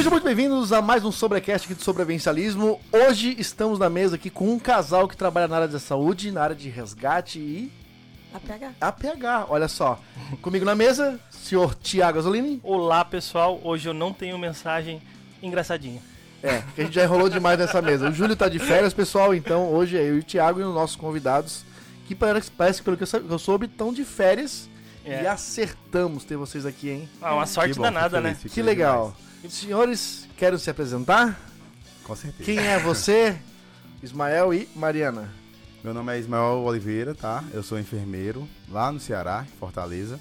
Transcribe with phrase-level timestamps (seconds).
[0.00, 2.80] Sejam muito bem-vindos a mais um Sobrecast aqui do Sobrevivencialismo.
[2.90, 6.40] Hoje estamos na mesa aqui com um casal que trabalha na área da saúde, na
[6.42, 7.70] área de resgate e
[8.32, 8.72] APH.
[8.80, 9.46] APH.
[9.50, 10.00] Olha só,
[10.40, 12.58] comigo na mesa, senhor Tiago Azzolini.
[12.64, 15.02] Olá pessoal, hoje eu não tenho mensagem
[15.42, 16.00] engraçadinha.
[16.42, 18.08] É, que a gente já enrolou demais nessa mesa.
[18.08, 20.74] O Júlio tá de férias, pessoal, então hoje é eu e o Tiago e os
[20.74, 21.62] nossos convidados,
[22.08, 24.66] que parece, parece que pelo que eu sou- eu soube, estão de férias.
[25.04, 25.24] É.
[25.24, 27.08] E acertamos ter vocês aqui, hein?
[27.20, 28.30] Ah, uma sorte Que bom, danada, né?
[28.30, 28.62] feliz, fico Que
[29.48, 31.38] Senhores, quero se apresentar?
[32.04, 32.44] Com certeza.
[32.44, 33.36] Quem é você?
[34.02, 35.30] Ismael e Mariana.
[35.82, 37.42] Meu nome é Ismael Oliveira, tá?
[37.52, 40.20] Eu sou enfermeiro lá no Ceará, em Fortaleza,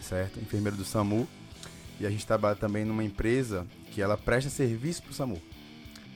[0.00, 0.38] certo?
[0.40, 1.26] Enfermeiro do SAMU.
[1.98, 5.40] E a gente trabalha também numa empresa que ela presta serviço pro SAMU.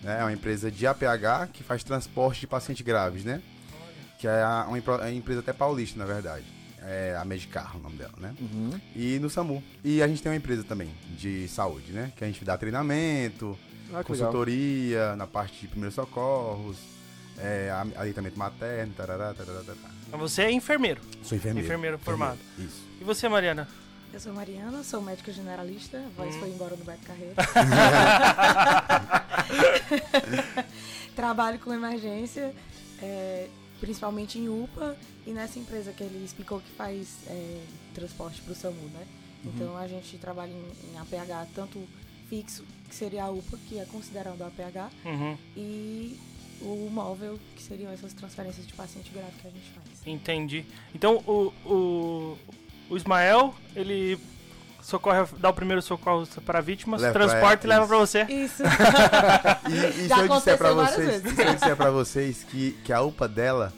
[0.02, 0.18] né?
[0.20, 3.40] É uma empresa de APH que faz transporte de pacientes graves, né?
[4.18, 4.78] Que é uma
[5.10, 6.44] empresa até paulista, na verdade.
[6.90, 8.34] É a Medicar, o nome dela, né?
[8.40, 8.70] Uhum.
[8.96, 9.62] E no SAMU.
[9.84, 12.10] E a gente tem uma empresa também de saúde, né?
[12.16, 14.04] Que a gente dá treinamento, Ah, que legal.
[14.04, 16.78] consultoria na parte de primeiros socorros,
[17.36, 19.90] é, am- aleitamento materno, tarará, tarará, tarará.
[20.10, 21.02] Mas Você é enfermeiro.
[21.22, 21.66] Sou enfermeiro.
[21.66, 22.38] Enfermeiro formado.
[22.58, 22.82] Isso.
[23.00, 23.68] E você, Mariana?
[24.10, 25.98] Eu sou Mariana, sou médica generalista.
[25.98, 26.40] A voz Hum.
[26.40, 27.34] foi embora do Beto Carreiro.
[31.14, 32.54] Trabalho com emergência,
[33.02, 33.48] é,
[33.80, 37.60] principalmente em UPA e nessa empresa que ele explicou que faz é,
[37.94, 39.06] transporte para o SAMU, né?
[39.44, 41.80] Então a gente trabalha em, em APH tanto
[42.28, 46.18] fixo, que seria a UPA, que é considerado APH, Uhum, e
[46.60, 50.06] o móvel, que seriam essas transferências de paciente grave que a gente faz.
[50.06, 50.64] entendi.
[50.94, 52.38] Então o, o,
[52.90, 54.18] o Ismael, ele
[54.88, 58.22] socorre, dá o primeiro socorro para vítimas, Leva- transporta é, e leva pra você.
[58.24, 58.62] Isso.
[59.68, 61.34] E, e se eu disser pra vocês, vezes.
[61.34, 63.72] se eu disser pra vocês que, que a UPA dela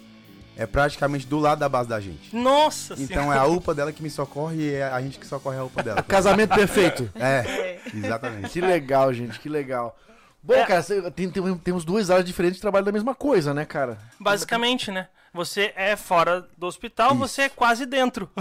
[0.56, 2.34] é praticamente do lado da base da gente.
[2.36, 5.58] Nossa Então é a UPA dela que me socorre e é a gente que socorre
[5.58, 6.02] a UPA dela.
[6.06, 7.10] Casamento perfeito.
[7.16, 8.50] É, exatamente.
[8.50, 9.96] Que legal, gente, que legal.
[10.42, 10.64] Bom, É.
[10.64, 13.98] cara, tem, tem- temos duas áreas diferentes que trabalham da mesma coisa, né, cara?
[14.18, 15.08] Basicamente, né?
[15.34, 17.18] Você é fora do hospital, Isso.
[17.18, 18.28] você é quase dentro.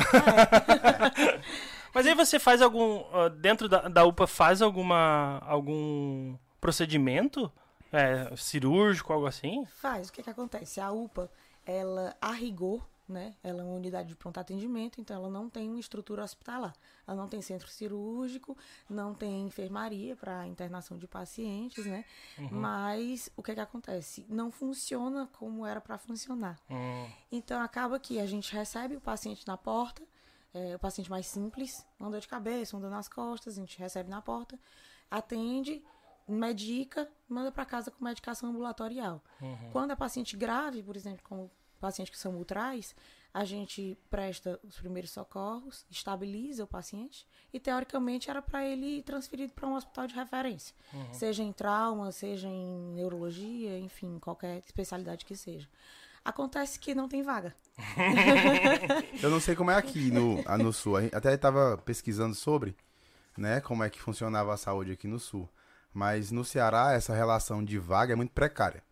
[1.93, 3.03] Mas aí você faz algum.
[3.13, 5.39] ah, Dentro da, da UPA, faz alguma.
[5.45, 7.51] algum procedimento?
[7.91, 9.65] É, cirúrgico, algo assim?
[9.65, 10.09] Faz.
[10.09, 10.79] O que que acontece?
[10.79, 11.31] A UPA,
[11.65, 13.33] ela, a rigor, né?
[13.43, 16.75] Ela é uma unidade de pronto atendimento, então ela não tem uma estrutura hospitalar.
[17.07, 18.55] Ela não tem centro cirúrgico,
[18.87, 22.05] não tem enfermaria para internação de pacientes, né?
[22.51, 24.23] Mas o que que acontece?
[24.29, 26.59] Não funciona como era para funcionar.
[26.69, 30.03] Hum, Então acaba que a gente recebe o paciente na porta,
[30.53, 33.77] é, o paciente mais simples, uma dor de cabeça, uma dor nas costas, a gente
[33.77, 34.59] recebe na porta,
[35.09, 35.83] atende,
[36.27, 39.23] medica, manda para casa com medicação ambulatorial.
[39.71, 42.95] Quando é paciente grave, por exemplo, como o paciente que o SAMU traz,
[43.33, 49.03] a gente presta os primeiros socorros, estabiliza o paciente e, teoricamente, era para ele ir
[49.03, 50.75] transferido para um hospital de referência.
[51.13, 55.69] Seja em trauma, seja em neurologia, enfim, qualquer especialidade que seja.
[56.23, 57.55] Acontece que não tem vaga.
[59.21, 60.97] Eu não sei como é aqui no, no sul.
[60.97, 62.75] A gente até estava pesquisando sobre,
[63.37, 65.49] né, como é que funcionava a saúde aqui no sul.
[65.93, 68.83] Mas no Ceará, essa relação de vaga é muito precária,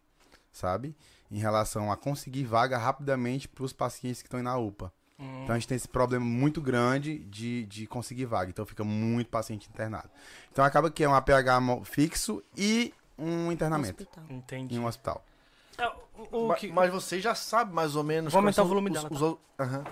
[0.51, 0.95] sabe?
[1.29, 4.91] Em relação a conseguir vaga rapidamente para os pacientes que estão na UPA.
[5.19, 8.51] Então a gente tem esse problema muito grande de, de conseguir vaga.
[8.51, 10.09] Então fica muito paciente internado.
[10.51, 14.25] Então acaba que é um APH fixo e um internamento Hospital.
[14.29, 14.75] entendi.
[14.75, 15.25] em um hospital.
[16.31, 18.31] O- o Ma- que- Mas você já sabe mais ou menos.
[18.33, 19.25] Vou aumentar o volume os, dela, os tá?
[19.25, 19.83] o- aham.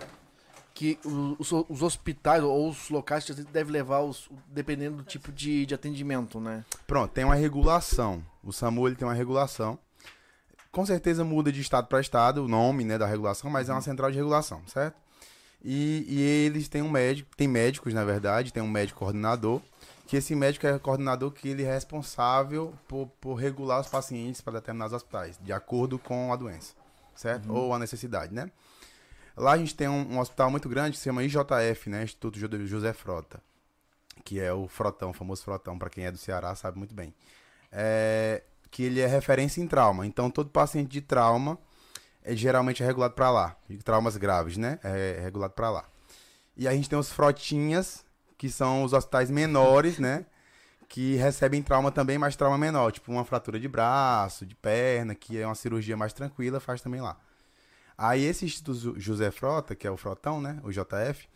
[0.74, 5.04] Que o- os, os hospitais ou os locais que você deve levar, os, dependendo do
[5.04, 6.66] tipo de, de atendimento, né?
[6.86, 8.22] Pronto, tem uma regulação.
[8.44, 9.80] O SAMU ele tem uma regulação.
[10.72, 13.80] Com certeza muda de estado para estado o nome né, da regulação, mas é uma
[13.82, 14.96] central de regulação, certo?
[15.64, 19.62] E, e eles têm um médico, tem médicos, na verdade, tem um médico coordenador,
[20.06, 24.54] que esse médico é coordenador que ele é responsável por, por regular os pacientes para
[24.60, 26.74] determinados hospitais, de acordo com a doença,
[27.16, 27.52] certo?
[27.52, 28.52] Ou a necessidade, né?
[29.36, 32.04] Lá a gente tem um, um hospital muito grande que se chama IJF, né?
[32.04, 33.42] Instituto Jo- José Frota
[34.24, 37.14] que é o Frotão, o famoso Frotão, para quem é do Ceará sabe muito bem.
[37.72, 38.42] É,
[38.72, 40.06] que ele é referência em trauma.
[40.08, 41.60] Então, todo paciente de trauma
[42.24, 43.56] é geralmente é regulado para lá.
[43.70, 44.80] De traumas graves, né?
[44.84, 45.86] É regulado para lá.
[46.58, 48.05] E a gente tem os Frotinhas,
[48.38, 50.26] que são os hospitais menores, né?
[50.88, 52.92] Que recebem trauma também, mas trauma menor.
[52.92, 57.02] Tipo uma fratura de braço, de perna, que é uma cirurgia mais tranquila, faz também
[57.02, 57.18] lá.
[57.98, 60.60] Aí esse Instituto José Frota, que é o Frotão, né?
[60.64, 61.28] O JF,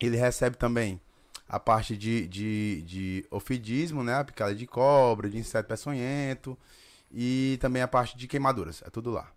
[0.00, 1.00] ele recebe também
[1.48, 4.14] a parte de, de, de ofidismo, né?
[4.14, 6.56] A picada de cobra, de inseto peçonhento.
[7.12, 8.82] e também a parte de queimaduras.
[8.86, 9.28] É tudo lá.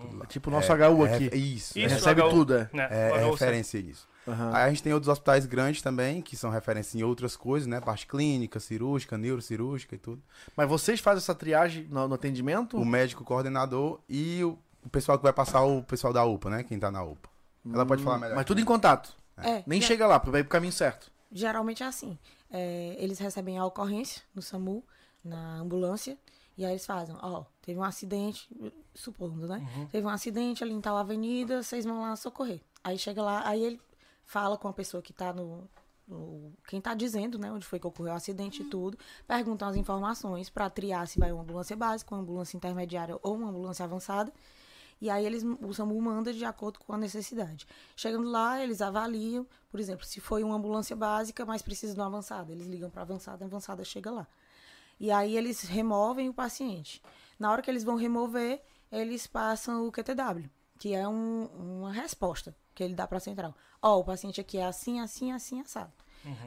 [0.00, 0.24] Tudo lá.
[0.26, 1.28] Tipo o nosso HU É- aqui.
[1.30, 1.78] é isso.
[1.78, 2.30] Isso, recebe HU.
[2.30, 2.70] tudo, é.
[2.72, 2.88] Né?
[2.90, 4.08] É, é HU referência nisso.
[4.28, 4.50] Aham.
[4.54, 7.80] Aí a gente tem outros hospitais grandes também, que são referência em outras coisas, né?
[7.80, 10.22] Parte clínica, cirúrgica, neurocirúrgica e tudo.
[10.56, 12.76] Mas vocês fazem essa triagem no, no atendimento?
[12.76, 16.62] O médico coordenador e o, o pessoal que vai passar o pessoal da UPA, né?
[16.64, 17.28] Quem tá na UPA.
[17.72, 18.32] Ela pode falar melhor.
[18.32, 19.12] Hum, Mas tudo em contato.
[19.36, 21.10] É, Nem ge- chega lá, vai pro caminho certo.
[21.30, 22.18] Geralmente é assim.
[22.50, 24.82] É, eles recebem a ocorrência no SAMU,
[25.22, 26.16] na ambulância,
[26.56, 28.48] e aí eles fazem, ó, teve um acidente,
[28.94, 29.64] supondo, né?
[29.92, 32.60] Teve um acidente ali em tal avenida, vocês vão lá socorrer.
[32.82, 33.80] Aí chega lá, aí ele
[34.28, 35.68] fala com a pessoa que tá no.
[36.06, 38.96] no- quem tá dizendo, né, onde foi que ocorreu o acidente e tudo,
[39.26, 43.48] perguntam as informações para triar se vai uma ambulância básica, uma ambulância intermediária ou uma
[43.48, 44.30] ambulância avançada.
[45.00, 47.66] E aí eles, o SAMU manda de acordo com a necessidade.
[47.96, 52.06] Chegando lá, eles avaliam, por exemplo, se foi uma ambulância básica, mas precisa de uma
[52.06, 52.52] avançada.
[52.52, 54.26] Eles ligam para avançada, a avançada chega lá.
[55.00, 57.00] E aí eles removem o paciente.
[57.38, 58.60] Na hora que eles vão remover,
[58.90, 61.46] eles passam o QTW, que é um-
[61.80, 63.54] uma resposta que ele dá para a central.
[63.80, 65.92] Ó, o paciente aqui é assim, assim, assim, assado.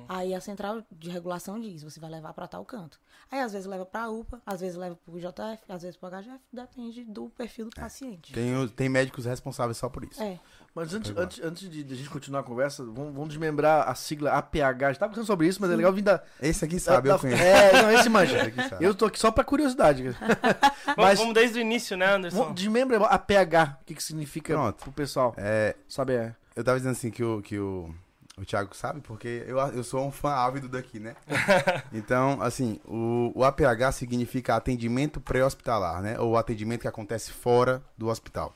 [0.08, 3.00] Aí a central de regulação diz, você vai levar para tal canto.
[3.32, 5.98] Aí às vezes leva para a UPA, às vezes leva para o JF, às vezes
[5.98, 8.32] para o HGF, depende do perfil do paciente.
[8.32, 10.22] Tem, tem médicos responsáveis só por isso.
[10.22, 10.38] É.
[10.76, 13.96] Mas antes, antes, antes de, de a gente continuar a conversa, vamos, vamos desmembrar a
[13.96, 14.58] sigla APH.
[14.62, 16.22] A gente tava conversando sobre isso, mas é legal vir da.
[16.40, 17.42] Esse aqui sabe, da- eu conheço.
[17.42, 18.38] É, não, esse manja.
[18.80, 20.04] Eu tô aqui só pra curiosidade.
[20.96, 22.38] Mas- vamos desde o início, né, Anderson?
[22.38, 23.80] Vamos- Desmembra APH.
[23.82, 24.84] O que, que significa Pronto.
[24.84, 25.34] pro pessoal?
[25.38, 26.34] É, Sabe?
[26.56, 27.94] Eu tava dizendo assim que o, que o,
[28.38, 31.16] o Thiago sabe, porque eu, eu sou um fã ávido daqui, né?
[31.94, 36.20] então, assim, o, o APH significa atendimento pré-hospitalar, né?
[36.20, 38.54] Ou atendimento que acontece fora do hospital.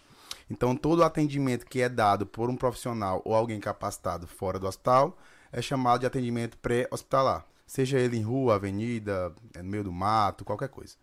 [0.50, 5.18] Então, todo atendimento que é dado por um profissional ou alguém capacitado fora do hospital
[5.52, 7.46] é chamado de atendimento pré-hospitalar.
[7.66, 10.96] Seja ele em rua, avenida, é no meio do mato, qualquer coisa.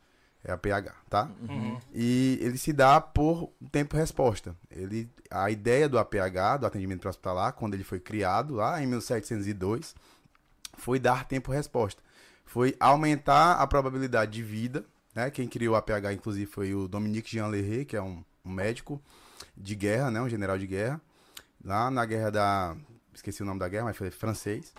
[0.45, 1.31] É APH, tá?
[1.49, 1.79] Uhum.
[1.95, 4.57] E ele se dá por tempo-resposta.
[4.69, 9.95] Ele, a ideia do APH, do atendimento hospitalar, quando ele foi criado lá em 1702,
[10.77, 12.03] foi dar tempo-resposta.
[12.45, 14.85] Foi aumentar a probabilidade de vida.
[15.15, 15.31] Né?
[15.31, 19.01] Quem criou o APH, inclusive, foi o Dominique Jean Leray, que é um, um médico
[19.57, 20.21] de guerra, né?
[20.21, 21.01] um general de guerra.
[21.65, 22.77] Lá na guerra da.
[23.15, 24.75] Esqueci o nome da guerra, mas foi francês.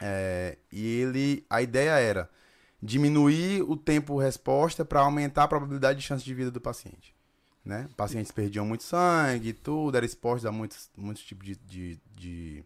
[0.00, 1.44] É, e ele.
[1.50, 2.30] A ideia era
[2.84, 7.14] diminuir o tempo resposta para aumentar a probabilidade de chance de vida do paciente.
[7.64, 7.88] Né?
[7.96, 12.64] Pacientes perdiam muito sangue, tudo, era exposto a muitos, muitos tipos de, de, de,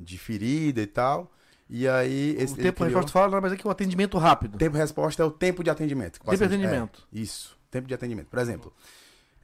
[0.00, 1.30] de ferida e tal.
[1.68, 2.34] E aí.
[2.38, 4.56] Esse, o tempo criou- resposta fala, mais é que o atendimento rápido.
[4.56, 6.18] Tempo resposta é o tempo de atendimento.
[6.18, 7.06] Tempo de atendimento.
[7.12, 8.28] é, isso, tempo de atendimento.
[8.28, 8.72] Por exemplo,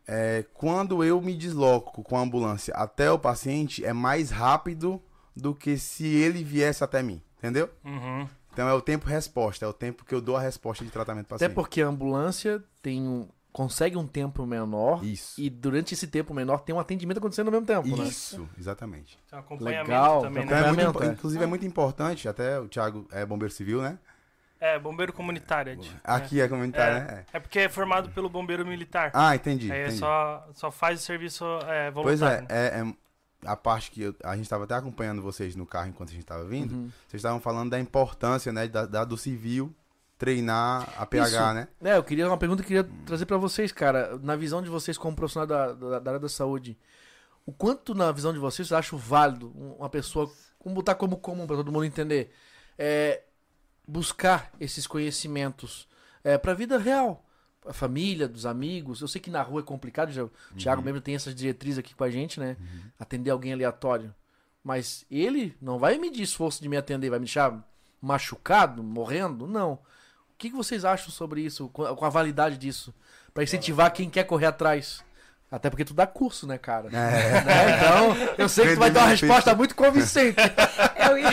[0.07, 5.03] é, quando eu me desloco com a ambulância até o paciente, é mais rápido
[5.37, 7.21] do que se ele viesse até mim.
[7.37, 7.71] Entendeu?
[7.85, 8.27] Uhum.
[8.59, 11.27] Então é o tempo resposta, é o tempo que eu dou a resposta de tratamento
[11.27, 11.55] Até paciente.
[11.55, 15.41] porque a ambulância tem um, consegue um tempo menor Isso.
[15.41, 18.03] e durante esse tempo menor tem um atendimento acontecendo ao mesmo tempo, né?
[18.03, 19.17] Isso, exatamente.
[19.31, 20.69] Tem um acompanhamento Legal, também, Então né?
[20.69, 21.07] é muito, é.
[21.07, 23.97] inclusive é muito importante, até o Thiago é bombeiro civil, né?
[24.59, 25.79] É, bombeiro comunitário.
[25.81, 27.01] é Aqui é comunitário, é.
[27.01, 27.25] né?
[27.33, 27.37] É.
[27.37, 29.13] É porque é formado pelo bombeiro militar.
[29.15, 29.71] Ah, entendi.
[29.71, 29.99] Aí é entendi.
[30.01, 32.49] só, só faz o serviço é, Pois voluntário.
[32.51, 32.95] é, é, é
[33.45, 36.23] a parte que eu- a gente estava até acompanhando vocês no carro enquanto a gente
[36.23, 36.73] estava vindo.
[36.75, 36.91] Uhum.
[37.07, 39.75] Vocês estavam falando da importância, né, da, da- do civil
[40.19, 41.55] treinar a PH, Isso.
[41.55, 41.69] né?
[41.81, 44.19] É, eu queria uma pergunta que eu queria trazer pra vocês, cara.
[44.21, 46.77] Na visão de vocês como profissional da, da, da área da saúde,
[47.47, 50.27] o quanto na visão de vocês vocês acham válido uma pessoa,
[50.63, 52.33] vamos botar como comum pra todo mundo entender,
[52.77, 53.23] é,
[53.87, 55.89] buscar esses conhecimentos
[56.25, 57.25] é, pra vida real?
[57.67, 59.01] A família, dos amigos.
[59.01, 61.95] Eu sei que na rua é complicado, já, o Thiago mesmo tem essas diretrizes aqui
[61.95, 62.57] com a gente, né?
[62.99, 64.15] Atender alguém aleatório.
[64.63, 67.67] Mas ele não vai medir esforço de me atender, vai me deixar
[68.01, 69.47] machucado, morrendo?
[69.47, 69.73] Não.
[69.73, 72.95] O que, que vocês acham sobre isso, com a, validade disso?
[73.35, 75.05] Pra incentivar quem quer correr atrás.
[75.51, 76.89] Até porque tu dá curso, né, cara?
[76.89, 76.91] É.
[76.91, 77.77] Né?
[77.77, 80.37] Então, eu sei que tu vai dar uma resposta muito convincente.
[81.09, 81.31] Eu ia,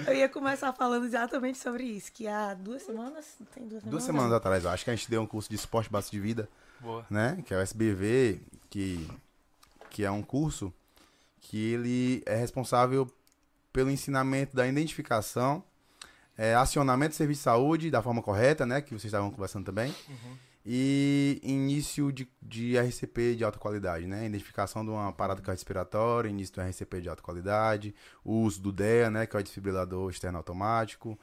[0.08, 4.02] eu ia começar falando exatamente sobre isso, que há duas semanas, tem duas semanas, Duas
[4.02, 6.48] semanas atrás, eu acho que a gente deu um curso de esporte básico de vida,
[6.80, 7.04] Boa.
[7.10, 7.42] né?
[7.44, 9.06] Que é o SBV, que,
[9.90, 10.72] que é um curso
[11.42, 13.06] que ele é responsável
[13.72, 15.62] pelo ensinamento da identificação,
[16.38, 18.80] é, acionamento do serviço de saúde da forma correta, né?
[18.80, 19.94] Que vocês estavam conversando também.
[20.68, 24.26] E início de, de RCP de alta qualidade, né?
[24.26, 27.94] Identificação de uma parada cardiorrespiratória, início do RCP de alta qualidade,
[28.24, 29.26] o uso do DEA, né?
[29.26, 31.16] Que é o desfibrilador externo automático.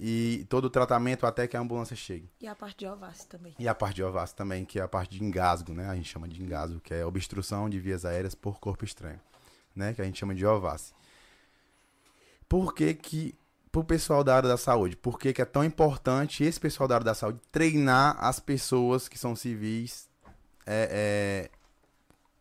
[0.00, 2.30] E todo o tratamento até que a ambulância chegue.
[2.40, 3.54] E a parte de Alvace também.
[3.58, 5.88] E a parte de OVAS também, que é a parte de engasgo, né?
[5.88, 9.20] A gente chama de engasgo, que é obstrução de vias aéreas por corpo estranho,
[9.74, 9.92] né?
[9.92, 10.94] Que a gente chama de OVAS.
[12.48, 13.34] Por que que...
[13.78, 16.96] Pro pessoal da área da saúde, por que que é tão importante esse pessoal da
[16.96, 20.08] área da saúde treinar as pessoas que são civis
[20.66, 21.48] é,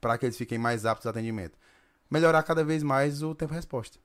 [0.02, 1.56] para que eles fiquem mais aptos ao atendimento?
[2.10, 4.00] Melhorar cada vez mais o tempo-resposta.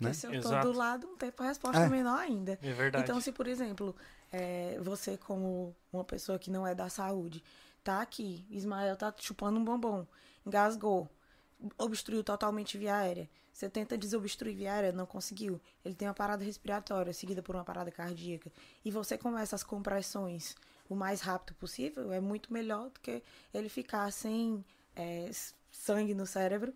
[0.00, 0.14] Né?
[0.14, 1.84] se eu tô do lado, um tempo a resposta É.
[1.84, 2.58] é menor ainda.
[2.62, 3.04] É verdade.
[3.04, 3.94] Então, se, por exemplo,
[4.32, 7.44] é, você, como uma pessoa que não é da saúde,
[7.84, 10.06] tá aqui, Ismael tá chupando um bombom,
[10.46, 11.06] engasgou,
[11.76, 13.28] obstruiu totalmente via aérea.
[13.52, 15.60] Você tenta desobstruir via aérea, não conseguiu.
[15.84, 18.50] Ele tem uma parada respiratória, seguida por uma parada cardíaca.
[18.84, 20.56] E você começa as compressões
[20.88, 25.30] o mais rápido possível, é muito melhor do que ele ficar sem é,
[25.70, 26.72] sangue no cérebro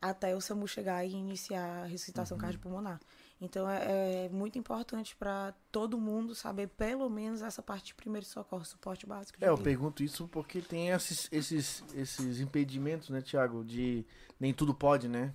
[0.00, 3.00] até o SAMU chegar e iniciar a ressuscitação cardiopulmonar.
[3.40, 8.26] Então é, é muito importante para todo mundo saber pelo menos essa parte de primeiro
[8.26, 9.42] socorro, suporte básico.
[9.42, 13.64] É, eu pergunto isso porque tem esses, esses, esses impedimentos, né, Thiago?
[13.64, 14.04] De
[14.40, 15.34] nem tudo pode, né?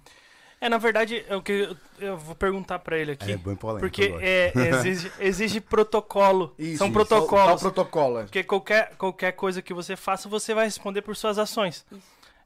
[0.62, 3.32] É, na verdade, é o que eu, eu vou perguntar pra ele aqui.
[3.32, 3.80] É bem polêmico.
[3.80, 6.54] porque é, exige, exige protocolo.
[6.58, 6.94] Isso, São isso.
[6.94, 7.60] protocolos.
[7.60, 8.20] Qual protocolo?
[8.20, 8.24] é?
[8.24, 11.84] Porque qualquer, qualquer coisa que você faça, você vai responder por suas ações.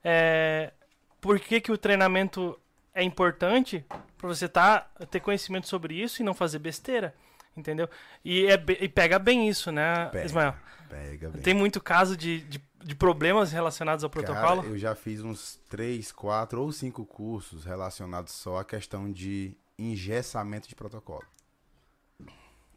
[0.02, 0.72] É,
[1.20, 2.58] por que, que o treinamento
[2.94, 3.84] é importante?
[4.18, 7.14] Pra você tá, ter conhecimento sobre isso e não fazer besteira.
[7.58, 7.90] Entendeu?
[8.24, 10.56] E, é, e pega bem isso, né, Pega, Ismael?
[10.90, 11.42] Pega bem.
[11.42, 14.62] Tem muito caso de, de, de problemas relacionados ao protocolo?
[14.62, 19.58] Cara, eu já fiz uns três, quatro ou cinco cursos relacionados só à questão de
[19.78, 21.24] engessamento de protocolo.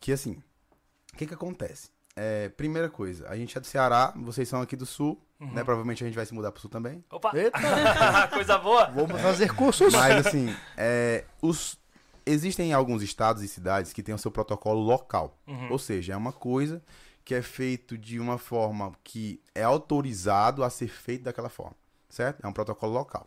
[0.01, 0.43] Que assim,
[1.13, 1.91] o que que acontece?
[2.17, 5.53] É, primeira coisa, a gente é do Ceará, vocês são aqui do Sul, Uhum.
[5.53, 5.63] né?
[5.63, 7.05] Provavelmente a gente vai se mudar pro Sul também.
[7.13, 7.31] Opa!
[7.33, 7.59] Eita,
[8.35, 8.87] Coisa boa!
[8.87, 9.93] vamos fazer cursos.
[9.93, 11.79] Mas assim, é, os,
[12.27, 15.39] existem alguns estados e cidades que têm o seu protocolo local.
[15.47, 15.71] Uhum.
[15.71, 16.83] Ou seja, é uma coisa
[17.29, 21.77] que é feito de uma forma que é autorizado a ser feito daquela forma,
[22.09, 22.43] certo?
[22.43, 23.27] É um protocolo local.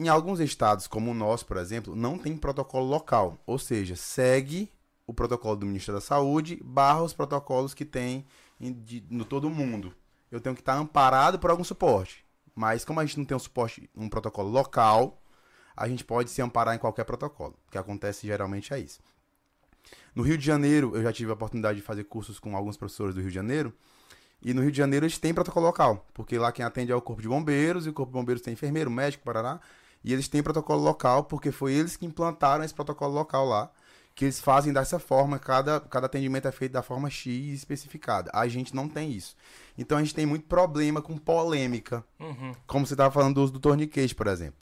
[0.00, 4.72] Em alguns estados, como o nosso, por exemplo, não tem protocolo local, ou seja, segue
[5.06, 8.26] o protocolo do Ministério da Saúde barra os protocolos que tem
[8.60, 9.94] em- de- no todo mundo.
[10.28, 12.26] Eu tenho que estar amparado por algum suporte.
[12.56, 15.22] Mas como a gente não tem um suporte, um protocolo local,
[15.76, 17.56] a gente pode se amparar em qualquer protocolo.
[17.68, 18.98] O que acontece geralmente é isso.
[20.14, 23.14] No Rio de Janeiro, eu já tive a oportunidade de fazer cursos com alguns professores
[23.14, 23.72] do Rio de Janeiro.
[24.42, 27.00] E no Rio de Janeiro eles têm protocolo local, porque lá quem atende é o
[27.02, 29.60] Corpo de Bombeiros, e o Corpo de Bombeiros tem enfermeiro, médico, parará.
[30.02, 33.70] E eles têm protocolo local, porque foi eles que implantaram esse protocolo local lá,
[34.14, 38.30] que eles fazem dessa forma, cada, cada atendimento é feito da forma X especificada.
[38.34, 39.36] A gente não tem isso.
[39.76, 42.52] Então a gente tem muito problema com polêmica, Uhum.
[42.66, 44.58] como você estava falando do uso do torniquete, por exemplo.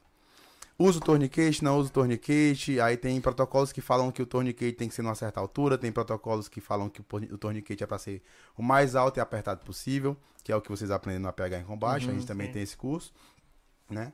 [0.79, 2.81] Usa o torniquete, não usa o torniquete.
[2.81, 5.77] Aí tem protocolos que falam que o torniquete tem que ser numa certa altura.
[5.77, 8.23] Tem protocolos que falam que o torniquete é para ser
[8.57, 11.65] o mais alto e apertado possível, que é o que vocês aprendem no APH em
[11.65, 12.09] combate.
[12.09, 12.53] a gente também sim.
[12.53, 13.13] tem esse curso,
[13.91, 14.13] né?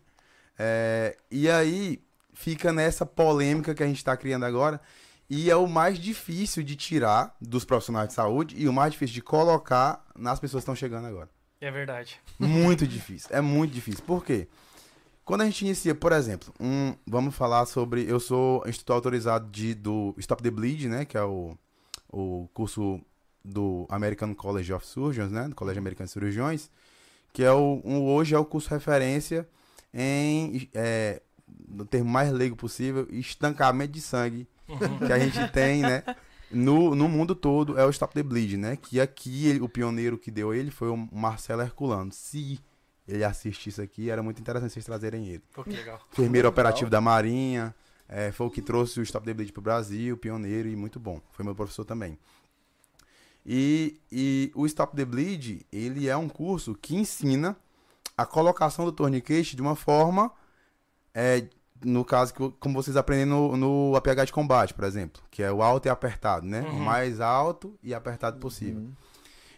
[0.59, 2.03] É, e aí
[2.33, 4.81] fica nessa polêmica que a gente está criando agora.
[5.29, 9.15] E é o mais difícil de tirar dos profissionais de saúde e o mais difícil
[9.15, 11.29] de colocar nas pessoas que estão chegando agora.
[11.61, 12.21] É verdade.
[12.39, 13.29] Muito difícil.
[13.33, 14.03] É muito difícil.
[14.05, 14.49] Por quê?
[15.25, 18.05] Quando a gente inicia, por exemplo, um, vamos falar sobre.
[18.09, 21.05] Eu sou instrutor autorizado de, do Stop the Bleed, né?
[21.05, 21.57] Que é o,
[22.13, 23.01] o curso
[23.45, 25.49] do American College of Surgeons, né?
[25.49, 26.71] Do Colégio Americano de Cirurgiões.
[27.33, 29.49] Que é o, um- hoje é o curso referência
[29.93, 31.23] em, é,
[31.69, 34.47] no termo mais leigo possível, estancamento de sangue
[35.07, 36.03] que a gente tem, né?
[36.51, 38.77] No, no mundo todo é o Stop the Bleed, né?
[38.77, 42.13] Que aqui ele- o pioneiro que deu ele foi o Marcelo Herculano.
[42.13, 42.61] Se
[43.07, 45.43] ele assiste isso aqui, era muito interessante vocês trazerem ele.
[45.53, 46.01] Pô, que legal.
[46.13, 46.53] Enfermeiro Legal.
[46.53, 47.75] operativo da Marinha,
[48.09, 51.21] é, foi o que trouxe o Stop the Bleed pro Brasil, pioneiro e muito bom.
[51.33, 52.19] Foi meu professor também.
[53.47, 57.57] E, e o Stop the Bleed, ele é um curso que ensina
[58.17, 60.31] a colocação do torniquete de uma forma,
[61.13, 61.47] é,
[61.85, 65.53] no caso, que, como vocês aprendem no, no APH de combate, por exemplo, que é
[65.53, 66.63] o alto e apertado, né?
[66.63, 66.79] O Uhum.
[66.81, 68.81] mais alto e apertado possível.
[68.81, 68.93] Uhum.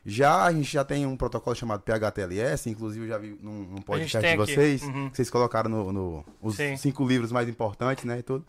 [0.08, 3.82] Já a gente já tem um protocolo chamado PHTLS, inclusive eu já vi num, num
[3.82, 5.10] podcast de vocês, Uhum.
[5.10, 6.76] que vocês colocaram no, no- os Sim.
[6.76, 8.46] cinco livros mais importantes, né, e tudo.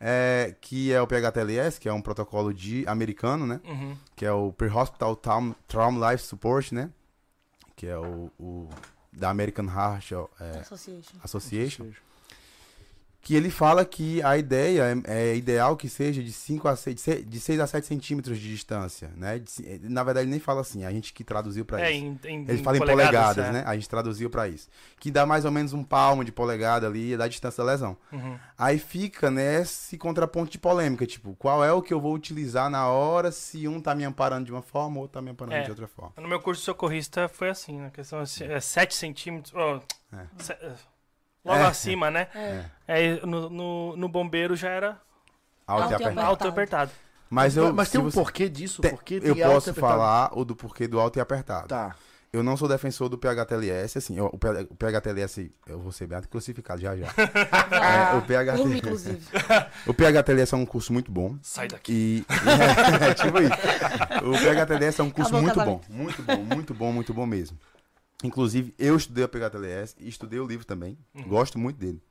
[0.00, 3.96] É, que é o PHTLS, que é um protocolo de americano, né, Uhum.
[4.16, 6.90] que é o Pre-Hospital Traum- Trauma Life Support, né,
[7.74, 8.68] que é o, o
[9.12, 11.16] da American Heart é, Association.
[11.22, 11.86] Association,
[13.22, 16.94] que ele fala que a ideia é, é ideal que seja de 5 a 6,
[16.96, 20.40] de se- de 6 a 7 centímetros de distância, né, de na verdade ele nem
[20.40, 22.04] fala assim, a gente que traduziu para É, isso.
[22.04, 23.52] em, em, Ele fala em polegadas, polegadas, é.
[23.52, 23.62] né?
[23.64, 24.68] A gente traduziu pra isso.
[24.98, 27.96] Que dá mais ou menos um palmo de polegada ali da distância da lesão.
[28.12, 28.36] Uhum.
[28.58, 32.88] Aí fica nesse contraponto de polêmica, tipo, qual é o que eu vou utilizar na
[32.88, 35.62] hora se um tá me amparando de uma forma ou tá me amparando É.
[35.62, 36.12] de outra forma.
[36.16, 39.54] No meu curso de socorrista foi assim, na questão é 7 centímetros.
[39.54, 39.80] ó,
[40.12, 40.26] É.
[41.44, 41.66] é, logo É.
[41.66, 42.28] acima, né?
[42.34, 42.64] É.
[42.88, 45.00] Aí no, no, no bombeiro já era
[45.66, 46.26] Alto, Alto e apertado.
[46.26, 46.90] Alto e apertado.
[47.30, 48.82] Mas, eu, Mas tem um você- porquê disso?
[48.82, 51.68] tem- Porquê eu posso falar o do porquê do alto e apertado.
[51.68, 51.94] Tá.
[52.30, 54.38] Eu não sou defensor do PHTLS, assim, o, o
[54.74, 57.06] PHTLS, eu vou ser bem crucificado já já.
[57.72, 59.20] É, o, PHT, Urme, inclusive.
[59.86, 61.36] o PHTLS é um curso muito bom.
[61.42, 61.92] Sai daqui.
[61.92, 62.26] E.
[63.04, 63.52] é, tipo isso.
[64.26, 65.80] O PHTLS é um curso o muito bom.
[65.90, 67.58] Muito bom, muito bom, muito bom mesmo.
[68.22, 70.96] Inclusive, eu estudei o PHTLS e estudei o livro também.
[71.26, 72.02] Gosto muito dele.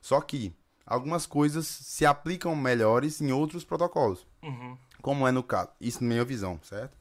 [0.00, 0.52] Só que
[0.84, 4.26] algumas coisas se aplicam melhores em outros protocolos.
[4.42, 4.76] Uhum.
[5.00, 5.70] Como é no caso.
[5.80, 6.96] Isso na minha visão, certo?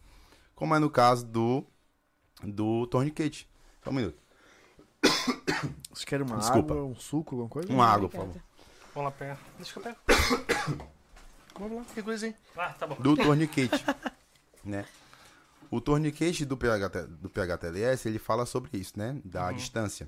[0.56, 1.66] Como é no caso do.
[2.44, 3.48] Do tourniquet.
[3.84, 4.18] Só um minuto.
[5.94, 6.74] Você quer uma Desculpa.
[6.74, 7.72] água, um suco, alguma coisa?
[7.72, 8.36] Uma água, por favor.
[8.94, 9.40] Vamos lá pegar.
[9.58, 9.98] Deixa que eu pego.
[11.60, 12.36] Vamos lá, que coisa aí.
[12.58, 12.96] Ah, tá bom.
[12.96, 13.70] do tourniquet,
[14.64, 14.86] né?
[15.74, 19.20] O tourniquet do, PHT, do PHTLS, ele fala sobre isso, né?
[19.26, 20.08] Da distância.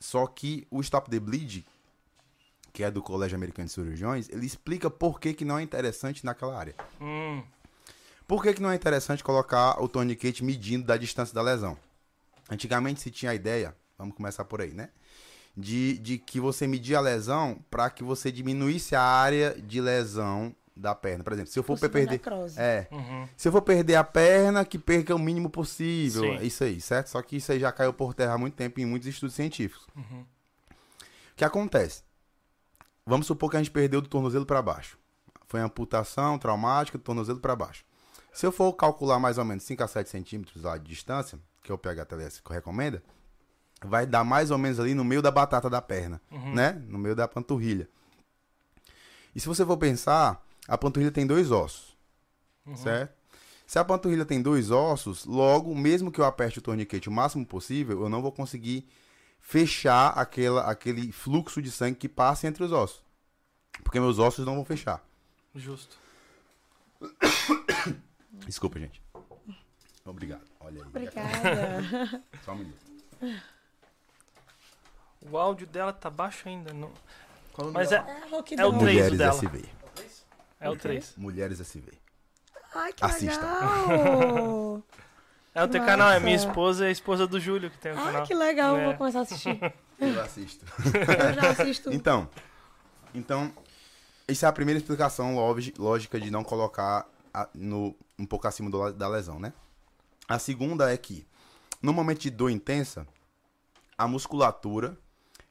[0.00, 1.66] Só que o Stop the Bleed,
[2.72, 6.24] que é do Colégio Americano de Cirurgiões, ele explica por que, que não é interessante
[6.24, 6.74] naquela área.
[6.98, 7.42] Hum,
[8.26, 11.76] Por que, que não é interessante colocar o tourniquet medindo da distância da lesão?
[12.50, 14.88] Antigamente se tinha a ideia, vamos começar por aí, né?
[15.54, 20.56] De, de que você media a lesão para que você diminuísse a área de lesão
[20.78, 21.24] da perna.
[21.24, 22.20] Por exemplo, se eu for Possível perder.
[22.56, 22.86] É.
[22.90, 23.28] uhum.
[23.36, 26.22] Se eu for perder a perna, que perca o mínimo possível.
[26.22, 26.36] Sim.
[26.36, 27.08] É Isso aí, certo?
[27.08, 29.86] Só que isso aí já caiu por terra há muito tempo em muitos estudos científicos.
[29.96, 30.20] Uhum.
[30.20, 32.02] O que acontece?
[33.04, 34.98] Vamos supor que a gente perdeu do tornozelo para baixo.
[35.46, 37.84] Foi amputação traumática do tornozelo para baixo.
[38.32, 41.72] Se eu for calcular mais ou menos 5 a 7 centímetros lá de distância, que
[41.72, 43.02] é o PHTLS que recomenda,
[43.82, 46.20] vai dar mais ou menos ali no meio da batata da perna,
[46.54, 46.72] né?
[46.86, 47.88] No meio da panturrilha.
[49.34, 51.96] E se você for pensar, a panturrilha tem dois ossos,
[52.76, 53.16] certo?
[53.66, 57.44] Se a panturrilha tem dois ossos, logo, mesmo que eu aperte o torniquete o máximo
[57.44, 58.88] possível, eu não vou conseguir
[59.40, 63.02] fechar aquela, aquele fluxo de sangue que passa entre os ossos.
[63.82, 65.02] Porque meus ossos não vão fechar.
[65.54, 65.96] Justo.
[68.46, 69.02] Desculpa, gente.
[70.04, 70.44] Obrigado.
[70.60, 70.88] Olha aí.
[70.88, 72.22] Obrigada.
[72.44, 72.88] Só um minuto.
[75.30, 76.72] O áudio dela tá baixo ainda.
[76.72, 76.90] Não...
[77.72, 78.78] Mas é, É, É o Bom.
[78.78, 79.32] três Mulheres dela.
[79.34, 79.77] SV.
[80.60, 81.14] É o 3.
[81.16, 81.92] Mulheres SV.
[82.74, 83.40] Ai, que Assista.
[83.46, 84.82] legal.
[85.54, 87.98] É o teu canal, é minha esposa e a esposa do Júlio que tem o
[87.98, 88.26] Ai, canal.
[88.26, 88.76] que legal.
[88.76, 88.84] É.
[88.84, 89.58] Vou começar a assistir.
[89.98, 90.64] Eu assisto.
[90.94, 91.92] Eu já assisto.
[91.92, 92.30] Então,
[93.12, 93.52] então,
[94.28, 98.70] essa é a primeira explicação lógi- lógica de não colocar a- no, um pouco acima
[98.70, 99.52] do da lesão, né?
[100.28, 101.26] A segunda é que,
[101.82, 103.04] no momento de dor intensa,
[103.96, 104.96] a musculatura,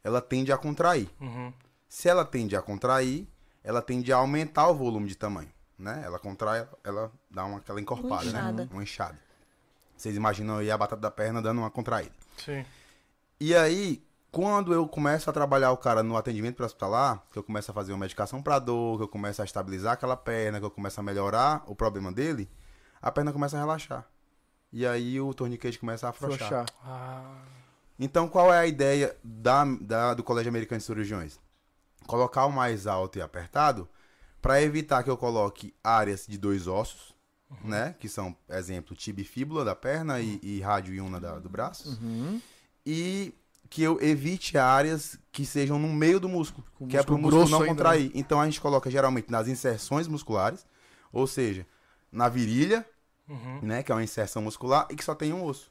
[0.01, 1.09] ela tende a contrair.
[1.19, 1.51] Uhum.
[1.89, 3.27] Se ela tende a contrair,
[3.67, 6.01] ela tende a aumentar o volume de tamanho, né?
[6.05, 8.51] Ela contrai, ela dá uma, aquela encorpada, Uma inchada.
[8.63, 8.69] né?
[8.71, 9.19] Uma inchada.
[9.95, 12.13] Vocês imaginam aí a batata da perna dando uma contraída.
[12.37, 12.63] Sim.
[13.39, 14.01] E aí,
[14.31, 17.91] quando eu começo a trabalhar o cara no atendimento hospitalar, que eu começo a fazer
[17.91, 21.03] uma medicação para dor, que eu começo a estabilizar aquela perna, que eu começo a
[21.03, 22.49] melhorar o problema dele,
[23.01, 24.05] a perna começa a relaxar.
[24.71, 26.45] E aí o torniquete começa a afrouxar.
[26.61, 26.65] Afrouxar.
[26.85, 27.41] Ah,
[27.99, 31.39] Então, qual é a ideia da, da- do Colégio Americano de Cirurgiões?
[32.05, 33.87] Colocar o mais alto e apertado
[34.41, 37.13] para evitar que eu coloque áreas de dois ossos,
[37.63, 37.95] né?
[37.99, 41.49] Que são, exemplo, tibia e fíbula da perna e, e rádio e una da- do
[41.49, 41.89] braço.
[42.01, 42.41] Uhum.
[42.85, 43.33] E
[43.69, 47.17] que eu evite áreas que sejam no meio do músculo, Com que é para o
[47.17, 48.11] músculo músculo não ainda, contrair.
[48.13, 50.65] Então a gente coloca geralmente nas inserções musculares,
[51.11, 51.65] ou seja,
[52.11, 52.85] na virilha,
[53.27, 53.59] uhum.
[53.61, 55.69] né, que é uma inserção muscular e que só tem um osso.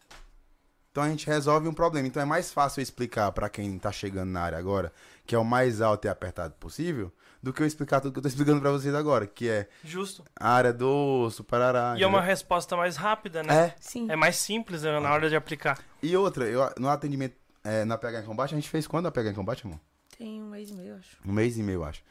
[0.96, 2.08] Então a gente resolve um problema.
[2.08, 4.90] Então é mais fácil eu explicar para quem tá chegando na área agora,
[5.26, 8.22] que é o mais alto e apertado possível, do que eu explicar tudo que eu
[8.22, 10.24] tô explicando para vocês agora, que é Justo.
[10.34, 11.96] a área do osso, parará.
[11.98, 13.54] E é uma resposta mais rápida, né?
[13.54, 13.74] É.
[13.78, 14.10] Sim.
[14.10, 15.78] É mais simples né, na hora de aplicar.
[16.02, 19.12] E outra, eu, no atendimento é, na PH em Combate, a gente fez quando a
[19.12, 19.78] PH em Combate, irmão?
[20.16, 21.18] Tem um mês e meio, acho.
[21.26, 22.02] Um mês e meio, acho.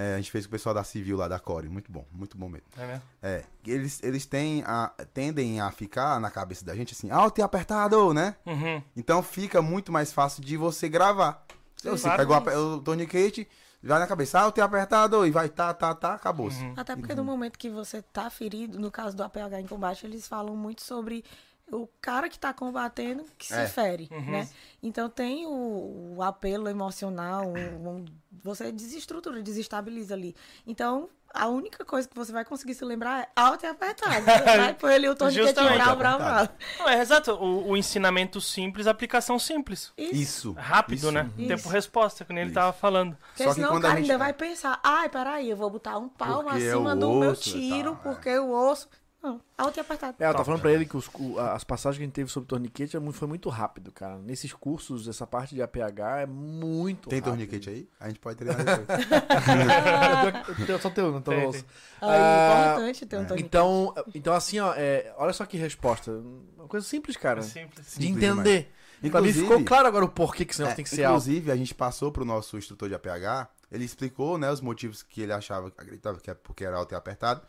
[0.00, 1.68] É, a gente fez com o pessoal da Civil lá, da Core.
[1.68, 2.68] Muito bom, muito bom mesmo.
[2.76, 3.02] É mesmo?
[3.20, 7.42] É, eles, eles têm a, tendem a ficar na cabeça da gente assim, alto e
[7.42, 8.36] apertado, né?
[8.46, 8.80] Uhum.
[8.96, 11.44] Então fica muito mais fácil de você gravar.
[11.80, 12.44] Então, Você Claro.
[12.44, 13.48] pega o, torniquete,
[13.82, 16.62] vai na cabeça, alto e apertado, e vai tá, tá, tá, acabou-se.
[16.62, 16.74] Uhum.
[16.76, 20.28] Até porque no momento que você tá ferido, no caso do APH em combate, eles
[20.28, 21.24] falam muito sobre
[21.72, 23.66] o cara que tá combatendo que se É.
[23.66, 24.30] fere, Uhum.
[24.30, 24.48] né?
[24.82, 28.04] Então tem o, o apelo emocional, um- um-
[28.42, 30.34] você desestrutura, desestabiliza ali.
[30.66, 34.24] Então, a única coisa que você vai conseguir se lembrar é alto e apertado.
[34.72, 36.50] Vai pôr ali o bravo, bravo, bravo.
[36.78, 37.32] Não, é exato.
[37.32, 39.92] O, o ensinamento simples, aplicação simples.
[39.98, 40.14] Isso.
[40.14, 40.52] Isso.
[40.52, 41.12] Rápido, isso.
[41.12, 41.30] né?
[41.36, 41.48] Isso.
[41.48, 42.54] Tempo-resposta, que nem ele Isso.
[42.58, 43.14] tava falando.
[43.28, 45.98] Porque Só que senão o cara gente- ainda vai pensar, ai, peraí, eu vou botar
[45.98, 48.14] um palmo Porque é acima o do meu osso e tiro, tal, é.
[48.14, 48.88] porque o osso.
[49.28, 50.16] Não, alto e apertado.
[50.18, 52.30] É, eu tava falando pra ele que os- o- as passagens que a gente teve
[52.30, 54.16] sobre torniquete é foi muito rápido, cara.
[54.18, 57.32] Nesses cursos, essa parte de APH é muito Tem rápido.
[57.32, 57.88] torniquete aí?
[58.00, 60.58] A gente pode treinar depois.
[60.60, 61.58] Eu tenho só teu, não tô Tem, ouço.
[61.60, 61.68] tem.
[62.08, 63.46] Aí, Ah, importante ter um torniquete.
[63.46, 66.10] Então, então assim, ó, é, olha só que resposta.
[66.56, 67.40] Uma coisa simples, cara.
[67.40, 67.84] É simples.
[67.86, 68.72] de Simples entender.
[69.10, 71.04] Pra mim Inclusive- ficou claro agora o porquê que esse negócio É, tem que ser
[71.04, 71.20] alto.
[71.22, 75.20] inclusive, a gente passou pro nosso instrutor de APH, ele explicou, né, os motivos que
[75.20, 77.42] ele achava, acreditava que é porque era alto e apertado.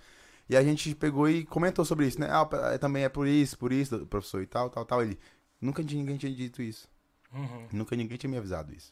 [0.49, 2.27] E a gente pegou e comentou sobre isso, né?
[2.31, 5.03] Ah, é, também é por isso, por isso, professor e tal, tal, tal.
[5.03, 5.19] Ele,
[5.61, 6.87] nunca ninguém tinha dito isso.
[7.31, 7.67] Uhum.
[7.71, 8.91] Nunca ninguém tinha me avisado isso.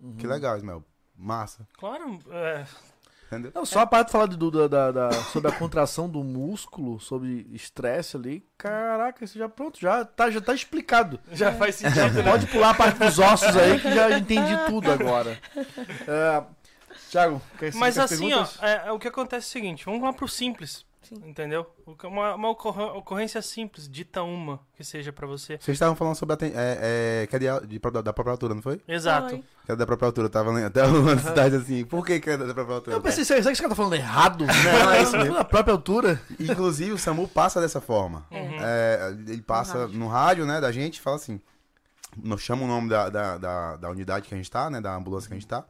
[0.00, 0.16] Uhum.
[0.16, 0.84] Que legal, Ismael.
[1.16, 1.66] Massa.
[1.78, 2.66] Claro, é,
[3.28, 3.50] Entendeu?
[3.54, 7.00] Não, só a parte de falar de, do- da, da- sobre a contração do músculo,
[7.00, 8.46] sobre estresse ali.
[8.56, 11.18] Caraca, isso já pronto, já tá, já tá explicado.
[11.32, 12.30] já faz sentido, né?
[12.30, 15.40] Pode pular a parte dos ossos aí que já entendi tudo agora.
[16.06, 16.44] É,
[17.10, 18.58] Thiago, quer Mas assim, perguntas?
[18.62, 21.22] ó, é, é, o que acontece é o seguinte, vamos lá pro simples, Sim.
[21.24, 21.66] entendeu?
[22.04, 25.56] Uma, uma ocorrência simples, dita uma, que seja pra você.
[25.58, 28.62] Vocês estavam falando sobre a é, é, que é de, de- da própria altura, não
[28.62, 28.80] foi?
[28.88, 29.30] Exato.
[29.30, 29.44] Foi.
[29.64, 30.28] Que é da própria altura.
[30.28, 31.84] Tava lendo até uma cidade assim.
[31.84, 32.96] Por que, que é da própria altura?
[32.96, 34.44] Eu pensei, será que esse cara tá falando errado?
[34.46, 35.34] Não, é isso mesmo.
[35.34, 36.20] Na própria altura.
[36.38, 38.26] Inclusive, o SAMU passa dessa forma.
[38.30, 38.56] Uhum.
[38.60, 39.98] É, ele passa rádio.
[39.98, 41.40] no rádio, né, da gente, e fala assim.
[42.22, 44.80] Nós chama o nome da, da, da, da unidade que a gente tá, né?
[44.80, 45.64] Da ambulância que a gente tá.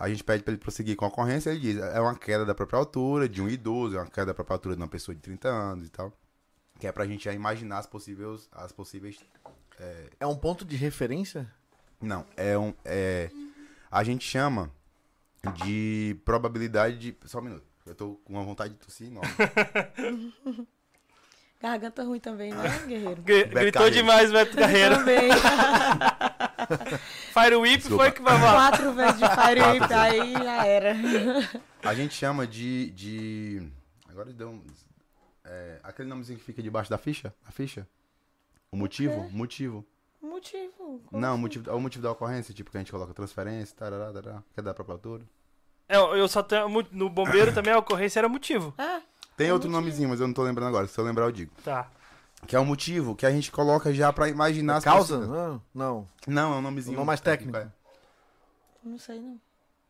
[0.00, 2.54] A gente pede pra ele prosseguir com a ocorrência, ele diz, é uma queda da
[2.54, 5.20] própria altura de um idoso, é uma queda da própria altura de uma pessoa de
[5.20, 6.10] 30 anos e tal.
[6.78, 8.48] Que é pra gente já imaginar as possíveis.
[8.50, 9.18] As possíveis.
[10.18, 11.46] É um ponto de referência?
[12.00, 12.72] Não, é um.
[12.82, 13.30] É,
[13.90, 14.70] a gente chama
[15.62, 17.14] de probabilidade de.
[17.26, 17.66] Só um minuto.
[17.84, 19.28] Eu tô com uma vontade de tossir enorme.
[21.60, 23.20] Garganta ruim também, né, guerreiro?
[23.20, 24.96] Gritou demais, Beto Carreiro.
[24.96, 25.28] Também.
[27.32, 28.02] Fire Whip Desculpa.
[28.04, 28.70] foi que vai falar.
[28.70, 30.96] Quatro vezes de Fire Whip, aí já era.
[31.82, 32.90] A gente chama de.
[32.90, 33.72] de...
[34.08, 34.62] Agora deu um.
[35.44, 37.32] é, aquele nomezinho que fica debaixo da ficha?
[37.46, 37.86] A ficha?
[38.72, 39.28] O motivo?
[39.30, 39.84] Motivo.
[40.22, 41.00] Motivo.
[41.06, 41.40] como Não, o assim?
[41.40, 44.62] motivo, o motivo da ocorrência, tipo, que a gente coloca transferência, tarará, tarará, que é
[44.62, 45.24] da própria altura.
[45.88, 46.68] É, eu só tenho.
[46.92, 48.74] No bombeiro também a ocorrência era motivo.
[48.78, 49.00] É,
[49.36, 49.80] Tem É outro motivo.
[49.86, 50.86] nomezinho, mas eu não tô lembrando agora.
[50.86, 51.50] Se eu lembrar, eu digo.
[51.64, 51.90] Tá.
[52.46, 55.18] Que é o motivo que a gente coloca já pra imaginar as Causa?
[55.18, 56.08] Não, não.
[56.26, 56.94] Não, é um nomezinho.
[56.94, 57.56] Um nome mais técnico.
[57.56, 57.68] é.
[58.82, 59.40] não sei não.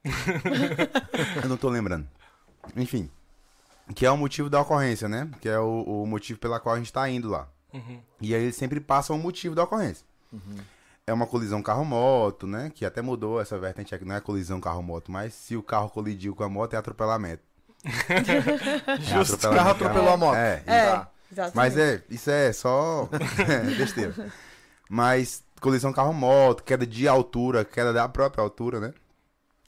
[1.43, 2.07] Eu não tô lembrando.
[2.77, 3.11] Enfim.
[3.95, 5.29] Que é o motivo da ocorrência, né?
[5.41, 7.49] Que é o, o motivo pela qual a gente tá indo lá.
[7.73, 8.01] Uhum.
[8.21, 10.05] E aí eles sempre passam o motivo da ocorrência.
[11.07, 12.71] É uma colisão carro-moto, né?
[12.75, 14.05] Que até mudou essa vertente aqui.
[14.05, 17.43] Não é colisão carro-moto, mas se o carro colidiu com a moto, é atropelamento.
[18.87, 19.49] É Justo.
[19.49, 20.37] O carro atropelou a moto.
[20.37, 21.11] É, É, Tá.
[21.31, 21.57] Exatamente.
[21.57, 23.09] mas é, isso é só
[23.47, 24.33] é, besteira.
[24.89, 28.95] Mas colisão carro-moto, queda de altura, queda da própria altura, né?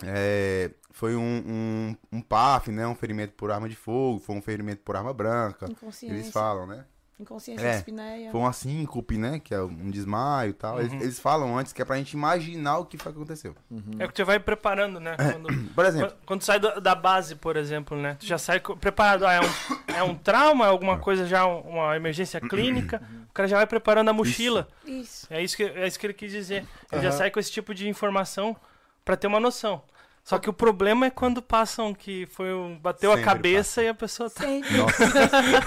[0.04, 2.86] É, foi um, um, um PAF, né?
[2.86, 5.66] Um ferimento por arma de fogo, foi um ferimento por arma branca.
[6.02, 6.84] Eles falam, né?
[7.20, 8.30] Inconsciência É, espinéia.
[8.32, 9.38] Foi uma síncope, né?
[9.38, 10.80] Que é um desmaio e tal.
[10.80, 13.54] Eles, eles falam antes que é pra gente imaginar o que foi que aconteceu.
[13.98, 15.14] É que você vai preparando, né?
[15.16, 18.16] Quando, Por exemplo, quando- quando sai da, da base, por exemplo, né?
[18.18, 19.24] Tu já sai preparado.
[19.24, 23.00] Ah, é um, é um trauma, é alguma coisa já, um- uma emergência clínica.
[23.30, 24.66] O cara já vai preparando a mochila.
[24.84, 25.26] Isso.
[25.30, 26.66] É isso que, é isso que ele quis dizer.
[26.90, 27.18] Ele já Aham.
[27.18, 28.56] sai com esse tipo de informação
[29.04, 29.82] pra ter uma noção.
[30.24, 33.88] Só que o problema é quando passam que foi um, bateu Sempre a cabeça e
[33.88, 34.44] a pessoa tá.
[34.44, 34.76] Sempre.
[34.76, 35.04] nossa,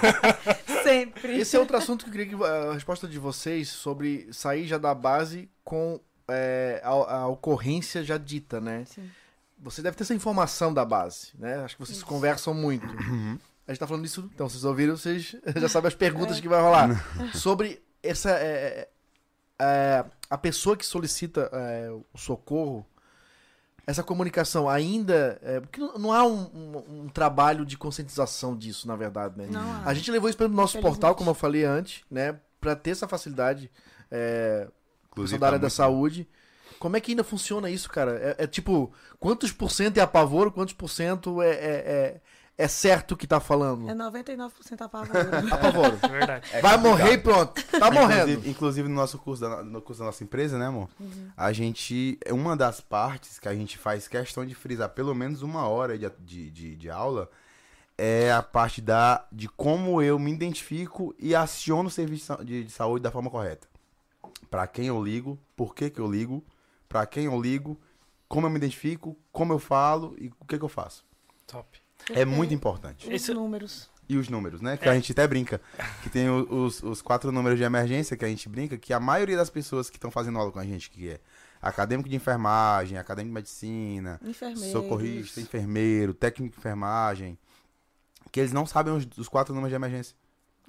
[0.84, 1.38] Sempre.
[1.40, 4.78] Esse é outro assunto que eu queria que a resposta de vocês sobre sair já
[4.78, 8.86] da base com é, a, a ocorrência já dita, né?
[8.86, 9.10] Sim.
[9.60, 11.56] Você deve ter essa informação da base, né?
[11.64, 12.06] Acho que vocês Isso.
[12.06, 12.86] conversam muito.
[12.86, 13.38] Uhum.
[13.68, 16.62] A gente tá falando disso, então vocês ouviram, vocês já sabem as perguntas que vai
[16.62, 16.90] rolar.
[17.34, 18.32] Sobre essa.
[18.32, 18.88] é,
[19.60, 22.86] é, a pessoa que solicita é, o socorro,
[23.88, 25.40] essa comunicação ainda.
[25.44, 29.48] É, porque não, não há um, um- um trabalho de conscientização disso, na verdade, né?
[29.50, 29.84] Não há.
[29.86, 32.40] A gente levou isso para o nosso portal, como eu falei antes, né?
[32.60, 33.70] Pra ter essa facilidade.
[34.12, 34.68] É,
[35.12, 35.38] inclusive.
[35.38, 36.30] pessoal da área tá da muito- saúde.
[36.80, 38.36] Como é que ainda funciona isso, cara?
[38.40, 42.22] É, é tipo, quantos por cento é apavoro, quantos por cento é, é,
[42.58, 43.90] é, é certo o que tá falando?
[43.90, 45.20] É 99% apavoro.
[45.52, 46.00] Apavoro.
[46.02, 46.48] É verdade.
[46.52, 46.82] É Vai complicado.
[46.82, 47.64] morrer e pronto.
[47.66, 48.32] Tá morrendo.
[48.32, 50.90] Inclusive, inclusive no nosso curso da, no curso da nossa empresa, né, amor?
[51.00, 51.30] Uhum.
[51.36, 52.18] A gente.
[52.24, 55.98] é Uma das partes que a gente faz questão de frisar pelo menos uma hora
[55.98, 57.30] de, de, de, de aula
[57.98, 62.72] é a parte da, de como eu me identifico e aciono o serviço de, de
[62.72, 63.68] saúde da forma correta.
[64.50, 66.44] Pra quem eu ligo, por que, que eu ligo,
[66.90, 67.80] pra quem eu ligo,
[68.28, 71.06] como eu me identifico, como eu falo e o que, que eu faço.
[71.48, 71.82] Top.
[72.12, 73.08] É muito importante.
[73.08, 73.90] Os Esse- números.
[74.08, 74.78] E os números, né?
[74.78, 74.92] Que É.
[74.92, 75.60] a gente até brinca.
[76.04, 79.00] Que tem o- os, os quatro números de emergência que a gente brinca, que a
[79.00, 81.20] maioria das pessoas que estão fazendo aula com a gente, que é
[81.60, 84.72] acadêmico de enfermagem, acadêmico de medicina, Enfermeiros.
[84.72, 87.36] socorrista, enfermeiro, técnico de enfermagem,
[88.32, 90.16] que eles não sabem os, os quatro números de emergência.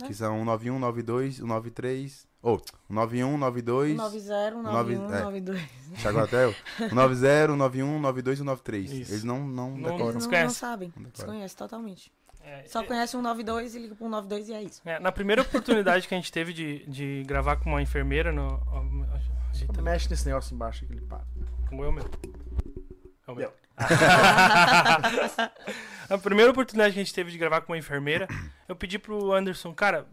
[0.07, 2.26] Que são o 91, 92, o 93.
[2.43, 3.97] Ou, o 91, 92.
[3.97, 5.23] 90, nove- 91, é.
[5.23, 5.63] 92.
[5.97, 6.55] Chegou até o
[6.95, 8.93] 90, o 91, o 92 e o 93.
[8.93, 9.13] Isso.
[9.13, 10.11] Eles não, não, Não- decoram.
[10.11, 10.93] Eles não, não sabem.
[10.97, 11.27] Não decora.
[11.27, 12.13] Desconhece totalmente.
[12.43, 14.81] É, Só conhece um 92 e liga pro 192 e é isso.
[14.85, 18.63] é, na primeira oportunidade que a gente teve de, de gravar com uma enfermeira no.
[18.69, 21.25] ó, ali, Mexe nesse negócio embaixo que ele para.
[21.69, 22.11] com o eu mesmo.
[23.27, 23.49] É o meu.
[23.49, 23.53] Deu.
[26.09, 28.29] A primeira oportunidade que a gente teve de gravar com uma enfermeira,
[28.69, 30.07] eu pedi pro Anderson, cara,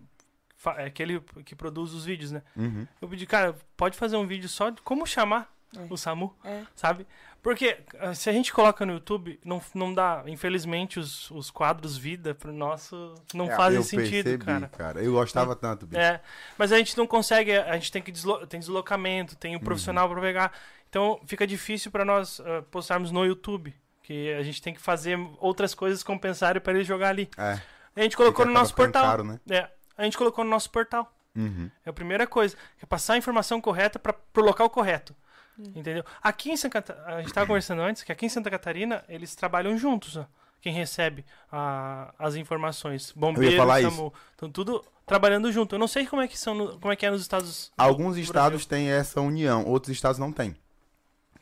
[0.77, 2.41] é aquele que produz os vídeos, né?
[2.55, 2.87] Uhum.
[3.01, 5.87] Eu pedi, cara, pode fazer um vídeo só de como chamar É.
[5.89, 6.61] o SAMU, É.
[6.75, 7.05] sabe?
[7.41, 11.97] Porque ah, se a gente coloca no YouTube, não, não dá, infelizmente, os, os quadros
[11.97, 13.15] vida pro nosso.
[13.33, 15.01] Não É, fazem eu sentido, percebi, cara.
[15.03, 15.99] Eu gostava tanto, bicho.
[15.99, 16.21] É,
[16.57, 19.63] mas a gente não consegue, a gente tem que deslo tem deslocamento, tem o Uhum.
[19.65, 20.53] profissional pra pegar.
[20.89, 23.73] Então fica difícil pra nós ah, postarmos no YouTube,
[24.03, 27.29] que a gente tem que fazer outras coisas compensarem pra ele jogar ali.
[27.37, 27.59] É.
[27.95, 29.03] A gente colocou no nosso portal.
[29.03, 29.39] caro, né?
[29.49, 31.11] É, a gente colocou no nosso portal.
[31.35, 31.69] Uhum.
[31.85, 35.15] É a primeira coisa, é passar a informação correta para pro local correto.
[35.57, 35.71] Hum.
[35.75, 36.03] Entendeu?
[36.21, 39.35] Aqui em Santa Catarina, a gente estava conversando antes que aqui em Santa Catarina eles
[39.35, 40.25] trabalham juntos, ó.
[40.61, 45.75] Quem recebe a- as informações, bombeiro, falar SAMU, estão tudo trabalhando junto.
[45.75, 48.15] Eu não sei como é que são, no- como é que é nos Estados Alguns
[48.15, 50.55] do estados têm essa união, outros estados não têm.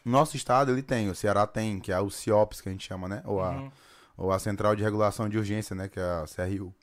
[0.04, 3.08] Nosso estado, ele tem, o Ceará tem, que é o CIOPS, que a gente chama,
[3.08, 3.22] né?
[3.26, 3.72] Ou a, Uhum.
[4.18, 5.88] ou a Central de Regulação de Urgência, né?
[5.88, 6.74] Que é a CRU.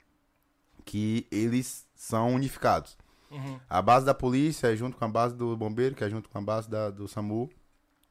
[0.89, 2.97] Que eles são unificados.
[3.29, 3.59] Uhum.
[3.69, 6.37] A base da polícia é junto com a base do bombeiro, que é junto com
[6.39, 7.47] a base da- do SAMU.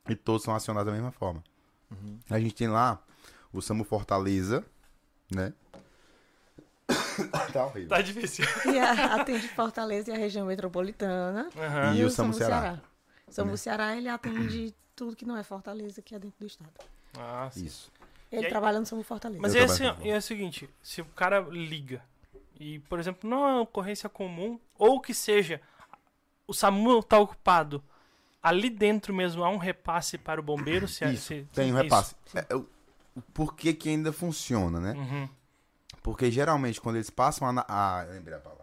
[0.08, 1.42] E todos são acionados da mesma forma.
[2.30, 3.02] A gente tem lá
[3.52, 4.64] o SAMU Fortaleza,
[5.34, 5.52] né?
[7.52, 7.88] tá horrível.
[7.88, 8.44] Tá difícil.
[8.72, 11.48] E a, atende Fortaleza e a região metropolitana.
[11.56, 11.94] Aham.
[11.96, 12.80] E o SAMU Ceará.
[13.28, 16.70] SAMU Ceará, ele atende tudo que não é Fortaleza, que é dentro do estado.
[17.18, 17.64] Ah, sim.
[17.66, 17.90] Isso.
[18.30, 19.40] Ele E aí- trabalha no SAMU Fortaleza.
[19.42, 22.00] Mas é, assim, é o seguinte, se o cara liga
[22.58, 25.60] e, por exemplo, não é uma ocorrência comum, ou que seja,
[26.46, 27.82] o SAMU tá ocupado,
[28.42, 30.86] ali dentro mesmo há um repasse para o bombeiro?
[30.88, 32.14] Se, Isso, se- tem um repasse.
[32.34, 32.66] É, o-
[33.16, 34.92] o porquê que ainda funciona, né?
[34.92, 35.28] Uhum.
[36.02, 37.64] Porque geralmente quando eles passam a.
[37.68, 38.58] Ah, eu lembrei a palavra.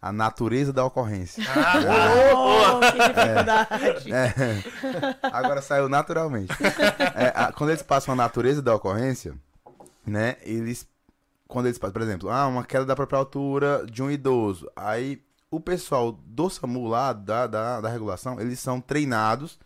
[0.00, 1.42] A natureza da ocorrência.
[1.48, 1.74] Ah,
[2.34, 4.12] Oh, que dificuldade.
[4.12, 4.34] É.
[5.32, 6.52] Agora saiu naturalmente.
[7.14, 9.34] É, a- quando eles passam a natureza da ocorrência,
[10.06, 10.36] né?
[10.42, 10.86] Eles.
[11.48, 14.68] Quando eles passam, por exemplo, ah, uma queda da própria altura de um idoso.
[14.74, 19.58] Aí o pessoal do SAMU lá, da, da, da regulação, eles são treinados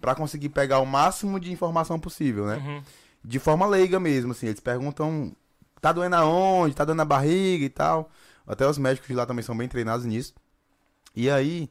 [0.00, 2.56] para conseguir pegar o máximo de informação possível, né?
[2.56, 2.82] Uhum.
[3.24, 4.46] de forma leiga mesmo, assim.
[4.46, 5.34] Eles perguntam,
[5.80, 6.74] tá doendo aonde?
[6.74, 8.10] Tá doendo na barriga e tal.
[8.46, 10.34] Até os médicos de lá também são bem treinados nisso.
[11.14, 11.68] E aí,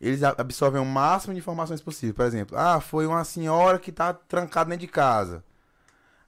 [0.00, 2.14] eles absorvem o máximo de informações possível.
[2.14, 5.44] Por exemplo, ah, foi uma senhora que tá trancada dentro de casa.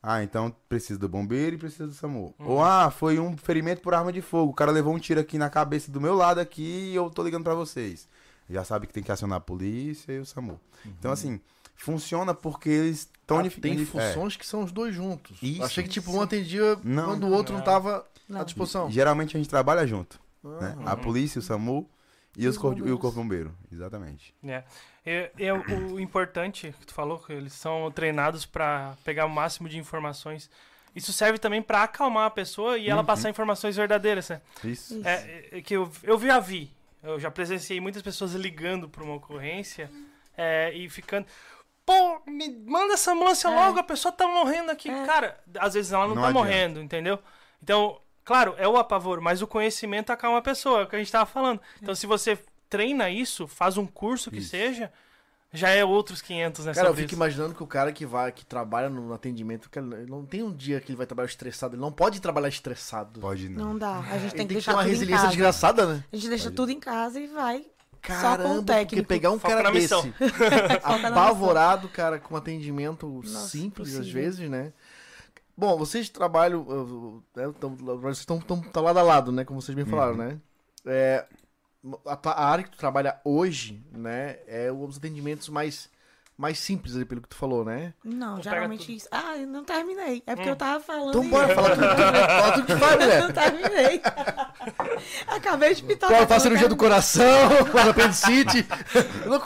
[0.07, 2.35] Ah, então precisa do bombeiro e precisa do SAMU.
[2.39, 4.51] Ou, ah, foi um ferimento por arma de fogo.
[4.53, 7.23] O cara levou um tiro aqui na cabeça do meu lado aqui e eu tô
[7.23, 8.07] ligando pra vocês.
[8.51, 10.61] Já sabe que tem que acionar a polícia e o SAMU.
[10.85, 11.41] Então, assim,
[11.75, 13.39] funciona porque eles estão...
[13.39, 15.39] Ah, tem funções que são os dois juntos.
[15.43, 15.63] Isso.
[15.65, 17.07] Achei que tipo um atendia Não.
[17.07, 17.65] quando o outro não, Não.
[17.65, 18.45] tava à Não.
[18.45, 18.91] disposição.
[18.91, 20.77] Geralmente a gente trabalha junto, né?
[20.79, 20.85] Aham.
[20.85, 21.89] A polícia, o SAMU
[22.37, 23.55] e, E os corpo, e o corpo bombeiro.
[23.73, 24.35] Exatamente.
[24.45, 24.65] É.
[25.07, 29.31] É, é o, o importante que tu falou, que eles são treinados para pegar o
[29.31, 30.51] máximo de informações.
[30.95, 33.07] Isso serve também para acalmar a pessoa e ela Uhum.
[33.07, 34.41] passar informações verdadeiras, né?
[34.65, 34.95] Isso.
[34.99, 35.07] Isso.
[35.09, 36.71] É, é que eu, eu já vi,
[37.03, 39.91] eu já presenciei muitas pessoas ligando pra uma ocorrência
[40.37, 41.27] é, e ficando.
[41.85, 43.55] Pô, me manda essa ambulância É.
[43.55, 44.89] logo, a pessoa tá morrendo aqui.
[44.89, 45.05] É.
[45.05, 46.45] Cara, às vezes ela não, Não tá adianta.
[46.47, 47.19] morrendo, entendeu?
[47.63, 50.99] Então, claro, é o apavoro, mas o conhecimento acalma a pessoa, é o que a
[50.99, 51.61] gente tava falando.
[51.83, 54.51] Então, se você treina isso, faz um curso que Isso.
[54.51, 54.91] seja,
[55.53, 57.15] já é outros 500 nessa Cara, eu fico isso.
[57.15, 60.81] imaginando que o cara que vai, que trabalha no atendimento, cara, não tem um dia
[60.81, 61.75] que ele vai trabalhar estressado.
[61.77, 63.21] Ele não pode trabalhar estressado.
[63.21, 63.67] Pode não.
[63.67, 63.99] Não dá.
[64.01, 65.29] A gente Ele tem que tem que ter deixar uma tudo em resiliência casa.
[65.37, 66.05] desgraçada, né?
[66.13, 66.57] A gente deixa Pode.
[66.57, 67.67] tudo em casa e vai só
[68.03, 69.09] com Caramba, o porque técnico.
[69.09, 69.95] pegar um Foca cara desse
[70.83, 74.73] apavorado, cara, com atendimento Nossa, simples às vezes, né?
[75.57, 79.45] Bom, vocês trabalham, né, tão- vocês estão tão, tão lado a lado, né?
[79.45, 80.17] Como vocês me falaram, Uhum.
[80.19, 80.41] né?
[80.87, 81.25] É,
[82.07, 84.39] a, a área que tu trabalha hoje, né?
[84.49, 85.89] É os atendimentos mais,
[86.37, 87.95] mais simples, ali, pelo que tu falou, né?
[88.05, 89.07] Não, Vou geralmente isso.
[89.13, 90.23] Ah, eu não terminei.
[90.27, 90.53] É porque Hum.
[90.53, 91.09] eu tava falando.
[91.11, 93.23] Então bora, fala tudo, fala tudo que faz, Eu mulher.
[93.23, 94.03] não terminei.
[95.29, 96.11] Acabei de pitar.
[96.11, 97.25] Qual faz cirurgia do coração,
[97.73, 98.67] faz apendicite.
[99.25, 99.41] Eu não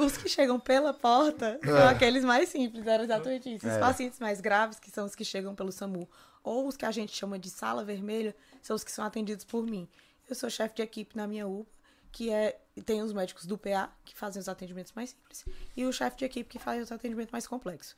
[0.00, 1.66] Os que chegam pela porta É.
[1.66, 3.66] são aqueles mais simples, era exatamente isso.
[3.66, 3.78] Os É.
[3.78, 6.08] pacientes mais graves, que são os que chegam pelo SAMU,
[6.42, 9.64] ou os que a gente chama de sala vermelha, são os que são atendidos por
[9.66, 9.88] mim.
[10.28, 11.70] Eu sou chefe de equipe na minha UPA,
[12.12, 12.58] que é.
[12.84, 16.24] Tem os médicos do PA, que fazem os atendimentos mais simples, e o chefe de
[16.26, 17.96] equipe que faz os atendimentos mais complexos.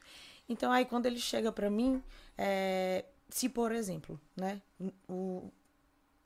[0.49, 2.01] Então, aí, quando ele chega pra mim,
[2.37, 4.63] é, se, por exemplo, né,
[5.09, 5.51] o,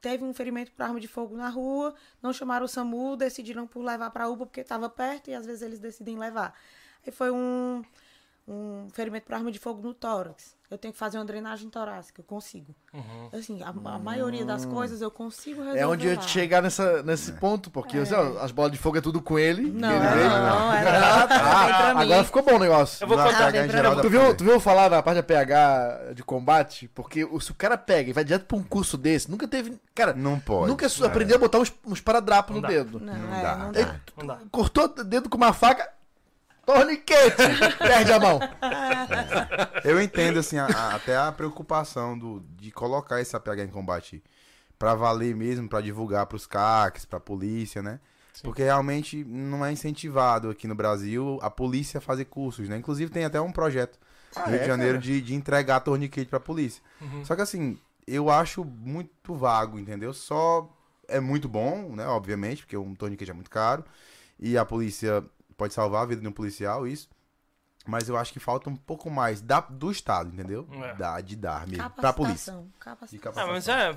[0.03, 3.83] teve um ferimento por arma de fogo na rua, não chamaram o SAMU, decidiram por
[3.83, 6.59] levar para a UPA porque estava perto e às vezes eles decidem levar.
[7.07, 7.83] Aí foi um,
[8.47, 10.61] um ferimento por arma de fogo no tórax.
[10.69, 12.75] Eu tenho que fazer uma drenagem torácica, eu consigo.
[13.31, 17.03] Assim, a, a maioria das coisas eu consigo resolver É onde eu ia chegar nessa,
[17.03, 19.71] nesse ponto, porque assim, ó, as bolas de fogo é tudo com ele.
[19.71, 20.29] Não, ele não, veio.
[20.31, 21.95] não, era Ah, tá.
[21.95, 22.01] mim.
[22.05, 23.05] Agora ficou bom o negócio.
[23.05, 23.51] Eu vou contar.
[23.55, 26.89] Em pra geral Tu viu, tu viu falar na parte da PH de combate?
[26.95, 29.79] Porque se o cara pega e vai direto pra um curso desse, nunca teve.
[29.95, 30.69] Cara, Não pode.
[30.71, 32.69] nunca su- aprendeu a botar uns, uns paradrapos no dá.
[32.69, 32.99] dedo.
[32.99, 33.57] Não, Não é, dá.
[33.57, 33.95] não dá.
[34.17, 34.39] Não dá.
[34.51, 35.87] Cortou o dedo com uma faca,
[36.65, 37.37] torniquete,
[37.79, 38.39] perde a mão.
[39.85, 44.23] Eu entendo, assim, a- a- até a preocupação do, de colocar esse APH em combate
[44.79, 48.01] pra valer mesmo, pra divulgar pros CACs, pra polícia, né?
[48.43, 52.77] Porque realmente não é incentivado aqui no Brasil a polícia a fazer cursos, né?
[52.77, 53.99] Inclusive tem até um projeto
[54.35, 56.83] no Ah, Rio é, de Janeiro de, de entregar torniquete pra polícia.
[57.01, 57.25] Uhum.
[57.25, 60.13] Só que assim, eu acho muito vago, entendeu?
[60.15, 60.69] Só
[61.07, 62.07] é muito bom, né?
[62.07, 63.85] Obviamente, porque um torniquete é muito caro.
[64.41, 65.23] E a polícia
[65.63, 67.09] pode salvar a vida de um policial, isso.
[67.87, 70.67] Mas eu acho que falta um pouco mais da, do Estado, entendeu?
[70.73, 70.95] É.
[70.95, 71.89] Da, de dar mesmo.
[71.91, 72.53] Pra polícia.
[72.79, 73.13] Capacitação.
[73.13, 73.49] De capacitação.
[73.49, 73.97] Ah, mas é.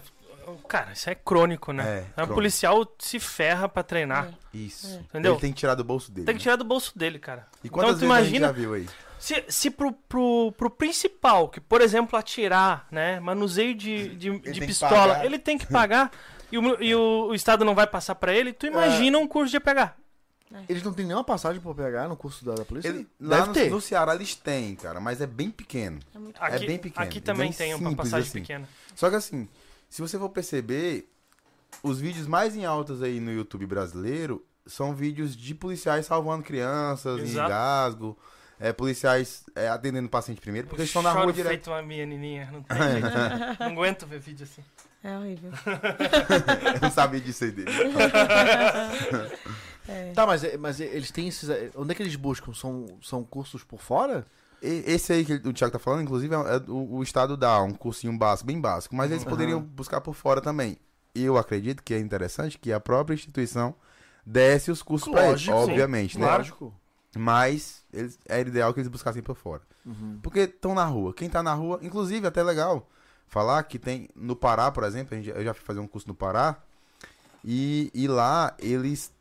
[0.68, 1.84] Cara, isso é crônico, né?
[1.84, 2.34] É, É, crônico.
[2.36, 4.32] policial se ferra pra treinar.
[4.54, 5.00] Isso.
[5.00, 5.34] Entendeu?
[5.34, 6.26] Ele tem que tirar do bolso dele.
[6.26, 6.44] Tem que né?
[6.44, 7.48] tirar do bolso dele, cara.
[7.64, 8.88] E quantas então tu vezes a gente imagina já viu aí?
[9.20, 14.40] se, se pro, pro, pro principal, que por exemplo atirar, né, manuseio de, de, de
[14.40, 16.12] tem que pistola, ele tem que pagar
[16.52, 19.50] e, o, e o, o Estado não vai passar pra ele, tu imagina um curso
[19.52, 19.58] de
[20.60, 20.66] APH.
[20.70, 22.90] Eles não têm nenhuma passagem pra pegar no curso da, da polícia?
[22.90, 23.70] Ele- lá Deve no, ter.
[23.72, 26.00] no Ceará eles têm, cara, mas é bem pequeno.
[26.14, 28.42] É muito Aqui, bem pequeno, aqui é também bem tem uma passagem assim.
[28.42, 28.68] pequena.
[28.96, 29.48] Só que assim,
[29.90, 31.08] se você for perceber,
[31.84, 37.20] os vídeos mais em altas aí no YouTube brasileiro são vídeos de policiais salvando crianças
[37.20, 37.48] em Exato.
[37.48, 38.18] engasgo,
[38.60, 41.50] é, policiais é, atendendo o paciente primeiro, porque eles estão na rua direto.
[41.50, 43.08] feito uma menininha, não tem jeito.
[43.60, 44.64] não aguento ver vídeo assim.
[45.06, 45.52] É horrível.
[46.74, 47.70] Eu não sabia disso aí dele.
[50.14, 51.50] Tá, mas, mas eles têm esses.
[51.76, 52.54] Onde é que eles buscam?
[52.54, 54.26] São, são cursos por fora?
[54.62, 57.72] Esse aí que o Thiago tá falando, inclusive, é, é o, o Estado dá um
[57.74, 60.78] cursinho básico, bem básico, mas eles poderiam buscar por fora também.
[61.14, 63.76] E eu acredito que é interessante que a própria instituição
[64.26, 65.72] desse os cursos pra eles, Lógico, sim.
[65.72, 66.26] obviamente, né?
[66.26, 66.74] Lógico.
[67.16, 69.62] Mas eles, era ideal que eles buscassem por fora.
[70.24, 71.14] Porque estão na rua.
[71.14, 72.90] Quem tá na rua, inclusive, até legal
[73.28, 76.08] falar que tem no Pará, por exemplo, a gente- eu já fui fazer um curso
[76.08, 76.58] no Pará,
[77.44, 79.12] e, e lá eles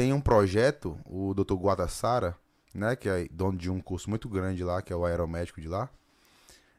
[0.00, 1.52] têm um projeto, o Dr.
[1.56, 2.34] Guadassara,
[2.74, 5.68] né, que é dono de um curso muito grande lá, que é o aeromédico de
[5.68, 5.90] lá,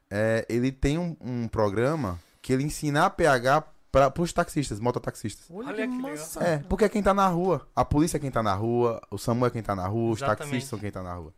[0.10, 5.45] é, ele tem um, um programa que ele ensina a PH para os taxistas, mototaxistas.
[5.51, 6.43] Olha que legal.
[6.43, 7.67] É, porque é quem tá na rua.
[7.75, 10.17] A polícia é quem tá na rua, o SAMU é quem tá na rua, os
[10.17, 10.39] Exatamente.
[10.39, 11.31] taxistas são quem tá na rua.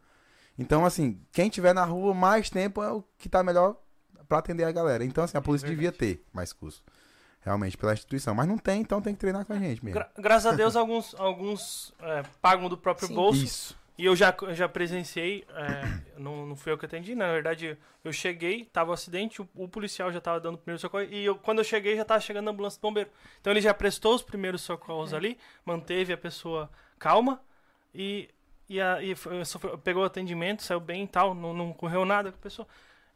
[0.57, 3.75] Então, assim, quem tiver na rua mais tempo é o que tá melhor
[4.29, 5.03] pra atender a galera.
[5.03, 6.81] Então, assim, a polícia devia ter mais curso.
[7.43, 8.33] Realmente, pela instituição.
[8.33, 9.99] Mas não tem, então tem que treinar com a gente mesmo.
[9.99, 13.15] Gra- graças a Deus, alguns, alguns é, pagam do próprio Sim.
[13.15, 13.43] bolso.
[13.43, 13.83] Isso.
[13.95, 17.27] E eu já, já presenciei, é, não, não fui eu que atendi, né?
[17.27, 21.03] na verdade eu cheguei, tava um acidente, o, o policial já tava dando primeiro socorro,
[21.03, 23.09] e eu, quando eu cheguei já tava chegando a ambulância do bombeiro.
[23.39, 27.39] Então ele já prestou os primeiros socorros ali, manteve a pessoa calma
[27.93, 28.29] e,
[28.67, 32.03] e, a, e foi- foi- pegou o atendimento, saiu bem e tal, não, não correu
[32.03, 32.67] nada com a pessoa.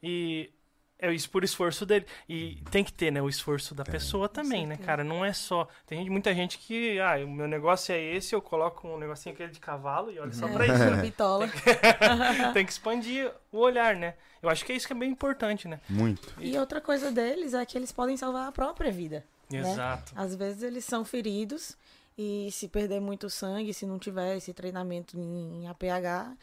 [0.03, 0.51] E
[0.99, 2.05] é isso por esforço dele.
[2.27, 5.03] E tem que ter, né, o esforço da pessoa também, né, cara?
[5.03, 5.67] Não é só.
[5.85, 9.33] Tem gente- muita gente que, ah, o meu negócio é esse, eu coloco um negocinho
[9.35, 10.83] aquele de cavalo e olha só pra isso.
[10.83, 11.47] É, bitola.
[12.53, 14.15] tem que expandir o olhar, né?
[14.41, 15.79] Eu acho que é isso que é bem importante, né?
[15.89, 16.33] Muito.
[16.39, 19.25] E outra coisa deles é que eles podem salvar a própria vida.
[19.51, 19.59] né?
[19.59, 20.13] Exato.
[20.15, 21.77] Às vezes eles são feridos
[22.17, 26.35] e se perder muito sangue, se não tiver esse treinamento em, em APH,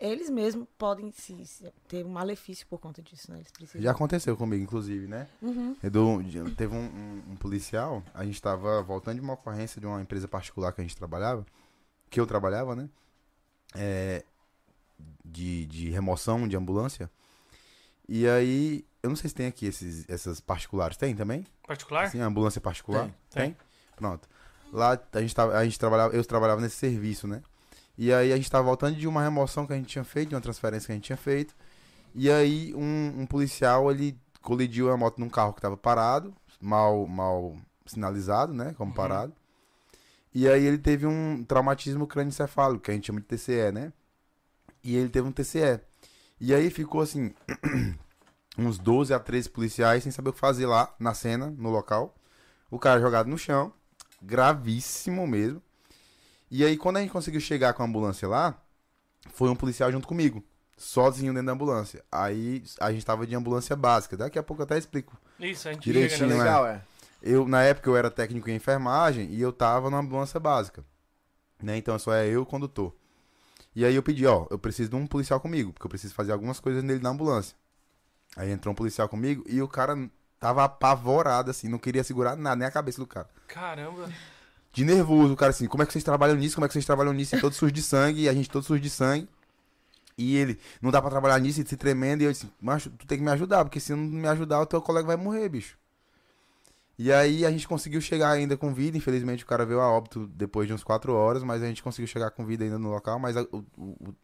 [0.00, 3.38] eles mesmos podem se, se- ter um malefício por conta disso, né?
[3.38, 3.82] Eles precisam.
[3.82, 5.28] Já aconteceu comigo, inclusive, né?
[5.42, 5.76] Uhum.
[5.82, 6.22] Edu,
[6.56, 10.28] teve um, um- um policial, a gente tava voltando de uma ocorrência de uma empresa
[10.28, 11.44] particular que a gente trabalhava,
[12.10, 12.88] que eu trabalhava, né?
[13.74, 14.24] É,
[15.24, 17.10] de, de remoção de ambulância.
[18.08, 20.96] E aí, eu não sei se tem aqui esses, essas particulares.
[20.96, 21.46] Tem também?
[21.66, 22.10] Particular?
[22.10, 23.04] Sim, ambulância particular?
[23.30, 23.56] Tem, tem.
[23.96, 24.26] Pronto.
[24.72, 27.42] Lá a gente, tava, a gente trabalhava, eu trabalhava nesse serviço, né?
[27.98, 30.34] E aí a gente tava voltando de uma remoção que a gente tinha feito, de
[30.36, 31.54] uma transferência que a gente tinha feito.
[32.14, 37.06] E aí um, um policial, ele colidiu a moto num carro que tava parado, mal,
[37.08, 38.72] mal sinalizado, né?
[38.78, 38.96] Como Uhum.
[38.96, 39.32] parado.
[40.32, 43.92] E aí ele teve um traumatismo crânioencefálico, que a gente chama de TCE, né?
[44.84, 45.80] E ele teve um TCE.
[46.40, 47.34] E aí ficou assim,
[48.56, 52.14] uns 12 a 13 policiais sem saber o que fazer lá na cena, no local.
[52.70, 53.72] O cara jogado no chão,
[54.22, 55.60] gravíssimo mesmo.
[56.50, 58.60] E aí, quando a gente conseguiu chegar com a ambulância lá,
[59.32, 60.42] foi um policial junto comigo,
[60.76, 62.02] sozinho dentro da ambulância.
[62.10, 64.16] Aí a gente tava de ambulância básica.
[64.16, 65.16] Daqui a pouco eu até explico.
[65.38, 66.82] Isso, a gente Direitinho, chega é nessa- legal, é.
[67.22, 70.84] eu, na época eu era técnico em enfermagem e eu tava na ambulância básica.
[71.62, 71.76] Né?
[71.76, 72.94] Então só é eu e o condutor.
[73.74, 76.32] E aí eu pedi, ó, eu preciso de um policial comigo, porque eu preciso fazer
[76.32, 77.56] algumas coisas nele na ambulância.
[78.36, 80.08] Aí entrou um policial comigo e o cara
[80.40, 83.28] tava apavorado, assim, não queria segurar nada, nem a cabeça do cara.
[83.46, 84.08] Caramba.
[84.78, 86.54] De nervoso, o cara assim, como é que vocês trabalham nisso?
[86.54, 87.34] Como é que vocês trabalham nisso?
[87.34, 89.28] E todo sujo de sangue, e a gente todo sujo de sangue.
[90.16, 93.04] E ele, não dá pra trabalhar nisso, e se tremendo, e eu disse, macho, tu
[93.04, 95.76] tem que me ajudar, porque se não me ajudar, o teu colega vai morrer, bicho.
[96.96, 100.28] E aí a gente conseguiu chegar ainda com vida, infelizmente o cara veio a óbito
[100.28, 103.18] depois de uns quatro horas, mas a gente conseguiu chegar com vida ainda no local,
[103.18, 104.14] mas a- o- o-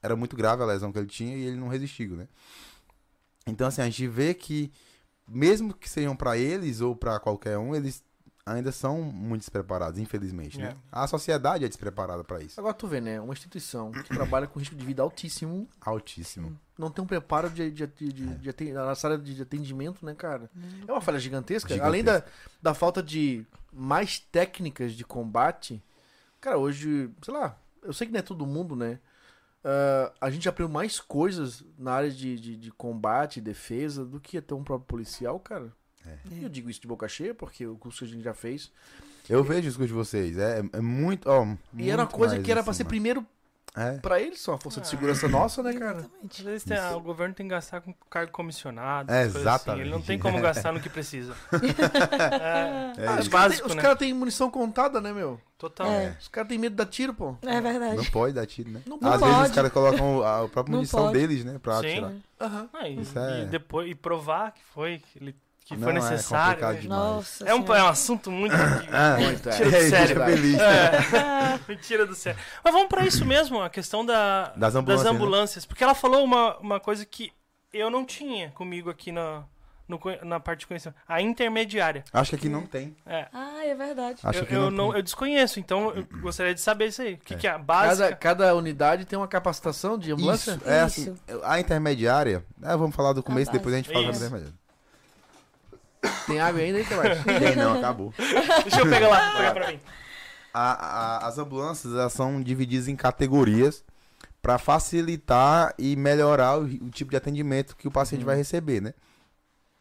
[0.00, 2.28] era muito grave a lesão que ele tinha e ele não resistiu, né?
[3.48, 4.70] Então assim, a gente vê que
[5.26, 8.00] mesmo que sejam pra eles ou pra qualquer um, eles
[8.46, 10.70] ainda são muito despreparados, infelizmente, né?
[10.70, 10.76] É.
[10.92, 12.58] A sociedade é despreparada pra isso.
[12.60, 13.20] Agora tu vê, né?
[13.20, 16.58] Uma instituição que trabalha com risco de vida altíssimo Altíssimo.
[16.78, 18.52] não tem um preparo de, de, de, de, É.
[18.52, 20.50] de nessa área de atendimento, né, cara?
[20.86, 21.68] É uma falha gigantesca.
[21.72, 21.86] Gigantesca.
[21.86, 22.22] Além da,
[22.62, 25.82] da falta de mais técnicas de combate,
[26.40, 28.98] cara, hoje, sei lá, eu sei que não é todo mundo, né?
[29.64, 34.20] Ah, a gente aprendeu mais coisas na área de, de, de combate e defesa do
[34.20, 35.72] que até um próprio policial, cara.
[36.06, 36.16] É.
[36.32, 38.70] E eu digo isso de boca cheia, porque o curso que a gente já fez.
[39.28, 41.46] Eu vejo os cursos de vocês, é, é muito, ó,
[41.76, 42.90] E era uma muito coisa que era pra assim, ser mano.
[42.90, 43.26] primeiro
[43.74, 43.92] É.
[43.98, 44.82] pra eles, só a força Ah.
[44.82, 45.98] de segurança nossa, né, cara?
[46.00, 46.40] Exatamente.
[46.40, 49.10] Às vezes tem- ah, o governo tem que gastar com cargo comissionado.
[49.10, 49.40] É, coisas assim.
[49.48, 49.80] exatamente.
[49.82, 51.34] Ele não tem como gastar no que precisa.
[51.52, 53.28] é, É Ah, os isso.
[53.30, 53.82] caras básico, têm- né?
[53.82, 55.40] caras têm munição contada, né, meu?
[55.56, 55.86] total.
[55.86, 56.14] É.
[56.20, 57.36] Os caras têm medo de dar tiro, pô.
[57.40, 57.96] É verdade.
[57.96, 58.82] Não pode dar tiro, né?
[58.86, 59.32] Não Às pode.
[59.32, 61.58] vezes os caras colocam a própria munição deles, né?
[61.58, 61.86] Pra Sim.
[61.86, 62.12] atirar.
[62.38, 62.68] Aham.
[62.74, 65.34] Ah, e, Isso é- e depois e provar que foi que, ele,
[65.64, 66.60] que Não, foi é necessário.
[66.66, 66.72] né?
[66.74, 66.84] demais.
[67.00, 67.44] Nossa.
[67.48, 68.54] É um, é um assunto muito.
[68.92, 69.52] Ah, Muito, é.
[69.56, 70.14] Tira do É, sério.
[70.16, 70.58] deixa feliz.
[70.60, 71.60] É.
[71.68, 72.38] Me tira do sério.
[72.62, 75.16] Mas vamos pra isso mesmo, a questão da, Das ambulâncias, né?
[75.16, 75.64] ambulâncias.
[75.66, 77.32] Porque ela falou uma, uma coisa que
[77.72, 79.42] eu não tinha comigo aqui na,
[79.88, 80.98] no na parte de conhecimento.
[81.08, 82.04] A intermediária.
[82.12, 82.94] Acho que aqui não tem.
[83.06, 83.26] É.
[83.32, 84.20] Ah, é verdade.
[84.22, 87.14] Acho eu, que eu não, não, eu desconheço, então eu gostaria de saber isso aí.
[87.14, 87.36] O que, É.
[87.38, 88.08] que é a básica?
[88.08, 90.52] Cada, cada unidade tem uma capacitação de ambulância?
[90.52, 91.00] Isso, é Isso.
[91.26, 93.58] assim, a intermediária, é, vamos falar do começo, base.
[93.58, 94.63] depois a gente fala da intermediária.
[96.26, 97.22] Tem água ainda aí, Tomás?
[97.24, 98.12] Tem não, acabou.
[98.62, 99.80] Deixa eu pegar lá, pegar pra mim.
[100.52, 100.72] A-
[101.18, 103.84] a- as ambulâncias elas são divididas em categorias
[104.40, 108.94] para facilitar e melhorar o, o tipo de atendimento que o paciente vai receber, né?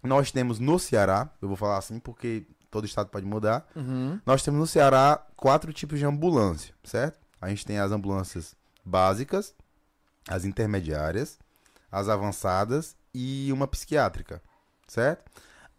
[0.02, 3.66] Nós temos no Ceará, eu vou falar assim porque todo estado pode mudar.
[3.76, 4.20] Uhum.
[4.26, 7.20] Nós temos no Ceará quatro tipos de ambulância, certo?
[7.40, 9.54] A gente tem as ambulâncias básicas,
[10.28, 11.38] as intermediárias,
[11.92, 14.42] as avançadas e uma psiquiátrica,
[14.88, 15.30] certo?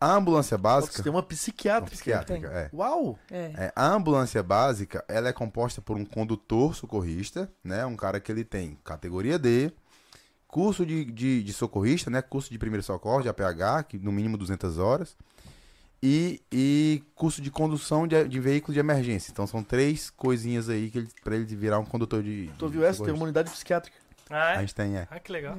[0.04, 1.90] A ambulância Você básica, tem uma uma psiquiátrica.
[1.96, 2.70] psiquiátrica, é.
[2.74, 3.18] Uau!
[3.30, 3.52] É.
[3.56, 7.86] É, a ambulância básica, ela é composta por um condutor socorrista, né?
[7.86, 9.72] Um cara que ele tem categoria D,
[10.46, 12.20] curso de, de, de socorrista, né?
[12.20, 15.16] Curso de primeiro socorro, de APH, que no mínimo 200 horas.
[16.02, 19.30] E, e curso de condução de, de veículo de emergência.
[19.32, 22.50] Então são três coisinhas aí que ele, pra ele virar um condutor de.
[22.58, 23.02] Tu de viu essa?
[23.02, 23.96] Tem uma unidade psiquiátrica.
[24.28, 24.60] Ah, A é?
[24.60, 25.08] gente tem, é.
[25.10, 25.56] Ah, que legal.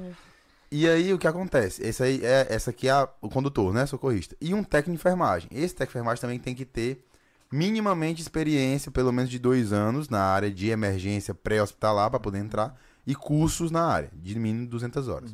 [0.70, 1.82] E aí o que acontece?
[1.86, 3.86] Esse aí é, essa aqui é a- o condutor, né?
[3.86, 4.36] Socorrista.
[4.40, 5.48] E um técnico de enfermagem.
[5.52, 7.04] Esse técnico de enfermagem também tem que ter
[7.52, 12.76] minimamente experiência, pelo menos de dois anos, na área de emergência pré-hospitalar para poder entrar.
[13.06, 15.32] E cursos na área, de mínimo 200 horas.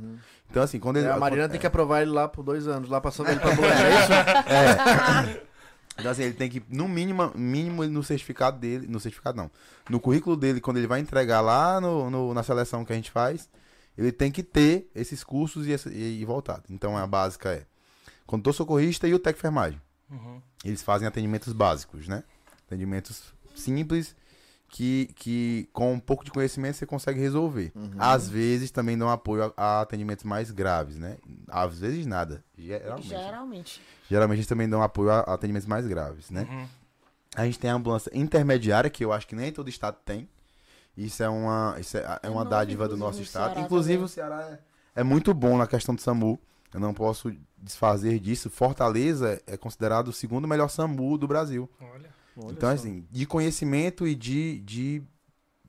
[0.51, 1.07] Então, assim, quando ele.
[1.07, 3.49] É, a Marina tem que aprovar ele lá por dois anos, lá passando ele pra
[3.53, 4.13] ambulância, é isso?
[5.33, 5.43] É.
[5.99, 9.51] Então, assim, ele tem que, no mínimo, mínimo no certificado dele, no certificado não,
[9.89, 13.11] no currículo dele, quando ele vai entregar lá no, no- na seleção que a gente
[13.11, 13.49] faz,
[13.97, 16.65] ele tem que ter esses cursos e, e, e voltado.
[16.71, 17.67] Então, a básica é
[18.27, 19.81] condutor socorrista e o técnico enfermagem.
[20.11, 20.41] Uhum.
[20.65, 22.23] Eles fazem atendimentos básicos, né?
[22.67, 24.15] Atendimentos simples
[24.73, 27.73] que, que com um pouco de conhecimento você consegue resolver.
[27.99, 31.19] Às vezes também dão apoio a, a atendimentos mais graves, né?
[31.49, 32.43] Às vezes nada.
[32.57, 33.09] Geralmente.
[33.09, 33.83] Geralmente.
[34.09, 36.47] Geralmente eles também dão apoio a a atendimentos mais graves, né?
[36.51, 36.67] Uhum.
[37.35, 40.29] A gente tem a ambulância intermediária, que eu acho que nem todo estado tem.
[40.97, 43.53] Isso é uma, isso é, é uma novo, dádiva do nosso no estado.
[43.53, 44.05] Ceará inclusive, também.
[44.05, 44.59] o Ceará
[44.95, 46.39] é, é muito bom na questão do SAMU.
[46.73, 48.51] Eu não posso desfazer disso.
[48.51, 51.69] Fortaleza é considerado o segundo melhor SAMU do Brasil.
[51.81, 52.11] Olha.
[52.37, 52.75] Olha então, só.
[52.75, 55.03] assim, de conhecimento e de, de,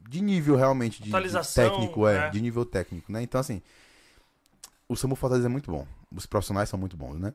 [0.09, 2.29] de nível realmente de, de técnico, é, né?
[2.29, 3.21] de nível técnico, né?
[3.21, 3.61] Então, assim,
[4.87, 5.85] o SAMU Fortaleza é muito bom.
[6.15, 7.33] Os profissionais são muito bons, né?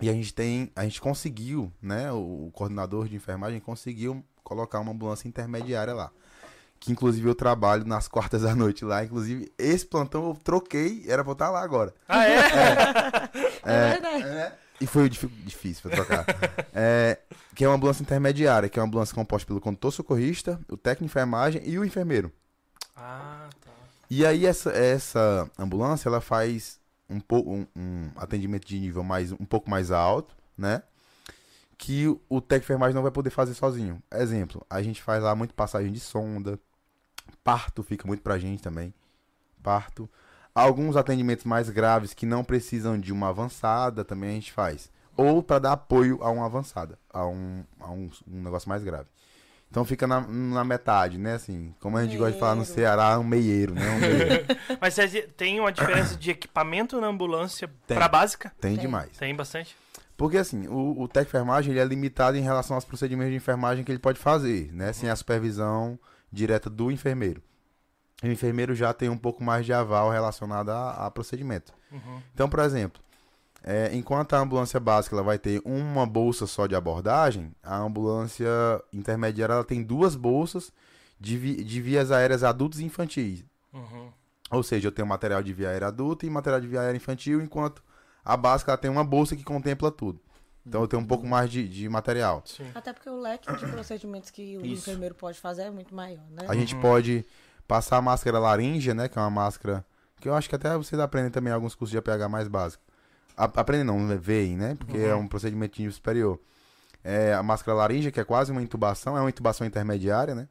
[0.00, 2.12] E a gente tem, a gente conseguiu, né?
[2.12, 6.12] O, o coordenador de enfermagem conseguiu colocar uma ambulância intermediária lá.
[6.84, 9.02] Que inclusive eu trabalho nas quartas à noite lá.
[9.02, 11.94] Inclusive, esse plantão eu troquei, era pra eu estar lá agora.
[12.06, 13.30] Ah, é?
[13.62, 14.52] É, verdade.
[14.80, 16.26] E foi difí- difícil pra trocar.
[16.76, 17.18] É,
[17.54, 21.04] que é uma ambulância intermediária, que é uma ambulância composta pelo condutor socorrista, o técnico
[21.04, 22.30] de enfermagem e o enfermeiro.
[22.96, 23.70] Ah, tá.
[24.10, 26.78] E aí essa, essa ambulância, ela faz
[27.08, 30.82] um, pouco um, um atendimento de nível mais, um pouco mais alto, né?
[31.78, 34.02] que o- o técnico de enfermagem não vai poder fazer sozinho.
[34.12, 36.58] Exemplo, a gente faz lá muito passagem de sonda,
[37.42, 38.92] parto fica muito pra gente também.
[39.62, 40.08] Parto.
[40.54, 44.90] Alguns atendimentos mais graves que não precisam de uma avançada também a gente faz.
[45.16, 49.08] Ou para dar apoio a uma avançada, a um, a um, um negócio mais grave.
[49.70, 51.34] Então fica na, na metade, né?
[51.34, 52.74] Assim, como a gente gosta de falar no Meieiro.
[52.74, 53.90] Ceará, um meieiro, né?
[53.90, 54.44] Um meieiro.
[54.80, 54.96] Mas
[55.36, 58.52] tem uma diferença de equipamento na ambulância pra básica?
[58.60, 58.80] Tem Tem.
[58.80, 59.16] demais.
[59.16, 59.76] Tem bastante?
[60.16, 63.36] Porque assim, o, o técnico de enfermagem ele é limitado em relação aos procedimentos de
[63.36, 64.92] enfermagem que ele pode fazer, né?
[64.92, 65.98] Sem a supervisão
[66.34, 67.42] direta do enfermeiro.
[68.22, 71.72] O enfermeiro já tem um pouco mais de aval relacionado a, a procedimento.
[71.92, 72.20] Uhum.
[72.32, 73.00] Então, por exemplo,
[73.62, 78.48] é, enquanto a ambulância básica ela vai ter uma bolsa só de abordagem, a ambulância
[78.92, 80.72] intermediária ela tem duas bolsas
[81.20, 83.44] de, vi- de vias aéreas adultos e infantis.
[83.72, 84.10] Uhum.
[84.50, 87.40] Ou seja, eu tenho material de via aérea adulta e material de via aérea infantil,
[87.40, 87.82] enquanto
[88.24, 90.20] a básica ela tem uma bolsa que contempla tudo.
[90.66, 92.42] Então eu tenho um pouco mais de, de material.
[92.46, 92.66] Sim.
[92.74, 94.88] Até porque o leque de procedimentos que o Isso.
[94.88, 96.46] enfermeiro pode fazer é muito maior, né?
[96.48, 97.24] A gente pode
[97.68, 99.08] passar a máscara laríngea, né?
[99.08, 99.84] Que é uma máscara
[100.20, 102.82] que eu acho que até vocês aprendem também em alguns cursos de APH mais básico.
[103.36, 104.74] A- Aprendem não, né, veem, né?
[104.76, 106.40] Porque é um procedimento de nível superior.
[107.02, 110.48] É a máscara laríngea, que é quase uma intubação, é uma intubação intermediária, né?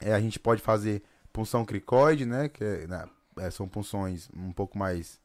[0.00, 1.02] É, a gente pode fazer
[1.32, 2.48] punção cricoide, né?
[2.50, 3.06] Que é, né,
[3.38, 5.18] é, são punções um pouco mais,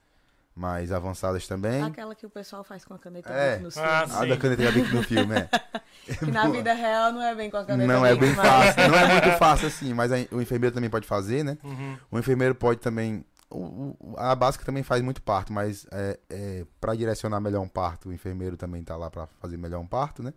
[0.57, 1.83] mais avançadas também.
[1.83, 3.53] Aquela que o pessoal faz com a caneta É.
[3.53, 4.15] Bic nos Ah, filmes.
[4.15, 4.27] A sim.
[4.29, 5.49] da caneta Bic no filme, é.
[6.19, 8.89] Que na vida real não é bem com a caneta Não é bem mas- fácil,
[8.91, 11.57] não é muito fácil assim, mas a- o enfermeiro também pode fazer, né?
[11.63, 11.97] Uhum.
[12.11, 13.23] O enfermeiro pode também.
[13.49, 17.67] o- o- a básica também faz muito parto, mas é, é, para direcionar melhor um
[17.67, 20.33] parto, o enfermeiro também tá lá para fazer melhor um parto, né?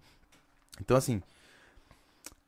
[0.81, 1.21] Então, assim,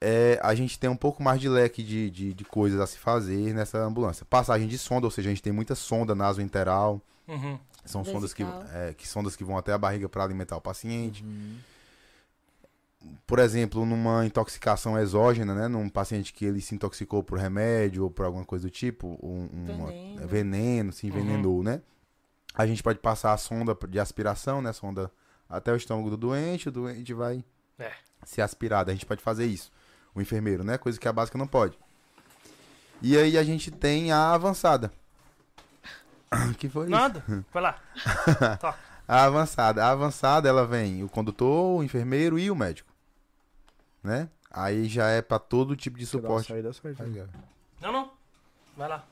[0.01, 2.99] é, a gente tem um pouco mais de leque de, de, de coisas a se
[2.99, 4.25] fazer nessa ambulância.
[4.29, 7.59] Passagem de sonda, ou seja, a gente tem muita sonda nasointeral, Uhum.
[7.85, 8.65] são sondas que, Vesical.
[8.73, 11.25] é, que sondas que vão até a barriga para alimentar o paciente.
[13.27, 15.67] Por exemplo, numa intoxicação exógena, né?
[15.69, 19.49] Num paciente que ele se intoxicou por remédio ou por alguma coisa do tipo, um,
[19.53, 20.29] uma- Veneno.
[20.29, 21.81] veneno, se envenenou, né?
[22.55, 24.73] A gente pode passar a sonda de aspiração, né?
[24.73, 25.11] Sonda
[25.49, 27.45] até o estômago do doente, o doente vai
[27.79, 27.91] É.
[28.25, 28.91] ser aspirado.
[28.91, 29.73] A gente pode fazer isso.
[30.15, 30.79] O enfermeiro, né?
[30.79, 31.77] Coisa que a básica não pode.
[33.01, 34.93] E aí a gente tem a avançada.
[36.59, 36.91] que foi isso?
[36.91, 37.25] Nada.
[37.53, 37.79] Vai lá.
[39.07, 39.85] A avançada.
[39.85, 42.91] A avançada, ela vem o condutor, o enfermeiro e o médico.
[44.03, 44.29] Né?
[44.51, 46.49] Aí já é pra todo tipo de suporte.
[46.49, 47.03] Saída certa.
[47.03, 47.23] Aí.
[47.81, 48.11] Não, não.
[48.77, 49.05] Vai lá.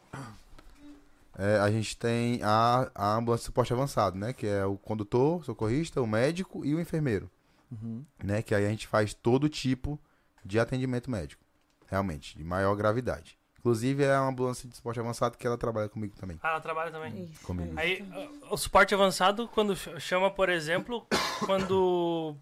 [1.38, 4.32] É, a gente tem a, a ambulância de suporte avançado, né?
[4.32, 7.30] Que é o condutor, o socorrista, o médico e o enfermeiro.
[7.70, 8.04] Uhum.
[8.22, 8.42] Né?
[8.42, 9.98] Que aí a gente faz todo tipo
[10.44, 11.42] de atendimento médico.
[11.86, 13.38] Realmente, de maior gravidade.
[13.60, 16.38] Inclusive é uma ambulância de suporte avançado que ela trabalha comigo também.
[16.42, 17.24] Ah, ela trabalha também.
[17.30, 17.72] Isso, Comigo.
[17.78, 18.02] Aí,
[18.50, 21.06] o suporte avançado, quando ch- chama, por exemplo,
[21.44, 22.34] quando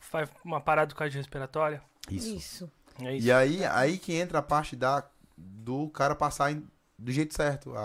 [0.00, 1.82] faz uma parada cardiorrespiratória.
[2.10, 2.34] Isso.
[2.34, 2.70] Isso.
[3.02, 3.26] É isso.
[3.26, 5.04] E aí, aí que entra a parte da,
[5.36, 6.66] do cara passar em-
[6.98, 7.80] do jeito certo a,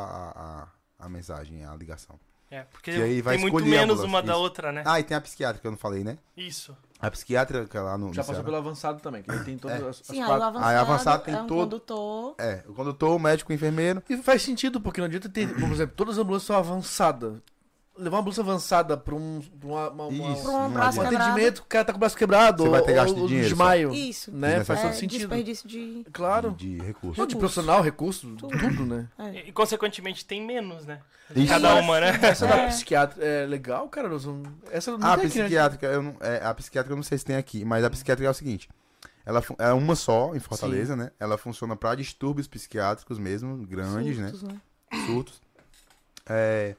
[1.00, 2.18] a- a mensagem, a ligação.
[2.56, 4.42] É, porque Que aí vai tem muito menos ambulância, uma da isso.
[4.42, 4.84] outra, né?
[4.86, 6.18] Ah, e tem a psiquiátrica que eu não falei, né?
[6.38, 6.76] Isso.
[7.00, 8.06] A psiquiátrica que é lá no.
[8.08, 8.44] Já no passou Ceará.
[8.46, 9.90] pelo avançado também, que ele tem todas É.
[9.90, 10.44] as, as Sim, quatro.
[10.44, 12.36] avançado, Aí avançado tem é um todo- condutor.
[12.40, 14.02] É, o condutor, o médico, o enfermeiro.
[14.10, 17.40] E faz sentido, porque não adianta ter, por exemplo, todas as ambulâncias são avançadas.
[17.98, 21.60] Levar uma ambulância avançada pra um, pra uma, uma- uma- Isso, Pra um um atendimento,
[21.60, 23.54] o cara tá com o braço quebrado, Você vai ter gasto de ou dinheiro só.
[23.56, 23.94] desmaio.
[23.94, 24.32] Isso.
[24.36, 24.64] Né?
[24.66, 25.20] Faz É, todo sentido.
[25.20, 26.06] desperdício de.
[26.12, 26.52] Claro.
[26.52, 27.20] De, de recurso.
[27.22, 28.58] Não, de profissional, recurso, Tudo.
[28.58, 29.08] tudo, né?
[29.18, 29.48] É.
[29.48, 31.00] E, consequentemente, tem menos, né?
[31.36, 31.48] Isso.
[31.48, 32.20] Cada uma, né?
[32.22, 32.68] Essa da É.
[32.68, 34.10] psiquiatra é legal, cara?
[34.10, 35.44] nós vamos- Essa não Ah, a tem aqui, né?
[35.46, 38.28] psiquiátrica, eu não, é, a psiquiátrica eu não sei se tem aqui, mas a psiquiátrica
[38.28, 38.70] é o seguinte.
[39.26, 41.12] Ela é uma só em Fortaleza, né?
[41.20, 44.28] Ela funciona para distúrbios psiquiátricos mesmo, grandes, né?
[44.30, 44.62] Surtos, né?
[45.08, 45.42] Surtos.
[46.28, 46.76] É,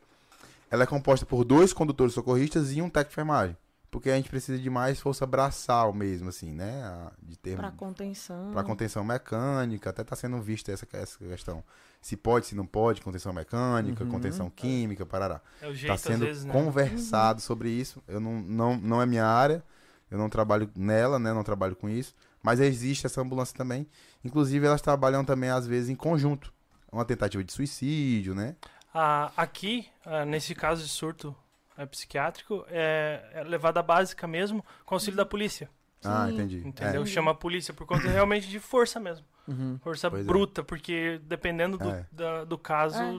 [0.70, 3.56] ela é composta por dois condutores socorristas e um técnico de enfermagem.
[3.90, 6.82] Porque a gente precisa de mais força braçal mesmo, assim, né?
[6.82, 8.50] A- De ter Pra contenção.
[8.52, 11.62] para contenção mecânica, até está sendo vista essa, essa questão.
[12.02, 14.10] Se pode, se não pode, contenção mecânica, Uhum.
[14.10, 15.40] contenção química, parará.
[15.62, 16.52] É o jeito, Está às sendo vezes, né?
[16.52, 18.02] conversado sobre isso.
[18.06, 19.64] Eu não, não, não é minha área,
[20.10, 21.32] eu não trabalho nela, né?
[21.32, 22.14] Não trabalho com isso.
[22.42, 23.86] Mas existe essa ambulância também.
[24.24, 26.52] Inclusive, elas trabalham também, às vezes, em conjunto.
[26.92, 28.56] Uma tentativa de suicídio, né?
[28.98, 31.36] Ah, aqui, ah, nesse caso de surto
[31.76, 35.68] é, psiquiátrico, é, é levada básica mesmo com auxílio da polícia.
[36.02, 36.62] Ah, entendi.
[36.66, 37.02] Entendeu?
[37.02, 37.06] É.
[37.06, 39.26] Chama a polícia por conta realmente de força mesmo.
[39.46, 39.78] Uhum.
[39.82, 40.26] Força Pois é.
[40.26, 42.06] bruta, porque dependendo do, É.
[42.10, 43.18] da- do caso, É.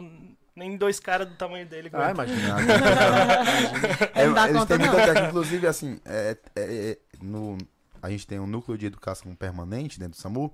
[0.55, 2.55] nem dois caras do tamanho dele Ah, imagina.
[4.15, 7.57] É, eles têm muita técnica, inclusive, assim, é- é- é- no,
[8.01, 10.51] a gente tem um núcleo de educação permanente dentro do SAMU,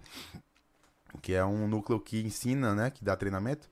[1.21, 3.69] que é um núcleo que ensina, né, que dá treinamento.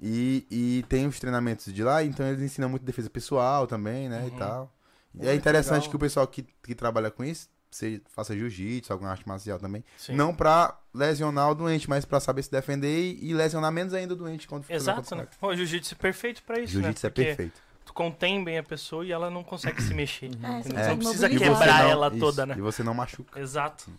[0.00, 4.20] E, e tem os treinamentos de lá, então eles ensinam muito defesa pessoal também, né,
[4.22, 4.26] Uhum.
[4.28, 4.74] e tal.
[5.20, 5.90] E é interessante legal.
[5.90, 9.84] que o pessoal que, que trabalha com isso você faça jiu-jitsu, alguma arte marcial também.
[9.98, 10.14] Sim.
[10.14, 14.14] Não pra lesionar o doente, mas pra saber se defender e, e lesionar menos ainda
[14.14, 15.26] o doente quando Exato, né?
[15.38, 17.10] Pô, jiu-jitsu é perfeito pra isso, Jiu-jitsu né?
[17.10, 17.60] é perfeito.
[17.84, 20.30] tu contém bem a pessoa e ela não consegue se mexer.
[20.42, 20.74] É, você?
[20.76, 20.88] É.
[20.88, 22.54] Não precisa quebrar não- ela isso, toda, né?
[22.56, 23.38] E você não machuca.
[23.38, 23.90] Exato.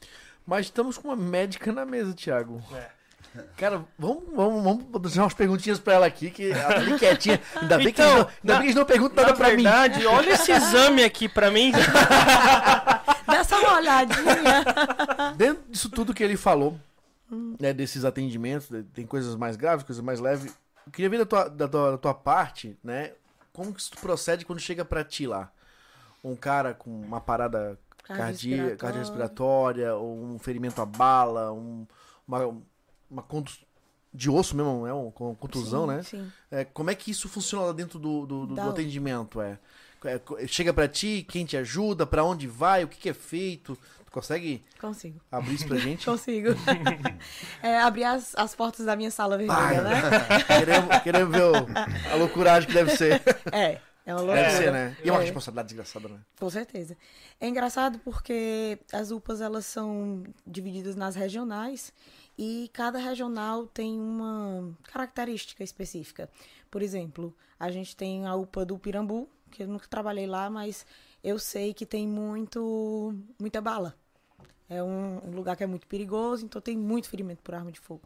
[0.47, 2.59] Mas estamos com uma médica na mesa, Thiago.
[2.73, 2.89] É.
[3.57, 7.39] Cara, vamos, vamos, vamos deixar umas perguntinhas pra ela aqui, que ela tá bem quietinha.
[7.61, 9.35] Ainda bem, que, Então, eles não, ainda na- bem que eles não perguntam Na nada
[9.37, 9.55] pra mim.
[9.63, 11.71] verdade, olha esse exame aqui pra mim.
[13.27, 14.63] Dá só uma olhadinha.
[15.35, 16.77] Dentro disso tudo que ele falou,
[17.59, 20.51] né, desses atendimentos, tem coisas mais graves, coisas mais leves.
[20.85, 23.11] Eu queria ver da tua, da tua, da tua parte, né?
[23.53, 25.49] Como que isso procede quando chega pra ti lá?
[26.23, 28.77] Um cara com uma parada cardíaca, Cardiorrespiratória.
[28.77, 31.85] cardiorrespiratória, ou um ferimento a bala, um-
[32.27, 32.39] uma,
[33.09, 33.63] uma contus-
[34.13, 36.03] de osso mesmo, é uma contusão, Sim, né?
[36.03, 36.31] Sim.
[36.49, 39.39] É, como é que isso funciona lá dentro do, do, do- do atendimento?
[39.41, 39.59] É?
[40.05, 43.77] É, chega pra ti, quem te ajuda, pra onde vai, o que, que é feito?
[44.05, 45.19] Tu consegue Consigo.
[45.31, 46.05] abrir isso pra gente?
[46.05, 46.49] Consigo.
[47.61, 50.01] É, abrir as, as portas da minha sala vermelha, né?
[50.47, 53.21] queremos, queremos ver o- a loucuragem que deve ser.
[53.51, 53.79] É.
[54.05, 54.41] É uma loucura.
[54.43, 54.97] Deve ser, né?
[55.03, 55.23] E é uma É.
[55.25, 56.19] responsabilidade desgraçada, né?
[56.39, 56.97] Com certeza.
[57.39, 61.93] É engraçado porque as UPAs elas são divididas nas regionais
[62.41, 66.29] e cada regional tem uma característica específica.
[66.71, 70.85] Por exemplo, a gente tem a UPA do Pirambu, que eu nunca trabalhei lá, mas
[71.21, 73.93] eu sei que tem muito muita bala.
[74.69, 77.79] É um um lugar que é muito perigoso, então tem muito ferimento por arma de
[77.81, 78.03] fogo.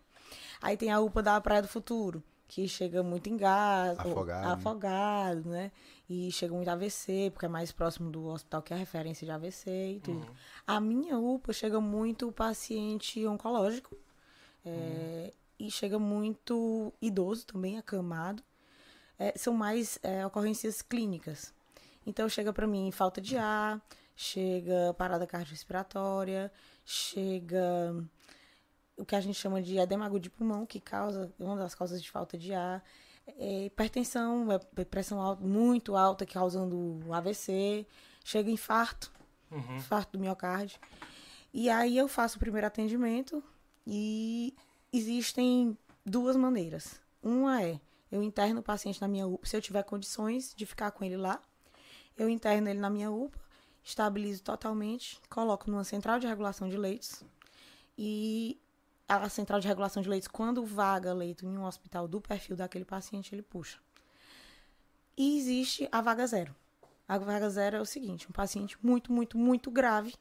[0.60, 4.52] Aí tem a UPA da Praia do Futuro, que chega muito em gás, Afogado, né?
[4.52, 5.72] afogado, né?
[6.10, 9.32] E chega muito AVC, porque é mais próximo do hospital que é a referência de
[9.32, 10.26] AVC e tudo.
[10.66, 13.96] A minha UPA chega muito paciente oncológico,
[14.66, 18.44] é, e chega muito idoso também, acamado.
[19.20, 21.54] É, são mais é, ocorrências clínicas.
[22.06, 23.82] Então chega pra mim falta de ar,
[24.16, 26.52] chega parada cardiorrespiratória,
[26.84, 27.96] chega
[28.98, 32.02] o que a gente chama de edema agudo de pulmão, que causa uma das causas
[32.02, 32.84] de falta de ar,
[33.38, 37.86] é hipertensão, é pressão alta, muito alta, causando AVC,
[38.24, 39.12] chega infarto,
[39.50, 39.78] Uhum.
[39.78, 40.80] infarto do miocárdio.
[41.54, 43.44] E aí eu faço o primeiro atendimento
[43.86, 44.56] e
[44.92, 47.00] existem duas maneiras.
[47.22, 47.80] Uma é
[48.12, 51.18] eu interno o paciente na minha UPA, se eu tiver condições de ficar com ele
[51.18, 51.42] lá,
[52.16, 53.40] eu interno ele na minha UPA,
[53.84, 57.24] estabilizo totalmente, coloco numa central de regulação de leitos
[57.98, 58.60] e
[59.08, 62.86] a central de regulação de leitos, quando vaga leito em um hospital do perfil daquele
[62.86, 63.80] paciente, ele puxa.
[65.18, 66.56] E existe a vaga zero.
[67.08, 70.16] A vaga zero é o seguinte: um paciente muito, muito, muito grave,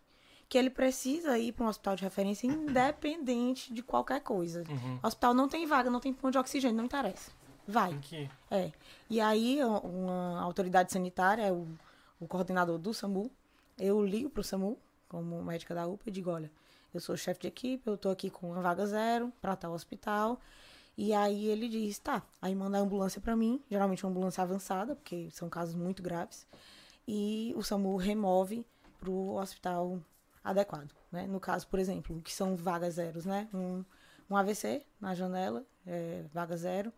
[0.52, 4.64] que ele precisa ir para um hospital de referência independente de qualquer coisa.
[4.68, 4.98] Uhum.
[5.02, 7.30] O hospital não tem vaga, não tem ponto de oxigênio, não interessa.
[7.66, 7.96] Vai.
[8.02, 8.70] Que- É.
[9.08, 11.66] E aí, uma- autoridade sanitária, o,
[12.20, 13.30] o coordenador do SAMU,
[13.78, 14.76] eu ligo pro SAMU,
[15.08, 16.50] como médica da UPA, e digo: olha,
[16.92, 20.38] eu sou chefe de equipe, eu tô aqui com uma vaga zero para tal hospital.
[20.98, 22.22] E aí ele diz: tá.
[22.42, 26.46] Aí manda a ambulância para mim, geralmente uma ambulância avançada, porque são casos muito graves.
[27.08, 28.66] E o SAMU remove
[28.98, 29.98] pro hospital
[30.44, 31.26] adequado, né?
[31.26, 33.48] No caso, por exemplo, que são vagas zeros, né?
[33.54, 33.84] Um,
[34.30, 36.92] um AVC na janela, é, vaga zero.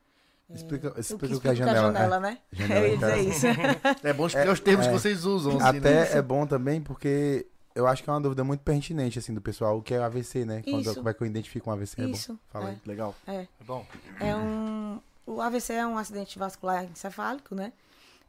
[0.51, 1.93] Explica, O explica o que é janela.
[1.93, 2.39] janela, né?
[2.53, 3.73] Janela ia dizer interna.
[3.73, 4.07] isso.
[4.07, 4.89] É bom explicar os termos é.
[4.91, 5.53] que vocês usam.
[5.53, 5.63] É.
[5.63, 6.03] assim, né?
[6.03, 9.41] Até é bom também porque eu acho que é uma dúvida muito pertinente, assim, do
[9.41, 10.63] pessoal, o que é AVC, né?
[10.63, 10.95] Quando, Isso.
[10.97, 12.01] como é que eu identifico um AVC?
[12.03, 12.13] É bom.
[12.13, 12.39] Isso.
[12.49, 12.79] Fala aí.
[12.87, 13.15] Legal.
[13.27, 13.85] É, É bom.
[14.21, 15.01] é um.
[15.27, 17.73] O AVC é um acidente vascular encefálico, né?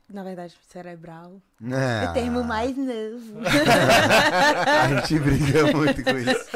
[0.08, 1.42] Na verdade, cerebral.
[1.64, 3.40] É Ah, o termo mais novo.
[3.44, 6.50] A gente briga muito com isso.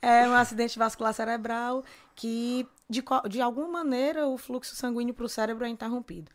[0.00, 1.84] É um acidente vascular cerebral
[2.14, 6.30] que, de, de alguma maneira, o fluxo sanguíneo para o cérebro é interrompido.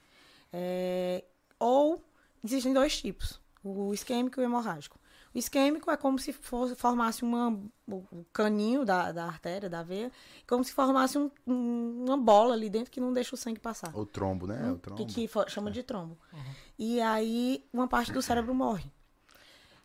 [0.52, 1.24] É,
[1.58, 2.04] ou
[2.44, 5.00] existem dois tipos: o isquêmico e o hemorrágico.
[5.34, 7.50] O isquêmico é como se fosse, formasse uma,
[7.88, 10.12] o caninho da, da artéria, da veia,
[10.48, 13.96] como se formasse um- um- uma bola ali dentro que não deixa o sangue passar.
[13.96, 14.72] O trombo, né?
[14.72, 15.06] O trombo.
[15.06, 16.18] que, que chama de trombo.
[16.80, 18.92] E aí uma parte do cérebro morre.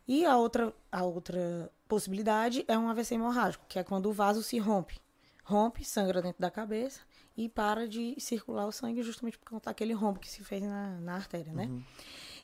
[0.07, 4.43] E a outra, a outra possibilidade é um AVC hemorrágico, que é quando o vaso
[4.43, 5.01] se rompe.
[5.45, 7.01] Rompe, sangra dentro da cabeça
[7.36, 10.99] e para de circular o sangue justamente por conta daquele rombo que se fez na,
[11.01, 11.68] na artéria, né?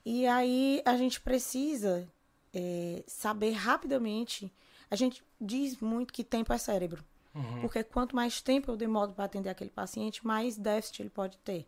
[0.05, 2.09] E aí a gente precisa
[2.53, 4.53] é, saber rapidamente.
[4.91, 7.05] A gente diz muito que tempo é cérebro.
[7.61, 11.67] Porque quanto mais tempo eu demoro para atender aquele paciente, mais déficit ele pode ter.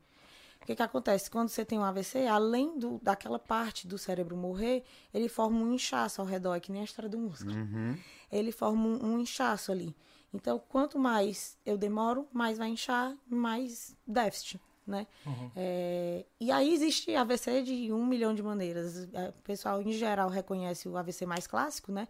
[0.61, 1.31] O que, que acontece?
[1.31, 5.73] Quando você tem um AVC, além do, daquela parte do cérebro morrer, ele forma um
[5.73, 7.55] inchaço ao redor, é que nem a história do músculo.
[7.55, 7.97] Uhum.
[8.31, 9.95] Ele forma um, um inchaço ali.
[10.33, 14.61] Então, quanto mais eu demoro, mais vai inchar, mais déficit.
[14.87, 15.07] Né?
[15.27, 15.51] Uhum.
[15.57, 19.09] É, e aí existe AVC de um milhão de maneiras.
[19.13, 22.09] É, O pessoal, em geral, reconhece o AVC mais clássico, né?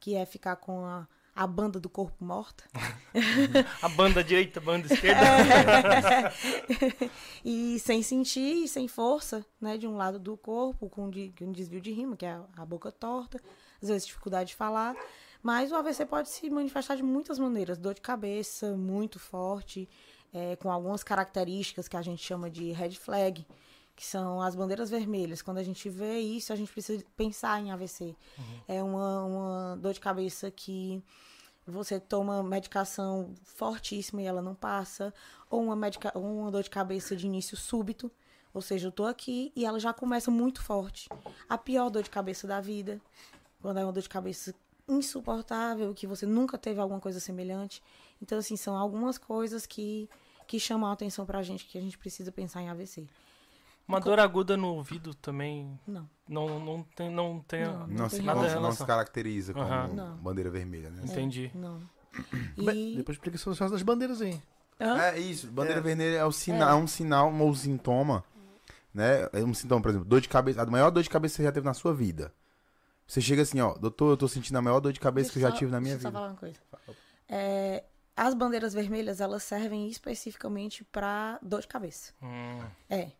[0.00, 2.64] Que é ficar com a, a banda do corpo morta.
[3.82, 5.20] A banda direita, a banda esquerda.
[5.22, 7.10] É.
[7.44, 9.76] e sem sentir, sem força, né?
[9.76, 12.90] De um lado do corpo, com de- um desvio de rima, que é a boca
[12.90, 13.40] torta,
[13.82, 14.96] às vezes dificuldade de falar.
[15.42, 17.76] Mas o AVC pode se manifestar de muitas maneiras.
[17.76, 19.88] Dor de cabeça muito forte,
[20.32, 23.46] é, com algumas características que a gente chama de red flag,
[23.94, 25.42] que são as bandeiras vermelhas.
[25.42, 28.16] Quando a gente vê isso, a gente precisa pensar em AVC.
[28.66, 31.02] É uma, uma dor de cabeça que
[31.66, 35.14] você toma medicação fortíssima e ela não passa,
[35.48, 38.10] ou uma, medica ou uma dor de cabeça de início súbito,
[38.52, 41.08] ou seja, eu tô aqui e ela já começa muito forte.
[41.48, 43.00] A pior dor de cabeça da vida,
[43.60, 44.54] quando é uma dor de cabeça
[44.98, 47.82] insuportável, que você nunca teve alguma coisa semelhante.
[48.20, 50.08] Então, assim, são algumas coisas que,
[50.46, 53.06] que chamam a atenção pra gente, que a gente precisa pensar em AVC.
[53.86, 56.08] Uma dor aguda no ouvido também Não.
[56.28, 57.10] não, não tem.
[57.10, 57.78] Não tem Não.
[57.80, 58.72] Não, não, se- não relação.
[58.72, 59.66] se caracteriza como.
[59.92, 60.16] Não.
[60.18, 61.02] bandeira vermelha, né?
[61.04, 61.50] Entendi.
[61.54, 61.80] Não.
[62.56, 62.96] Bem, E...
[62.98, 64.40] Depois explica sobre as das bandeiras aí.
[64.80, 64.98] Hã?
[65.00, 65.82] É isso, bandeira É.
[65.82, 68.24] vermelha é, o sina é um sinal, um ou sintoma,
[68.94, 69.28] né?
[69.32, 71.42] É um sintoma, por exemplo, dor de cabeça, a maior dor de cabeça que você
[71.44, 72.32] já teve na sua vida.
[73.12, 75.42] Você chega assim, ó, doutor, eu tô sentindo a maior dor de cabeça que eu
[75.42, 76.18] já Deixa só- tive na minha deixa eu vida.
[76.18, 76.58] só falar uma coisa.
[77.28, 77.84] É,
[78.16, 82.14] as bandeiras vermelhas, elas servem especificamente pra dor de cabeça.
[82.22, 82.62] Hum.
[82.88, 83.10] É.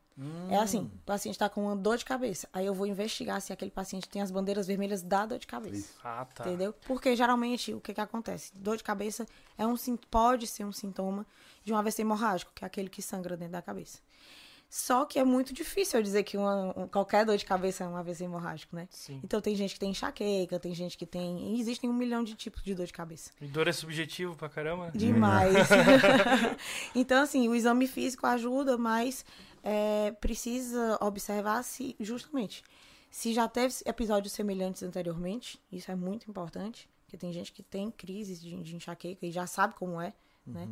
[0.49, 2.49] É assim, o paciente tá com uma dor de cabeça.
[2.55, 5.93] Aí eu vou investigar se aquele paciente tem as bandeiras vermelhas da dor de cabeça.
[6.03, 6.45] Ah, tá.
[6.47, 6.75] Entendeu?
[6.87, 8.51] Porque geralmente o que que acontece?
[8.55, 9.27] Dor de cabeça
[9.59, 9.75] é um
[10.11, 11.27] pode ser um sintoma
[11.65, 13.99] de um AVC hemorrágico, que é aquele que sangra dentro da cabeça.
[14.75, 17.87] Só que é muito difícil eu dizer que uma- um- qualquer dor de cabeça é
[17.87, 18.89] um AVC hemorrágico, né?
[18.91, 19.21] Sim.
[19.23, 21.55] Então tem gente que tem enxaqueca, tem gente que tem.
[21.55, 23.33] e Existem um milhão de tipos de dor de cabeça.
[23.39, 24.93] E dor é subjetivo pra caramba, né?
[24.95, 25.53] Demais.
[26.97, 29.27] então, assim, o exame físico ajuda, mas
[29.63, 32.65] é, precisa observar se, justamente,
[33.11, 37.91] se já teve episódios semelhantes anteriormente, isso é muito importante, porque tem gente que tem
[37.91, 40.15] crises de, de enxaqueca e já sabe como é,
[40.47, 40.67] né?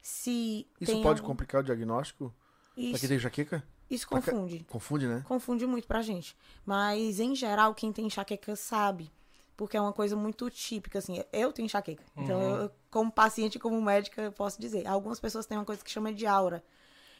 [0.00, 2.34] Se Isso pode algum- complicar o diagnóstico?
[2.74, 3.62] Pra Isso, quem tem enxaqueca?
[3.90, 4.66] isso pra ca- confunde.
[4.68, 5.22] Confunde, né?
[5.26, 6.36] Confunde muito pra gente.
[6.64, 9.10] Mas, em geral, quem tem enxaqueca sabe.
[9.56, 11.22] Porque é uma coisa muito típica, assim.
[11.32, 12.02] Eu tenho enxaqueca.
[12.16, 14.86] Então, eu, como paciente e como médica, eu posso dizer.
[14.86, 16.64] Algumas pessoas têm uma coisa que chama de aura.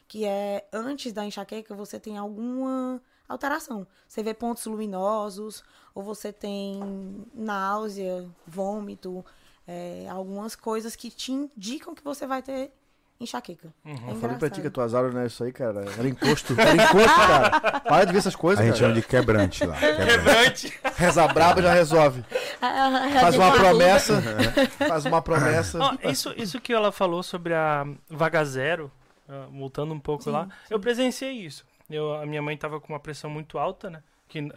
[0.07, 2.99] Que é, antes da enxaqueca, você tem alguma
[3.29, 3.87] alteração.
[4.07, 6.79] Você vê pontos luminosos, ou você tem
[7.33, 9.23] náusea, vômito,
[9.67, 12.71] é, algumas coisas que te indicam que você vai ter
[13.19, 13.73] enxaqueca.
[13.85, 15.85] É Eu falei pra ti que tuas auras não é isso aí, cara.
[15.97, 16.59] Era encosto.
[16.59, 17.79] Era encosto, cara.
[17.79, 18.91] Para de ver essas coisas, A gente cara.
[18.91, 19.75] chama de quebrante lá.
[19.75, 20.69] Quebrante.
[20.71, 20.79] Quebrante.
[20.95, 22.23] Reza braba já resolve.
[23.21, 24.21] Faz uma promessa.
[24.87, 25.79] Faz uma promessa.
[25.79, 28.91] Ó, isso, isso que ela falou sobre a vaga zero,
[29.27, 30.73] ah, voltando um pouco Sim, lá, sim.
[30.73, 31.65] eu presenciei isso.
[31.89, 34.01] Eu, a minha mãe tava com uma pressão muito alta, né?
[34.27, 34.51] Que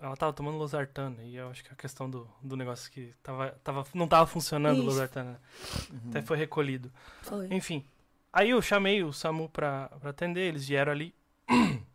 [0.00, 3.50] ela tava tomando losartana e eu acho que a questão do, do negócio que tava,
[3.64, 5.40] tava, não tava funcionando o losartana.
[5.90, 6.00] né?
[6.10, 6.92] Até foi recolhido.
[7.22, 7.48] Foi.
[7.52, 7.84] Enfim.
[8.32, 11.14] Aí eu chamei o SAMU pra, pra atender, eles vieram ali.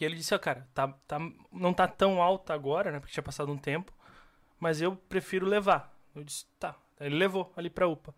[0.00, 1.18] E ele disse, ó, cara, tá, tá,
[1.52, 2.98] não tá tão alta agora, né?
[2.98, 3.92] Porque tinha passado um tempo.
[4.58, 5.96] Mas eu prefiro levar.
[6.16, 6.74] Eu disse, tá.
[6.98, 8.12] Aí Ele levou ali pra UPA.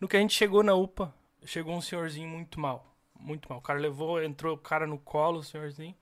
[0.00, 1.14] No que a gente chegou na UPA,
[1.44, 2.96] chegou um senhorzinho muito mal.
[3.14, 3.58] Muito mal.
[3.58, 5.94] O cara levou, entrou o cara no colo, o senhorzinho.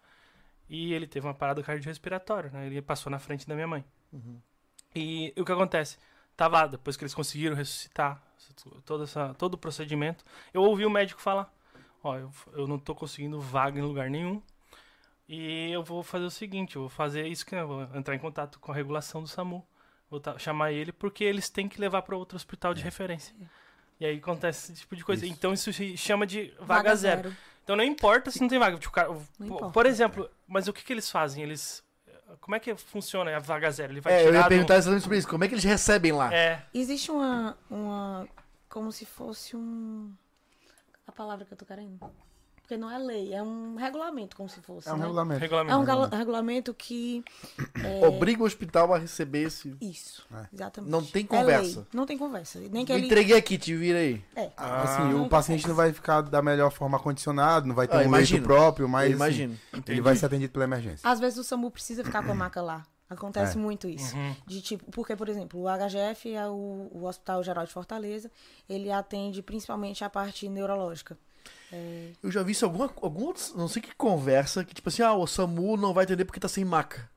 [0.69, 2.67] E ele teve uma parada cardiorrespiratória, né?
[2.67, 3.85] Ele passou na frente da minha mãe.
[4.95, 5.99] E o que acontece?
[6.37, 8.23] Tava, lá, depois que eles conseguiram ressuscitar
[8.85, 11.53] todo, essa, todo o procedimento, eu ouvi o médico falar:
[12.03, 14.43] Ó, eu, eu não tô conseguindo vaga em lugar nenhum.
[15.29, 18.19] E eu vou fazer o seguinte: eu vou fazer isso que eu vou entrar em
[18.19, 19.67] contato com a regulação do SAMU.
[20.09, 23.35] Vou chamar ele porque eles têm que levar para outro hospital de referência.
[23.99, 25.25] E aí acontece esse tipo de coisa.
[25.25, 25.35] Isso.
[25.35, 27.35] Então isso se chama de vaga, zero.
[27.67, 28.79] Então não importa se não tem vaga.
[28.79, 29.71] Tipo, cara- Não por, importa.
[29.73, 31.43] por exemplo, mas o que, que eles fazem?
[31.43, 31.83] Eles.
[32.41, 33.93] Como é que funciona a vaga zero?
[33.93, 35.27] Ele vai É, eu ia do- perguntar exatamente sobre isso.
[35.27, 36.33] Como é que eles recebem lá?
[36.33, 38.29] É, Existe uma, uma.
[38.69, 40.15] Como se fosse um.
[41.09, 41.99] A palavra que eu tô querendo.
[42.67, 44.89] Porque não é lei, é um regulamento, como se fosse.
[44.89, 45.03] É um né?
[45.05, 45.41] regulamento.
[45.41, 45.73] regulamento.
[45.73, 47.23] É um gala- regulamento que.
[48.05, 49.77] Obriga o hospital a receber esse.
[49.81, 50.47] Isso, É.
[50.53, 50.91] exatamente.
[50.91, 51.79] Não tem É conversa.
[51.79, 52.59] lei, Não tem conversa.
[52.73, 53.07] Nem que Eu ele.
[53.07, 54.21] entreguei aqui, te vira aí.
[54.35, 54.51] É.
[54.57, 54.83] Ah.
[54.83, 58.03] Assim, o paciente não vai ficar da melhor forma condicionado, não vai ter Ah, um
[58.03, 58.39] imagino.
[58.41, 59.59] leito próprio, mas assim, imagino.
[59.87, 61.09] ele vai ser atendido pela emergência.
[61.09, 62.85] Às vezes o SAMU precisa ficar com a maca lá.
[63.09, 63.61] Acontece É.
[63.61, 64.17] muito isso.
[64.17, 64.35] Uhum.
[64.45, 68.29] De tipo, porque, por exemplo, o HGF é o, o Hospital Geral de Fortaleza,
[68.69, 71.17] ele atende principalmente a parte neurológica.
[71.73, 74.89] É, Eu já vi isso em alguma, algum, outro- não sei que conversa, que tipo
[74.89, 77.09] assim, ah, o SAMU não vai atender porque tá sem maca.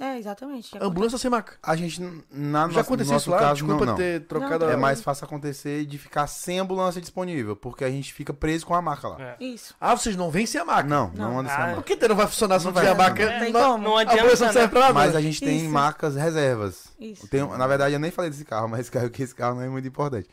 [0.00, 0.70] É, exatamente.
[0.80, 1.54] Ambulância sem maca.
[1.62, 3.38] A gente, na Já nossa, aconteceu no isso nosso lá?
[3.38, 3.96] caso, Desculpa não, não.
[3.98, 4.74] ter trocado Não, a...
[4.74, 8.74] É mais fácil acontecer de ficar sem ambulância disponível, porque a gente fica preso com
[8.74, 9.20] a maca lá.
[9.20, 9.36] É.
[9.38, 9.74] Isso.
[9.80, 10.88] Ah, vocês não vêm sem a maca?
[10.88, 11.40] Não, não, Não.
[11.40, 11.82] anda sem Ah, a Por maca.
[11.82, 13.16] que então não vai funcionar se não Não tiver a maca?
[13.16, 13.40] funcionar.
[13.40, 13.84] Tem Não- como.
[13.84, 14.94] Não A adianta, ambulância não serve pra nada.
[14.94, 15.70] Mas a gente tem Isso.
[15.70, 16.84] macas reservas.
[16.98, 17.28] Isso.
[17.28, 19.62] Tem, na verdade, eu nem falei desse carro, mas esse carro, que esse carro não
[19.62, 20.28] é muito importante.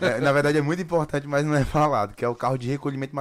[0.00, 2.68] É, na verdade, é muito importante, mas não é falado, que é o carro de
[2.68, 3.16] recolhimento de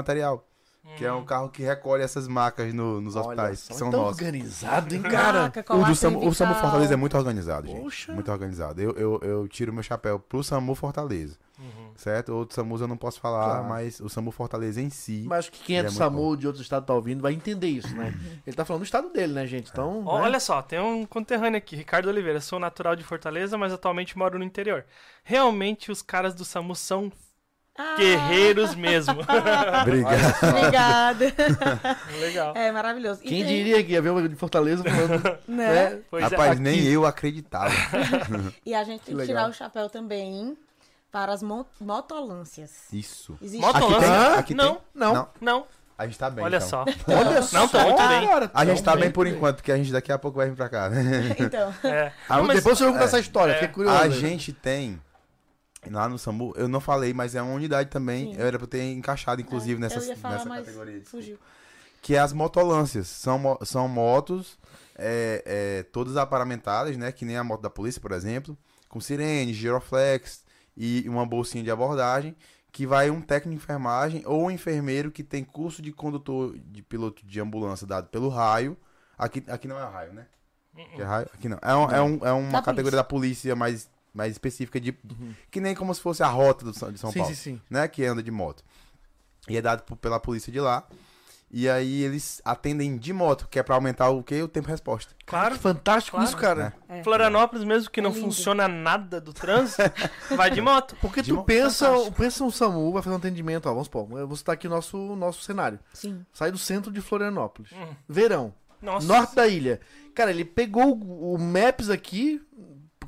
[0.96, 3.90] Que é um carro que recolhe essas macas no- nos Olha hospitais, só, que são
[3.92, 4.18] tão nossos.
[4.22, 5.42] organizado, hein, cara?
[5.44, 6.56] Maca, O do SAMU, o SAMU.
[6.56, 7.82] Fortaleza é muito organizado, gente.
[7.82, 8.14] Poxa.
[8.14, 8.82] Muito organizado.
[8.82, 11.92] Eu, eu, eu tiro meu chapéu pro SAMU Fortaleza, Uhum.
[11.96, 12.30] certo?
[12.34, 13.70] Outros SAMUs eu não posso falar, Claro.
[13.70, 15.26] mas o SAMU Fortaleza em si...
[15.28, 17.68] Mas acho que quem é do é SAMU de outro estado tá ouvindo vai entender
[17.68, 18.14] isso, né?
[18.46, 19.70] Ele tá falando do estado dele, né, gente?
[19.72, 20.04] Então.
[20.06, 20.26] Ó, né?
[20.26, 22.40] Olha só, tem um conterrâneo aqui, Ricardo Oliveira.
[22.42, 24.86] Sou natural de Fortaleza, mas atualmente moro no interior.
[25.24, 27.12] Realmente os caras do SAMU são
[27.78, 29.20] Ah, guerreiros mesmo.
[29.82, 30.44] Obrigado.
[30.50, 31.26] Obrigada.
[32.20, 32.54] Legal.
[32.56, 33.22] É maravilhoso.
[33.24, 35.38] E Quem tem, diria que ia ver o de Fortaleza falando.
[35.48, 35.74] Né?
[35.92, 36.00] né?
[36.10, 36.62] Pois Rapaz, aqui.
[36.62, 37.74] nem eu acreditava.
[38.66, 40.58] E a gente tem Que tirar o chapéu também
[41.12, 42.72] para as mo- motolâncias.
[42.92, 43.38] Isso.
[43.42, 44.10] Existe Motolância?
[44.10, 44.36] Hã?
[44.40, 44.82] Aqui não, tem?
[44.96, 45.14] Não.
[45.14, 45.28] Não.
[45.40, 45.66] não.
[45.98, 46.68] A gente tá bem, Olha então.
[46.70, 46.86] só.
[47.08, 47.58] Olha só.
[47.58, 48.28] Não, tá muito bem.
[48.28, 50.56] cara, A gente tá bem por enquanto, porque a gente daqui a pouco vai vir
[50.56, 50.92] pra cá?
[51.40, 52.12] Então, É.
[52.30, 53.08] Ah, Não, mas- Depois você vai contar é.
[53.08, 53.56] essa história, É.
[53.56, 53.98] fiquei curioso.
[53.98, 55.02] A gente tem
[55.90, 58.34] lá no SAMU, eu não falei, mas é uma unidade também.
[58.34, 58.40] Sim.
[58.40, 61.02] Eu era pra ter encaixado, inclusive, é, nessa, eu ia falar, nessa mas categoria.
[61.06, 61.38] fugiu.
[62.02, 63.08] Que é as motolâncias.
[63.08, 64.58] São, são motos,
[64.98, 67.12] é, é, todas aparamentadas, né?
[67.12, 68.58] Que nem a moto da polícia, por exemplo.
[68.90, 70.44] Com sirene, giroflex
[70.76, 72.36] e uma bolsinha de abordagem.
[72.72, 76.82] Que vai um técnico de enfermagem ou um enfermeiro que tem curso de condutor de
[76.84, 78.78] piloto de ambulância dado pelo raio.
[79.18, 80.28] Aqui, aqui não é raio, né?
[80.96, 81.28] Que é raio?
[81.34, 81.58] Aqui não.
[81.62, 82.98] É, um- é, um- é uma Da categoria polícia.
[82.98, 84.94] da polícia mais, mais específica de.
[85.52, 87.34] Que nem como se fosse a rota do, São- de São sim, Paulo.
[87.36, 87.62] sim, sim.
[87.70, 87.88] Né?
[87.88, 88.64] Que anda de moto.
[89.48, 90.86] E é dado por- pela polícia de lá.
[91.50, 94.42] E aí eles atendem de moto, que é pra aumentar o quê?
[94.44, 95.16] O tempo de resposta.
[95.26, 95.56] Claro.
[95.56, 96.28] Que fantástico Claro.
[96.30, 96.74] isso, cara.
[96.90, 97.02] É.
[97.04, 99.82] Florianópolis, mesmo que não É funciona nada do trânsito,
[100.36, 100.98] vai de moto.
[101.00, 102.18] Porque De tu mo- pensa, Fantástico.
[102.18, 104.70] pensa um SAMU, vai fazer um atendimento, ó, vamos supor, eu vou citar aqui o
[104.70, 105.80] nosso, nosso cenário.
[105.94, 106.26] Sim.
[106.34, 107.72] Sai do centro de Florianópolis.
[107.72, 107.94] Hum.
[108.10, 108.54] Verão.
[108.82, 109.08] Nossa.
[109.08, 109.80] Norte da ilha.
[110.14, 112.42] Cara, ele pegou o, o Maps aqui,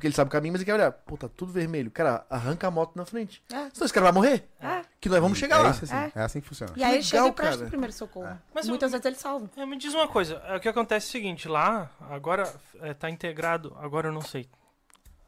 [0.00, 0.90] porque ele sabe o caminho, mas ele quer olhar.
[0.90, 1.90] Pô, tá tudo vermelho.
[1.90, 3.42] Cara, arranca a moto na frente.
[3.52, 3.68] É.
[3.70, 4.48] Senão esse cara vai morrer.
[4.58, 4.80] É.
[4.98, 5.70] Que nós vamos chegar é lá.
[5.72, 6.12] Isso assim, É.
[6.14, 6.22] é.
[6.22, 6.72] assim que funciona.
[6.74, 7.66] E aí ele chega e presta cara.
[7.66, 8.38] o primeiro socorro.
[8.54, 9.50] Mas eu- Muitas vezes ele salva.
[9.56, 12.94] É, me diz uma coisa, é, o que acontece é o seguinte, lá, agora é,
[12.94, 14.48] tá integrado, agora eu não sei.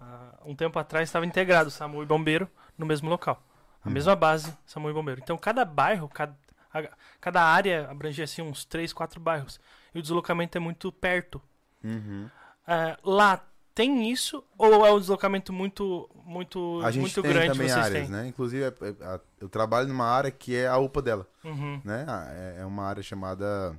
[0.01, 3.43] Ah, um tempo atrás estava integrado SAMU e Bombeiro no mesmo local.
[3.85, 5.21] A mesma base, SAMU e Bombeiro.
[5.23, 6.35] Então cada bairro, cada,
[6.73, 6.89] a-
[7.21, 9.61] cada área abrangia assim uns 3, 4 bairros.
[9.95, 11.41] E o deslocamento é muito perto.
[11.85, 12.29] Uhum.
[12.67, 13.41] É, lá
[13.75, 17.85] tem isso ou é um deslocamento muito muito A gente muito tem grande também vocês
[17.85, 18.11] áreas, têm?
[18.11, 18.27] né?
[18.29, 21.81] Inclusive, é- é- a- eu trabalho numa área que é a UPA dela, Uhum.
[21.85, 22.05] né?
[22.09, 23.79] Ah, É, é uma área chamada...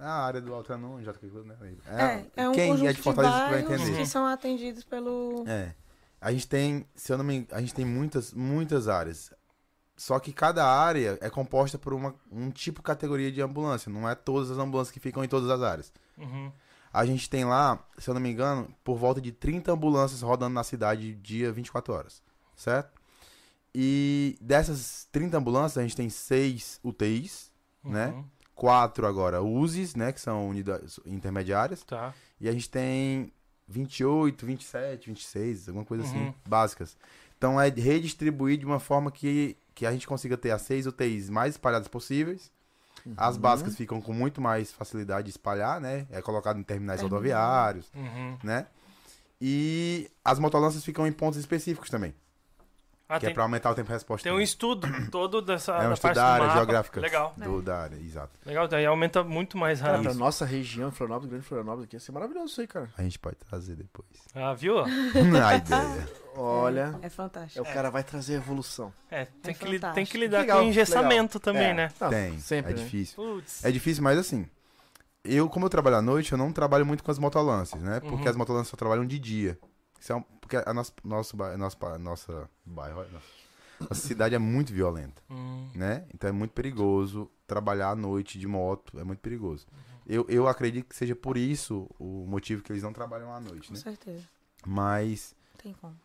[0.00, 1.56] É a área do Altranon, já né?
[2.36, 3.96] É, é um quem conjunto é de Fortaleza que vai de entender.
[3.98, 5.44] que são atendidos pelo...
[5.46, 5.74] É.
[6.20, 9.32] A gente tem, se eu não me engano, a gente tem muitas, muitas áreas.
[9.96, 13.90] Só que cada área é composta por uma, um tipo categoria de ambulância.
[13.90, 15.92] Não é todas as ambulâncias que ficam em todas as áreas.
[16.16, 16.52] Uhum.
[16.92, 20.54] A gente tem lá, se eu não me engano, por volta de 30 ambulâncias rodando
[20.54, 22.22] na cidade dia 24 horas.
[22.56, 22.98] Certo?
[23.74, 27.52] E dessas 30 ambulâncias, a gente tem 6 UTIs,
[27.84, 28.08] né?
[28.08, 28.24] Uhum.
[28.54, 30.12] Quatro agora USIs, né?
[30.12, 31.84] Que são unidades intermediárias.
[31.84, 32.12] Tá.
[32.40, 33.32] E a gente tem
[33.68, 36.10] 28, 27, 26, alguma coisa Uhum.
[36.10, 36.96] assim, básicas.
[37.36, 41.30] Então é redistribuir de uma forma que, que a gente consiga ter as seis UTIs
[41.30, 42.50] mais espalhadas possíveis.
[43.16, 46.06] As básicas ficam com muito mais facilidade de espalhar, né?
[46.10, 48.36] É colocado em terminais rodoviários, Uhum.
[48.42, 48.66] né?
[49.40, 52.12] E as motolanças ficam em pontos específicos também,
[53.10, 54.22] Ah, que é tem, pra aumentar o tempo de resposta.
[54.22, 54.44] tem um também.
[54.44, 56.56] estudo todo dessa É um da estudo parte da área mapa.
[56.58, 57.00] geográfica.
[57.00, 57.32] Legal.
[57.38, 58.30] Do, da área, exato.
[58.44, 60.10] Legal, daí aumenta muito mais Cara, rápido.
[60.10, 62.90] pra nossa região, Florianópolis, Grande Florianópolis aqui, ia ser maravilhoso isso aí, cara.
[62.98, 64.06] A gente pode trazer depois.
[64.34, 64.78] Ah, viu?
[64.84, 66.08] a ideia.
[66.36, 67.66] Olha, É é, fantástico.
[67.68, 68.92] o cara vai trazer evolução.
[69.10, 71.74] É, tem, É que, li- tem que lidar Legal, com engessamento também, É.
[71.74, 71.92] né?
[72.00, 72.82] Não, Tem, sempre, é né?
[72.84, 73.16] difícil.
[73.16, 73.64] Putz.
[73.64, 74.46] É difícil, mas assim,
[75.24, 78.00] eu, como eu trabalho à noite, eu não trabalho muito com as motolances, né?
[78.00, 78.28] Porque Uhum.
[78.30, 79.58] as motolances só trabalham de dia.
[80.00, 81.56] Isso é um- porque a nossa, nosso, ba-
[81.98, 83.26] nossa bairro, olha, nossa,
[83.80, 86.04] nossa cidade é muito violenta, Hum, né?
[86.14, 89.66] Então é muito perigoso trabalhar à noite de moto, é muito perigoso.
[89.72, 89.78] Uhum.
[90.06, 93.68] Eu, eu acredito que seja por isso o motivo que eles não trabalham à noite,
[93.68, 93.80] Com né?
[93.80, 94.24] certeza.
[94.66, 95.96] Mas, Tem como.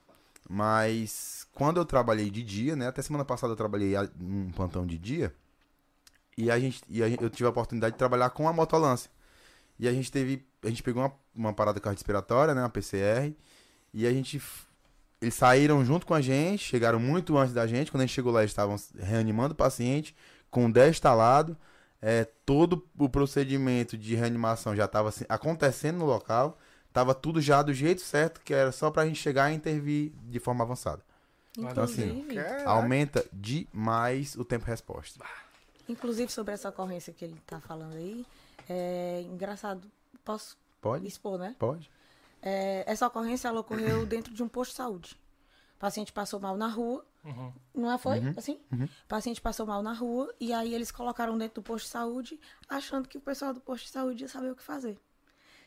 [0.49, 2.87] mas quando eu trabalhei de dia, né?
[2.87, 5.33] Até semana passada eu trabalhei num plantão de dia.
[6.37, 9.09] E a gente, e a gente- eu tive a oportunidade de trabalhar com a motolância.
[9.79, 13.35] E a gente teve, a gente pegou uma, uma parada cardiorrespiratória, né, uma PCR,
[13.93, 14.41] e a gente
[15.21, 18.31] eles saíram junto com a gente, chegaram muito antes da gente, quando a gente chegou
[18.31, 20.13] lá eles estavam reanimando o paciente
[20.51, 21.57] com 10 talado,
[22.01, 26.57] é, todo o procedimento de reanimação já estava acontecendo no local,
[26.91, 30.39] tava tudo já do jeito certo, que era só pra gente chegar e intervir de
[30.39, 31.01] forma avançada.
[31.57, 32.69] Então, assim, Inclusive, Caraca.
[32.69, 35.23] Aumenta demais o tempo de resposta.
[35.87, 38.25] inclusive sobre essa ocorrência que ele tá falando aí,
[38.67, 39.89] é engraçado.
[40.25, 41.07] Posso Pode?
[41.07, 41.55] expor, né?
[41.57, 41.89] Pode?
[42.45, 45.19] É, essa ocorrência ela ocorreu dentro de um posto de saúde.
[45.75, 47.53] O paciente passou mal na rua, Uhum.
[47.73, 47.97] não é?
[47.97, 48.19] Foi?
[48.19, 48.59] Uhum, Assim?
[48.71, 48.83] uhum.
[48.83, 52.39] O paciente passou mal na rua e aí eles colocaram dentro do posto de saúde,
[52.67, 54.99] achando que o pessoal do posto de saúde ia saber o que fazer.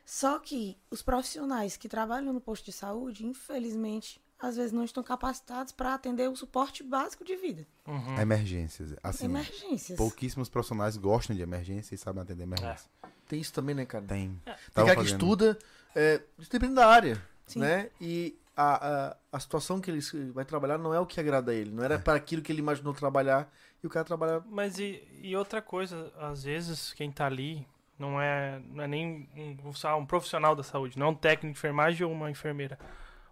[0.05, 5.03] Só que os profissionais que trabalham no posto de saúde, infelizmente, às vezes não estão
[5.03, 7.67] capacitados para atender o suporte básico de vida.
[7.87, 8.19] Uhum.
[8.21, 8.95] Emergências.
[9.03, 9.97] Assim, Emergências.
[9.97, 12.89] pouquíssimos profissionais gostam de emergência e sabem atender emergência.
[13.27, 14.05] Tem isso também, né, cara?
[14.05, 14.41] Tem.
[14.45, 15.59] Tem Tava cara que estuda,
[15.97, 16.21] é,
[16.51, 17.61] depende da área, Sim.
[17.61, 17.91] né?
[18.01, 20.01] E a, a, a situação que ele
[20.33, 21.71] vai trabalhar não é o que agrada a ele.
[21.71, 24.43] Não era para aquilo que ele imaginou trabalhar e o cara trabalha...
[24.47, 27.67] Mas e, e outra coisa, às vezes quem tá ali
[27.99, 29.29] não é, não é nem
[29.65, 32.79] um, falar, um profissional da saúde, não é um técnico de enfermagem ou uma enfermeira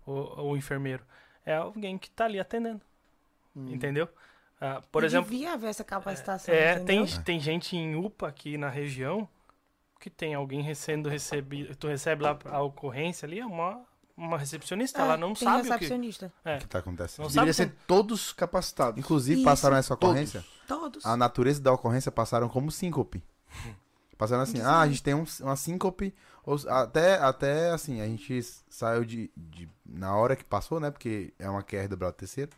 [0.07, 1.05] ou, ou um enfermeiro.
[1.45, 2.81] É alguém que tá ali atendendo,
[3.57, 3.67] Hum.
[3.73, 4.09] entendeu?
[4.61, 6.53] Ah, por E exemplo, Devia haver essa capacitação.
[6.55, 7.23] é, tem, entendeu?
[7.25, 9.29] tem gente em UPA aqui na região
[10.05, 13.81] que tem alguém sendo recebido, tu recebe lá a ocorrência ali, é uma,
[14.15, 16.31] uma recepcionista, ela não É, tem sabe o que, recepcionista.
[16.45, 17.25] é, O que tá acontecendo.
[17.25, 18.99] Não Deveria ser todos capacitados.
[18.99, 20.45] Inclusive, Isso, passaram essa ocorrência.
[20.69, 21.07] Todos.
[21.07, 23.25] A natureza da ocorrência passaram como síncope.
[24.19, 26.15] Passaram assim, ah, a gente tem um- uma síncope.
[26.45, 30.91] ou- até, até assim, a gente saiu de, de- Na hora que passou, né?
[30.91, 32.51] Porque é uma QR do braço terceiro.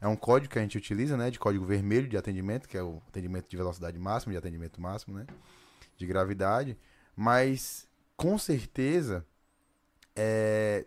[0.00, 1.30] É um código que a gente utiliza, né?
[1.30, 5.18] De código vermelho de atendimento, que é o atendimento de velocidade máxima, de atendimento máximo,
[5.18, 5.26] né?
[5.98, 6.78] De gravidade.
[7.16, 7.86] Mas,
[8.16, 9.24] com certeza,
[10.16, 10.84] é,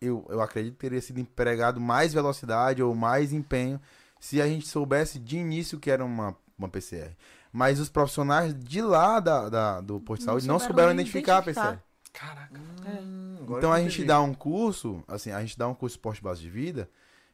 [0.00, 3.80] eu, eu acredito que teria sido empregado mais velocidade ou mais empenho
[4.18, 7.14] se a gente soubesse de início que era uma, uma PCR.
[7.52, 11.38] Mas os profissionais de lá da, da- do posto de saúde não souberam nem identificar
[11.38, 11.72] a identificar.
[11.72, 11.82] PCR.
[12.12, 12.60] Caraca.
[12.60, 15.98] Hum, agora Então a gente dá um curso, assim, a gente dá um curso de
[15.98, 16.88] esporte base de vida,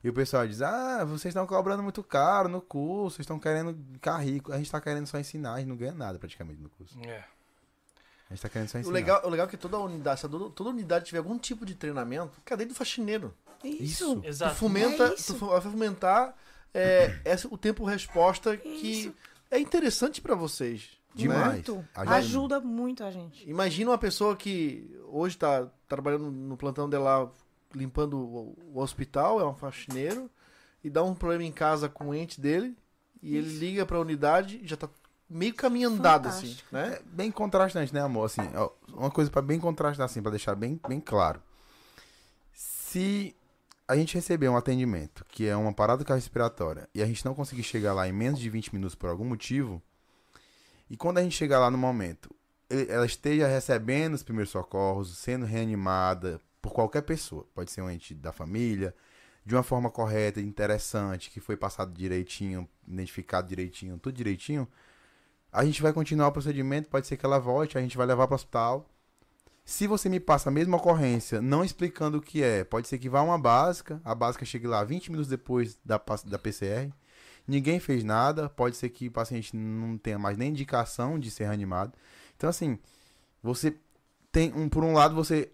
[0.05, 3.77] e o pessoal diz, ah, vocês estão cobrando muito caro no curso, vocês estão querendo
[3.95, 4.53] ficar rico.
[4.53, 6.97] A gente tá querendo só ensinar, a gente não ganha nada praticamente no curso.
[7.01, 7.25] É.
[8.29, 8.95] A gente tá querendo só O ensinar.
[8.95, 11.75] legal, o legal é que toda unidade, se toda, toda unidade tiver algum tipo de
[11.75, 13.33] treinamento, cadê do faxineiro?
[13.63, 14.21] Isso.
[14.21, 14.55] Tu Exato.
[14.57, 15.35] fomenta, É isso.
[15.35, 16.35] tu vai fomentar
[16.75, 18.69] é, esse- o tempo resposta que
[19.03, 19.15] Isso.
[19.51, 20.91] é interessante pra vocês.
[21.15, 21.53] Demais.
[21.55, 21.85] Muito.
[21.95, 23.49] Ajuda Ajuda muito a gente.
[23.49, 27.33] Imagina uma pessoa que hoje tá trabalhando no plantão dela,
[27.75, 30.29] limpando o, o hospital, é um faxineiro,
[30.85, 32.77] e dá um problema em casa com o ente dele,
[33.23, 34.91] e ele liga pra unidade e já tá
[35.29, 36.75] meio caminho andado, assim, Fantástico.
[36.75, 36.95] né?
[36.95, 38.27] É bem contrastante, né, amor?
[38.27, 41.43] Assim, ó, uma coisa para bem contrastar, assim, para deixar bem, bem claro.
[42.53, 43.35] Se
[43.89, 47.63] a gente receber um atendimento que é uma parada cardiorrespiratória e a gente não conseguir
[47.63, 49.83] chegar lá em menos de 20 minutos por algum motivo,
[50.89, 52.35] e quando a gente chegar lá no momento,
[52.89, 58.15] ela esteja recebendo os primeiros socorros, sendo reanimada por qualquer pessoa, pode ser um ente
[58.15, 58.95] da família,
[59.45, 64.67] de uma forma correta, interessante, que foi passado direitinho, identificado direitinho, tudo direitinho,
[65.53, 68.27] a gente vai continuar o procedimento, pode ser que ela volte, a gente vai levar
[68.27, 68.87] para o hospital.
[69.65, 73.09] Se você me passa a mesma ocorrência, não explicando o que é, pode ser que
[73.09, 76.93] vá uma básica, a básica chegue lá 20 minutos depois da, da PCR,
[77.49, 81.45] ninguém fez nada, pode ser que o paciente não tenha mais nem indicação de ser
[81.45, 81.93] reanimado.
[82.37, 82.79] Então, assim,
[83.43, 83.75] você
[84.31, 85.51] tem, um, por um lado, você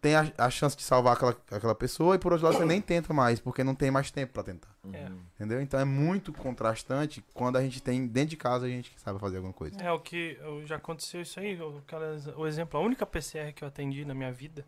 [0.00, 2.80] tem a, a chance de salvar aquela, aquela pessoa, e por outro lado, você nem
[2.80, 4.68] tenta mais, porque não tem mais tempo para tentar.
[4.92, 5.08] É.
[5.34, 5.60] Entendeu?
[5.60, 9.18] Então é muito contrastante quando a gente tem dentro de casa a gente que sabe
[9.18, 9.80] fazer alguma coisa.
[9.82, 11.60] É o que já aconteceu isso aí.
[11.60, 14.64] O, aquelas- o exemplo, a única PCR que eu atendi na minha vida,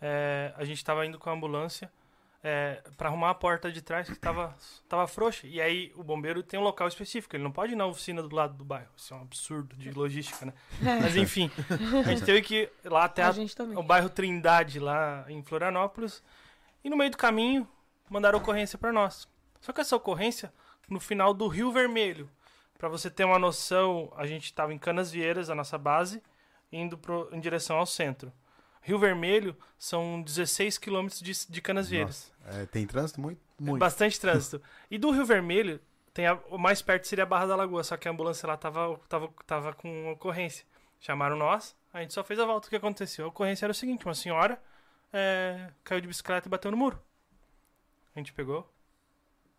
[0.00, 1.90] é, a gente tava indo com a ambulância
[2.42, 4.56] é, para arrumar a porta de trás que tava,
[4.88, 5.46] tava frouxa.
[5.46, 8.34] E aí o bombeiro tem um local específico, ele não pode ir na oficina do
[8.34, 8.88] lado do bairro.
[8.96, 10.52] Isso é um absurdo de logística, né?
[10.80, 11.50] Mas enfim,
[12.06, 13.32] a gente teve que ir lá até a a-
[13.78, 16.22] o bairro Trindade, lá em Florianópolis.
[16.84, 17.68] E no meio do caminho,
[18.08, 19.28] mandaram ocorrência para nós.
[19.60, 20.52] Só que essa ocorrência,
[20.88, 22.30] no final do Rio Vermelho.
[22.78, 26.22] Para você ter uma noção, a gente estava em Canas Vieiras, a nossa base,
[26.70, 28.32] indo pro, em direção ao centro.
[28.82, 32.32] Rio Vermelho são 16 quilômetros de, de Canas Vieiras.
[32.44, 33.40] Nossa, é, tem trânsito muito?
[33.58, 33.78] Muito.
[33.80, 34.62] Bastante trânsito.
[34.90, 35.80] e do Rio Vermelho,
[36.14, 38.56] tem a- o mais perto seria a Barra da Lagoa, só que a ambulância lá
[38.56, 40.64] tava, tava, tava com ocorrência.
[41.00, 42.66] Chamaram nós, a gente só fez a volta.
[42.66, 43.26] O que aconteceu?
[43.26, 44.60] A ocorrência era o seguinte: uma senhora
[45.12, 47.00] é, caiu de bicicleta e bateu no muro.
[48.16, 48.68] A gente pegou,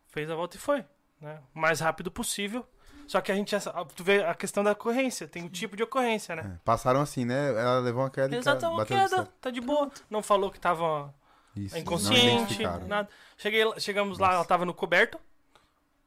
[0.08, 0.84] fez a volta e foi.
[1.20, 1.40] Né?
[1.54, 2.66] O mais rápido possível.
[3.10, 3.56] Só que a gente.
[3.96, 6.42] Tu vê a questão da ocorrência, tem o tipo de ocorrência, né?
[6.54, 7.48] É, passaram assim, né?
[7.60, 9.90] Ela levou uma queda Exato, uma queda, tá de boa.
[10.08, 11.12] Não falou que tava
[11.56, 13.08] Isso, inconsciente, nada.
[13.36, 14.36] Cheguei, lá- chegamos lá, Nossa.
[14.36, 15.18] ela tava no coberto.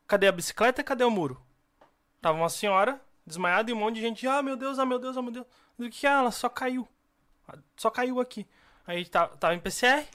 [0.08, 1.42] Cadê a bicicleta e cadê o muro?
[2.22, 5.18] Tava uma senhora desmaiada e um monte de gente, ah, meu Deus, ah, meu Deus,
[5.18, 5.46] ah, meu Deus.
[5.78, 6.88] Do que ah, ela só caiu.
[7.76, 8.48] Só caiu aqui.
[8.88, 10.08] Aí tá, tava em PCR.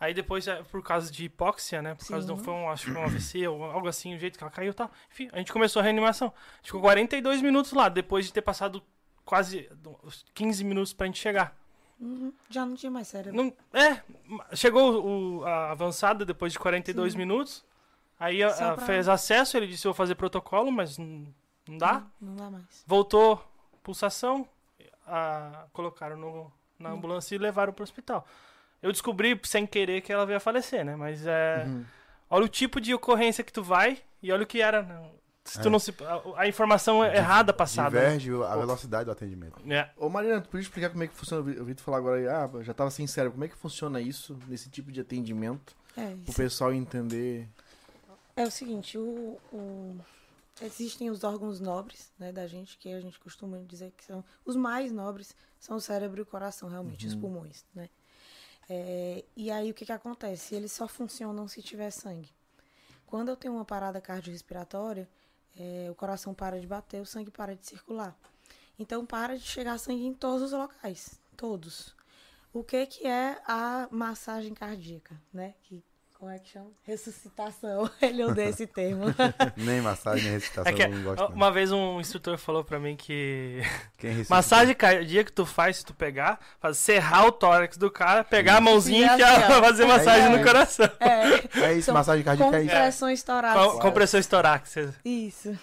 [0.00, 1.94] Aí depois, é, por causa de hipóxia, né?
[1.94, 2.44] Por causa de um, Sim.
[2.44, 4.70] foi um, acho que foi um AVC ou algo assim, o jeito que ela caiu
[4.70, 4.90] e tal.
[5.10, 6.28] Enfim, a gente começou a reanimação.
[6.28, 8.80] A gente ficou 42 minutos lá, depois de ter passado
[9.24, 9.68] quase
[10.04, 11.56] uns 15 minutos pra gente chegar.
[12.00, 12.32] Uhum.
[12.48, 13.36] Já não tinha mais cérebro.
[13.36, 14.00] Não, é,
[14.54, 17.18] chegou o, a avançada depois de 42 Sim.
[17.18, 17.64] minutos.
[18.20, 21.26] Aí a- pra- fez acesso, ele disse: Eu vou fazer protocolo, mas não,
[21.68, 22.06] não dá.
[22.20, 22.84] Não, não dá mais.
[22.86, 23.44] Voltou
[23.82, 24.48] pulsação,
[25.06, 26.94] a- colocaram no, na Hum.
[26.98, 28.24] ambulância e levaram pro hospital.
[28.82, 30.94] Eu descobri sem querer que ela veio a falecer, né?
[30.96, 31.64] Mas é.
[31.66, 31.84] Uhum.
[32.30, 34.82] Olha o tipo de ocorrência que tu vai e olha o que era.
[34.82, 35.10] né?
[35.44, 35.70] Se tu É.
[35.70, 35.94] não se.
[36.36, 37.90] A, a informação é errada passada.
[37.98, 38.16] né?
[38.18, 39.58] Diverge a velocidade do atendimento.
[39.72, 39.90] É.
[39.96, 41.40] Ô Mariana, tu podia explicar como é que funciona?
[41.40, 43.32] Eu vi- Eu vi tu falar agora aí, ah, já tava sem cérebro.
[43.32, 45.74] Como é que funciona isso, nesse tipo de atendimento?
[45.96, 46.36] É, Pro isso.
[46.36, 47.48] pessoal entender.
[48.36, 49.96] É o seguinte, o, o-
[50.62, 54.54] existem os órgãos nobres, né, da gente, que a gente costuma dizer que são os
[54.54, 57.88] mais nobres, são o cérebro e o coração, realmente, os pulmões, né?
[58.68, 60.54] É, e aí o que que acontece?
[60.54, 62.30] Eles só funcionam se tiver sangue.
[63.06, 65.08] Quando eu tenho uma parada cardiorrespiratória,
[65.56, 68.16] é, o coração para de bater, o sangue para de circular.
[68.78, 71.96] Então para de chegar sangue em todos os locais, todos.
[72.52, 75.54] O que que é a massagem cardíaca, né?
[75.62, 75.82] Que
[76.18, 76.70] como é que chama?
[76.82, 77.88] Ressuscitação.
[78.02, 79.04] Ele odeia esse termo.
[79.56, 81.20] Nem massagem, nem recitação, É que, não gosto.
[81.20, 81.28] não.
[81.28, 83.60] uma vez um instrutor falou pra mim que
[84.28, 88.56] massagem cardíaca que tu faz, se tu pegar, faz serrar o tórax do cara, pegar
[88.56, 90.36] a mãozinha e Sim, enfiar, assim, fazer massagem É.
[90.36, 90.90] no coração.
[91.00, 92.70] É, É isso, São massagem cardíaca é isso.
[92.74, 93.72] compressões torácicas.
[93.72, 94.94] Com, compressões torácicas.
[95.04, 95.58] Isso.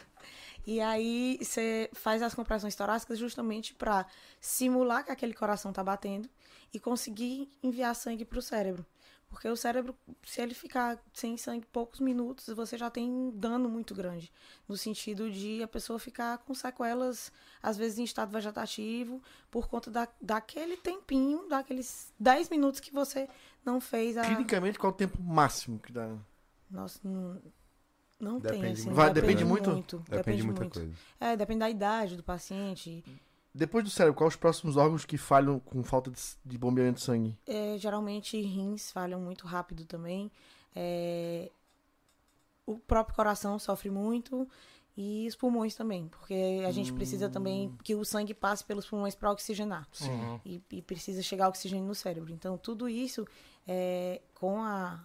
[0.67, 4.05] E aí você faz as compressões torácicas justamente para
[4.41, 6.27] simular que aquele coração tá batendo
[6.73, 8.83] e conseguir enviar sangue para o cérebro.
[9.35, 13.67] Porque o cérebro, se ele ficar sem sangue poucos minutos, você já tem um dano
[13.67, 14.31] muito grande.
[14.65, 19.21] No sentido de a pessoa ficar com sequelas, às vezes em estado vegetativo,
[19.51, 23.27] por conta da, daquele tempinho, daqueles 10 minutos que você
[23.65, 24.21] não fez a.
[24.21, 26.15] Clinicamente, qual é o tempo máximo que dá?
[26.71, 27.41] Nossa, não,
[28.17, 28.83] não Depende tem, assim.
[28.83, 28.95] muito.
[28.95, 29.97] Vai- depende muito?
[30.07, 30.79] Depende de muita muito.
[30.79, 30.93] coisa.
[31.19, 33.03] É, depende da idade do paciente.
[33.57, 37.05] Depois do cérebro, quais os próximos órgãos que falham com falta de, de bombeamento de
[37.05, 37.37] sangue?
[37.47, 40.29] É, geralmente rins falham muito rápido também.
[40.75, 41.49] É,
[42.65, 44.45] o próprio coração sofre muito
[44.97, 49.15] e os pulmões também, porque a gente precisa também que o sangue passe pelos pulmões
[49.15, 49.87] para oxigenar.
[50.01, 50.39] Uhum.
[50.45, 52.33] E, e precisa chegar oxigênio no cérebro.
[52.33, 53.25] Então, tudo isso
[53.65, 55.01] é, com a,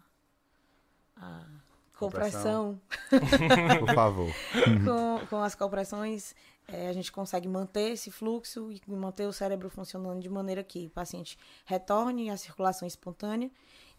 [1.17, 1.45] a
[1.97, 2.81] compressão,
[3.79, 4.35] Por favor.
[4.85, 6.35] com, com as compressões,
[6.73, 10.87] é, a gente consegue manter esse fluxo e manter o cérebro funcionando de maneira que
[10.87, 13.51] o paciente retorne à circulação espontânea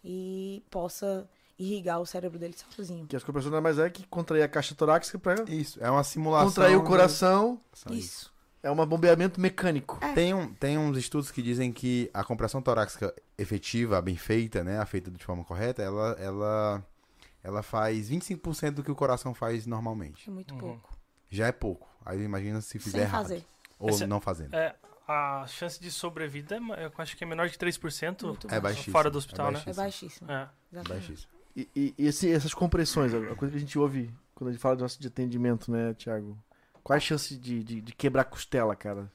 [0.04, 3.06] e possa irrigar o cérebro dele sozinho.
[3.06, 6.02] Que as compressões nada mais é que contrair a caixa torácica pra Isso, é uma
[6.02, 6.48] simulação.
[6.48, 7.60] contrair o coração.
[7.72, 8.32] Só Isso.
[8.62, 9.98] É um bombeamento mecânico.
[10.14, 14.78] Tem, um, tem uns estudos que dizem que a compressão torácica efetiva, bem feita, né,
[14.78, 16.86] a feita de forma correta, ela, ela,
[17.42, 20.28] ela faz 25% do que o coração faz normalmente.
[20.28, 20.60] É muito Uhum.
[20.60, 20.96] pouco.
[21.28, 21.88] Já é pouco.
[22.04, 23.22] Aí imagina se fizer Sem errado.
[23.22, 23.44] fazer.
[23.78, 24.54] Ou Essa- não fazendo.
[24.54, 24.74] É,
[25.08, 28.92] a chance de sobrevida, é- eu acho que é menor de 3% Muito É baixíssimo.
[28.92, 29.62] fora do hospital, é né?
[29.66, 30.30] É baixíssimo.
[30.30, 30.48] É.
[30.72, 31.06] Exatamente.
[31.08, 31.32] Baixíssimo.
[31.56, 34.60] E, e- e esse- essas compressões, a coisa que a gente ouve quando a gente
[34.60, 36.38] fala de nosso de atendimento, né, Thiago?
[36.82, 39.10] Qual é a chance de, de, de quebrar costela, cara?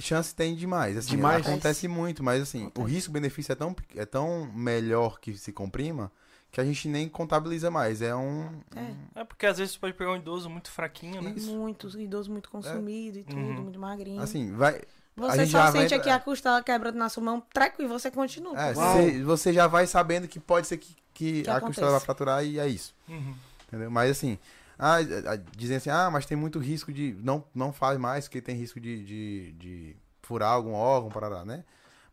[0.00, 0.96] Chance tem demais.
[0.96, 1.46] Assim, Demais?
[1.46, 2.94] Acontece muito, mas assim, o Acontece.
[2.94, 6.10] risco-benefício é tão, é tão melhor que se comprima
[6.54, 8.00] que a gente nem contabiliza mais.
[8.00, 8.48] É um.
[8.76, 9.20] É.
[9.20, 11.34] É porque às vezes você pode pegar um idoso muito fraquinho, né?
[11.36, 11.52] Isso.
[11.52, 13.62] Muito, idoso muito consumido e tudo, Uhum.
[13.64, 14.22] muito magrinho.
[14.22, 14.80] Assim, vai.
[15.16, 17.82] você gente só já vai sente entrar- aqui a costela quebrando na sua mão, treco,
[17.82, 18.56] e você continua.
[18.56, 21.66] É, cê- você já vai sabendo que pode ser que, que, Que a aconteça.
[21.66, 22.94] costela vai fraturar e é isso.
[23.08, 23.34] Uhum.
[23.66, 23.90] Entendeu?
[23.90, 24.38] Mas assim,
[24.78, 27.16] ah, ah, dizem assim, ah, mas tem muito risco de.
[27.20, 31.64] Não, não faz mais, porque tem risco de, de, de furar algum órgão, parará, né?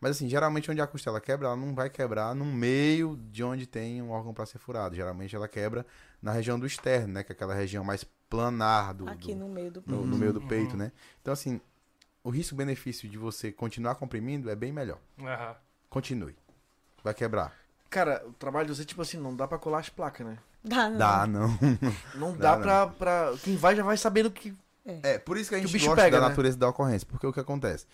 [0.01, 3.67] Mas assim, geralmente onde a costela quebra, ela não vai quebrar no meio de onde
[3.67, 4.95] tem um órgão para ser furado.
[4.95, 5.85] Geralmente ela quebra
[6.21, 7.23] na região do externo, né?
[7.23, 10.33] Que é aquela região mais planar do, aqui do- no meio do no, no meio
[10.33, 10.47] do Uhum.
[10.47, 10.91] peito, né?
[11.21, 11.61] Então assim,
[12.23, 14.97] o risco-benefício de você continuar comprimindo é bem melhor.
[15.21, 15.55] Aham.
[15.89, 16.35] Continue.
[17.03, 17.53] Vai quebrar.
[17.89, 20.37] Cara, o trabalho de você, tipo assim, não dá pra colar as placas, né?
[20.63, 20.97] Dá, não.
[20.97, 21.59] Dá, não.
[22.15, 23.33] Não Dá, dá, pra, pra.
[23.43, 24.55] Quem vai já vai sabendo que.
[24.85, 26.29] É, por isso que a Que o gente bicho gosta pega, da né?
[26.29, 27.07] natureza da ocorrência.
[27.09, 27.85] Porque o que acontece?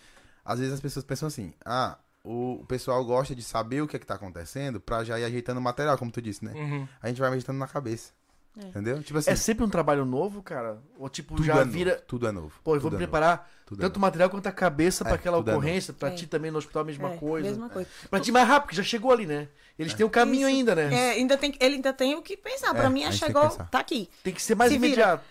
[0.48, 3.98] Às vezes as pessoas pensam assim, ah, o pessoal gosta de saber o que é
[3.98, 6.54] que tá acontecendo pra já ir ajeitando o material, como tu disse, né?
[6.54, 6.88] Uhum.
[7.02, 8.14] A gente vai ajeitando na cabeça.
[8.60, 8.68] É.
[8.68, 9.02] Entendeu?
[9.02, 10.78] Tipo assim, É sempre um trabalho novo, cara?
[10.98, 11.92] Ou tipo, tudo já é vira.
[11.92, 12.02] novo.
[12.06, 12.52] Tudo é novo.
[12.64, 15.12] Pô, eu vou tudo é novo, preparar tudo é tanto material quanto a cabeça pra
[15.12, 15.64] É, aquela tudo é novo.
[15.64, 16.12] ocorrência, pra É.
[16.12, 17.48] ti também no hospital a mesma É, coisa.
[17.48, 17.88] Mesma coisa.
[18.10, 19.48] Pra ti mais rápido, porque já chegou ali, né?
[19.78, 20.56] Eles têm o caminho Isso.
[20.58, 20.92] ainda, né?
[20.92, 22.70] É, ainda tem, ele ainda tem o que pensar.
[22.70, 23.68] É, Pra mim, a gente tem chegou, pensar.
[23.70, 24.10] tá aqui.
[24.24, 24.86] Tem que ser mais Se vira.
[24.88, 25.24] imediato.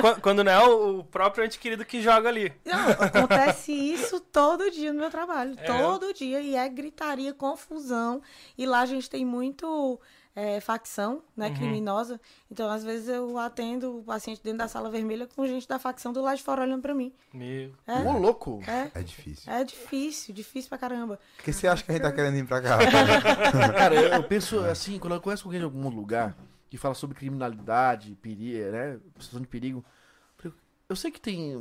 [0.00, 2.50] Quando, quando não é o o próprio ente querido que joga ali.
[2.64, 5.54] Não, acontece isso todo dia no meu trabalho.
[5.58, 5.64] É.
[5.64, 6.40] Todo dia.
[6.40, 8.22] E é gritaria, confusão.
[8.56, 10.00] E lá a gente tem muito
[10.34, 11.54] é, facção, né, Uhum.
[11.54, 12.20] criminosa.
[12.50, 16.12] Então, às vezes, eu atendo o paciente dentro da sala vermelha com gente da facção
[16.12, 17.12] do lado de fora olhando pra mim.
[17.34, 17.72] Meu.
[17.86, 18.62] É, Ô, louco.
[18.66, 19.52] é, É difícil.
[19.52, 21.18] é difícil, difícil pra caramba.
[21.36, 22.78] Por que você acha que a gente tá querendo ir pra cá?
[23.76, 26.36] Cara, eu, eu penso assim, quando eu conheço alguém de algum lugar
[26.70, 28.98] que fala sobre criminalidade, perigo, né?
[29.18, 29.84] Situação de perigo.
[30.88, 31.54] eu- sei que tem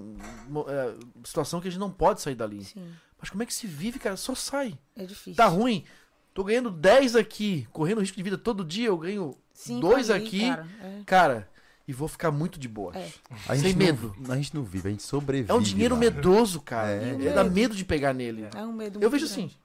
[0.68, 0.94] é,
[1.26, 2.64] situação que a gente não pode sair dali.
[2.66, 4.18] Sim, Mas como é que se vive, cara?
[4.18, 4.78] Só sai.
[4.96, 5.36] é difícil.
[5.36, 5.86] Tá ruim.
[6.34, 10.26] Tô ganhando 10 aqui, correndo risco de vida todo dia, eu ganho Cinco dois ali,
[10.26, 10.50] aqui.
[10.50, 11.02] Cara, é.
[11.06, 11.50] Cara,
[11.88, 12.94] e vou ficar muito de boa.
[12.98, 13.10] É.
[13.50, 14.16] A Sem medo.
[14.18, 15.52] Não, a gente não vive, a gente sobrevive.
[15.52, 16.00] É um dinheiro lá.
[16.00, 16.90] medroso, cara.
[16.90, 17.18] É.
[17.28, 18.48] É, dá medo de pegar nele.
[18.56, 19.50] É um medo Eu muito vejo grande.
[19.50, 19.58] assim.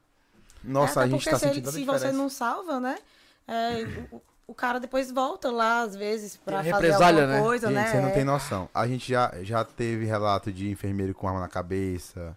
[0.65, 2.07] Nossa, É, a gente tá se, ele- sentindo se diferença.
[2.09, 2.99] você não salva, né?
[3.47, 7.41] é, o, o cara depois volta lá, às vezes, pra Tem fazer alguma né?
[7.41, 7.87] coisa, Gente, né?
[7.93, 8.13] você não É.
[8.13, 8.69] tem noção.
[8.75, 12.37] A gente já, já teve relato de enfermeiro com arma na cabeça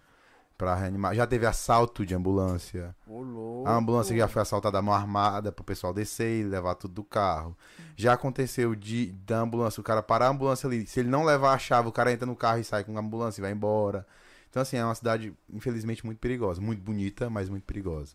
[0.60, 1.14] pra reanimar.
[1.14, 2.94] Já teve assalto de ambulância.
[3.06, 3.66] Ô, louco.
[3.66, 7.02] A ambulância já foi assaltada à mão armada pro pessoal descer e levar tudo do
[7.02, 7.56] carro.
[7.96, 10.86] Já aconteceu de da ambulância, o cara parar a ambulância ali.
[10.86, 13.00] Se ele não levar a chave, o cara entra no carro e sai com a
[13.00, 14.06] ambulância e vai embora.
[14.50, 16.60] Então, assim, é uma cidade, infelizmente, muito perigosa.
[16.60, 18.14] Muito bonita, mas muito perigosa.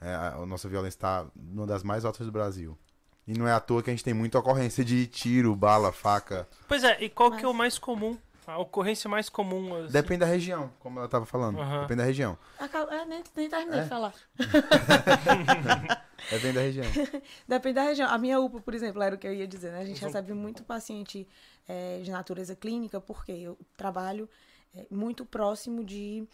[0.00, 2.78] É, a, nossa violência está numa das mais altas do Brasil.
[3.26, 6.46] E não é à toa que a gente tem muita ocorrência de tiro, bala, faca.
[6.68, 8.16] Pois é, e qual que é Mas- o mais comum?
[8.46, 9.74] A ocorrência mais comum?
[9.84, 9.92] assim?
[9.92, 11.60] Depende da região, como ela tava falando.
[11.60, 11.82] Aham.
[11.82, 12.38] Depende da região.
[12.58, 13.82] É, nem, nem terminei É?
[13.84, 14.12] de falar.
[16.30, 16.84] Depende da região.
[17.46, 18.08] Depende da região.
[18.08, 19.80] A minha UPA, por exemplo, era o que eu ia dizer, né?
[19.80, 21.26] A gente recebe muito paciente
[21.68, 24.28] é, de natureza clínica, porque eu trabalho
[24.74, 26.26] é, muito próximo de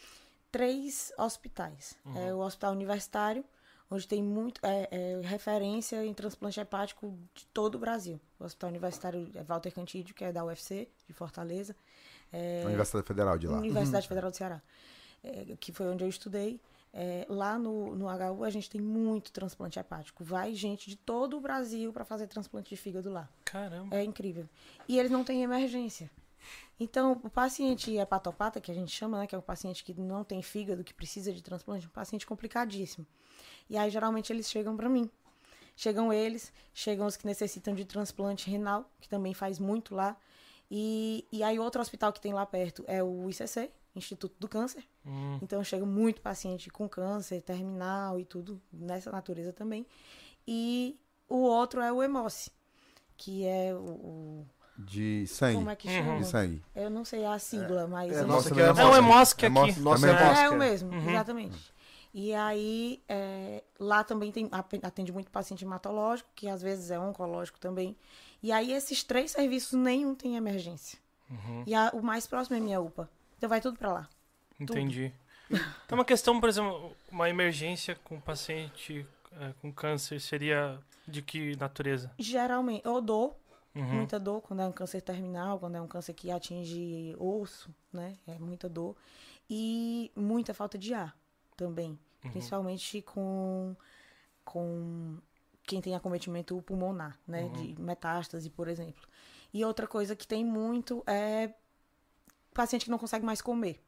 [0.51, 1.97] três hospitais.
[2.15, 3.45] É o Hospital Universitário,
[3.91, 8.21] onde tem muito é, é, referência em transplante hepático de todo o Brasil.
[8.39, 11.75] O Hospital Universitário é Walter Cantídio, que é da UFC, de Fortaleza.
[12.33, 13.59] É, Universidade Federal de lá.
[13.59, 14.63] Universidade Federal do Ceará,
[15.23, 16.61] é, que foi onde eu estudei.
[16.93, 20.25] É, lá no, no HU a gente tem muito transplante hepático.
[20.25, 23.29] Vai gente de todo o Brasil para fazer transplante de fígado lá.
[23.45, 23.95] Caramba.
[23.95, 24.49] É incrível.
[24.89, 26.11] E eles não têm emergência.
[26.81, 30.23] Então, o paciente hepatopata, que a gente chama, né, que é o paciente que não
[30.23, 33.07] tem fígado, que precisa de transplante, é um paciente complicadíssimo.
[33.69, 35.11] E aí, geralmente, eles chegam para mim.
[35.77, 40.17] Chegam eles, chegam os que necessitam de transplante renal, que também faz muito lá.
[40.71, 44.85] E, e aí, outro hospital que tem lá perto é o ICC, Instituto do Câncer.
[45.07, 45.39] Hum.
[45.43, 49.87] Então, chega muito paciente com câncer terminal e tudo nessa natureza também.
[50.47, 52.51] E o outro é o Hemoce,
[53.17, 54.47] que é o- o
[54.79, 55.57] De sangue.
[55.57, 55.95] como é que Uhum.
[56.05, 56.19] chama?
[56.19, 56.63] De sangue.
[56.77, 58.13] Eu não sei a sigla, mas.
[58.13, 59.81] é, nossa, não- que é- É o Emosc aqui.
[59.81, 60.45] Nossa, Também é é.
[60.45, 61.11] É o mesmo, Uhum.
[61.11, 61.75] exatamente.
[62.15, 64.49] E aí, é, lá também tem,
[64.83, 67.97] atende muito paciente hematológico, que às vezes é oncológico também.
[68.43, 70.99] E aí, esses três serviços, nenhum tem emergência.
[71.31, 71.65] Uhum.
[71.67, 73.09] E a- o mais próximo é minha UPA.
[73.37, 74.09] Então vai tudo pra lá.
[74.59, 75.13] Entendi.
[75.87, 79.07] Então, uma questão, por exemplo, uma emergência com um paciente
[79.41, 82.13] é, com câncer seria de que natureza?
[82.19, 83.35] Geralmente, ou dor,
[83.75, 83.83] Uhum.
[83.95, 88.19] muita dor, quando é um câncer terminal, quando é um câncer que atinge osso, né?
[88.27, 88.95] É muita dor.
[89.49, 91.17] E muita falta de ar
[91.57, 91.99] também.
[92.21, 93.75] Principalmente com,
[94.45, 95.17] com
[95.69, 97.49] quem tem acometimento pulmonar, né?
[97.51, 99.07] De metástase, por exemplo.
[99.53, 101.53] E outra coisa que tem muito é
[102.55, 103.81] paciente que não consegue mais comer.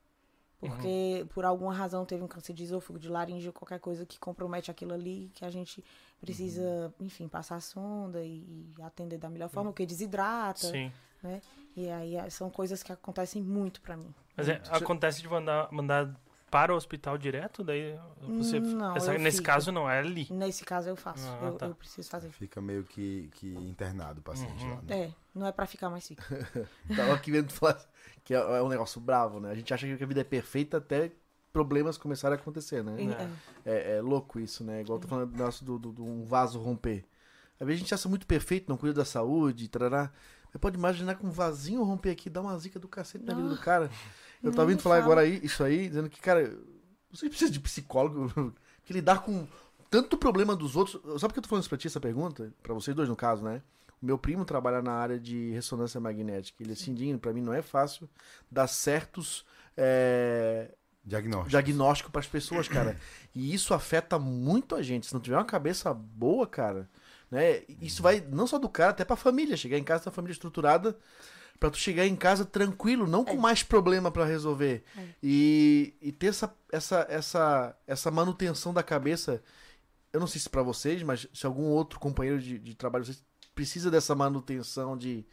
[0.60, 4.18] Porque por alguma razão teve um câncer de esôfago, de laringe ou qualquer coisa que
[4.18, 5.82] compromete aquilo ali, que a gente
[6.20, 10.92] precisa, enfim, passar a sonda e, e atender da melhor forma, porque desidrata, Sim.
[11.22, 11.40] né?
[11.74, 14.14] E aí ah, são coisas que acontecem muito pra mim.
[14.36, 16.14] Mas é, acontece de mandar, mandar
[16.50, 17.62] para o hospital direto?
[17.62, 18.58] Daí você.
[18.58, 19.46] Não, essa- eu nesse fico.
[19.46, 20.26] caso, não, é ali.
[20.30, 21.66] Nesse caso eu faço, Ah, eu, tá.
[21.66, 22.30] eu preciso fazer.
[22.30, 24.70] Fica meio que, que internado o paciente Uhum.
[24.74, 24.82] lá.
[24.82, 25.00] Né?
[25.04, 26.22] É, não é pra ficar mais fica.
[26.96, 27.80] Tava aqui vendo falar
[28.24, 29.50] que é, é um negócio bravo, né?
[29.50, 31.12] A gente acha que a vida é perfeita até
[31.52, 32.96] problemas começarem a acontecer, né?
[33.64, 33.70] É.
[33.70, 34.80] É, é louco isso, né?
[34.80, 37.04] Igual eu tô falando do nosso do, do, do um vaso romper.
[37.60, 40.10] Às vezes a gente acha muito perfeito, não cuida da saúde, tarará.
[40.52, 43.48] Mas pode imaginar que um vasinho romper aqui dá uma zica do cacete na vida
[43.48, 43.88] do cara.
[44.42, 45.04] Eu tava vindo falar fala.
[45.04, 46.56] agora aí, isso aí, dizendo que, cara,
[47.10, 48.54] você precisa de psicólogo
[48.84, 49.46] que lidar com
[49.90, 51.00] tanto problema dos outros.
[51.20, 52.52] Sabe por que eu tô falando isso pra ti, essa pergunta?
[52.62, 53.62] Pra vocês dois, no caso, né?
[54.00, 56.62] O meu primo trabalha na área de ressonância magnética.
[56.62, 58.08] Ele é assim, pra mim não é fácil
[58.50, 59.44] dar certos
[59.76, 60.70] é,
[61.04, 61.50] Diagnóstico.
[61.50, 62.96] diagnóstico para as pessoas, cara.
[63.32, 65.06] E isso afeta muito a gente.
[65.06, 66.90] Se não tiver uma cabeça boa, cara,
[67.30, 67.62] né?
[67.80, 69.56] Isso vai não só do cara, até pra família.
[69.56, 70.98] Chegar em casa, a família estruturada,
[71.60, 74.82] pra tu chegar em casa tranquilo, não com mais problema pra resolver.
[75.22, 79.42] E, e ter essa, essa, essa, essa manutenção da cabeça.
[80.10, 83.22] Eu não sei se pra vocês, mas se algum outro companheiro de, de trabalho vocês
[83.54, 85.24] precisa dessa manutenção de.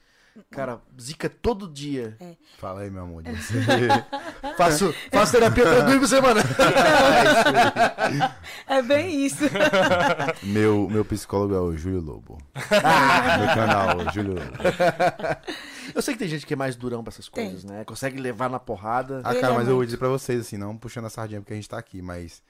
[0.50, 2.18] Cara, zica todo dia.
[2.58, 3.24] Fala aí, meu amor.
[4.58, 6.42] Faço, faço terapia tranquilo por semana.
[8.68, 9.44] É bem isso.
[10.44, 12.38] meu, meu psicólogo é o Júlio Lobo.
[12.56, 14.52] Meu canal, o Júlio Lobo.
[15.94, 17.46] Eu sei que tem gente que é mais durão pra essas Tem.
[17.46, 17.84] coisas, né?
[17.86, 19.22] Consegue levar na porrada.
[19.24, 21.54] Ah, cara, é mas eu vou dizer pra vocês, assim, não puxando a sardinha porque
[21.54, 22.42] a gente tá aqui, mas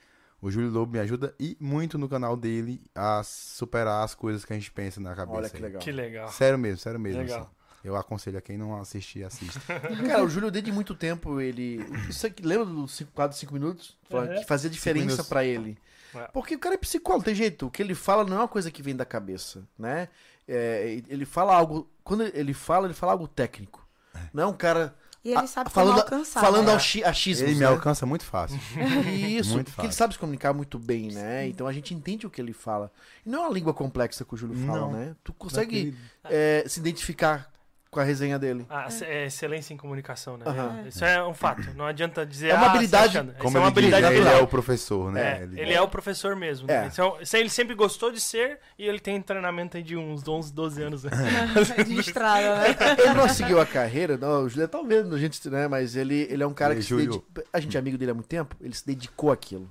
[0.41, 4.53] o Júlio Lobo me ajuda e muito no canal dele a superar as coisas que
[4.53, 5.38] a gente pensa na cabeça.
[5.38, 5.64] Olha que aí.
[5.64, 5.81] legal.
[5.81, 6.27] Que legal.
[6.30, 7.22] Sério mesmo, sério mesmo.
[7.22, 7.41] Legal.
[7.41, 7.56] assim.
[7.83, 9.59] Eu aconselho a quem não assistir, assista.
[10.07, 11.77] Cara, o Júlio, desde muito tempo, ele.
[12.09, 13.95] Isso aqui, lembra do cinco- quadro de 5 minutos?
[14.09, 14.27] Uhum.
[14.35, 15.77] Que fazia diferença pra ele.
[16.15, 16.27] É.
[16.33, 17.67] Porque o cara é psicólogo, tem jeito.
[17.67, 20.09] O que ele fala não é uma coisa que vem da cabeça, né?
[20.47, 21.87] É, ele fala algo.
[22.03, 23.85] Quando ele fala, ele fala algo técnico.
[24.33, 24.95] Não é um cara.
[25.23, 26.39] E ele sabe falando, alcançar.
[26.39, 26.73] falando né?
[26.73, 27.67] ao chi- achismos, Ele me né?
[27.67, 28.57] alcança muito fácil.
[29.13, 29.91] Isso, Muito porque ele fácil.
[29.93, 31.45] sabe se comunicar muito bem, né?
[31.47, 32.89] Então a gente entende o que ele fala.
[33.25, 34.91] E não é uma língua complexa que o Júlio fala, Não.
[34.93, 35.15] né?
[35.25, 35.97] Tu consegue Daquele-
[36.33, 37.51] é, se identificar
[37.98, 38.64] com a resenha dele.
[38.69, 40.45] Ah, é excelência em comunicação, né?
[40.45, 40.84] Aham.
[40.88, 41.74] Isso é um fato.
[41.76, 42.49] Não adianta dizer.
[42.49, 44.19] É uma "Ah, habilidade, você achando." Isso Como é uma ele diz, habilidade né, ele
[44.24, 44.40] natural.
[44.40, 45.22] é o professor, né?
[45.22, 46.69] É, ele é o professor mesmo.
[46.69, 46.82] É.
[46.82, 46.90] Né?
[46.94, 50.53] Então, se ele sempre gostou de ser e ele tem treinamento aí de uns 11,
[50.53, 51.03] 12 anos.
[51.06, 51.10] Né?
[51.88, 52.76] de estrada, né?
[53.03, 55.68] Ele não seguiu a carreira, não, o Júlio tá vendo a gente, né?
[55.68, 58.28] Mas ele, ele é um cara que dedica, A gente é amigo dele há muito
[58.28, 59.68] tempo, ele se dedicou àquilo.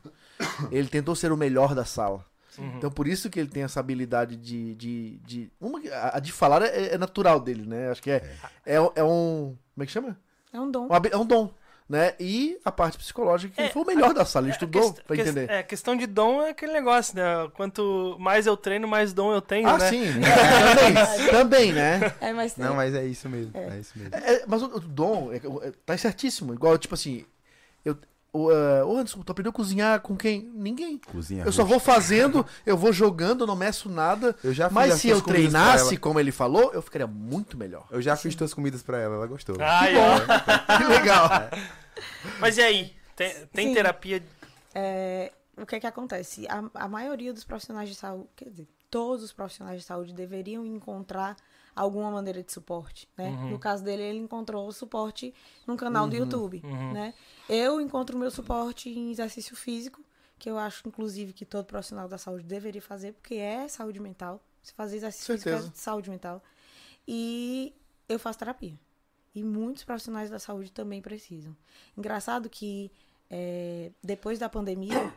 [0.73, 2.25] Ele tentou ser o melhor da sala.
[2.59, 2.77] Uhum.
[2.77, 4.75] Então por isso que ele tem essa habilidade de.
[4.75, 7.91] de, de uma, a a de falar é, é natural dele, né?
[7.91, 8.23] Acho que é,
[8.65, 8.75] é.
[8.75, 9.57] É, um.
[9.75, 10.17] Como é que chama?
[10.53, 10.89] É um dom.
[10.89, 11.51] Um É um dom.
[11.89, 12.15] Né?
[12.19, 15.17] E a parte psicológica, que É, ele foi o melhor da sala, ele estudou pra
[15.17, 15.49] entender.
[15.49, 17.49] É, questão de dom é aquele negócio, né?
[17.55, 19.89] Quanto mais eu treino, mais dom eu tenho, ah, né?
[19.89, 20.03] sim.
[20.19, 22.13] também, também, né?
[22.21, 23.53] É, mas Não, mas é isso mesmo.
[23.55, 24.17] É, isso mesmo.
[24.17, 26.53] É, mas o, o dom é, é- tá certíssimo.
[26.53, 27.25] Igual, tipo assim,
[27.85, 27.97] eu.
[28.37, 30.43] O, uh, ô, Anderson, tu aprendeu a cozinhar com quem?
[30.55, 30.99] Ninguém.
[30.99, 31.43] Cozinha.
[31.45, 34.37] Eu só vou fazendo, eu vou jogando, eu não meço nada.
[34.45, 36.01] Eu já Mas as se eu treinasse, ela.
[36.01, 37.87] como ele falou, eu ficaria muito melhor.
[37.91, 39.57] Eu já fiz tuas comidas pra ela, ela gostou.
[39.57, 40.77] Ó.
[40.77, 41.31] Que legal.
[42.39, 42.93] Mas e aí?
[43.15, 43.75] Tem, tem Sim.
[43.75, 44.23] terapia.
[44.75, 46.47] É, o que é que acontece?
[46.49, 50.67] A, a maioria dos profissionais de saúde, quer dizer, todos os profissionais de saúde deveriam
[50.67, 51.37] encontrar
[51.77, 53.31] alguma maneira de suporte, né?
[53.51, 55.35] No caso dele, ele encontrou o suporte
[55.67, 57.13] num canal do YouTube, né?
[57.49, 60.03] Eu encontro o meu suporte em exercício físico,
[60.39, 64.43] que eu acho, inclusive, que todo profissional da saúde deveria fazer, porque é saúde mental.
[64.63, 65.73] Se fazer exercício físico Certeza.
[65.73, 66.43] é saúde mental.
[67.07, 67.73] E
[68.09, 68.77] eu faço terapia.
[69.35, 71.55] E muitos profissionais da saúde também precisam.
[71.97, 72.91] Engraçado que
[73.31, 75.13] é, depois da pandemia,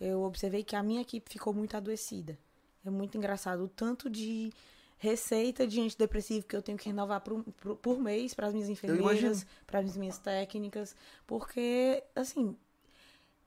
[0.00, 2.38] eu observei que a minha equipe ficou muito adoecida.
[2.84, 4.52] É muito engraçado o tanto de
[5.00, 8.68] receita de antidepressivo que eu tenho que renovar por, por, por mês para as minhas
[8.68, 10.94] enfermeiras, para as minhas técnicas,
[11.26, 12.54] porque, assim,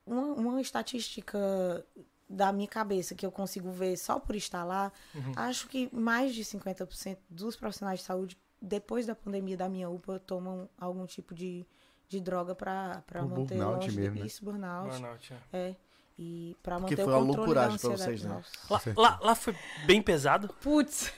[0.03, 1.85] uma, uma estatística
[2.27, 4.91] da minha cabeça que eu consigo ver só por estar lá,
[5.35, 10.19] acho que mais de 50% dos profissionais de saúde, depois da pandemia da minha UPA,
[10.19, 11.67] tomam algum tipo de,
[12.09, 14.25] de droga para manter burnout longe mesmo, né?
[14.25, 14.89] isso, burnout.
[14.89, 15.57] Burnout, é.
[15.69, 15.75] É.
[16.17, 18.19] E para Porque manter foi o uma loucuragem pra ansiedade.
[18.19, 18.41] vocês, né?
[18.69, 20.53] Lá, lá, lá foi bem pesado?
[20.61, 21.11] Putz,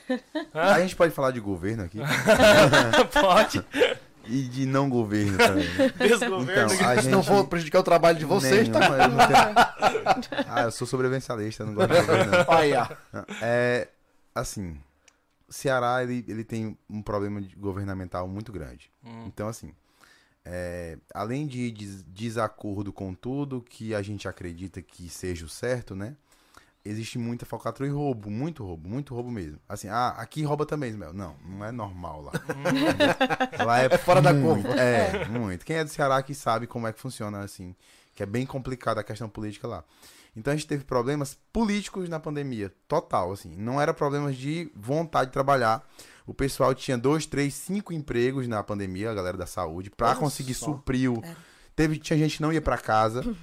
[0.54, 2.00] A gente pode falar de governo aqui
[3.20, 3.66] Pode.
[4.26, 5.68] e de não governo também.
[5.98, 6.74] Desgoverno.
[6.74, 8.80] Então, a Se não gente- for prejudicar o trabalho de vocês, tá?
[8.88, 12.32] Eu não tenho- Ah, eu sou sobrevivencialista, não gosto de governo.
[12.32, 12.46] não.
[12.48, 12.98] Olha.
[13.42, 13.90] É,
[14.34, 14.78] assim,
[15.50, 18.90] Ceará, ele, ele tem um problema governamental muito grande.
[19.26, 19.74] Então, assim,
[20.46, 25.96] é, além de des- desacordo com tudo que a gente acredita que seja o certo,
[25.96, 26.16] né?
[26.88, 29.60] Existe muita falcatrua e roubo, muito roubo, muito roubo mesmo.
[29.68, 31.14] Assim, ah, aqui rouba também, Ismael.
[31.14, 32.32] Não, não é normal lá.
[33.66, 34.70] lá é, fora da curva.
[34.80, 35.66] É, muito.
[35.66, 37.76] Quem é do Ceará que sabe como é que funciona, assim,
[38.14, 39.84] que é bem complicada a questão política lá.
[40.36, 43.56] Então a gente teve problemas políticos na pandemia, total, assim.
[43.56, 45.84] Não era problemas de vontade de trabalhar.
[46.28, 50.16] O pessoal tinha dois, três, cinco empregos na pandemia, a galera da saúde, pra Olha
[50.18, 50.66] conseguir só.
[50.68, 51.22] suprir o...
[51.76, 53.24] Teve, tinha gente que não ia pra casa.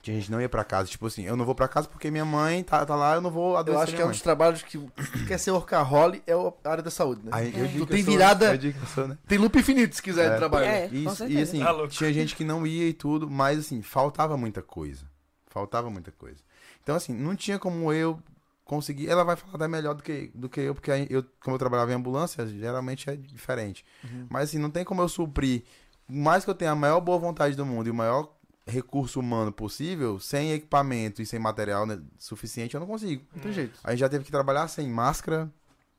[0.00, 0.88] Tinha gente que não ia pra casa.
[0.88, 3.32] Tipo assim, eu não vou pra casa porque minha mãe tá, tá lá, eu não
[3.32, 4.12] vou Eu adoecer acho que é minha um mãe.
[4.12, 7.30] dos trabalhos que que quer ser workaholic é a área da saúde, né?
[7.34, 9.18] Aí, eu digo Tu que eu tem sou- virada- Eu digo que eu sou, né?
[9.26, 10.36] Tem loop infinito se quiser É.
[10.36, 10.68] trabalhar.
[10.70, 10.88] É.
[10.92, 11.42] e certeza.
[11.42, 15.04] assim, Tá tinha gente que não ia e tudo, mas assim, faltava muita coisa.
[15.48, 16.38] Faltava muita coisa.
[16.80, 18.20] Então, assim, não tinha como eu
[18.68, 19.08] conseguir.
[19.08, 21.90] Ela vai falar até melhor do que, do que eu, porque eu, como eu trabalhava
[21.90, 23.84] em ambulância, geralmente é diferente.
[24.04, 24.26] Uhum.
[24.30, 25.64] Mas assim, não tem como eu suprir.
[26.06, 28.32] Por mais que eu tenha a maior boa vontade do mundo e o maior
[28.66, 33.24] recurso humano possível, sem equipamento e sem material né, suficiente, eu não consigo.
[33.34, 33.78] Não tem jeito.
[33.82, 35.50] A gente já teve que trabalhar sem máscara,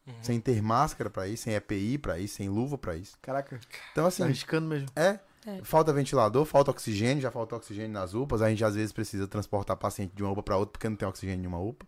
[0.07, 0.13] Uhum.
[0.23, 3.15] sem ter máscara pra isso, sem EPI pra isso, sem luva pra isso.
[3.21, 3.59] Caraca,
[3.91, 4.87] Então, tá assim, arriscando mesmo.
[4.95, 5.61] é, É.
[5.63, 9.75] falta ventilador, falta oxigênio, já falta oxigênio nas UPAs, a gente às vezes precisa transportar
[9.77, 11.85] paciente de uma UPA pra outra porque não tem oxigênio em uma UPA.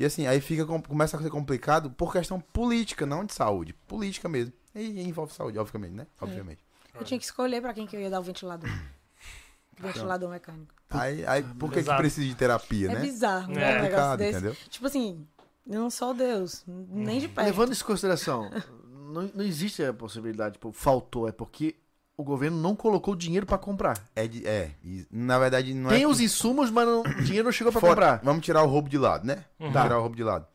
[0.00, 3.74] E assim, aí fica, com- começa a ser complicado por questão política, não de saúde.
[3.86, 4.52] Política mesmo.
[4.74, 6.06] E envolve saúde, obviamente, né?
[6.18, 6.60] Obviamente.
[6.94, 8.68] Eu tinha que escolher pra quem que eu ia dar o ventilador.
[9.78, 10.74] Ventilador mecânico.
[10.90, 13.00] Aí, aí por que, que precisa de terapia, É né?
[13.00, 13.60] bizarro, É né?
[13.60, 14.30] Um negócio complicado, desse.
[14.38, 14.56] entendeu?
[14.68, 15.26] Tipo assim,
[15.66, 17.46] eu não sou Deus, nem de perto.
[17.46, 18.50] Levando isso em consideração,
[19.12, 21.76] não, não existe a possibilidade, tipo, faltou, é porque
[22.20, 23.98] o governo não colocou dinheiro pra comprar.
[24.14, 24.72] É, de- é,
[25.10, 26.06] na verdade não Tem é.
[26.06, 28.20] os que- insumos, mas o dinheiro não chegou pra fora- comprar.
[28.22, 29.44] Vamos tirar o roubo de lado, né?
[29.58, 29.70] Uhum.
[29.70, 30.46] Vamos tirar o roubo de lado.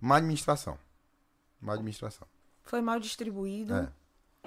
[0.00, 0.78] Má administração.
[1.60, 2.26] Má administração.
[2.62, 3.88] Foi mal distribuído, É.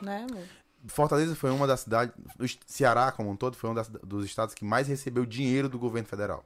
[0.02, 0.44] né, amor?
[0.88, 2.14] Fortaleza foi uma das cidades.
[2.40, 5.78] O Ceará, como um todo, foi um das- dos estados que mais recebeu dinheiro do
[5.78, 6.44] governo federal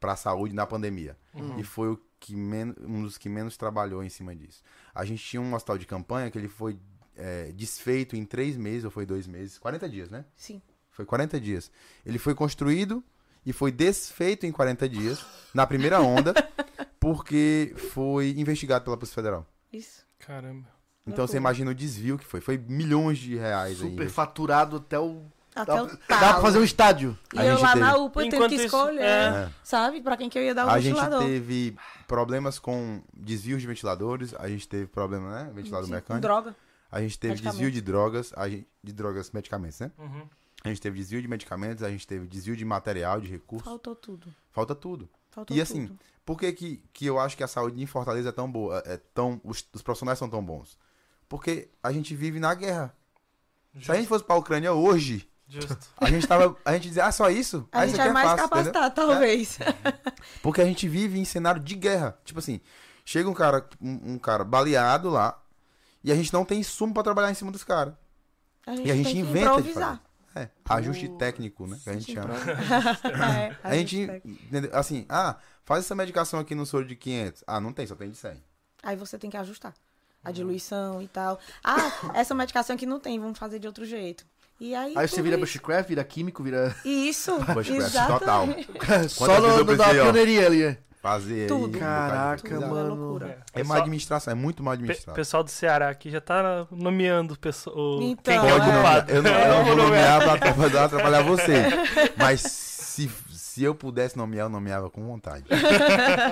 [0.00, 1.16] para a saúde na pandemia.
[1.58, 4.62] E foi o que men- um dos que menos trabalhou em cima disso.
[4.94, 6.78] A gente tinha um hospital de campanha que ele foi
[7.20, 10.24] é, desfeito em três meses, ou foi dois meses, 40 dias, né?
[10.36, 10.60] Sim.
[10.90, 11.70] Foi 40 dias.
[12.04, 13.02] Ele foi construído
[13.46, 15.24] e foi desfeito em 40 dias,
[15.54, 16.34] na primeira onda,
[16.98, 19.46] porque foi investigado pela Polícia Federal.
[19.72, 20.04] Isso.
[20.18, 20.68] Caramba.
[21.06, 22.40] Então você imagina o desvio que foi.
[22.40, 23.90] Foi milhões de reais aí.
[23.90, 25.22] Super faturado até o.
[25.54, 26.32] Até Dá, o dá talo.
[26.34, 27.18] pra fazer um estádio.
[27.34, 29.50] E A eu gente lá teve- na UPA tendo Enquanto que escolher, é.
[29.64, 30.00] Sabe?
[30.00, 31.24] Pra quem que eu ia dar o A gente ventilador.
[31.26, 31.76] teve
[32.06, 35.50] problemas com desvios de ventiladores, a gente teve problema, né?
[35.52, 36.22] Ventilador Sim, com mecânico.
[36.22, 36.54] droga.
[36.90, 39.90] A gente teve desvio de drogas, a gente, de drogas, medicamentos, né?
[39.98, 40.26] Uhum.
[40.64, 43.66] A gente teve desvio de medicamentos, a gente teve desvio de material, de recursos.
[43.66, 44.34] Faltou tudo.
[44.50, 45.08] Falta tudo.
[45.30, 45.98] Faltou E assim, tudo.
[46.24, 48.82] Por que, que, que eu acho que a saúde em Fortaleza é tão boa?
[48.84, 50.76] É tão, os, os profissionais são tão bons?
[51.28, 52.94] Porque a gente vive na guerra.
[53.80, 55.78] Se a gente fosse pra Ucrânia hoje, Justo.
[55.96, 56.56] a gente tava.
[56.64, 57.66] A gente dizia, ah, só isso?
[57.72, 58.72] A Ah, gente é aqui mais fácil, entendeu?
[58.72, 59.58] capacitado, talvez.
[60.42, 62.18] Porque a gente vive em cenário de guerra.
[62.24, 62.60] Tipo assim,
[63.04, 65.40] chega um cara, um, um cara baleado lá,
[66.02, 67.94] e a gente não tem insumo pra trabalhar em cima dos caras.
[68.66, 70.02] A gente, E a gente tem que inventa de improvisar.
[70.34, 71.78] É, ajuste técnico, né?
[71.82, 72.34] Que a gente chama.
[73.36, 74.08] é, A gente,
[74.72, 77.42] assim, ah, faz essa medicação aqui no soro de 500.
[77.46, 78.42] Ah, não tem, só tem de 100.
[78.82, 79.74] Aí você tem que ajustar.
[80.22, 81.40] A diluição e tal.
[81.64, 84.24] Ah, essa medicação aqui não tem, vamos fazer de outro jeito.
[84.60, 84.92] E aí.
[84.96, 85.46] Aí você vira isso.
[85.46, 86.76] bushcraft, vira químico, vira.
[86.84, 88.46] Isso, Bushcraft total.
[89.08, 90.78] Só no, no, ó, pioneria ali.
[91.00, 91.02] É.
[91.02, 91.74] Fazer Tudo.
[91.74, 91.80] aí.
[91.80, 92.42] Caraca.
[92.48, 93.20] Tudo é mano.
[93.54, 95.16] É má administração, é muito má Pe- administrado.
[95.16, 98.56] pessoal do Ceará aqui já tá nomeando o pessoal, o- Então, quem que é o
[98.62, 98.72] é.
[98.72, 99.10] culpado.
[99.12, 101.54] Eu não, eu não vou nomear pra atrapalhar, atrapalhar você.
[102.16, 105.44] Mas se, se eu pudesse nomear, eu nomeava com vontade.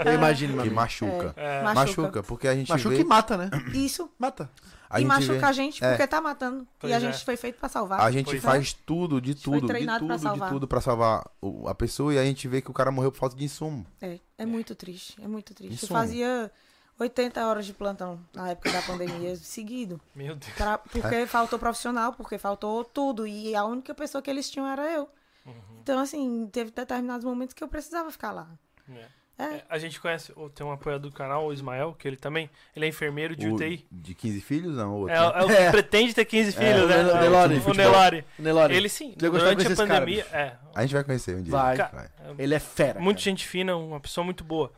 [0.04, 0.70] Eu imagino, mano.
[0.72, 1.32] machuca.
[1.36, 1.62] É.
[1.62, 1.74] Machuca.
[2.02, 3.00] Machuca, porque a gente Machuca vê...
[3.00, 3.50] e mata, né?
[3.72, 4.10] Isso.
[4.18, 4.50] Mata.
[4.90, 5.88] A e gente machuca vê- a gente é.
[5.90, 6.66] porque tá matando.
[6.78, 7.00] Pois e a é.
[7.00, 8.00] gente foi feito pra salvar.
[8.00, 8.40] A gente Pois é.
[8.40, 11.30] faz tudo, de tudo, de treinado pra tudo, de tudo pra salvar
[11.66, 13.86] a pessoa e a gente vê que o cara morreu por falta de insumo.
[14.00, 15.14] É, é muito triste.
[15.22, 15.72] É muito triste.
[15.72, 15.98] Eu Insumo.
[16.00, 16.50] fazia
[16.98, 20.00] 80 horas de plantão na época da pandemia, seguido.
[20.14, 20.52] Meu Deus.
[20.54, 21.26] Pra- porque É.
[21.26, 23.26] faltou profissional, porque faltou tudo.
[23.26, 25.08] E a única pessoa que eles tinham era eu.
[25.46, 25.52] Uhum.
[25.82, 28.48] Então, assim, teve determinados momentos que eu precisava ficar lá.
[28.90, 29.06] É.
[29.38, 29.44] É.
[29.44, 32.50] É, A gente conhece, o- tem um apoiador do canal, o Ismael, que ele também,
[32.74, 33.86] ele é enfermeiro de O- UTI.
[33.90, 34.94] de 15 filhos, não?
[34.96, 35.70] Outro, É, é o que É.
[35.70, 37.02] pretende ter 15 filhos, o né?
[37.04, 37.62] Nel- Nelore.
[37.66, 38.24] O Nelore.
[38.38, 38.74] Nelore.
[38.74, 41.52] Ele sim, durante de a pandemia, é, A gente vai conhecer um dia.
[41.52, 41.76] Vai.
[41.76, 42.98] Ca- Ele é fera.
[43.00, 43.24] Muito cara.
[43.24, 44.72] gente fina, uma pessoa muito boa.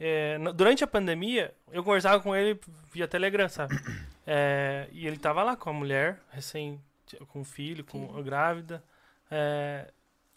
[0.00, 2.58] É, durante a pandemia, eu conversava com ele
[2.92, 3.74] via Telegram, sabe?
[4.24, 6.80] É, e ele tava lá com a mulher, recém,
[7.28, 8.80] com o filho, com a grávida.
[9.28, 9.90] É,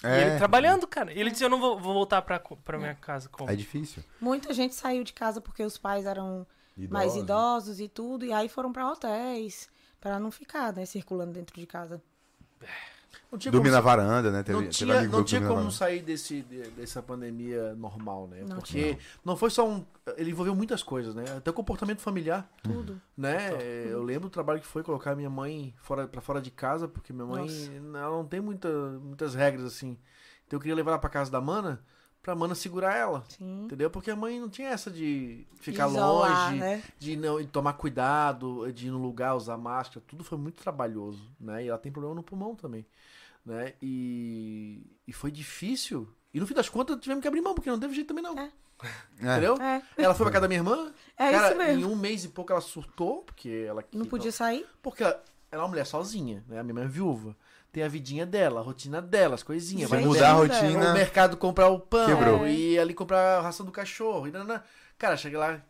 [0.04, 1.12] E É, ele trabalhando, cara.
[1.14, 3.30] E ele dizia, eu não vou, vou voltar pra, pra minha casa.
[3.30, 3.50] Como?
[3.50, 4.04] é difícil.
[4.20, 6.46] Muita gente saiu de casa porque os pais eram
[6.90, 7.80] mais Idosos.
[7.80, 8.26] e tudo.
[8.26, 9.70] E aí foram pra hotéis.
[10.00, 12.02] Pra não ficar, né, circulando dentro de casa.
[12.60, 12.70] Tinha
[13.32, 14.44] Dormir como na varanda, né?
[14.44, 18.44] Teve, Não tinha, não tinha como sair desse, de- dessa pandemia normal, né?
[18.48, 19.86] Não Porque não foi só um.
[20.18, 21.24] Ele envolveu muitas coisas, né?
[21.38, 23.02] Até o comportamento familiar, Tudo.
[23.18, 23.52] né?
[23.90, 27.12] Eu lembro do trabalho que foi colocar minha mãe fora, pra fora de casa, porque
[27.12, 27.48] minha mãe
[27.94, 28.70] ela não tem muita,
[29.02, 29.98] muitas regras assim.
[30.48, 31.82] Então eu queria levar ela pra casa da Mana,
[32.26, 33.24] pra Mana segurar ela.
[33.30, 33.66] Sim.
[33.66, 33.88] Entendeu?
[33.92, 36.84] Porque a mãe não tinha essa de ficar Isolar, longe, né?
[36.98, 41.22] de não de tomar cuidado, de ir no lugar, usar máscara, tudo foi muito trabalhoso,
[41.40, 41.64] né?
[41.64, 42.84] E ela tem problema no pulmão também,
[43.46, 43.74] né?
[43.80, 46.10] E, e foi difícil.
[46.34, 48.38] E no fim das contas tivemos que abrir mão, porque não teve jeito também não.
[48.40, 48.52] É.
[49.22, 49.32] É.
[49.32, 49.56] Entendeu?
[49.62, 51.82] É, Ela foi pra casa da minha irmã, é cara, isso mesmo.
[51.82, 54.66] em um mês e pouco ela surtou, porque ela Não podia sair?
[54.82, 56.60] porque ela ela é uma mulher sozinha, né?
[56.60, 57.34] A minha mãe é viúva.
[57.76, 59.90] Tem a vidinha dela, a rotina dela, as coisinhas.
[59.90, 60.48] Vai mudar a é.
[60.48, 60.88] rotina.
[60.88, 62.48] no mercado comprar o pão, Quebrou.
[62.48, 64.30] e ali comprar a ração do cachorro.
[64.30, 64.64] E nanana.
[64.98, 65.62] Cara, cheguei lá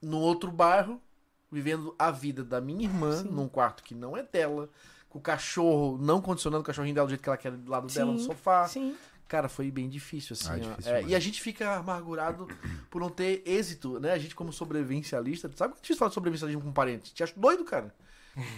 [0.00, 1.02] no outro bairro,
[1.50, 3.30] vivendo a vida da minha irmã, Sim.
[3.30, 4.70] num quarto que não é dela,
[5.08, 7.92] com o cachorro não condicionando o cachorrinho dela do jeito que ela quer do lado
[7.92, 8.26] dela no Sim.
[8.26, 8.68] sofá.
[8.68, 8.94] Sim.
[9.26, 10.52] Cara, foi bem difícil, assim.
[10.52, 12.46] Ah, difícil É, e a gente fica amargurado
[12.88, 14.12] por não ter êxito, né?
[14.12, 17.12] A gente, como sobrevivencialista, sabe quando a gente fala de sobrevivencialismo com um parente?
[17.12, 17.92] Te acho doido, cara.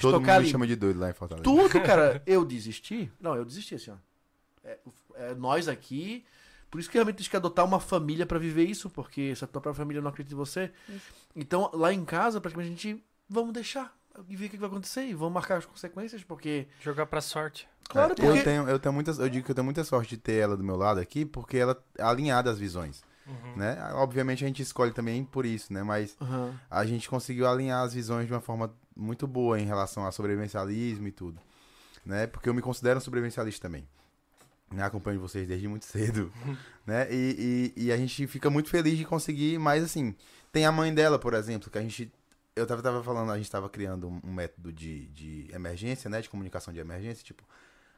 [0.01, 0.49] Todo mundo ali.
[0.51, 1.45] chama de doido lá em Fortaleza.
[1.45, 2.23] Tudo, cara.
[2.27, 3.11] Eu desisti?
[3.21, 3.97] Não, eu desisti, assim, ó.
[4.65, 4.79] É,
[5.15, 6.25] é, nós aqui.
[6.71, 9.47] Por isso que realmente gente quer adotar uma família pra viver isso, porque se a
[9.47, 10.71] tua própria família não acredita em você.
[11.35, 13.05] Então, lá em casa, praticamente a gente.
[13.29, 13.97] Vamos deixar
[14.29, 16.67] e ver o que vai acontecer e vamos marcar as consequências, porque.
[16.81, 17.69] Jogar pra sorte.
[17.89, 18.29] Claro, É, porque.
[18.39, 20.57] eu tenho, eu tenho muitas, eu digo que eu tenho muita sorte de ter ela
[20.57, 23.57] do meu lado aqui, porque ela é alinhada às visões, Uhum.
[23.57, 23.79] né?
[23.95, 25.83] Obviamente a gente escolhe também por isso, né?
[25.83, 26.59] Mas Aham.
[26.69, 31.07] a gente conseguiu alinhar as visões de uma forma muito boa em relação ao sobrevivencialismo
[31.09, 31.41] e tudo,
[32.05, 32.27] né?
[32.27, 33.87] Porque eu me considero um sobrevivencialista também.
[34.73, 34.85] Né?
[34.85, 36.33] Acompanho vocês desde muito cedo,
[36.87, 37.09] né?
[37.11, 40.15] E, e, e a gente fica muito feliz de conseguir, mas assim,
[40.53, 42.13] tem a mãe dela, por exemplo, que a gente
[42.55, 46.21] eu tava, tava falando, a gente tava criando um, um método de, de emergência, né?
[46.21, 47.45] De comunicação de emergência, tipo,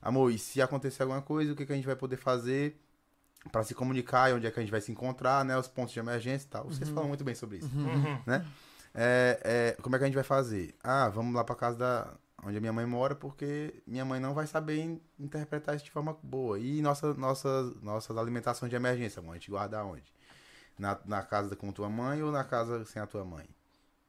[0.00, 2.76] amor, e se acontecer alguma coisa, o que, que a gente vai poder fazer
[3.50, 5.56] pra se comunicar e onde é que a gente vai se encontrar, né?
[5.56, 6.64] Os pontos de emergência e tal.
[6.64, 8.18] Vocês falam muito bem sobre isso, Uhum.
[8.26, 8.46] né?
[8.94, 10.74] É, é, como é que a gente vai fazer?
[10.84, 12.14] Ah, vamos lá pra casa da
[12.44, 15.90] onde a minha mãe mora, porque minha mãe não vai saber in- interpretar isso de
[15.90, 16.58] forma boa.
[16.58, 20.12] E nossa, nossas, nossas alimentações de emergência, a gente guarda onde?
[20.78, 23.46] Na, na casa com tua mãe ou na casa sem a tua mãe?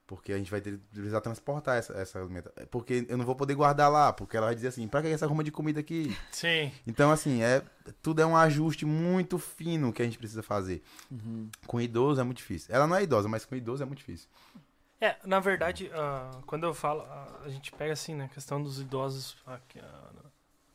[0.06, 2.66] Porque a gente vai ter- precisar transportar essa, essa alimentação.
[2.68, 5.26] Porque eu não vou poder guardar lá, porque ela vai dizer assim, pra que essa
[5.26, 6.16] arruma de comida aqui?
[6.32, 6.72] Sim.
[6.86, 7.64] Então, assim, é,
[8.02, 10.84] tudo é um ajuste muito fino que a gente precisa fazer.
[11.10, 11.50] Uhum.
[11.66, 12.76] Com idoso é muito difícil.
[12.76, 14.28] Ela não é idosa, mas com idoso é muito difícil.
[15.00, 18.62] É, na verdade, ah, quando eu falo, ah, a gente pega assim, né, a questão
[18.62, 19.60] dos idosos, ah,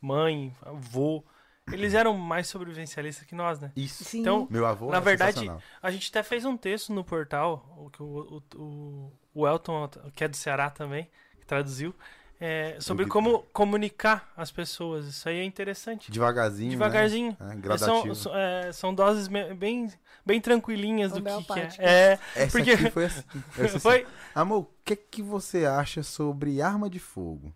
[0.01, 1.23] mãe, avô,
[1.71, 3.71] eles eram mais sobrevivencialistas que nós, né?
[3.75, 4.03] Isso.
[4.03, 4.21] Sim.
[4.21, 5.49] Então, Meu avô Na é verdade.
[5.81, 9.89] A gente até fez um texto no portal, o que o, o, o, o Elton,
[10.15, 11.09] que é do Ceará também,
[11.39, 11.93] que traduziu,
[12.41, 15.05] é, sobre como comunicar as pessoas.
[15.05, 16.09] Isso aí é interessante.
[16.11, 17.35] Devagarzinho, Devagarzinho.
[17.39, 17.49] né?
[17.49, 18.15] É, É, gradativo.
[18.15, 19.91] São, são, é, são doses bem,
[20.25, 22.13] bem tranquilinhas do que, que é.
[22.13, 23.23] É, Essa porque- aqui foi assim.
[23.57, 24.07] Essa assim, foi.
[24.33, 27.53] Amor, o que, que você acha sobre arma de fogo?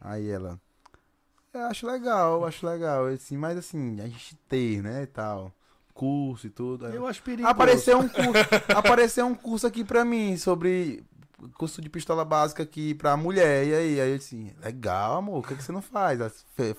[0.00, 0.60] Aí ela...
[1.54, 3.06] Eu acho legal, acho legal.
[3.06, 5.52] Assim, mas assim, a gente ter, né, e tal.
[5.94, 6.86] Curso e tudo.
[6.86, 7.48] Eu acho perigoso.
[7.48, 8.44] Apareceu um curso,
[8.76, 11.04] apareceu um curso aqui pra mim sobre
[11.56, 13.66] curso de pistola básica aqui pra mulher.
[13.66, 16.20] E aí, aí eu disse, legal, amor, o que, que você não faz?
[16.20, 16.32] Ela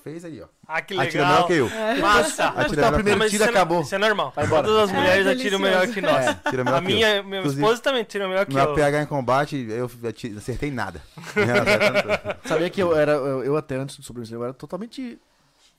[0.04, 0.48] fez aí, ó.
[0.68, 1.48] Ah, que Atira legal.
[1.48, 2.02] melhor que eu.
[2.02, 2.48] Massa.
[2.48, 3.82] Atira Tá, primeiro Mas tiro isso é- acabou.
[3.82, 4.34] Isso é normal.
[4.36, 4.64] Vai embora.
[4.68, 5.56] Todas as É, mulheres delicioso.
[5.56, 6.26] atiram melhor que nós.
[6.28, 6.52] eu.
[6.52, 6.96] Tira melhor A que eu.
[6.96, 8.74] minha, minha Inclusive, esposa também tira melhor que Na eu.
[8.74, 9.90] PH em combate, eu
[10.38, 11.02] acertei nada.
[12.46, 13.12] Sabia que eu era.
[13.14, 15.20] Eu, eu até antes do sobrevivencialismo, eu era totalmente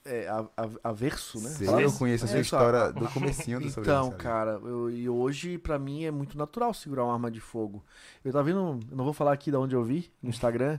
[0.07, 1.51] é, a- a- averso, né?
[1.51, 5.59] Sei, eu conheço a sua É, história do comecinho do Então, cara, eu- e hoje
[5.59, 7.85] pra mim é muito natural segurar uma arma de fogo.
[8.25, 10.79] Eu tava vendo, eu não vou falar aqui de onde eu vi, no Instagram,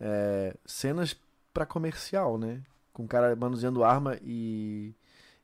[0.00, 1.16] é, cenas
[1.52, 2.62] pra comercial, né?
[2.92, 4.94] Com o cara manuseando arma e,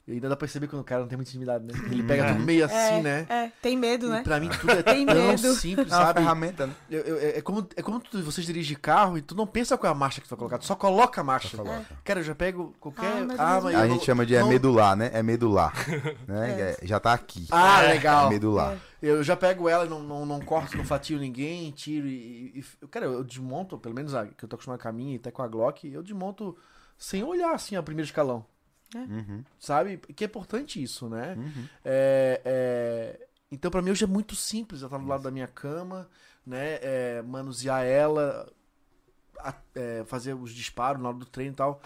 [0.06, 1.72] e ainda dá pra perceber quando o cara não tem muita intimidade, né?
[1.90, 2.32] Ele pega É.
[2.32, 3.26] tudo meio assim, é, né?
[3.28, 4.22] É, tem medo, E né?
[4.22, 5.54] pra mim tudo é Tem tão medo.
[5.54, 6.20] simples, É uma sabe?
[6.20, 6.74] ferramenta, né?
[6.90, 9.90] Eu- eu- é como, é como tu, você dirige carro e tu não pensa qual
[9.90, 11.56] é a marcha que tu vai colocar, tu só coloca a marcha.
[11.56, 11.86] Coloca.
[12.04, 14.94] Cara, eu já pego qualquer Ah, mas arma e A gente chama de é medular,
[14.94, 15.10] né?
[15.14, 15.72] É medular.
[16.28, 16.50] né?
[16.60, 16.76] É.
[16.82, 17.46] É, já tá aqui.
[17.50, 17.88] Ah, É.
[17.94, 18.26] legal.
[18.26, 18.76] É medular.
[19.00, 22.86] Eu já pego ela e não, não, não corto, não fatio ninguém, tiro e, e-
[22.88, 25.30] Cara, eu desmonto, pelo menos a, que eu tô acostumado com a minha e até
[25.30, 26.56] com a Glock, eu desmonto
[26.96, 28.44] sem olhar assim o primeiro escalão.
[28.94, 29.96] Uhum, Sabe?
[29.98, 31.34] Que é importante isso, né?
[31.36, 31.68] uhum.
[31.84, 34.82] É, é, Então, pra mim, hoje é muito simples.
[34.82, 36.08] Ela tá do lado da minha cama,
[36.46, 36.78] né?
[36.82, 38.48] É, manusear ela,
[39.40, 41.80] a- é, fazer os disparos na hora do treino e tal.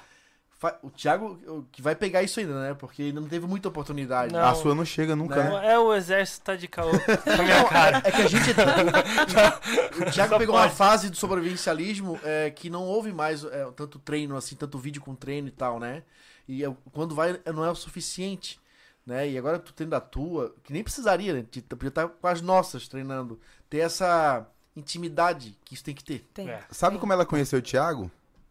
[0.83, 2.75] O Thiago que vai pegar isso ainda, né?
[2.75, 4.33] Porque ainda não teve muita oportunidade.
[4.33, 4.45] Não.
[4.45, 5.51] A sua não chega nunca, Né?
[5.51, 5.73] né?
[5.75, 6.91] É o exército tá de caô
[7.25, 7.99] na minha cara.
[8.05, 8.51] É que a gente.
[10.03, 10.75] o Thiago Só pegou uma pode.
[10.75, 15.15] fase do sobrevivencialismo é, que não houve mais é, tanto treino, assim, tanto vídeo com
[15.15, 16.03] treino e tal, né?
[16.49, 18.59] E é, quando vai, é, não é o suficiente.
[19.07, 19.31] Né?
[19.31, 21.43] E agora tu tendo a tua, que nem precisaria, né?
[21.51, 23.41] Tu podia estar com as nossas treinando.
[23.71, 26.27] Ter essa intimidade que isso tem que ter.
[26.35, 26.49] Tem.
[26.49, 26.63] É.
[26.71, 27.01] Sabe Tem.
[27.01, 28.11] como ela conheceu o Thiago?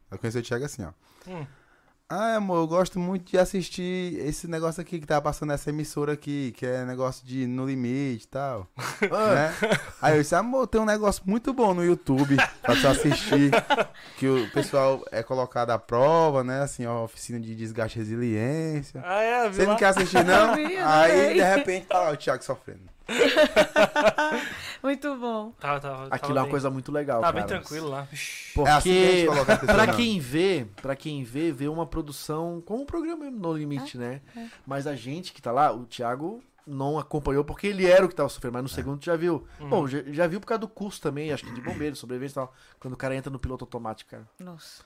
[0.09, 0.91] Ela conheceu o Thiago assim, ó.
[1.27, 1.45] Hum.
[2.09, 6.13] Ah, amor, eu gosto muito de assistir esse negócio aqui que tá passando nessa emissora
[6.13, 8.65] aqui, que é negócio de No Limite e tal.
[9.01, 9.53] né?
[10.01, 13.51] Aí eu disse, amor, tem um negócio muito bom no YouTube pra tu assistir,
[14.17, 16.61] que o pessoal é colocado à prova, né?
[16.61, 19.01] Assim, ó, oficina de desgaste e resiliência.
[19.03, 19.65] Ah, é, Você viu?
[19.65, 19.79] não lá?
[19.79, 20.55] quer assistir, não?
[20.57, 22.96] Eu vi, eu Aí, de repente, tá lá o Thiago sofrendo.
[24.83, 25.51] Muito bom.
[25.59, 27.37] Tava, tava, Aquilo tava é uma bem- coisa muito legal, Tá cara.
[27.37, 28.07] bem tranquilo lá.
[28.53, 29.93] Porque É assim que a gente coloca a pessoa, pra não.
[29.95, 34.21] quem vê, para quem vê, vê uma produção como um programa no limite, né?
[34.35, 34.45] é.
[34.65, 38.15] Mas a gente que tá lá, o Thiago não acompanhou porque ele era o que
[38.15, 39.47] tava sofrendo, mas no segundo tu já viu.
[39.59, 39.69] Uhum.
[39.69, 42.35] Bom, já, já viu por causa do curso também, acho que de bombeiro, sobrevivência e
[42.45, 42.53] tal.
[42.79, 44.27] Quando o cara entra no piloto automático, cara.
[44.39, 44.83] Nossa.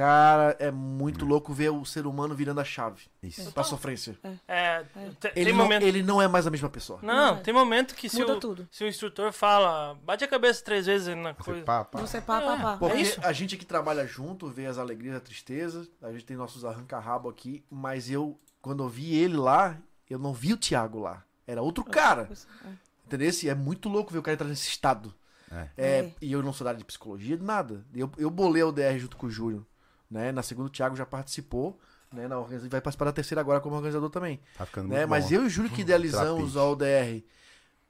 [0.00, 3.52] Cara, é muito louco ver o ser humano virando a chave Isso.
[3.52, 4.18] pra sofrência.
[4.48, 4.82] É,
[5.20, 5.82] te- Ele tem não, momento.
[5.82, 6.98] ele não é mais a mesma pessoa.
[7.02, 7.40] Não, Não é.
[7.42, 8.66] tem momento que se Muda o, tudo.
[8.70, 11.62] se o instrutor fala, bate a cabeça três vezes na coisa.
[11.64, 12.00] pá, pá.
[12.00, 12.76] Você pá, pá, pá.
[12.78, 13.20] Porque É isso?
[13.22, 17.28] a gente aqui trabalha junto, vê as alegrias a tristeza, a gente tem nossos arranca-rabo
[17.28, 19.76] aqui, mas eu, quando eu vi ele lá,
[20.08, 21.22] eu não vi o Thiago lá.
[21.46, 22.26] Era outro cara.
[22.64, 22.68] É.
[23.04, 23.30] Entendeu?
[23.48, 25.12] É muito louco ver o cara entrar nesse estado.
[25.52, 25.68] É.
[25.76, 26.12] É, É.
[26.22, 27.84] E eu não sou da área de psicologia, de nada.
[27.94, 29.66] Eu, eu bolei o DR junto com o Júlio.
[30.10, 30.32] Né?
[30.32, 31.78] Na segunda, o Thiago já participou.
[32.12, 32.26] Né?
[32.26, 34.40] Na organização, vai participar da terceira agora como organizador também.
[34.58, 34.96] Tá ficando Né?
[35.00, 35.34] muito Mas bom.
[35.36, 37.22] eu e o Júlio que idealizamos a ODR.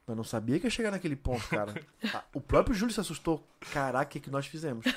[0.07, 1.73] Eu não sabia que ia chegar naquele ponto, cara.
[2.13, 3.47] Ah, o próprio Júlio se assustou.
[3.71, 4.83] Caraca, o que, que nós fizemos?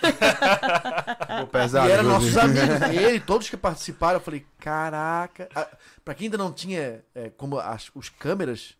[1.30, 1.88] Ficou pesado.
[1.88, 2.12] e eram viu?
[2.12, 2.80] nossos amigos.
[2.92, 5.48] Ele, todos que participaram, eu falei, caraca.
[5.54, 5.68] Ah,
[6.04, 8.74] Pra quem ainda não tinha é, como as, os câmeras,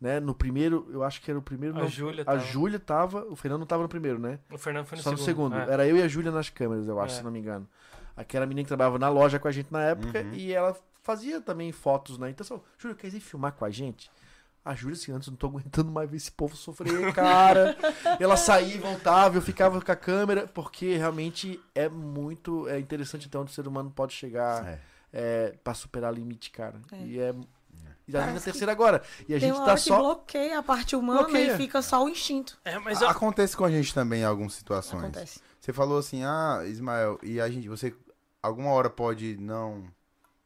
[0.00, 0.20] né?
[0.20, 1.76] No primeiro, eu acho que era o primeiro.
[1.76, 2.38] A não- Júlia a tava.
[2.40, 3.24] Júlia tava.
[3.28, 4.38] O Fernando não tava no primeiro, né?
[4.50, 5.56] O Fernando foi no Só no segundo.
[5.56, 5.70] É.
[5.70, 7.18] Era eu e a Júlia nas câmeras, eu acho, É.
[7.18, 7.68] se não me engano.
[8.16, 10.34] Aquela menina que trabalhava na loja com a gente na época Uhum.
[10.34, 12.30] e ela fazia também fotos, né?
[12.30, 14.10] Então, Júlia, quer ir filmar com a gente?
[14.62, 17.76] A Júlia, assim, antes eu não tô aguentando mais ver esse povo sofrer, cara.
[18.20, 23.26] ela saía e voltava, eu ficava com a câmera, porque realmente é muito é interessante
[23.26, 24.78] até onde o ser humano pode chegar É.
[25.12, 26.78] é, pra superar limite, cara.
[26.92, 26.96] É.
[27.04, 27.34] E é.
[28.06, 29.02] E já vem na terceira agora.
[29.28, 29.96] E a Tem gente tá só.
[29.98, 31.54] bloqueia a parte humana Bloqueia.
[31.54, 32.58] e fica só o instinto.
[32.64, 35.00] É, mas eu, Acontece com a gente também em algumas situações.
[35.04, 35.40] Acontece.
[35.60, 37.94] Você falou assim, ah, Ismael, e a gente, você
[38.42, 39.84] alguma hora pode não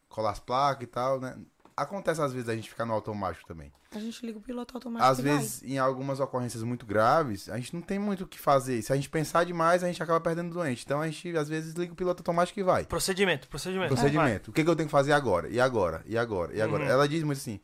[0.09, 1.37] colar as placas e tal, né?
[1.77, 3.73] Acontece às vezes a gente ficar no automático também.
[3.93, 5.37] A gente liga o piloto automático Às e vai.
[5.37, 8.81] vezes, em algumas ocorrências muito graves, a gente não tem muito o que fazer.
[8.83, 10.85] Se a gente pensar demais, a gente acaba perdendo o doente.
[10.85, 12.85] Então a gente, às vezes, liga o piloto automático e vai.
[12.85, 13.95] procedimento, procedimento.
[13.95, 14.51] Procedimento.
[14.51, 15.49] O que, que eu tenho que fazer agora?
[15.49, 16.03] E agora?
[16.07, 16.55] E agora?
[16.55, 16.85] E agora?
[16.85, 16.91] Uhum.
[16.91, 17.61] Ela diz muito assim: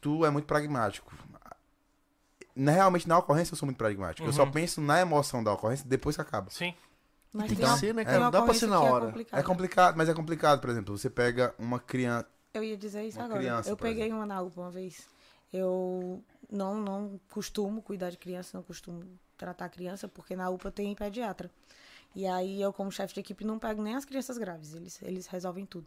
[0.00, 1.12] tu é muito pragmático.
[2.56, 4.26] Na- Realmente, na ocorrência, eu sou muito pragmático.
[4.26, 4.50] Eu só Uhum.
[4.50, 6.50] penso na emoção da ocorrência depois que acaba.
[6.50, 6.74] Sim.
[7.32, 8.16] Mas Tem tem ser, né, cara?
[8.16, 9.06] uma Não dá pra ser na é hora.
[9.06, 9.40] complicada.
[9.40, 12.26] É complicado, mas é complicado, por exemplo, você pega uma criança.
[12.54, 13.40] Eu ia dizer isso Uma agora.
[13.40, 15.06] criança, eu peguei uma na UPA uma vez.
[15.52, 19.02] Eu não, não costumo cuidar de criança, não costumo
[19.36, 21.50] tratar criança, porque na UPA tem pediatra.
[22.14, 25.26] E aí eu, como chefe de equipe, não pego nem as crianças graves, eles, eles
[25.26, 25.86] resolvem tudo.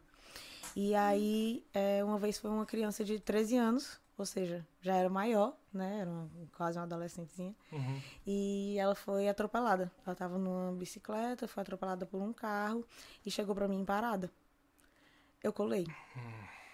[0.75, 5.09] E aí, é, uma vez foi uma criança de 13 anos, ou seja, já era
[5.09, 5.99] maior, né?
[6.01, 7.55] Era uma- quase uma adolescentezinha.
[7.71, 8.01] Uhum.
[8.27, 9.91] E ela foi atropelada.
[10.05, 12.85] Ela tava numa bicicleta, foi atropelada por um carro
[13.25, 14.29] e chegou pra mim parada.
[15.41, 15.87] Eu colei.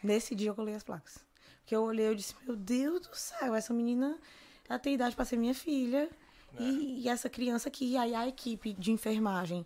[0.03, 1.23] Nesse dia eu colei as placas.
[1.61, 4.17] Porque eu olhei e disse, meu Deus do céu, essa menina
[4.67, 6.09] ela tem idade pra ser minha filha.
[6.57, 9.65] E, e essa criança aqui, e aí a equipe de enfermagem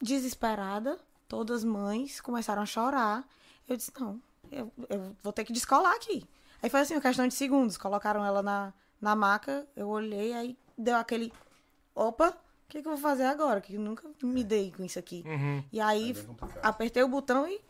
[0.00, 3.26] desesperada, todas mães começaram a chorar.
[3.68, 4.20] Eu disse, não,
[4.50, 6.24] eu, eu vou ter que descolar aqui.
[6.62, 7.76] Aí foi assim, uma questão de segundos.
[7.76, 11.32] Colocaram ela na, na maca, eu olhei, aí deu aquele.
[11.94, 13.60] Opa, o que, que eu vou fazer agora?
[13.60, 15.24] Que eu nunca me dei com isso aqui.
[15.26, 15.64] Uhum.
[15.72, 16.14] E aí
[16.62, 17.60] apertei o botão e,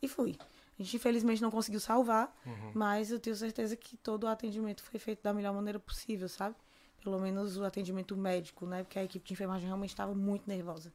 [0.00, 0.36] e fui.
[0.78, 2.34] A gente infelizmente não conseguiu salvar,
[2.74, 6.54] mas eu tenho certeza que todo o atendimento foi feito da melhor maneira possível, sabe?
[7.02, 8.82] Pelo menos o atendimento médico, né?
[8.82, 10.92] Porque a equipe de enfermagem realmente estava muito nervosa.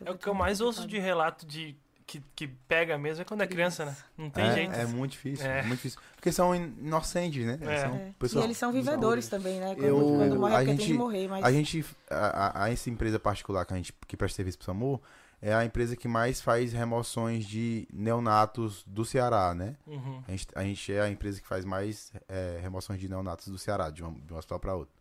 [0.00, 1.76] Então É o que eu mais ouço de relato de
[2.18, 3.96] que, que pega mesmo é quando é criança, né?
[4.18, 4.72] Não tem é, jeito.
[4.74, 5.62] é muito difícil, É.
[5.62, 5.98] muito difícil.
[6.14, 7.58] Porque são inocentes, né?
[7.62, 7.80] É.
[7.80, 8.08] São É.
[8.08, 9.74] E pessoas eles são vivedores também, né?
[9.74, 12.16] Quando, Eu- quando morre é a gente- morrer, mas A gente, a,
[12.60, 15.00] a- a essa empresa particular que a gente que presta serviço pro SAMU,
[15.40, 19.74] é a empresa que mais faz remoções de neonatos do Ceará, né?
[19.86, 20.22] Uhum.
[20.28, 23.58] A gente, a gente é a empresa que faz mais é, remoções de neonatos do
[23.58, 24.94] Ceará, de, uma, de um hospital para outro.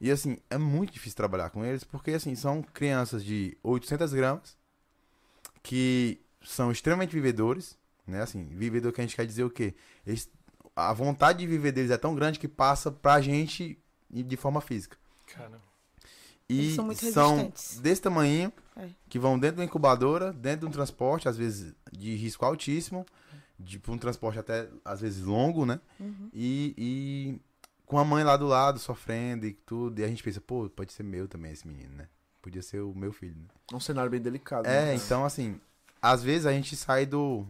[0.00, 4.56] E assim, é muito difícil trabalhar com eles, porque assim, são crianças de 800 gramas,
[5.62, 7.76] que são extremamente vivedores,
[8.06, 8.22] né?
[8.22, 9.74] Assim, vivedor que a gente quer dizer o quê?
[10.06, 10.28] Eles,
[10.76, 13.78] a vontade de viver deles é tão grande que passa pra gente
[14.10, 14.96] de forma física.
[15.34, 15.60] Cara.
[16.48, 17.80] E Eles são muito são resistentes.
[17.80, 18.88] desse tamanho, É.
[19.08, 23.06] que vão dentro da incubadora, dentro de um transporte, às vezes de risco altíssimo,
[23.58, 25.80] de um transporte até, às vezes, longo, né?
[25.98, 26.28] Uhum.
[26.34, 27.40] E, e
[27.86, 30.00] com a mãe lá do lado, sofrendo e tudo.
[30.00, 32.08] E a gente pensa, pô, pode ser meu também esse menino, né?
[32.42, 33.46] Podia ser o meu filho, né?
[33.72, 34.66] Um cenário bem delicado.
[34.66, 34.94] É, né?
[34.96, 35.58] então, assim,
[36.04, 37.46] às vezes a gente sai do,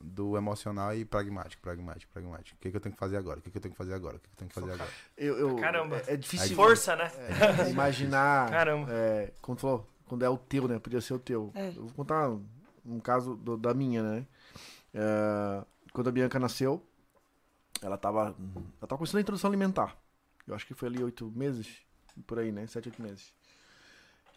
[0.00, 2.56] do emocional e pragmático, pragmático, pragmático.
[2.56, 3.38] O que, que eu tenho que fazer agora?
[3.38, 4.16] O que, que eu tenho que fazer agora?
[4.16, 4.90] O que, que eu tenho que fazer agora?
[5.16, 5.96] Eu, eu- Caramba.
[6.06, 7.10] É, é difícil Força, né?
[7.66, 8.48] é, imaginar.
[8.50, 8.86] Caramba.
[8.92, 10.78] É, quando falou, quando é o teu, né?
[10.78, 11.50] Podia ser o teu.
[11.54, 11.68] É.
[11.68, 12.46] Eu vou contar um,
[12.84, 14.26] um caso do- da minha, né?
[14.94, 16.80] É, quando a Bianca nasceu,
[17.82, 18.34] ela tava.
[18.78, 19.96] Ela tava começando a introdução alimentar.
[20.46, 21.78] Eu acho que foi ali oito meses,
[22.26, 22.66] por aí, né?
[22.68, 23.34] Sete, oito meses.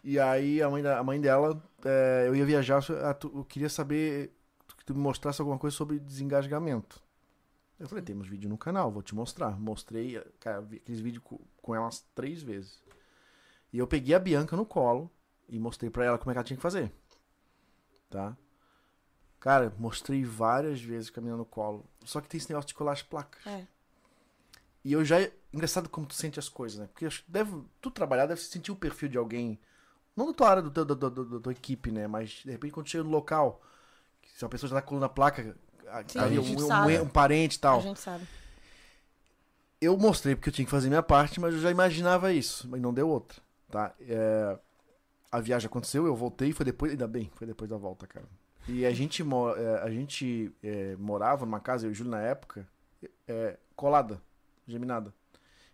[0.02, 3.68] E aí a mãe, da, a mãe dela, é, eu ia viajar, ah, eu queria
[3.68, 4.34] saber
[4.78, 7.02] que tu me mostrasse alguma coisa sobre desengasgamento.
[7.78, 9.58] Eu falei, temos vídeo no canal, vou te mostrar.
[9.58, 12.82] Mostrei, cara, vi aqueles vídeos com, com ela umas três vezes.
[13.72, 15.10] E eu peguei a Bianca no colo
[15.48, 16.92] e mostrei pra ela como é que ela tinha que fazer.
[18.08, 18.36] tá?
[19.38, 21.86] Cara, mostrei várias vezes caminhando no colo.
[22.04, 23.46] Só que tem esse negócio de colar as placas.
[23.46, 23.66] É.
[24.84, 25.16] E eu já.
[25.52, 26.86] Engraçado como tu sente as coisas, né?
[26.86, 29.58] Porque acho que deve, tu trabalhar, deve sentir o perfil de alguém.
[30.20, 32.06] Não da tua área, do teu, do, do, do- da tua equipe, né?
[32.06, 33.60] Mas de repente quando chega no local,
[34.36, 35.56] se uma pessoa já tá colando a placa,
[35.88, 36.44] a- Sim, ali, a um,
[37.00, 37.80] um- um parente e A tal.
[37.80, 38.26] gente sabe.
[39.80, 42.80] Eu mostrei porque eu tinha que fazer minha parte, mas eu já imaginava isso, mas
[42.82, 43.40] não deu outra,
[43.70, 43.94] tá?
[44.00, 44.58] É,
[45.32, 48.26] a viagem aconteceu, eu voltei, foi depois, ainda bem, foi depois da volta, cara.
[48.68, 49.22] E a gente,
[49.56, 52.68] é, a gente é, morava numa casa, eu e o Júlio na época,
[53.26, 54.20] é, colada,
[54.66, 55.14] geminada.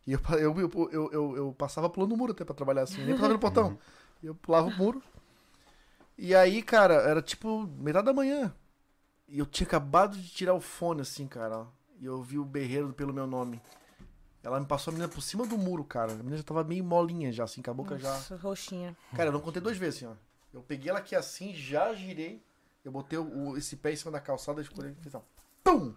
[0.07, 3.03] E eu, eu, eu, eu, eu, eu passava pulando o muro até pra trabalhar assim,
[3.03, 3.77] nem passava no portão.
[4.23, 5.03] Eu pulava o muro.
[6.19, 8.55] E aí, cara, era tipo metade da manhã.
[9.29, 11.59] E eu tinha acabado de tirar o fone, assim, cara.
[11.59, 11.67] ó.
[12.01, 13.61] E eu vi o berreiro pelo meu nome.
[14.43, 16.13] Ela me passou a menina por cima do muro, cara.
[16.13, 18.13] A menina já tava meio molinha já, assim, com a boca já.
[18.13, 18.97] Nossa, roxinha.
[19.15, 20.17] Cara, eu não contei duas vezes, assim, ó.
[20.55, 22.43] Eu peguei ela aqui assim, já girei.
[22.85, 25.23] Eu botei o, esse pé em cima da calçada, escolhi e fiz ó.
[25.65, 25.93] Pum!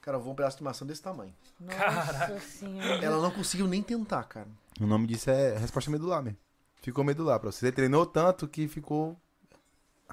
[0.00, 1.32] Cara, voou um pedaço de maçã desse tamanho.
[1.60, 3.04] Nossa senhora.
[3.04, 4.48] Ela não conseguiu nem tentar, cara.
[4.80, 6.38] O nome disso é resposta medular mesmo.
[6.82, 7.66] Ficou medular pra você.
[7.66, 9.16] Você treinou tanto que ficou.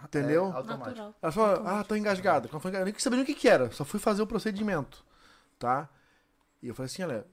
[0.04, 0.46] Entendeu?
[0.46, 0.90] É, automático.
[0.90, 1.16] Natural.
[1.22, 2.48] Ela falou, ah, tô engasgada.
[2.48, 5.04] Eu nem nem o que, que era, só fui fazer o procedimento,
[5.58, 5.90] tá?
[6.62, 7.26] E eu falei assim, olha,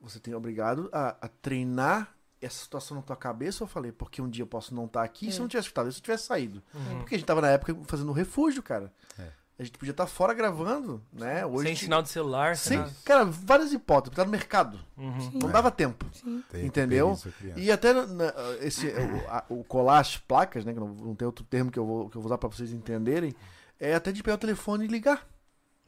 [0.00, 3.62] você tem obrigado a, a treinar essa situação na tua cabeça.
[3.62, 5.92] Eu falei, porque um dia eu posso não estar aqui, se eu não tivesse escutado,
[5.92, 6.62] se eu tivesse saído.
[6.98, 8.92] Porque a gente tava na época fazendo refúgio, cara.
[9.18, 9.30] É.
[9.60, 11.44] A gente podia estar fora gravando, né?
[11.44, 12.92] Hoje Sem sinal de celular, sem Sem, nada.
[13.04, 14.80] cara, várias hipóteses, tá no mercado.
[14.96, 15.30] Uhum.
[15.34, 16.06] Não dava tempo.
[16.14, 16.42] Sim.
[16.54, 17.14] Entendeu?
[17.42, 17.64] tem.
[17.64, 18.32] E até na-
[18.62, 20.72] esse, o, a- o colar as placas, né?
[20.72, 22.72] Que não, não tem outro termo que eu, vou, que eu vou usar pra vocês
[22.72, 23.34] entenderem.
[23.78, 25.28] É até de pegar o telefone e ligar.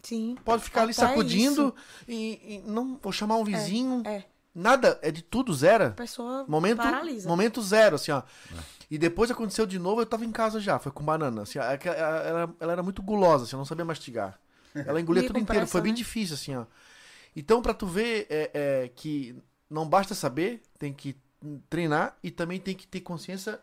[0.02, 0.36] Sim.
[0.44, 1.74] Pode ficar ali sacudindo
[2.06, 4.02] e, e não vou chamar um vizinho.
[4.04, 4.24] É.
[4.54, 5.86] Nada, é de tudo, zero.
[5.86, 7.26] A pessoa Momento, paralisa.
[7.26, 8.22] momento zero, assim, ó.
[8.92, 11.42] E depois aconteceu de novo, eu tava em casa já, foi com banana.
[11.42, 14.38] Assim, é ela, ela- ela era muito gulosa, assim, eu não sabia mastigar.
[14.74, 15.96] Ela engolia tudo inteiro, foi bem né?
[15.96, 16.66] difícil, assim, ó.
[17.34, 18.50] Então, pra tu ver é,
[18.84, 19.34] é, que
[19.70, 21.16] não basta saber, tem que
[21.70, 23.58] treinar e também tem que ter consciência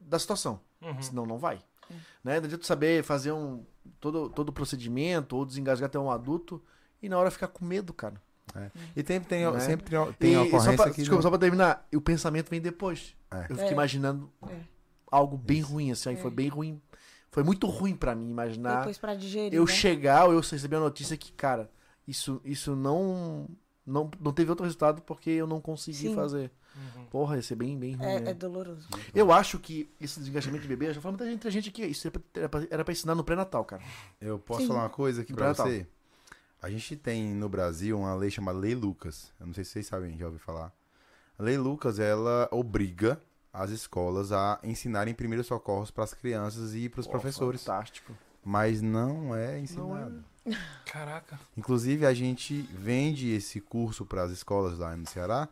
[0.00, 0.58] da situação.
[0.80, 1.02] Uhum.
[1.02, 1.56] Senão não vai.
[1.90, 2.00] Né?
[2.24, 3.62] Não adianta tu saber fazer um,
[4.00, 6.62] todo, todo o procedimento ou desengasgar até um adulto
[7.02, 8.14] e na hora ficar com medo, cara.
[8.96, 9.60] E tem, tem, Né?
[9.60, 10.96] sempre tem, tem E- e só ocorrência pra, que.
[11.02, 13.14] desculpa, não- só pra terminar, o pensamento vem depois.
[13.32, 13.42] É.
[13.44, 13.72] Eu fiquei É.
[13.72, 14.60] imaginando É.
[15.10, 16.34] algo bem ruim, assim, aí foi É.
[16.34, 16.80] bem ruim.
[17.30, 19.54] Foi muito ruim pra mim imaginar Depois pra digerir.
[19.54, 19.72] eu né?
[19.72, 21.70] chegar ou eu receber a notícia que, cara,
[22.06, 23.48] isso, isso não,
[23.86, 26.14] não não teve outro resultado porque eu não consegui Sim.
[26.14, 26.50] fazer.
[26.74, 27.04] Uhum.
[27.06, 28.06] Porra, ia ser bem, bem ruim.
[28.06, 28.30] É, né?
[28.30, 28.88] é doloroso.
[29.14, 31.68] Eu acho que esse desgastamento de bebê, eu já falei muita gente, entre a gente
[31.68, 33.82] aqui, isso era pra, era pra- pra ensinar no pré-natal, cara.
[34.20, 34.68] Eu posso Sim.
[34.68, 35.66] falar uma coisa aqui pra Natal.
[35.66, 35.86] você?
[36.62, 39.32] A gente tem no Brasil uma lei chamada Lei Lucas.
[39.40, 40.72] Eu não sei se vocês sabem, já ouviu falar.
[41.42, 43.20] Lei Lucas, ela obriga
[43.52, 47.64] as escolas a ensinarem primeiros socorros para as crianças e para os professores.
[47.64, 48.16] Fantástico.
[48.44, 50.24] Mas não é ensinado.
[50.86, 51.40] Caraca.
[51.56, 55.48] Inclusive, a gente vende esse curso para as escolas lá no Ceará,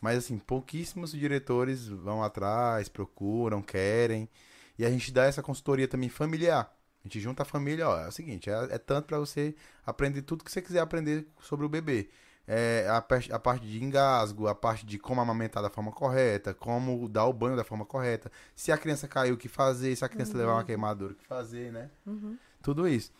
[0.00, 4.28] mas assim, pouquíssimos diretores vão atrás, procuram, querem.
[4.76, 6.76] E a gente dá essa consultoria também familiar.
[7.04, 9.54] A gente junta a família, ó, é o seguinte, é, é tanto para você
[9.86, 12.10] aprender tudo que você quiser aprender sobre o bebê.
[12.50, 17.06] É, a, a parte de engasgo, a parte de como amamentar da forma correta, como
[17.06, 20.08] dar o banho da forma correta, se a criança caiu, o que fazer, se a
[20.08, 21.90] criança levar uma queimadura, o que fazer, né?
[22.06, 22.38] Uhum.
[22.62, 23.12] Tudo isso.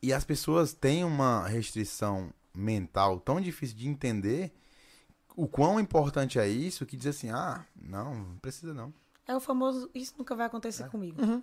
[0.00, 4.52] E as pessoas têm uma restrição mental tão difícil de entender
[5.34, 8.94] o quão importante é isso que diz assim, ah, não, não precisa não.
[9.26, 11.20] É o famoso, isso nunca vai acontecer comigo.
[11.20, 11.42] Uhum.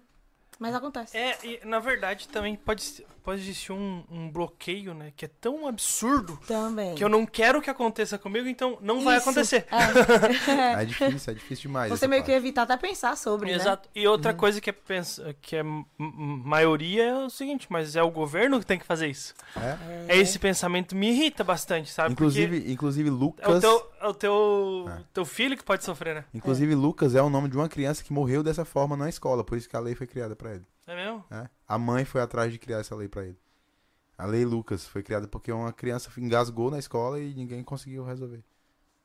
[0.59, 1.17] Mas acontece.
[1.17, 5.11] É, e na verdade também pode, pode existir um, um bloqueio, né?
[5.15, 6.93] Que é tão absurdo Também.
[6.93, 9.27] que eu não quero que aconteça comigo, então não vai Isso.
[9.27, 9.65] acontecer.
[9.71, 10.81] É.
[10.81, 11.89] É difícil, é difícil demais.
[11.89, 12.37] Você meio que parte.
[12.37, 13.55] evita até pensar sobre, né?
[13.55, 13.89] Exato.
[13.93, 15.63] E outra coisa que é, pensa, que é
[15.97, 19.33] maioria é o seguinte, mas é o governo que tem que fazer isso.
[19.55, 20.15] É.
[20.15, 22.13] É esse pensamento me irrita bastante, sabe?
[22.13, 25.03] Inclusive, inclusive Porque é o Lucas, teu, é o teu, É.
[25.13, 26.25] teu filho que pode sofrer, né?
[26.33, 29.57] inclusive Lucas é o nome de uma criança que morreu dessa forma na escola, por
[29.57, 30.65] isso que a lei foi criada pra ele.
[30.87, 31.23] É mesmo?
[31.29, 31.49] né?
[31.67, 33.37] A mãe foi atrás de criar essa lei pra ele.
[34.17, 38.43] A lei Lucas foi criada porque uma criança engasgou na escola e ninguém conseguiu resolver.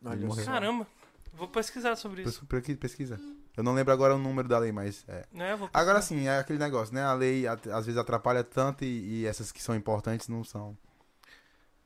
[0.05, 0.45] Ele morreu.
[0.45, 0.87] Caramba.
[1.33, 2.41] Vou pesquisar sobre isso.
[2.41, 3.21] Pes- pesqui- Pesquisa.
[3.57, 5.25] Eu não lembro agora o número da lei, mas é.
[5.57, 7.03] Vou Agora sim, é aquele negócio, né?
[7.05, 10.77] A lei às vezes atrapalha tanto e, e essas que são importantes não são.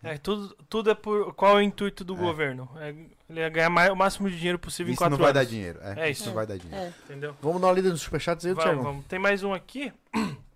[0.03, 1.35] É, tudo, tudo é por.
[1.35, 2.17] Qual é o intuito do É.
[2.19, 2.71] governo?
[2.77, 2.89] É,
[3.29, 5.43] ele é ganhar mais- o máximo de dinheiro possível em Isso quatro não vai anos.
[5.43, 5.79] dar dinheiro.
[5.83, 6.27] É, É isso.
[6.27, 6.85] Não vai dar dinheiro.
[6.87, 6.89] É.
[7.05, 7.37] Entendeu?
[7.43, 8.83] Vamos dar uma lida nos superchats aí, Vamos, Thiago?
[8.83, 9.07] vamos.
[9.07, 9.93] Tem mais um aqui.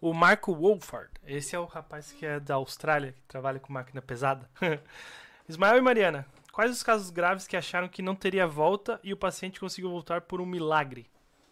[0.00, 1.08] O Marco Wolford.
[1.24, 4.50] Esse é o rapaz que é da Austrália, que trabalha com máquina pesada.
[5.48, 9.16] Ismael e Mariana, quais os casos graves que acharam que não teria volta e o
[9.16, 11.06] paciente conseguiu voltar por um milagre?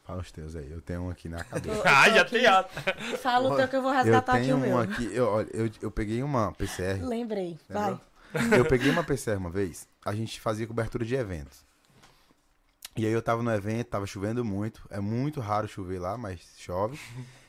[0.05, 0.71] Fala os teus aí.
[0.71, 1.77] Eu tenho um aqui na cabeça.
[1.77, 3.17] Eu- Ah, eu já tem aqui.
[3.19, 4.77] Fala o teu que eu vou Eu resgatar aqui tenho o meu.
[4.77, 5.09] um aqui.
[5.15, 7.01] Eu, olha, eu, eu peguei uma PCR.
[7.05, 7.59] Lembrei.
[7.69, 8.01] Vai.
[8.57, 11.65] Eu peguei uma PCR uma vez, a gente fazia cobertura de eventos.
[12.97, 14.83] E aí eu tava no evento, tava chovendo muito.
[14.91, 16.99] É muito raro chover lá, mas chove.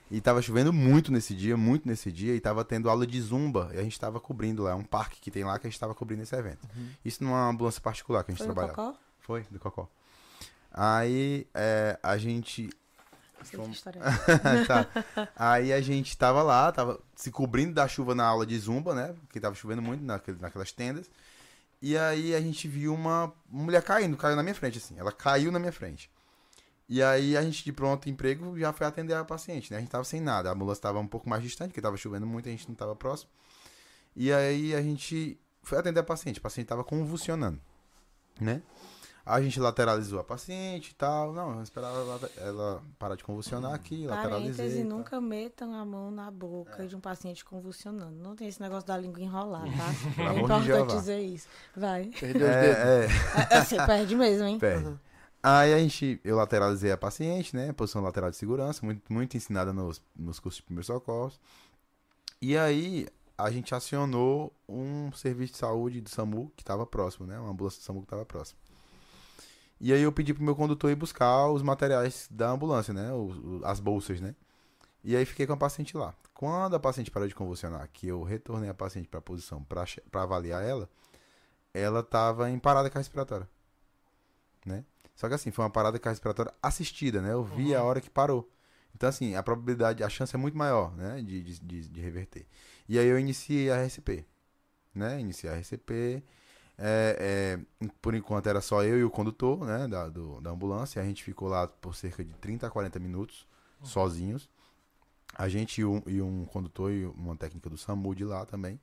[0.09, 3.69] E tava chovendo muito nesse dia, muito nesse dia, e tava tendo aula de zumba.
[3.73, 5.95] E a gente tava cobrindo lá, um parque que tem lá que a gente tava
[5.95, 6.67] cobrindo esse evento.
[7.03, 8.73] Isso numa ambulância particular que a gente Foi trabalhava.
[8.75, 8.97] Cocó?
[9.19, 9.87] Foi, do Cocó.
[10.73, 12.69] Aí é, a gente
[13.43, 13.81] Fomos-
[14.67, 14.87] tá.
[15.35, 19.15] Aí a gente tava lá, tava se cobrindo da chuva na aula de zumba, né?
[19.21, 21.09] Porque tava chovendo muito naquele, naquelas tendas.
[21.81, 24.95] E aí a gente viu uma mulher caindo, caiu na minha frente, assim.
[24.97, 26.09] Ela caiu na minha frente.
[26.87, 29.77] E aí a gente, de pronto emprego, já foi atender a paciente, né?
[29.77, 30.49] A gente tava sem nada.
[30.49, 32.95] A ambulância tava um pouco mais distante, porque tava chovendo muito, a gente não tava
[32.95, 33.29] próximo.
[34.15, 36.37] E aí a gente foi atender a paciente.
[36.37, 37.59] A paciente tava convulsionando,
[38.39, 38.61] né?
[39.31, 41.31] A gente lateralizou a paciente e tal.
[41.31, 44.55] Não, eu esperava ela, ela parar de convulsionar aqui, lateralizei.
[44.55, 48.21] Parêntese, e nunca metam a mão na boca de um paciente convulsionando.
[48.21, 49.93] Não tem esse negócio da língua enrolar, tá?
[50.15, 51.47] Pelo é importante dizer isso.
[51.75, 52.11] Vai.
[52.19, 52.77] Perdeu os dedos.
[52.77, 54.59] É, é, É, Você perde mesmo, hein?
[54.59, 54.99] perde.
[55.43, 57.71] Aí a gente, eu lateralizei a paciente, né?
[57.73, 61.39] Posição lateral de segurança, muito, muito ensinada nos, nos cursos de primeiros socorros.
[62.41, 67.39] E aí a gente acionou um serviço de saúde do SAMU que estava próximo, né?
[67.39, 68.59] Uma ambulância do SAMU que estava próximo.
[69.83, 73.11] E aí eu pedi pro meu condutor ir buscar os materiais da ambulância, né?
[73.11, 74.35] O- as bolsas, né?
[75.03, 76.13] E aí fiquei com a paciente lá.
[76.35, 79.85] Quando a paciente parou de convulsionar, que eu retornei a paciente para a posição para
[80.13, 80.87] avaliar ela,
[81.73, 83.49] ela estava em parada respiratória,
[84.65, 84.85] né?
[85.15, 87.33] Só que assim, foi uma parada respiratória assistida, né?
[87.33, 88.49] Eu vi a hora que parou.
[88.95, 91.21] Então assim, a probabilidade, a chance é muito maior, né?
[91.21, 92.45] De, de, de, de reverter.
[92.87, 94.25] E aí eu iniciei a RCP,
[94.93, 95.19] né?
[95.19, 96.23] Iniciei a RCP.
[96.83, 99.87] É, é, por enquanto era só eu e o condutor, né?
[99.87, 101.01] Da, do, da ambulância.
[101.01, 103.47] A gente ficou lá por cerca de 30 a 40 minutos,
[103.83, 104.49] sozinhos.
[105.35, 108.79] A gente e um, e um condutor e uma técnica do SAMU de lá também.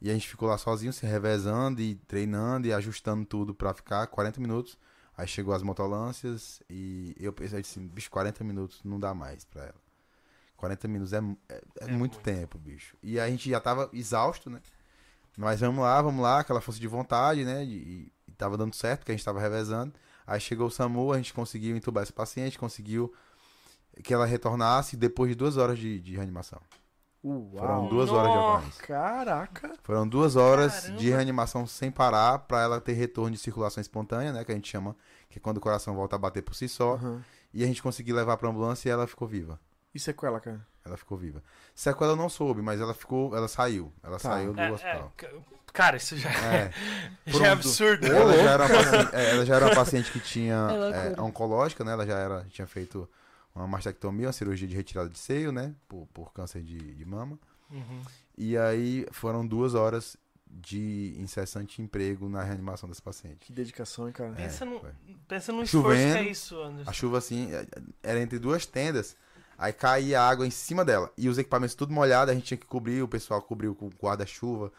[0.00, 4.06] E a gente ficou lá sozinho, se revezando e treinando e ajustando tudo pra ficar
[4.08, 4.76] 40 minutos.
[5.16, 9.62] Aí chegou as motolâncias e eu pensei assim, bicho, 40 minutos não dá mais pra
[9.62, 9.82] ela.
[10.56, 12.18] 40 minutos é, é, é É muito muito.
[12.18, 12.96] tempo, bicho.
[13.02, 14.60] E a gente já tava exausto, né?
[15.36, 17.64] Mas vamos lá, vamos lá, aquela força de vontade, né?
[17.64, 19.92] E, e tava dando certo, porque a gente tava revezando.
[20.26, 23.12] Aí chegou o SAMU, a gente conseguiu entubar essa paciente, conseguiu
[24.02, 26.60] que ela retornasse depois de duas horas de, de reanimação.
[27.22, 27.88] Foram Uau.
[27.88, 28.84] duas horas de ocorrência.
[28.84, 29.72] Caraca.
[29.84, 30.98] Foram duas horas Caramba.
[30.98, 34.44] de reanimação sem parar pra ela ter retorno de circulação espontânea, né?
[34.44, 34.96] Que a gente chama,
[35.30, 36.94] que é quando o coração volta a bater por si só.
[36.94, 37.22] Aham.
[37.54, 39.60] E a gente conseguiu levar pra ambulância e ela ficou viva.
[39.94, 40.66] E sequela, cara?
[40.84, 41.42] Ela ficou viva.
[41.74, 43.92] Sequela eu não soube, mas ela ficou, ela saiu.
[44.02, 44.30] Ela Tá.
[44.30, 45.12] saiu do É, é, hospital.
[45.16, 45.30] ca-
[45.72, 46.72] cara, isso já, É.
[47.26, 48.06] já é absurdo.
[48.06, 51.20] Ela já, era uma paciente, é, ela já era uma paciente que tinha É é,
[51.20, 51.92] oncológica, né?
[51.92, 53.08] Ela já era, tinha feito
[53.54, 55.74] uma mastectomia, uma cirurgia de retirada de seio, né?
[55.88, 57.38] Por, por câncer de, de mama.
[57.70, 58.02] Uhum.
[58.36, 60.16] E aí foram duas horas
[60.54, 63.36] de incessante emprego na reanimação desse paciente.
[63.40, 64.32] Que dedicação, hein, cara?
[64.32, 64.90] Pensa, no, foi.
[65.26, 66.90] pensa no esforço que é isso, Anderson.
[66.90, 67.66] A chuva, assim, é-
[68.02, 69.16] era entre duas tendas.
[69.62, 71.08] Aí caía água em cima dela.
[71.16, 74.72] E os equipamentos tudo molhados, a gente tinha que cobrir, o pessoal cobriu com guarda-chuva.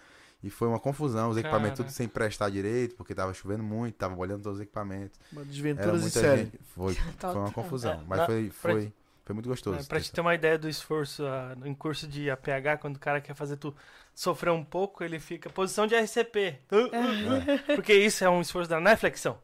[0.44, 1.84] E foi uma confusão, os equipamentos Caraca.
[1.86, 5.18] tudo sem prestar direito, porque tava chovendo muito, tava molhando todos os equipamentos.
[5.32, 6.42] Uma Era desventuras de série.
[6.44, 6.60] gente.
[6.76, 7.94] Foi, foi uma confusão.
[7.94, 8.94] É, Mas na- foi, pra- foi,
[9.24, 9.80] foi muito gostoso.
[9.80, 13.00] É, pra te ter uma ideia do esforço, ah, em curso de APH, quando o
[13.00, 13.74] cara quer fazer tu
[14.14, 16.60] sofrer um pouco, ele fica posição de RCP.
[16.70, 17.76] Uh, uh, uh.
[17.76, 19.38] Porque isso é um esforço da não é flexão.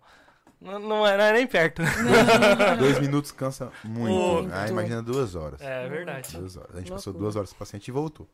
[0.61, 1.81] Não, não é, não é nem perto.
[2.77, 4.13] Dois minutos cansa muito.
[4.13, 4.53] Muito.
[4.53, 5.61] Aí imagina duas horas.
[5.61, 6.37] É verdade.
[6.37, 6.75] Duas horas.
[6.75, 7.23] A gente passou Loucura.
[7.25, 8.27] duas horas com o paciente e voltou.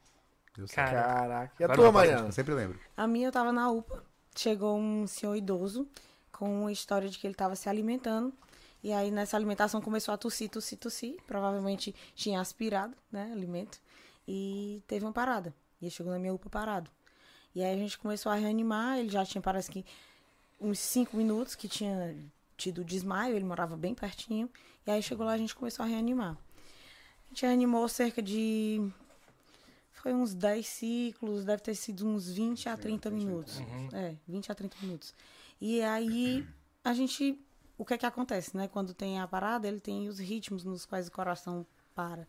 [0.57, 0.91] Deu certo.
[0.91, 1.53] Cara, Caraca.
[1.59, 2.27] E a Vai tua, Mariana?
[2.27, 2.79] Eu sempre lembro.
[2.97, 4.03] A minha eu tava na UPA.
[4.35, 5.87] Chegou um senhor idoso
[6.31, 8.33] com uma história de que ele tava se alimentando.
[8.83, 11.17] E aí nessa alimentação começou a tossir, tossir, tossir.
[11.27, 13.79] Provavelmente tinha aspirado, né, alimento.
[14.27, 15.53] E teve uma parada.
[15.81, 16.89] E ele chegou na minha UPA parado.
[17.53, 18.97] E aí a gente começou a reanimar.
[18.97, 19.85] Ele já tinha, parece que,
[20.59, 22.15] uns cinco minutos que tinha
[22.57, 23.35] tido desmaio.
[23.35, 24.49] Ele morava bem pertinho.
[24.85, 26.37] E aí chegou lá a gente começou a reanimar.
[27.25, 28.91] A gente reanimou cerca de
[30.05, 33.59] foi uns 10 ciclos, deve ter sido uns 20 a 30 minutos.
[33.91, 35.15] É, 20 a 30 minutos.
[35.59, 36.47] E aí,
[36.83, 37.43] a gente.
[37.75, 38.67] O que é que acontece, né?
[38.67, 41.65] Quando tem a parada, ele tem os ritmos nos quais o coração
[41.95, 42.27] para.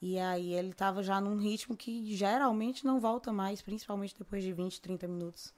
[0.00, 4.52] E aí, ele tava já num ritmo que geralmente não volta mais, principalmente depois de
[4.52, 5.54] 20, 30 minutos.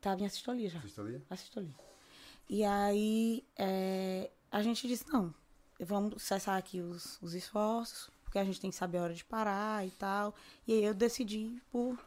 [0.00, 0.78] Tava em assistolia já.
[1.28, 1.74] Assistolia.
[2.48, 5.32] E aí, é, a gente disse, não,
[5.78, 9.24] vamos cessar aqui os, os esforços, porque a gente tem que saber a hora de
[9.24, 10.34] parar e tal.
[10.66, 11.98] E aí eu decidi por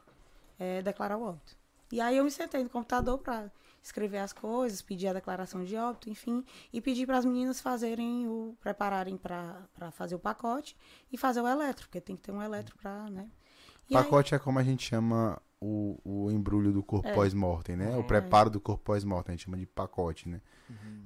[0.59, 1.55] é, declarar o óbito.
[1.91, 3.51] E aí eu me sentei no computador pra
[3.83, 8.27] escrever as coisas, pedir a declaração de óbito, enfim, e pedir para as meninas fazerem
[8.27, 10.75] o prepararem para fazer o pacote
[11.11, 13.29] e fazer o eletro, porque tem que ter um eletro para, né?
[13.89, 17.13] E aí- Pacote é como a gente chama o, o embrulho do corpo É.
[17.13, 17.95] pós-mortem, né?
[17.95, 20.41] O preparo do corpo pós-mortem, a gente chama de pacote, né?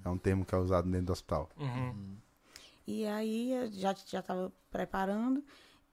[0.04, 1.50] É um termo que é usado dentro do hospital.
[1.58, 2.18] Uhum.
[2.88, 5.44] E aí eu já já estava preparando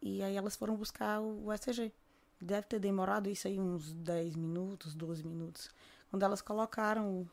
[0.00, 1.92] e aí elas foram buscar o ECG.
[2.40, 5.68] Deve ter demorado isso aí uns 10 minutos, 12 minutos.
[6.10, 7.28] Quando elas colocaram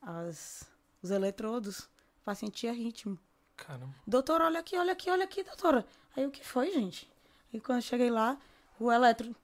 [0.00, 0.68] as,
[1.02, 3.18] os eletrodos, o paciente tinha ritmo.
[3.56, 3.94] Caramba.
[4.06, 5.84] Doutora, olha aqui, olha aqui, olha aqui, doutora.
[6.16, 7.10] Aí o que foi, gente?
[7.52, 8.38] E quando eu cheguei lá,
[8.78, 9.34] o eletro,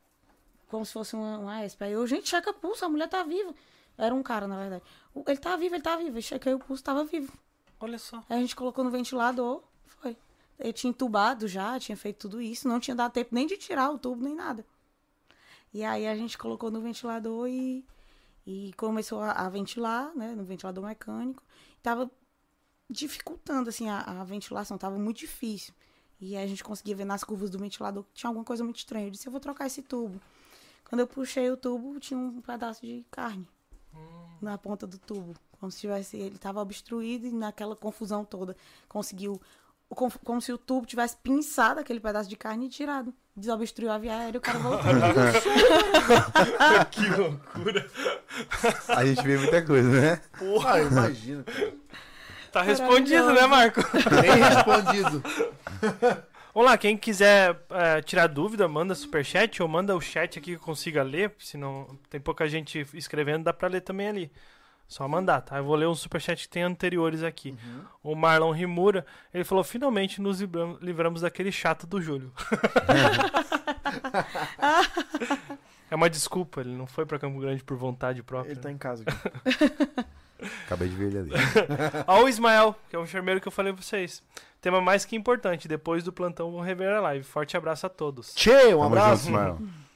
[0.68, 1.84] como se fosse uma, uma ESP.
[1.84, 3.54] Aí eu, gente, checa pulso, a mulher tá viva.
[3.96, 4.82] Era um cara, na verdade.
[5.14, 6.18] O- Ele tá vivo, ele tá vivo.
[6.18, 7.32] Eu chequei o pulso, tava vivo.
[7.80, 8.18] Olha só.
[8.28, 10.16] Aí a gente colocou no ventilador, foi.
[10.58, 13.90] Eu tinha entubado já, tinha feito tudo isso, não tinha dado tempo nem de tirar
[13.90, 14.64] o tubo, nem nada.
[15.72, 17.84] E aí a gente colocou no ventilador e,
[18.46, 21.42] e começou a, a ventilar, né, no ventilador mecânico.
[21.82, 22.10] Tava
[22.90, 25.74] dificultando, assim, a, a ventilação, tava muito difícil.
[26.20, 28.78] E aí a gente conseguia ver nas curvas do ventilador que tinha alguma coisa muito
[28.78, 29.06] estranha.
[29.06, 30.20] Eu disse, eu vou trocar esse tubo.
[30.88, 33.46] Quando eu puxei o tubo, tinha um pedaço de carne
[34.40, 35.34] na ponta do tubo.
[35.60, 36.16] Como se tivesse.
[36.16, 38.56] Ele estava obstruído e naquela confusão toda
[38.88, 39.40] conseguiu.
[39.88, 43.12] Como se o tubo tivesse pinçado aquele pedaço de carne e tirado.
[43.36, 44.84] Desobstruiu a via aérea e o cara voltou.
[46.90, 47.90] que loucura.
[48.88, 50.20] A gente vê muita coisa, né?
[50.38, 51.42] Porra, imagina.
[51.42, 51.72] cara.
[52.52, 53.80] Tá respondido, né, Marco?
[54.20, 55.22] Bem respondido.
[56.58, 60.56] Vamos lá, quem quiser é, tirar dúvida, manda superchat ou manda o chat aqui que
[60.56, 64.32] eu consiga ler, senão tem pouca gente escrevendo, dá pra ler também ali.
[64.88, 65.58] Só mandar, tá?
[65.58, 67.56] Eu vou ler um superchat que tem anteriores aqui.
[68.02, 70.40] O Marlon Rimura, ele falou, finalmente nos
[70.80, 72.32] livramos daquele chato do Júlio.
[75.88, 78.50] é uma desculpa, ele não foi pra Campo Grande por vontade própria.
[78.50, 78.74] Ele tá né?
[78.74, 79.16] em casa aqui.
[80.66, 81.30] Acabei de ver ele ali.
[82.04, 84.24] Ó, o Ismael, que é um enfermeiro que eu falei pra vocês.
[84.60, 87.24] Tema mais que importante, depois do plantão vão rever a live.
[87.24, 88.34] Forte abraço a todos.
[88.34, 89.26] Tchê, um Tamo abraço.
[89.30, 89.68] junto.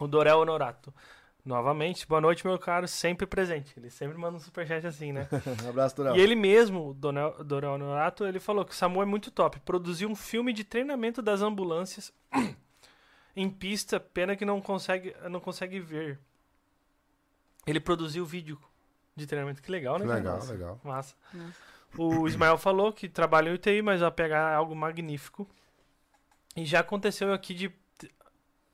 [0.00, 0.94] O Dorel Honorato.
[1.44, 3.74] Novamente, boa noite, meu caro, sempre presente.
[3.78, 5.28] Ele sempre manda um superchat assim, né?
[5.62, 6.16] Um abraço, Durão.
[6.16, 9.60] E ele mesmo, o Donel- Dorel Honorato, ele falou que o Samu é muito top.
[9.60, 12.10] Produziu um filme de treinamento das ambulâncias
[13.36, 16.18] em pista, pena que não consegue, não consegue ver.
[17.66, 18.58] Ele produziu vídeo
[19.14, 19.60] de treinamento.
[19.60, 20.06] Que legal, né?
[20.06, 20.80] Legal, legal.
[20.82, 21.14] Massa.
[21.34, 21.54] Nossa.
[21.96, 25.48] O Ismael falou que trabalha em UTI, mas vai pegar algo magnífico.
[26.56, 27.72] E já aconteceu aqui de,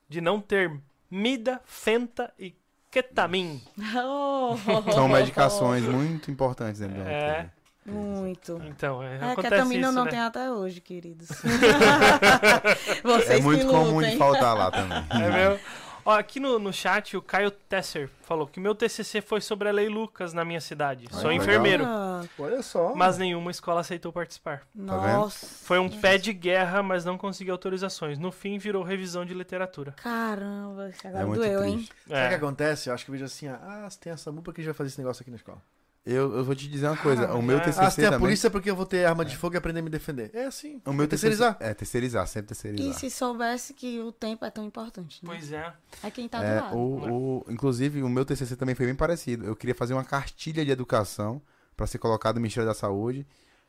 [0.07, 0.79] de não ter
[1.09, 2.55] Mida, Fenta e
[2.91, 3.61] Ketamin.
[4.05, 4.55] Oh,
[4.91, 7.41] São medicações muito importantes dentro do É.
[7.41, 7.57] UTI.
[7.89, 8.61] Muito.
[8.65, 10.09] Então, é, É, acontece ketamina isso, não né?
[10.11, 11.29] tem até hoje, queridos.
[13.03, 15.05] Vocês É muito que comum de faltar lá também.
[15.09, 15.59] É mesmo?
[16.09, 19.73] Ó, aqui no, no chat, o Caio Tesser falou que meu TCC foi sobre a
[19.73, 21.05] Lei Lucas na minha cidade.
[21.11, 21.43] Ah, Sou legal.
[21.43, 22.95] enfermeiro, Ah, Olha só.
[22.95, 24.61] mas nenhuma escola aceitou participar.
[24.73, 25.45] Nossa.
[25.65, 28.17] Foi um pé de guerra, mas não consegui autorizações.
[28.17, 29.91] No fim, virou revisão de literatura.
[29.97, 31.75] Caramba, agora É doeu, hein?
[31.75, 31.93] triste.
[32.07, 32.37] Sabe o que É.
[32.37, 32.89] acontece?
[32.89, 34.71] Eu acho que eu vejo assim, ah, se tem a SAMU, por que a gente
[34.71, 35.61] vai fazer esse negócio aqui na escola?
[36.09, 37.33] Eu, eu vou te dizer uma coisa.
[37.33, 37.59] O meu é.
[37.59, 38.25] TCC Ah, se tem a também...
[38.27, 40.31] polícia, porque eu vou ter arma de fogo e aprender a me defender.
[40.33, 40.81] É assim.
[40.85, 41.55] O meu é terceirizar.
[41.55, 41.69] TCC...
[41.69, 42.93] É, terceirizar, sempre E terceirizar.
[42.93, 45.29] se soubesse que o tempo é tão importante, né?
[45.33, 45.73] Pois é.
[46.03, 46.77] É quem tá É, do lado.
[46.77, 49.45] o, o- inclusive, o meu TCC também foi bem parecido.
[49.45, 51.41] Eu queria fazer uma cartilha de educação
[51.75, 53.27] para ser colocado no Ministério da Saúde,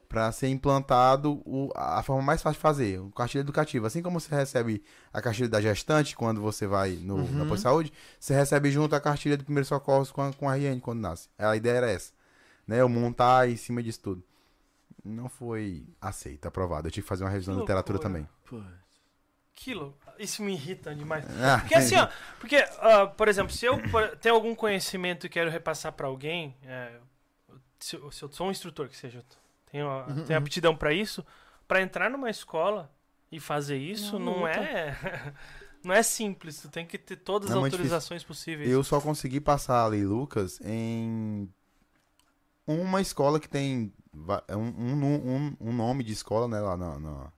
[0.09, 3.86] para ser implantado o- a forma mais fácil de fazer, o cartilha educativa.
[3.89, 4.82] Assim como você recebe
[5.12, 8.94] a cartilha da gestante quando você vai no, na posto de saúde, você recebe junto
[8.94, 11.28] a cartilha do primeiro socorro com a, com a RN quando nasce.
[11.36, 12.12] A ideia era essa,
[12.69, 12.81] né?
[12.81, 14.23] Eu montar em cima disso tudo.
[15.05, 16.86] Não foi aceito, aprovado.
[16.86, 18.28] Eu tive que fazer uma revisão de literatura também.
[18.45, 18.61] Pô.
[20.19, 21.24] Isso me irrita demais.
[21.40, 22.09] Ah, Porque assim, ó,
[22.39, 23.77] porque, ah, por exemplo, se eu
[24.20, 26.93] tenho algum conhecimento e quero repassar pra alguém, é,
[27.78, 29.24] se, eu- se eu sou um instrutor que seja, eu
[29.70, 30.45] tenho, a- Uhum, tenho uhum.
[30.45, 31.24] aptidão pra isso,
[31.66, 32.90] pra entrar numa escola
[33.31, 34.97] e fazer isso Não, não, é
[35.85, 38.69] não é simples, tu tem que ter todas as Não é autorizações possíveis.
[38.70, 41.49] Eu só consegui passar a Lei Lucas em
[42.74, 43.93] uma escola que tem
[44.49, 47.32] é um, um, um, um nome de escola, né, lá na, na,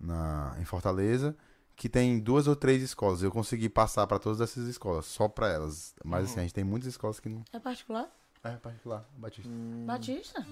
[0.00, 1.36] na- em Fortaleza,
[1.76, 3.22] que tem duas ou três escolas.
[3.22, 5.94] Eu consegui passar para todas essas escolas, só para elas.
[6.04, 7.42] Mas assim, a gente tem muitas escolas que não.
[7.52, 8.08] É particular?
[8.42, 9.50] É particular, Batista.
[9.86, 10.46] Batista?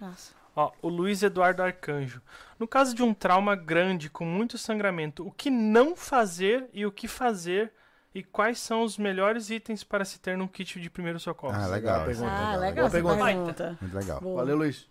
[0.00, 0.32] Nossa.
[0.54, 2.20] Ó, o Luiz Eduardo Arcanjo.
[2.58, 6.92] No caso de um trauma grande com muito sangramento, o que não fazer e o
[6.92, 7.72] que fazer
[8.14, 11.54] e quais são os melhores itens para se ter num kit de primeiro socorro?
[11.54, 12.04] Ah, legal.
[12.04, 13.24] Pergunta, Ah, legal, legal Boa essa pergunta.
[13.24, 13.78] pergunta.
[13.80, 14.20] Muito legal.
[14.20, 14.36] Boa.
[14.36, 14.86] Valeu, Luiz.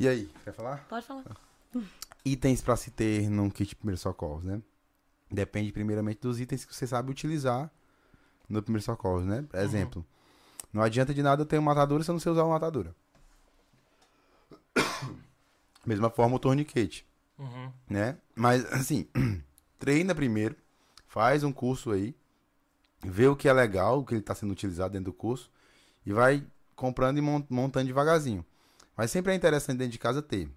[0.00, 0.84] E aí, quer falar?
[0.88, 1.24] Pode falar.
[2.24, 4.60] itens para se ter num kit de primeiros socorros, né?
[5.30, 7.70] Depende primeiramente dos itens que você sabe utilizar
[8.48, 9.44] no primeiro socorros, né?
[9.48, 10.04] Por exemplo,
[10.72, 12.94] Não adianta de nada eu ter uma matadura se eu não sei usar uma matadura.
[15.86, 17.06] Mesma forma o torniquete,
[17.38, 17.70] Uhum.
[17.88, 18.16] né?
[18.34, 19.06] Mas, assim,
[19.78, 20.56] treina primeiro,
[21.14, 22.12] faz um curso aí,
[23.00, 25.48] vê o que é legal, o que ele está sendo utilizado dentro do curso,
[26.04, 28.44] e vai comprando e mon- montando devagarzinho.
[28.96, 30.50] Mas sempre é interessante dentro de casa ter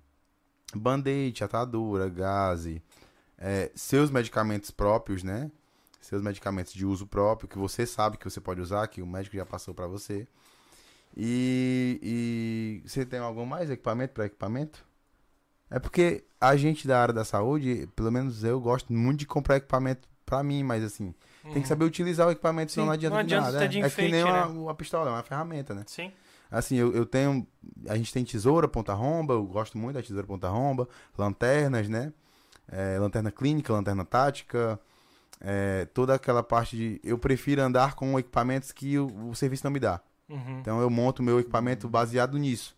[0.76, 2.82] band-aid, atadura, gaze,
[3.38, 5.52] é, seus medicamentos próprios, né?
[6.02, 9.38] Seus medicamentos de uso próprio, que você sabe que você pode usar, que o médico
[9.38, 10.28] já passou para você.
[11.16, 14.84] E, e você tem algum mais equipamento para equipamento?
[15.70, 19.58] É porque a gente da área da saúde, pelo menos eu gosto muito de comprar
[19.58, 21.16] equipamento para mim, mas assim,
[21.54, 23.60] tem que saber utilizar o equipamento, senão não adianta, não de adianta nada.
[23.60, 23.68] ter é.
[23.70, 24.46] de É que enfeite, nem uma, né?
[24.46, 25.84] uma pistola, é uma ferramenta, né?
[25.88, 26.12] Sim.
[26.52, 27.48] Assim, eu, eu tenho.
[27.88, 30.88] A gente tem tesoura, ponta-romba, eu gosto muito da tesoura ponta-romba,
[31.18, 32.12] lanternas, né?
[32.70, 34.78] É, lanterna clínica, lanterna tática,
[35.40, 37.02] é, toda aquela parte de.
[37.04, 40.02] Eu prefiro andar com equipamentos que o, o serviço não me dá.
[40.30, 40.60] Uhum.
[40.60, 42.76] Então eu monto meu equipamento baseado nisso.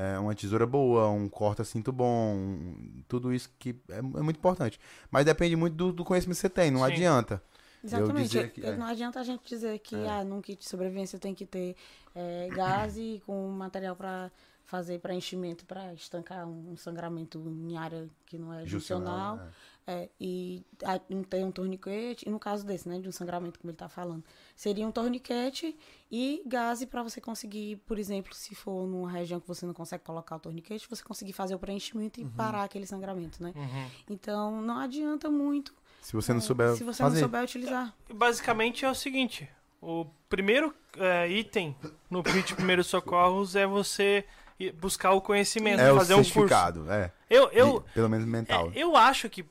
[0.00, 4.78] É, uma tesoura boa, um corta-cinto bom, um- tudo isso que é, é muito importante.
[5.10, 6.92] Mas depende muito do, do conhecimento que você tem, não Sim.
[6.92, 7.42] adianta.
[7.82, 8.26] Exatamente.
[8.28, 8.76] dizer que- Eh, é.
[8.76, 10.08] Não adianta a gente dizer que É.
[10.08, 11.74] ah, num kit de sobrevivência tem que ter
[12.14, 14.30] eh, gás e com material para
[14.68, 19.36] fazer preenchimento para estancar um, um sangramento em área que não é juncional.
[19.36, 19.50] né?
[19.90, 23.58] É, e a- não tem um torniquete, e no caso desse, né, de um sangramento,
[23.58, 24.22] como ele está falando,
[24.54, 25.74] seria um torniquete
[26.12, 30.04] e gás para você conseguir, por exemplo, se for numa região que você não consegue
[30.04, 33.54] colocar o torniquete, você conseguir fazer o preenchimento e parar aquele sangramento, né?
[33.56, 33.90] Uhum.
[34.10, 35.72] Então, não adianta muito
[36.02, 37.14] Se você não é, souber se você fazer.
[37.14, 37.94] não souber utilizar.
[38.10, 39.48] E Basicamente é o seguinte:
[39.80, 41.74] o primeiro é, item
[42.10, 44.26] no kit de primeiros socorros é você
[44.72, 46.90] buscar o conhecimento, É o fazer um curso.
[46.90, 47.12] é.
[47.30, 48.70] Eu, eu, De- pelo menos mental.
[48.74, 49.44] é, eu acho que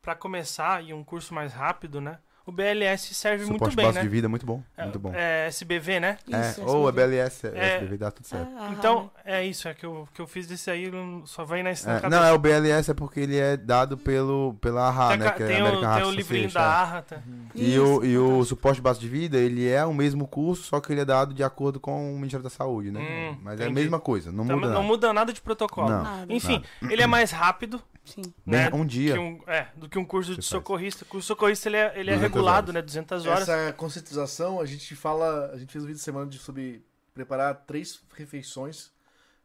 [0.00, 2.18] pra começar e um curso mais rápido, né?
[2.46, 4.02] O BLS serve muito Suporte bem, base né?
[4.04, 4.62] de vida, muito bom.
[4.78, 5.12] Muito bom.
[5.12, 6.16] É SBV, né?
[6.32, 6.92] É, Isso, ou a SBV.
[6.92, 7.74] BLS, É.
[7.74, 8.48] SBV, dá tudo certo.
[8.56, 10.88] Ah, Então, é isso, é que eu, que eu fiz desse aí,
[11.24, 12.08] só vem na, na É, cabeça.
[12.08, 15.30] não, é o BLS é porque ele é dado pelo, pela AHA, tem, né?
[15.32, 16.64] Que é tem o, American tem Heart o livrinho da é.
[16.64, 17.16] ARRA, tá?
[17.52, 20.80] E, o, Isso, e o suporte base de vida, ele é o mesmo curso, só
[20.80, 23.00] que ele é dado de acordo com o Ministério da Saúde, né?
[23.00, 23.80] Hum, Mas é a entendi.
[23.80, 24.86] mesma coisa, não Então, muda não nada.
[24.86, 25.88] muda nada de protocolo.
[25.88, 26.02] Não.
[26.04, 26.32] Nada.
[26.32, 28.22] Enfim, ele é mais rápido Sim.
[28.44, 29.12] né, um dia.
[29.14, 31.04] que um, é, do que um curso de Você socorrista.
[31.04, 32.74] O curso de socorrista ele é, ele é 200 regulado, horas.
[32.74, 32.82] né?
[32.82, 33.48] 200 horas.
[33.48, 38.00] Essa conscientização, a gente fala, a gente fez um vídeo semana de, sobre preparar três
[38.14, 38.90] refeições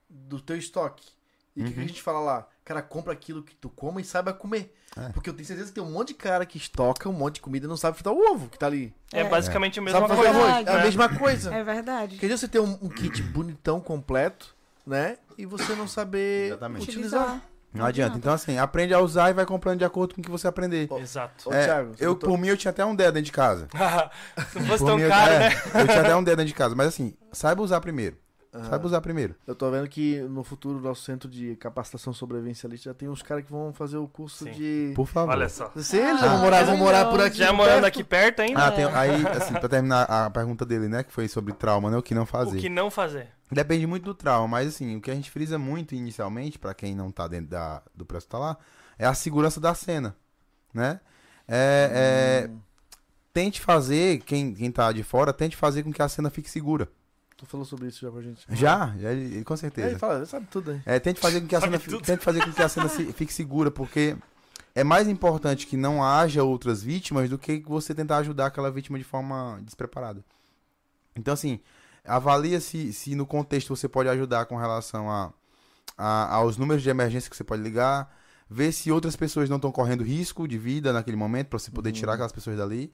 [0.09, 1.05] do teu estoque.
[1.55, 2.47] E o que que a gente fala lá?
[2.63, 4.73] Cara, compra aquilo que tu coma e saiba comer.
[4.95, 5.09] É.
[5.09, 7.41] Porque eu tenho certeza que tem um monte de cara que estoca um monte de
[7.41, 8.93] comida e não sabe fritar o ovo que tá ali.
[9.11, 9.23] É, É.
[9.29, 10.29] basicamente a mesma coisa.
[10.29, 10.67] arroz?
[10.67, 10.83] É a né?
[10.83, 11.53] mesma coisa.
[11.53, 12.17] É verdade.
[12.17, 14.55] Quer dizer, você ter um, um kit bonitão, completo,
[14.85, 15.17] né?
[15.37, 16.83] E você não saber Exatamente.
[16.89, 17.41] utilizar.
[17.73, 18.17] Não adianta.
[18.17, 20.89] Então, assim, aprende a usar e vai comprando de acordo com o que você aprender.
[20.99, 21.49] Exato.
[21.49, 23.67] Ô, É, Thiago, eu, tô- por mim, eu tinha até um dedo dentro de casa.
[24.51, 25.55] Se não fosse Por tão mim, eu- caro, é, né?
[25.75, 26.75] Eu tinha até um dedo dentro de casa.
[26.75, 28.17] Mas, assim, saiba usar primeiro.
[28.69, 29.33] Saiba usar primeiro.
[29.47, 33.45] Eu tô vendo que no futuro, nosso centro de capacitação sobrevivencialista já tem uns caras
[33.45, 34.51] que vão fazer o curso Sim.
[34.51, 34.91] de.
[34.93, 35.31] Por favor.
[35.31, 35.71] Olha só.
[35.77, 37.37] Se eles Ah, vão morar, vão morar por aqui.
[37.37, 37.85] Já morando perto.
[37.87, 41.01] aqui perto ainda, Ah, tem, aí, assim, pra terminar a pergunta dele, né?
[41.01, 41.95] Que foi sobre trauma, né?
[41.97, 42.57] O que não fazer.
[42.57, 43.29] o que não fazer?
[43.49, 46.93] Depende muito do trauma, mas assim, o que a gente frisa muito inicialmente, pra quem
[46.93, 48.57] não tá dentro da, do preço tá lá,
[48.99, 50.13] é a segurança da cena,
[50.73, 50.99] né?
[51.47, 52.49] É, é,
[53.33, 56.89] tente fazer, quem, quem tá de fora, tente fazer com que a cena fique segura.
[57.41, 58.45] Tu falou sobre isso já pra gente.
[58.51, 59.87] Já, já ele- com É, certeza.
[59.89, 60.81] ele fala, ele sabe tudo aí.
[60.85, 63.11] É, tente fazer com que a Sabe cena, tente fazer com que a cena se-
[63.13, 64.15] fique segura, porque
[64.75, 68.99] é mais importante que não haja outras vítimas do que você tentar ajudar aquela vítima
[68.99, 70.23] de forma despreparada.
[71.15, 71.59] Então, assim,
[72.05, 75.33] avalia se, se no contexto você pode ajudar com relação a,
[75.97, 78.15] a- aos números de emergência que você pode ligar,
[78.47, 81.91] ver se outras pessoas não estão correndo risco de vida naquele momento, para você poder
[81.91, 82.93] tirar aquelas pessoas dali.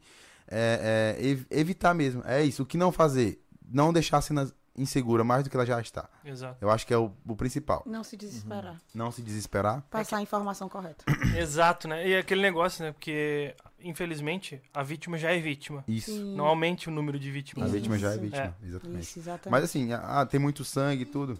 [0.49, 2.22] É, é, ev- evitar mesmo.
[2.26, 2.64] É isso.
[2.64, 3.44] O que não fazer?
[3.69, 6.07] Não deixar a cena insegura mais do que ela já está.
[6.23, 6.57] Exato.
[6.61, 7.81] Eu acho que é o, o principal.
[7.85, 8.80] Não se desesperar.
[8.94, 9.81] Não se desesperar.
[9.89, 11.03] Passar a informação correta.
[11.35, 12.07] Exato, né?
[12.07, 12.91] E aquele negócio, né?
[12.91, 15.84] Porque, infelizmente, a vítima já é vítima.
[15.88, 16.11] Isso.
[16.11, 16.35] Sim.
[16.35, 17.72] Não aumente o número de A vítimas.
[17.72, 19.03] vítima já é vítima, exatamente.
[19.03, 19.52] Isso, exatamente.
[19.52, 21.39] Mas assim, ah, tem muito sangue e tudo.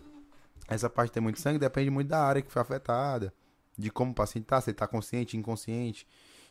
[0.68, 3.32] Essa parte de ter muito sangue depende muito da área que foi afetada,
[3.78, 6.08] de como o paciente tá, se ele tá consciente, inconsciente.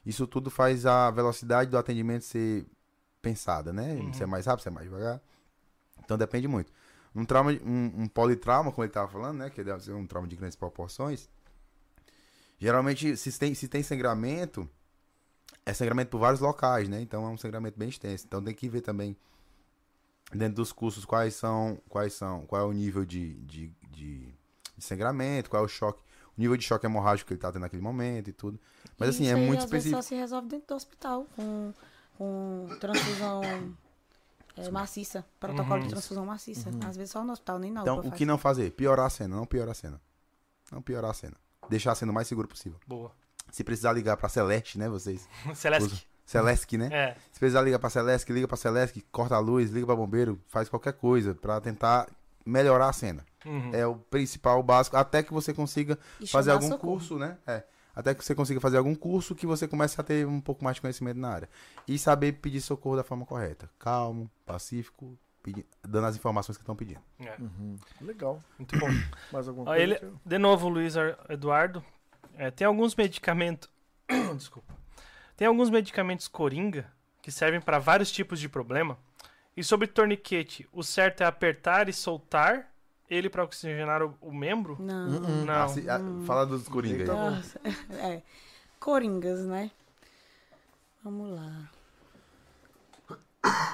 [0.06, 2.64] Isso tudo faz a velocidade do atendimento ser
[3.20, 3.94] pensada, né?
[3.94, 4.12] Uhum.
[4.12, 5.20] Se é mais rápido, se é mais devagar.
[6.06, 6.72] Então depende muito.
[7.14, 9.50] Um trauma, um, um politrauma, como ele tava falando, né?
[9.50, 11.28] Que deve ser um trauma de grandes proporções.
[12.58, 14.68] Geralmente, se tem, se tem sangramento,
[15.64, 17.00] é sangramento por vários locais, né?
[17.00, 18.24] Então é um sangramento bem extenso.
[18.26, 19.16] Então tem que ver também
[20.32, 24.34] dentro dos cursos quais são, quais são, qual é o nível de, de, de,
[24.76, 26.00] de sangramento, qual é o choque,
[26.36, 28.58] o nível de choque hemorrágico que ele tá tendo naquele momento e tudo.
[28.98, 30.02] Mas assim, Isso é aí, muito às vezes, específico.
[30.02, 31.72] só se resolve dentro do hospital, com,
[32.16, 33.42] com transfusão
[34.56, 35.24] é, maciça.
[35.38, 35.80] Protocolo Uhum.
[35.82, 36.70] de transfusão maciça.
[36.86, 38.18] Às vezes só no hospital, nem na Então, UPA o faz.
[38.18, 38.70] que não fazer?
[38.72, 40.00] Piorar a cena, não piorar a cena.
[40.72, 41.36] Não piorar a cena.
[41.68, 42.78] Deixar a cena o mais seguro possível.
[42.86, 43.12] Boa.
[43.50, 45.28] Se precisar ligar pra Celeste, né, vocês?
[45.54, 46.06] Celeste.
[46.24, 46.88] Celeste, né?
[46.92, 47.16] É.
[47.32, 50.68] Se precisar ligar pra Celeste, liga pra Celeste, corta a luz, liga pra bombeiro, faz
[50.68, 52.08] qualquer coisa pra tentar
[52.44, 53.24] melhorar a cena.
[53.44, 53.70] Uhum.
[53.72, 56.94] É o principal, o básico, até que você consiga E fazer algum socorro.
[56.94, 57.38] curso, né?
[57.46, 57.62] É.
[57.96, 60.74] Até que você consiga fazer algum curso que você comece a ter um pouco mais
[60.76, 61.48] de conhecimento na área.
[61.88, 63.70] E saber pedir socorro da forma correta.
[63.78, 67.00] Calmo, pacífico, pedi- dando as informações que estão pedindo.
[67.18, 67.34] É.
[67.40, 67.76] Uhum.
[68.02, 68.38] Legal.
[68.58, 68.86] Muito bom.
[69.32, 69.82] Mais alguma coisa?
[69.82, 71.82] ele, de novo, Luiz Ar- Eduardo.
[72.36, 73.68] É, tem alguns medicamentos.
[74.36, 74.74] Desculpa.
[75.34, 76.86] Tem alguns medicamentos coringa
[77.22, 78.98] que servem para vários tipos de problema.
[79.56, 82.70] E sobre torniquete, o certo é apertar e soltar
[83.08, 84.76] ele para oxigenar o, o membro?
[84.80, 85.08] Não.
[85.08, 85.44] Uhum.
[85.44, 85.62] Não.
[85.64, 87.06] Assi- a- fala dos Coringa aí.
[87.06, 87.30] Tá bom.
[87.30, 87.60] Nossa,
[88.02, 88.22] é.
[88.80, 89.70] Coringas, né?
[91.02, 91.70] Vamos lá.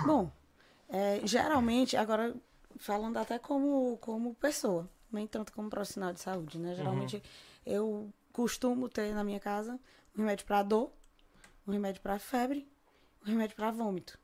[0.07, 0.31] Bom,
[0.89, 2.35] é, geralmente, agora
[2.79, 6.75] falando até como, como pessoa, nem tanto como profissional de saúde, né?
[6.75, 7.23] Geralmente
[7.65, 9.79] eu costumo ter na minha casa
[10.17, 10.91] um remédio para dor,
[11.67, 12.69] um remédio para febre,
[13.25, 14.19] um remédio para vômito.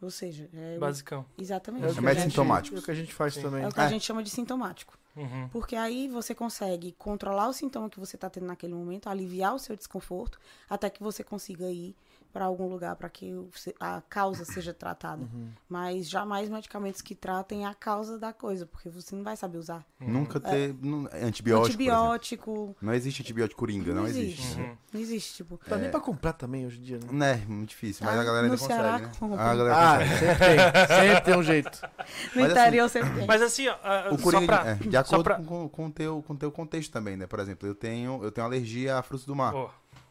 [0.00, 1.24] Ou seja, é o- Basicão.
[1.36, 1.82] exatamente.
[1.84, 2.78] É o que a Remédios gente- sintomáticos.
[2.78, 3.42] É o que a gente faz Sim.
[3.42, 3.64] também.
[3.64, 3.84] É o que É.
[3.84, 4.96] a gente chama de sintomático.
[5.16, 5.48] Uhum.
[5.48, 9.58] Porque aí você consegue controlar o sintoma que você está tendo naquele momento, aliviar o
[9.58, 10.38] seu desconforto,
[10.70, 11.96] até que você consiga ir
[12.38, 13.34] para algum lugar para que
[13.80, 15.22] a causa seja tratada.
[15.22, 15.48] Uhum.
[15.68, 19.84] Mas jamais medicamentos que tratem a causa da coisa, porque você não vai saber usar.
[19.98, 20.72] Nunca ter.
[20.80, 21.66] não- antibiótico.
[21.66, 22.76] Antibiótico.
[22.80, 24.40] Não existe antibiótico coringa, não, Não existe.
[24.40, 24.60] existe.
[24.60, 24.76] Uhum.
[24.92, 25.60] Não existe, tipo.
[25.66, 27.08] Dá nem pra comprar também hoje em dia, né?
[27.10, 29.12] Né, muito difícil, mas Ah, a galera ainda no Ceará consegue, né?
[29.18, 29.42] compra.
[29.42, 30.18] A galera Ah, consegue.
[30.20, 30.96] sempre tem.
[31.08, 31.80] Sempre tem um jeito.
[32.36, 33.26] No Mas interior sempre tem.
[33.26, 34.70] Mas assim, ó, ah, O só coringa, pra...
[34.70, 37.26] é, de só acordo pra- com, com, o teu, com teu contexto também, né?
[37.26, 39.70] Por exemplo, eu tenho, eu tenho alergia a frutos do mar, Ó,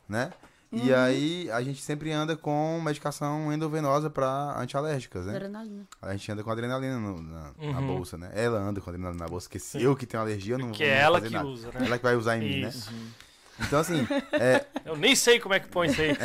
[0.10, 0.32] né?
[0.72, 5.36] E aí a gente sempre anda com medicação endovenosa para antialérgicas, né?
[5.36, 5.88] Adrenalina.
[6.02, 7.88] A gente anda com adrenalina no- na, na Uhum.
[7.88, 8.30] bolsa, né?
[8.34, 10.84] Ela anda com adrenalina na bolsa, porque se eu que tenho alergia, eu não que
[10.84, 11.48] vou é ela fazer que nada.
[11.48, 11.86] usa, né?
[11.86, 12.70] Ela que vai usar em mim, né?
[12.70, 12.92] Isso.
[13.60, 16.12] Então, assim, é, Eu nem sei como é que põe isso aí.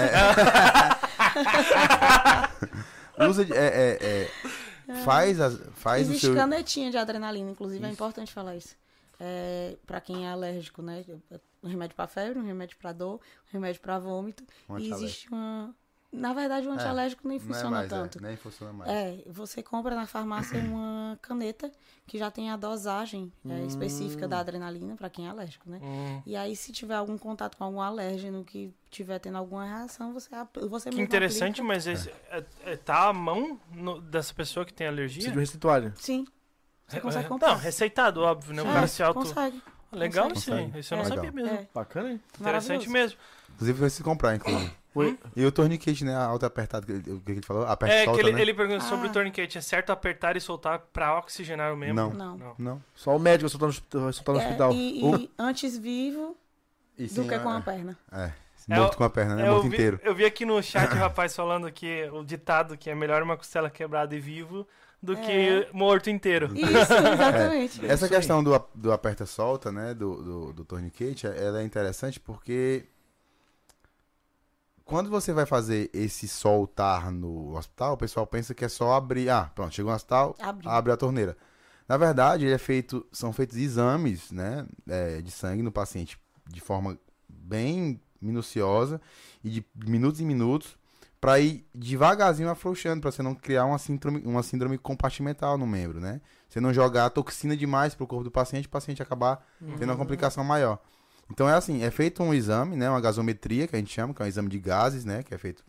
[3.29, 4.31] usa de, é, é,
[4.89, 6.35] é, faz, as, faz o Existe seu...
[6.35, 7.95] canetinha de adrenalina, inclusive, é Isso.
[7.95, 8.75] importante falar isso.
[9.21, 11.05] É, para quem é alérgico, né?
[11.63, 14.43] Um remédio para febre, um remédio para dor, um remédio para vômito.
[14.69, 15.05] um e antialérgico.
[15.05, 15.75] existe uma.
[16.11, 18.19] Na verdade, o antialérgico nem Não é funciona mais, tanto.
[18.19, 18.91] É, nem funciona mais.
[18.91, 21.73] É, você compra na farmácia uma caneta
[22.07, 25.81] que já tem a dosagem é, específica da adrenalina para quem é alérgico, né?
[25.83, 26.21] Hum.
[26.27, 30.29] E aí, se tiver algum contato com algum alérgeno que tiver tendo alguma reação, você,
[30.69, 31.65] você Que interessante, aplica.
[31.69, 35.23] mas esse, é- é- tá à mão no- dessa pessoa que tem alergia?
[35.33, 35.93] Precisa de um.
[35.97, 36.27] Sim.
[36.89, 37.53] Você É, consegue é, comprar.
[37.53, 38.63] Não, receitado, óbvio, né?
[38.63, 39.21] O É, cara se auto...
[39.21, 39.63] consegue.
[39.93, 40.39] Legal consegue.
[40.41, 40.61] isso aí.
[40.65, 40.79] Consegue.
[40.81, 41.09] Isso eu não É.
[41.09, 41.45] sabia Legal.
[41.45, 41.59] mesmo.
[41.59, 42.21] É, Bacana, hein?
[42.41, 43.19] Interessante mesmo.
[43.55, 44.73] Inclusive, foi se comprar, inclusive.
[44.93, 45.19] Foi.
[45.35, 46.15] E o torniquete, né?
[46.15, 47.65] Alto apertado, que o que ele falou?
[47.67, 48.41] Aperta e É que solta, ele, né?
[48.43, 49.11] ele perguntou sobre Ah.
[49.11, 49.57] o torniquete.
[49.57, 52.13] É certo apertar e soltar pra oxigenar o membro?
[52.13, 52.37] Não.
[52.37, 52.55] Não.
[52.59, 52.83] Não.
[52.95, 54.73] Só o médico vai soltar no, vai soltar no É, hospital.
[54.73, 56.37] e, e O- antes vivo
[56.99, 57.99] E do sim, que com é, a perna.
[58.13, 58.33] É.
[58.69, 59.43] É Morto com a perna, né?
[59.45, 60.01] É, eu, Morto vi, inteiro.
[60.05, 63.37] eu vi aqui no chat o rapaz falando que o ditado que é melhor uma
[63.37, 64.67] costela quebrada e vivo
[65.03, 65.69] do que É.
[65.73, 66.47] morto inteiro.
[66.55, 67.81] Isso, exatamente.
[67.85, 68.11] Essa isso aí.
[68.11, 69.93] questão do, do aperta-solta, né?
[69.95, 72.85] Do, do, do torniquete, ela é interessante porque
[74.85, 79.31] quando você vai fazer esse soltar no hospital, o pessoal pensa que é só abrir.
[79.31, 80.71] Ah, pronto, chegou no hospital, Abriu.
[80.71, 81.37] abre a torneira.
[81.89, 86.19] Na verdade, ele é feito, são feitos exames, né, é, de sangue no paciente
[86.49, 86.99] de forma
[87.29, 89.01] bem minuciosa
[89.43, 90.77] e de minutos em minutos
[91.23, 96.01] para ir devagarzinho afrouxando, para você não criar uma síndrome, uma síndrome compartimental no membro,
[96.01, 96.21] né?
[96.49, 99.41] Você não jogar toxina demais pro corpo do paciente, o paciente acabar
[99.79, 100.81] tendo uma complicação maior.
[101.31, 104.21] Então é assim, é feito um exame, né, uma gasometria que a gente chama, que
[104.21, 105.65] é um exame de gases, né, que é feito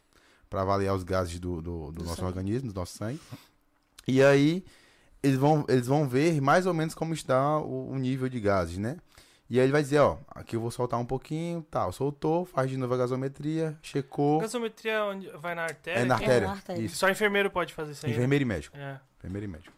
[0.50, 2.28] para avaliar os gases do, do, do Do nosso sangue.
[2.30, 3.22] organismo, do nosso sangue.
[4.08, 4.66] E aí
[5.22, 8.80] eles vão, eles vão ver mais ou menos como está o, o nível de gases,
[8.80, 8.98] né?
[9.54, 12.72] E aí ele vai dizer, ó, aqui eu vou soltar um pouquinho, tal, soltou, faz
[12.72, 16.00] de novo a gasometria, checou, Gasometria onde vai na artéria?
[16.00, 16.82] é na que- artéria, na artéria.
[16.82, 18.12] isso, Só enfermeiro pode fazer isso aí.
[18.12, 18.18] né?
[18.18, 19.00] enfermeiro e médico, É.
[19.20, 19.76] enfermeiro e médico.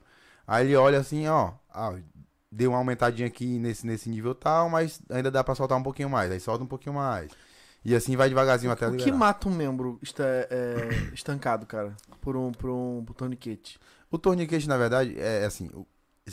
[0.47, 1.93] Aí ele olha assim, ó, ah,
[2.49, 6.09] deu uma aumentadinha aqui nesse, nesse nível tal, mas ainda dá pra soltar um pouquinho
[6.09, 7.29] mais, aí solta um pouquinho mais.
[7.83, 9.17] E assim vai devagarzinho até O que liberar.
[9.17, 11.93] mata um membro esta- é, estancado, cara?
[12.21, 13.77] Por um, por um, por torniquete?
[14.09, 15.85] O torniquete, na verdade, é assim, o-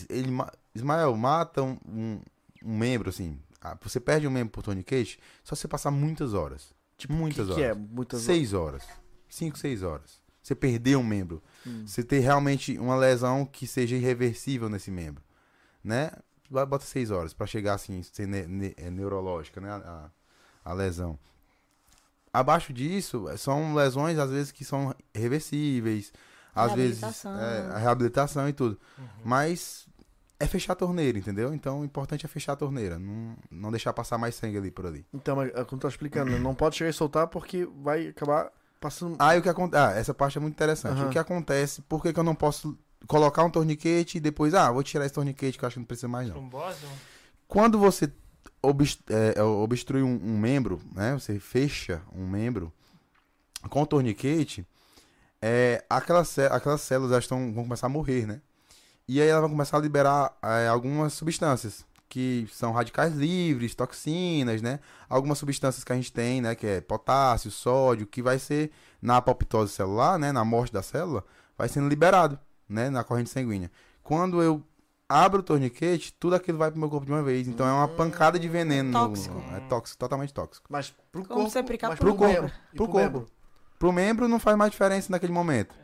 [0.09, 2.21] ele, ma- Ismael, mata um, um,
[2.65, 3.39] um membro, assim,
[3.81, 6.75] você perde um membro por torniquete, só você passar muitas horas.
[6.97, 7.57] Tipo, muitas que horas.
[7.57, 7.75] que é?
[7.75, 8.85] Muitas Seis horas.
[9.29, 10.21] Cinco, seis horas.
[10.43, 11.43] Você perdeu um membro.
[11.67, 11.85] Hum.
[11.87, 15.23] Você ter realmente uma lesão que seja irreversível nesse membro.
[15.83, 16.11] Né?
[16.51, 19.71] Bota seis horas pra chegar assim, ser ne- ne- é neurológica, né?
[19.71, 20.11] A,
[20.65, 21.19] a lesão.
[22.33, 26.13] Abaixo disso, são lesões, às vezes, que são reversíveis.
[26.55, 27.41] Às vezes Reabilitação.
[27.41, 28.79] é, a reabilitação e tudo.
[29.25, 29.87] Mas
[30.43, 31.55] é fechar a torneira, entendeu?
[31.55, 34.85] Então o importante é fechar a torneira, não, não deixar passar mais sangue ali por
[34.87, 35.07] ali.
[35.15, 38.51] Então, mas, como tu tá explicando, não pode chegar e soltar porque vai acabar
[38.81, 39.17] passando.
[39.21, 39.83] Aí o que acontece.
[39.83, 40.99] Ah, essa parte é muito interessante.
[40.99, 41.07] Aham.
[41.09, 44.71] O que acontece, por que, que eu não posso colocar um torniquete e depois, ah,
[44.73, 46.35] vou tirar esse torniquete que eu acho que não precisa mais não.
[46.35, 46.79] Trombose?
[47.47, 48.11] Quando você
[48.63, 51.13] obst- é, é, obstrui um, um membro, né?
[51.15, 52.73] Você fecha um membro
[53.71, 54.67] com o torniquete,
[55.41, 58.41] é, aquelas, aquelas células elas tão, vão começar a morrer, né?
[59.09, 64.61] E aí elas vão começar a liberar é, algumas substâncias que são radicais livres, toxinas,
[64.61, 64.81] né?
[65.09, 66.55] Algumas substâncias que a gente tem, né?
[66.55, 68.71] Que é potássio, sódio, que vai ser
[69.01, 70.31] na apoptose celular, né?
[70.31, 71.25] Na morte da célula,
[71.57, 72.39] vai sendo liberado,
[72.69, 72.91] né?
[72.91, 73.71] Na corrente sanguínea.
[74.03, 74.63] Quando eu
[75.09, 77.49] abro o torniquete, tudo aquilo vai pro meu corpo de uma vez.
[77.49, 78.91] Então é uma pancada de veneno.
[78.91, 79.43] no- Tóxico.
[79.57, 80.67] é tóxico, totalmente tóxico.
[80.71, 81.51] Mas pro Como corpo.
[81.51, 82.33] você aplicar mas pro pro corpo.
[82.35, 82.51] membro.
[82.51, 82.99] Pro pro corpo.
[83.19, 83.29] membro.
[83.79, 85.75] Pro membro não faz mais diferença naquele momento.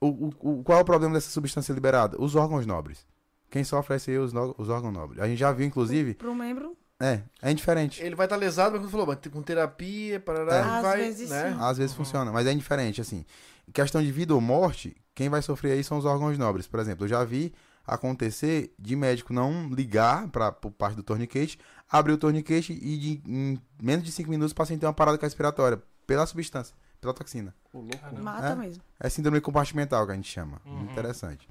[0.00, 2.20] O, o- o- qual é o problema dessa substância liberada?
[2.20, 3.06] Os órgãos nobres.
[3.50, 5.20] Quem sofre é esse aí, os, no- os órgãos nobres.
[5.20, 8.02] A gente já viu, inclusive, Pro membro, é, é indiferente.
[8.02, 10.60] Ele vai estar lesado, mas como tu falou, mas com terapia, parará, É.
[10.60, 10.96] ele Às vai.
[10.98, 11.52] vezes né?
[11.52, 11.56] sim.
[11.60, 13.24] Às vezes funciona, mas é indiferente, assim.
[13.68, 16.66] Em questão de vida ou morte, quem vai sofrer aí são os órgãos nobres.
[16.66, 17.52] Por exemplo, eu já vi
[17.86, 21.58] acontecer de médico não ligar para parte do torniquete,
[21.90, 25.18] abrir o torniquete e de, em menos de 5 minutos o paciente tem uma parada
[25.20, 27.54] respiratória pela substância, pela toxina.
[27.72, 27.98] Ô, louco.
[27.98, 28.22] Caramba.
[28.22, 28.54] mata É?
[28.54, 28.82] mesmo.
[28.98, 30.60] É síndrome compartimental que a gente chama.
[30.64, 30.84] Uhum.
[30.84, 31.48] Interessante.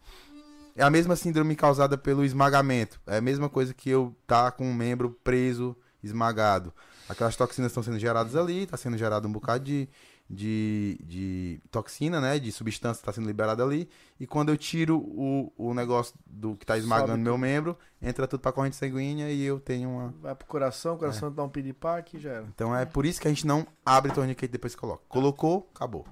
[0.76, 3.02] É a mesma síndrome causada pelo esmagamento.
[3.06, 6.74] É a mesma coisa que eu tá com um membro preso, esmagado.
[7.08, 9.90] Aquelas toxinas estão sendo geradas ali, está sendo gerado um bocado de,
[10.30, 12.38] de, de toxina, né?
[12.38, 13.90] De substância está sendo liberada ali.
[14.20, 18.28] E quando eu tiro o, o negócio do que está esmagando Sobe meu membro, entra
[18.28, 20.10] tudo para corrente sanguínea e eu tenho uma.
[20.22, 21.00] Vai pro coração, o É.
[21.00, 22.46] coração dá um piripaque e já era.
[22.46, 25.04] Então é por isso que a gente não abre torniquete e depois coloca.
[25.10, 26.06] Colocou, acabou.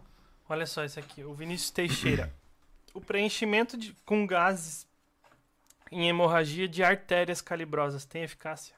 [0.49, 2.33] Olha só esse aqui, o Vinícius Teixeira.
[2.93, 4.87] o preenchimento de, com gases
[5.91, 8.73] em hemorragia de artérias calibrosas tem eficácia?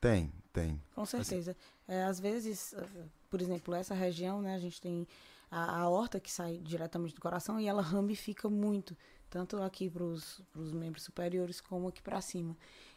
[0.00, 0.80] Tem, tem.
[0.94, 1.56] Com certeza.
[1.88, 2.84] É, às vezes, eh,
[3.30, 5.06] por exemplo, essa região, né, a gente tem
[5.50, 8.96] a, a aorta que sai diretamente do coração e ela ramifica muito,
[9.30, 10.42] tanto aqui para os
[10.72, 12.56] membros superiores como aqui para cima.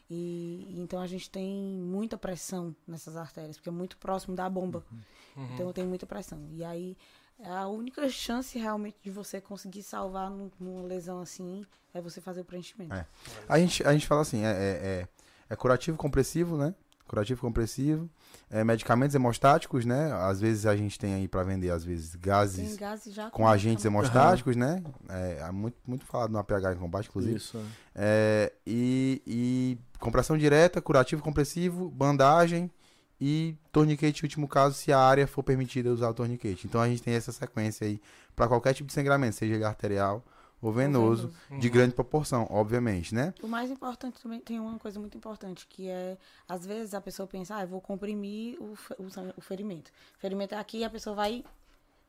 [0.10, 1.50] E e então a gente tem
[1.80, 4.84] muita pressão nessas artérias, porque é muito próximo da bomba.
[4.92, 5.54] Uhum.
[5.54, 6.46] Então tem muita pressão.
[6.52, 6.98] E aí
[7.44, 12.42] a única chance realmente de você conseguir salvar num- numa lesão assim é você fazer
[12.42, 12.94] o preenchimento.
[12.94, 13.06] É.
[13.48, 15.08] A gente, a gente fala assim, é, é, é,
[15.50, 16.76] é curativo compressivo, né?
[17.12, 18.10] Curativo compressivo.
[18.50, 20.14] É, medicamentos hemostáticos, né?
[20.14, 23.84] Às vezes a gente tem aí para vender, às vezes, gases gases já com agentes
[23.84, 24.00] também.
[24.00, 24.82] hemostáticos, né?
[25.10, 27.36] É, é muito, muito falado no APH em combate, inclusive.
[27.36, 27.58] Isso.
[27.58, 27.62] é.
[27.94, 32.72] É, e, e compressão direta, curativo compressivo, bandagem
[33.20, 36.66] e torniquete, em último caso, se a área for permitida usar o torniquete.
[36.66, 38.00] Então a gente tem essa sequência aí
[38.38, 40.24] para qualquer tipo de sangramento, seja ele arterial
[40.62, 41.74] ou venoso, de Uhum.
[41.74, 43.34] grande proporção, obviamente, né?
[43.42, 46.18] O mais importante também tem uma coisa muito importante, que é,
[46.48, 49.08] às vezes a pessoa pensa, ah, eu vou comprimir o, o,
[49.38, 49.92] o ferimento.
[50.18, 51.44] O ferimento é aqui e a pessoa vai.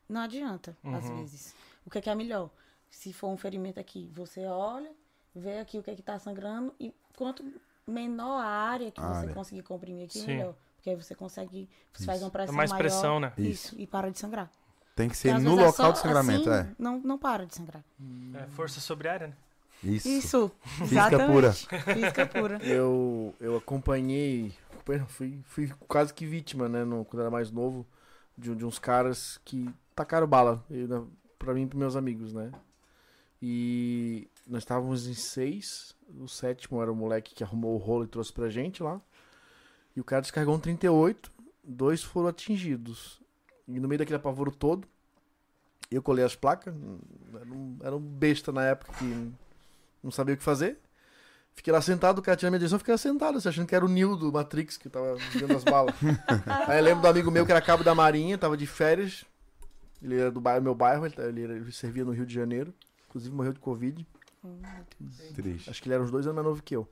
[0.08, 1.16] Não adianta, às Uhum.
[1.16, 1.54] vezes.
[1.86, 2.50] O que é, que é melhor?
[2.90, 4.92] Se for um ferimento aqui, você olha,
[5.34, 7.42] vê aqui o que é que tá sangrando, e quanto
[7.86, 9.34] menor a área que A você área.
[9.34, 10.26] conseguir comprimir aqui, Sim.
[10.36, 10.54] melhor.
[10.76, 11.70] Porque aí você consegue.
[11.92, 12.78] Você faz uma pressão mais maior.
[12.80, 13.32] pressão, né?
[13.38, 14.50] Isso, e para de sangrar.
[14.94, 16.74] Tem que ser no é local só do sangramento, assim, é.
[16.78, 17.82] Não, não para de sangrar.
[18.34, 19.34] É força sobre a área, né?
[19.82, 20.08] Isso.
[20.08, 21.48] Isso, Física pura.
[21.48, 21.94] exatamente.
[21.94, 22.58] Física pura.
[22.62, 24.54] Eu, eu acompanhei,
[25.08, 27.84] fui, fui quase que vítima, né, no, quando era mais novo,
[28.38, 31.04] de, de uns caras que tacaram bala eu, na-
[31.38, 32.52] pra mim e pros meus amigos, né?
[33.40, 38.08] E nós estávamos em seis, o sétimo era o moleque que arrumou o rolo e
[38.08, 39.00] trouxe pra gente lá.
[39.96, 41.32] E o cara descarregou um 38,
[41.64, 43.20] dois foram atingidos.
[43.68, 44.86] E no meio daquele apavoro todo,
[45.90, 46.74] eu colei as placas,
[47.34, 49.32] era um, era um besta na época que
[50.02, 50.78] não sabia o que fazer.
[51.54, 53.74] Fiquei lá sentado, o cara tinha minha direção, eu fiquei lá sentado, assim, achando que
[53.74, 55.94] era o Neo do Matrix que tava dando as balas.
[56.66, 59.24] Aí eu lembro do amigo meu que era cabo da Marinha, tava de férias.
[60.02, 62.72] Ele era do bairro, meu bairro, ele, ele, era- ele servia no Rio de Janeiro.
[63.08, 64.06] Inclusive morreu de Covid.
[65.34, 65.70] Triste.
[65.70, 66.88] Acho que ele era uns dois anos mais novo que eu.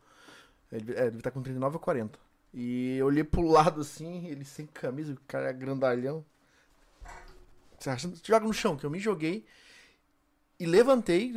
[0.71, 2.19] Ele, é, ele tá com 39 ou 40.
[2.53, 6.23] E eu olhei pro lado assim, ele sem camisa, o cara é grandalhão.
[7.87, 8.13] Acha?
[8.23, 9.47] Joga no chão, que eu me joguei.
[10.59, 11.33] E levantei,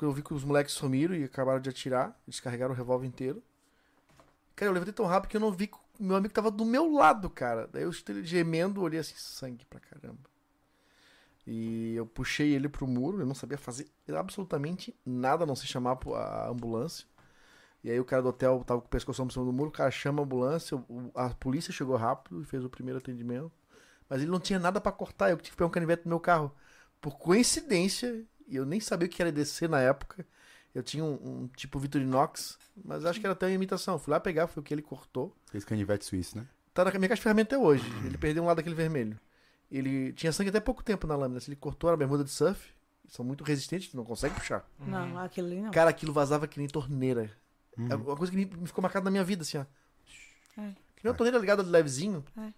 [0.00, 2.16] eu vi que os moleques sumiram e acabaram de atirar.
[2.26, 3.42] Descarregaram o revólver inteiro.
[4.54, 6.92] Cara, eu levantei tão rápido que eu não vi que meu amigo tava do meu
[6.92, 7.66] lado, cara.
[7.66, 7.92] Daí eu
[8.22, 10.30] gemendo, olhei assim, sangue pra caramba.
[11.44, 15.66] E eu puxei ele pro muro, eu não sabia fazer absolutamente nada, a não se
[15.66, 17.06] chamar a ambulância.
[17.82, 19.72] E aí o cara do hotel tava com o pescoço por cima do muro, o
[19.72, 20.78] cara chama a ambulância,
[21.14, 23.50] a polícia chegou rápido e fez o primeiro atendimento.
[24.08, 26.20] Mas ele não tinha nada pra cortar, eu tive que pegar um canivete no meu
[26.20, 26.54] carro
[27.00, 30.26] por coincidência, e eu nem sabia o que era descer na época.
[30.74, 33.98] Eu tinha um, um tipo Victorinox, mas acho que era até uma imitação.
[33.98, 35.34] Fui lá pegar, foi o que ele cortou.
[35.52, 36.46] Esse canivete suíço, né?
[36.72, 37.84] Tá na minha caixa de ferramenta até hoje.
[38.04, 39.18] Ele perdeu um lado daquele vermelho.
[39.70, 41.40] Ele tinha sangue até pouco tempo na lâmina.
[41.40, 42.72] Se ele cortou a bermuda de surf,
[43.08, 44.64] são muito resistentes, não consegue puxar.
[44.78, 45.70] Não, aquilo ali não.
[45.70, 47.30] Cara, aquilo vazava que nem torneira.
[47.76, 47.88] Uhum.
[47.90, 49.62] É uma coisa que me, me ficou marcada na minha vida, assim, ó.
[50.60, 50.72] É.
[50.96, 52.24] Que nem uma torneira ligada levezinho.
[52.36, 52.52] É.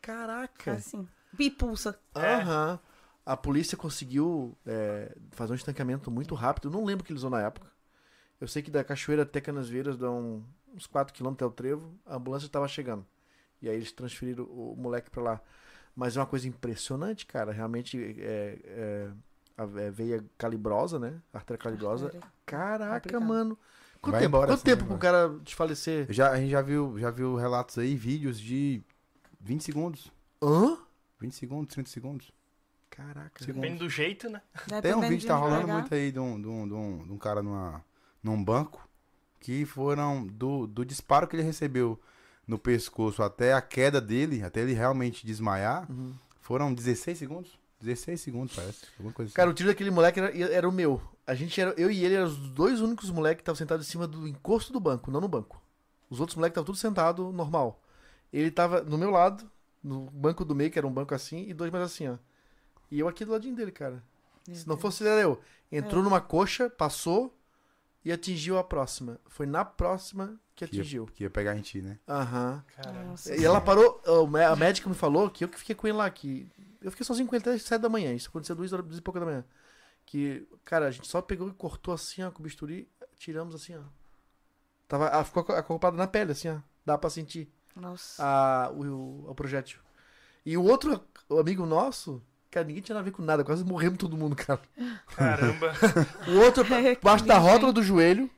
[0.00, 0.72] Caraca.
[0.72, 1.06] Assim.
[1.38, 1.98] E pulsa.
[2.14, 2.78] Aham.
[3.24, 6.68] A polícia conseguiu é, fazer um estancamento muito rápido.
[6.68, 7.66] Eu não lembro o que eles usou na época.
[8.40, 11.92] Eu sei que da Cachoeira até Canasvieiras dão uns 4km até o trevo.
[12.06, 13.04] A ambulância estava chegando.
[13.60, 15.40] E aí eles transferiram o moleque pra lá.
[15.94, 17.50] Mas é uma coisa impressionante, cara.
[17.50, 19.10] Realmente é, é,
[19.56, 21.20] a é, veia calibrosa, né?
[21.32, 22.12] Artéria calibrosa.
[22.44, 23.24] Caraca, Complicado.
[23.24, 23.58] mano.
[24.00, 26.06] Quanto Vai tempo, embora quanto assim, tempo vai pro cara desfalecer?
[26.10, 28.84] Já, a gente já viu, já viu relatos aí, vídeos de
[29.46, 30.12] 20 segundos.
[30.42, 30.76] Hã?
[31.20, 32.32] 20 segundos, 30 segundos.
[32.90, 33.44] Caraca.
[33.44, 33.62] Segundos.
[33.62, 34.40] Depende do jeito, né?
[34.82, 37.04] Tem um vídeo de que tá rolando muito aí de um, de um, de um,
[37.06, 37.84] de um cara numa,
[38.22, 38.86] num banco
[39.40, 42.00] que foram do, do disparo que ele recebeu
[42.46, 46.14] no pescoço até a queda dele, até ele realmente desmaiar, Uhum.
[46.40, 47.58] foram 16 segundos.
[47.80, 48.86] 16 segundos, parece.
[48.98, 49.36] Alguma coisa assim.
[49.36, 51.00] Cara, o tiro daquele moleque era, era o meu.
[51.26, 53.90] A gente era, eu e ele eram os dois únicos moleques que estavam sentados em
[53.90, 55.60] cima do encosto do banco, não no banco.
[56.08, 57.82] Os outros moleques estavam tudo sentado normal.
[58.32, 59.50] Ele tava no meu lado,
[59.82, 62.16] no banco do meio, que era um banco assim, e dois mais assim, ó.
[62.90, 64.02] E eu aqui do ladinho dele, cara.
[64.46, 64.82] Meu Se não Deus.
[64.82, 65.40] fosse ele, era eu.
[65.70, 66.04] Entrou É.
[66.04, 67.36] numa coxa, passou
[68.04, 69.18] e atingiu a próxima.
[69.26, 71.06] Foi na próxima que que, ia, atingiu.
[71.06, 71.98] que ia pegar em ti, né?
[72.08, 72.64] Aham.
[72.76, 73.02] Caramba.
[73.04, 73.34] Nossa.
[73.36, 74.00] E ela parou,
[74.50, 76.48] a médica me falou que eu que fiquei com ele lá, que
[76.80, 79.02] eu fiquei sozinho com ele até 7 da manhã, isso aconteceu duas horas duas e
[79.02, 79.44] pouca da manhã.
[80.04, 82.88] Que, cara, a gente só pegou e cortou assim, ó, com o bisturi,
[83.18, 83.80] tiramos assim, ó.
[84.86, 86.58] Tava, ela ficou aco- acoplada na pele, assim, ó.
[86.84, 88.22] Dá pra sentir Nossa.
[88.24, 89.78] a, o, o, o projétil.
[90.44, 93.64] E o outro o amigo nosso, cara, ninguém tinha nada a ver com nada, quase
[93.64, 94.60] morremos todo mundo, cara.
[95.14, 95.72] Caramba.
[96.28, 96.64] O outro,
[97.02, 98.30] baixo da rótula do joelho,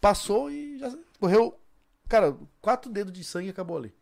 [0.00, 1.58] passou e já correu.
[2.08, 3.94] Cara, quatro dedos de sangue e acabou ali.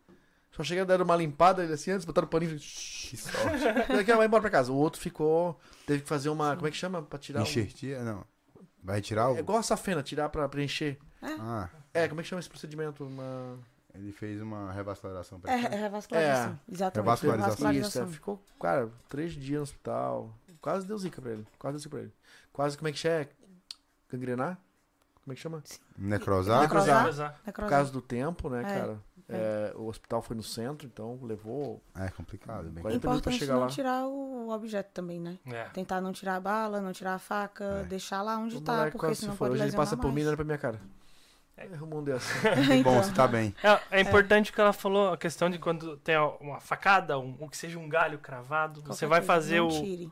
[0.51, 3.63] Só chegaram, deram uma limpada ele assim antes, botaram o paninho e Que sorte.
[3.87, 4.71] Daqui ela vai embora pra casa.
[4.71, 5.57] O outro ficou.
[5.87, 6.55] Teve que fazer uma.
[6.55, 7.01] Como é que chama?
[7.01, 7.39] Pra tirar.
[7.39, 8.03] um- Enxertia?
[8.03, 8.25] Não.
[8.83, 9.37] Vai retirar o.
[9.37, 10.97] É igual a safena, tirar pra preencher.
[11.21, 13.05] Ah, É, como é que chama esse procedimento?
[13.05, 13.57] Uma.
[13.93, 15.39] Ele fez uma revascularização.
[15.39, 15.65] pra É, ele.
[15.67, 16.51] é revascularização.
[16.67, 16.71] É.
[16.73, 17.05] Exatamente.
[17.05, 17.71] Revascularização.
[17.73, 20.33] Isso, é, ficou, cara, três dias no hospital.
[20.61, 21.47] Quase deu zica pra ele.
[21.57, 22.13] Quase deu zica pra ele.
[22.53, 23.27] Quase, como é que chama?
[24.09, 24.57] Gangrenar?
[25.23, 25.63] Como é que chama?
[25.97, 26.61] Necrosar?
[26.61, 27.03] Necrosar.
[27.03, 27.33] Cruzar.
[27.33, 27.69] Por Necrosar.
[27.69, 28.99] causa do tempo, né, É, cara?
[29.29, 31.81] É, o hospital foi no centro, então levou.
[31.95, 32.63] É complicado.
[32.69, 32.81] Bem.
[32.83, 33.67] 40 minutos pra Importante chegar não lá.
[33.67, 35.37] tirar o objeto também, né?
[35.45, 35.63] É.
[35.69, 37.83] Tentar não tirar a bala, não tirar a faca, É.
[37.85, 40.25] deixar lá onde O tá, porque senão pode Hoje ele passa por mim e mais.
[40.25, 40.81] não olha pra minha cara.
[41.71, 42.33] É, o mundo é assim.
[42.65, 43.03] Que bom, Então.
[43.03, 43.53] você tá bem.
[43.63, 47.49] É, é importante que ela falou a questão de quando tem uma facada, um, ou
[47.49, 50.11] que seja um galho cravado, você Qualquer vai coisa, fazer o,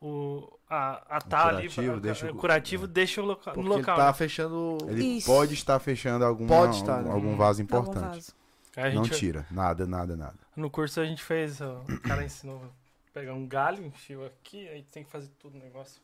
[0.00, 3.60] o a, a tá ali, curativo, a- deixa o- o curativo, deixa o loca, Porque
[3.60, 3.96] no ele local.
[3.96, 4.12] tá né?
[4.12, 4.78] fechando.
[4.88, 5.26] Ele Isso.
[5.26, 7.14] pode estar fechando alguma, Pode estar, algum, né?
[7.14, 8.14] algum vaso Algum importante.
[8.14, 8.32] vaso.
[8.76, 9.46] A Não tira.
[9.50, 10.34] Nada, nada, nada.
[10.54, 12.68] No curso a gente fez, ó, o cara ensinou a
[13.14, 16.00] pegar um galho, enfiou aqui, aí tem que fazer tudo o negócio.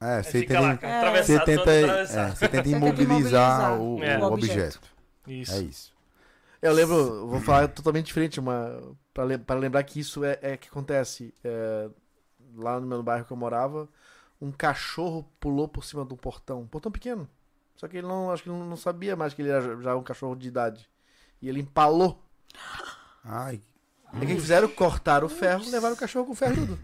[0.00, 1.22] É, Aí você fica lá, tenta, cara, É.
[1.22, 4.18] você tenta, é, você tenta Você tenta imobilizar o, É.
[4.18, 4.80] o o objeto.
[5.26, 5.52] Isso.
[5.54, 5.94] É isso.
[6.60, 8.80] Eu lembro, vou falar totalmente diferente, uma
[9.12, 11.88] para lembrar que isso é, é que acontece é,
[12.56, 13.88] lá no meu bairro que eu morava,
[14.40, 17.28] um cachorro pulou por cima de um portão, um portão pequeno.
[17.76, 20.02] Só que ele não, acho que ele não sabia mais que ele era já um
[20.02, 20.88] cachorro de idade.
[21.40, 22.20] E ele empalou.
[23.24, 23.60] Ai,
[24.12, 24.68] E o que que fizeram?
[24.68, 26.78] Cortaram o ferro, levaram o cachorro com o ferro tudo.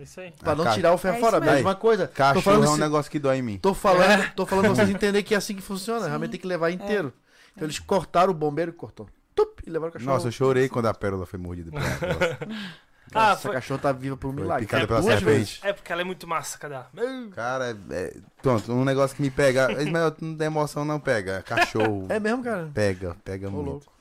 [0.00, 0.32] É isso aí.
[0.38, 1.36] Pra não ca- tirar o ferro É fora.
[1.36, 1.56] isso mesmo.
[1.56, 2.06] Mesma coisa.
[2.08, 3.58] Tô cachorro falando, é um se- negócio que dói em mim.
[3.58, 6.00] tô falando, tô falando pra vocês entenderem que é assim que funciona.
[6.00, 6.06] Sim.
[6.08, 7.12] Realmente tem que levar inteiro.
[7.54, 9.08] Então eles cortaram o bombeiro e cortou.
[9.34, 10.12] Tup, e levaram o cachorro.
[10.12, 11.70] Nossa, eu chorei quando a pérola foi mordida.
[11.70, 12.38] pela pérola.
[13.12, 14.66] Ah, Essa foi- cachorra tá viva por um Foi milagre.
[14.66, 15.36] picada É, pela duas serpente.
[15.36, 15.60] vezes.
[15.64, 16.74] É porque ela é muito massa, cadê?
[16.74, 16.88] ela?
[17.34, 19.66] Cara, é, é- pronto, um negócio que me pega.
[19.90, 21.42] Mas não tem emoção, não pega.
[21.42, 22.06] Cachorro.
[22.08, 22.70] É mesmo, cara.
[22.72, 23.66] Pega, pega Ô, muito.
[23.68, 23.92] louco.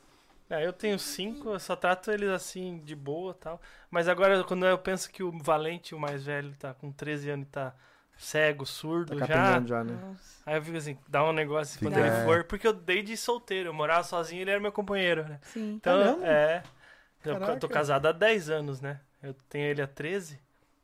[0.50, 3.62] É, eu tenho cinco, eu só trato eles assim, de boa e tal.
[3.92, 7.48] Mas agora, quando eu penso que o Valente, o mais velho, tá com 13 anos
[7.48, 7.76] e tá
[8.18, 8.66] cego,
[9.06, 9.28] Tá surdo já.
[9.28, 10.00] capengando já, né?
[10.46, 12.24] Aí eu fico assim, dá um negócio quando Fica- ele é.
[12.24, 12.44] for.
[12.46, 15.40] Porque eu dei de solteiro, eu morava sozinho ele era meu companheiro, né?
[15.44, 15.76] Sim.
[15.80, 16.24] Então, É mesmo?
[16.26, 16.64] é.
[17.24, 17.60] Eu Caraca.
[17.60, 19.02] tô casado há 10 anos, né?
[19.22, 20.40] Eu tenho ele há 13.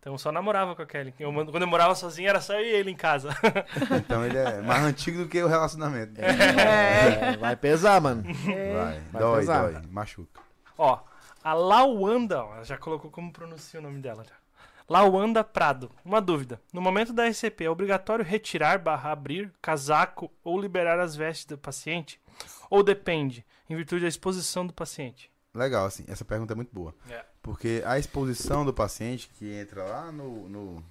[0.05, 1.15] Então eu só namorava com a Kelly.
[1.17, 3.29] Eu, quando eu morava sozinho, era só eu e ele em casa.
[3.97, 6.21] Então ele é mais antigo do que o relacionamento.
[6.21, 8.21] É, vai pesar, mano.
[8.21, 9.71] Vai, Vai dói, pesar.
[9.71, 10.41] dói, machuca.
[10.77, 10.99] Ó,
[11.43, 14.35] a Lawanda, ó, já colocou como pronuncia o nome dela já.
[14.87, 15.89] Lawanda Prado.
[16.05, 16.61] Uma dúvida.
[16.71, 21.57] No momento da RCP, é obrigatório retirar barra abrir casaco ou liberar as vestes do
[21.57, 22.21] paciente?
[22.69, 25.31] Ou depende, em virtude da exposição do paciente?
[25.51, 26.93] Legal, assim, essa pergunta é muito boa.
[27.09, 27.23] É.
[27.45, 30.83] Porque a exposição do paciente que entra lá no, no-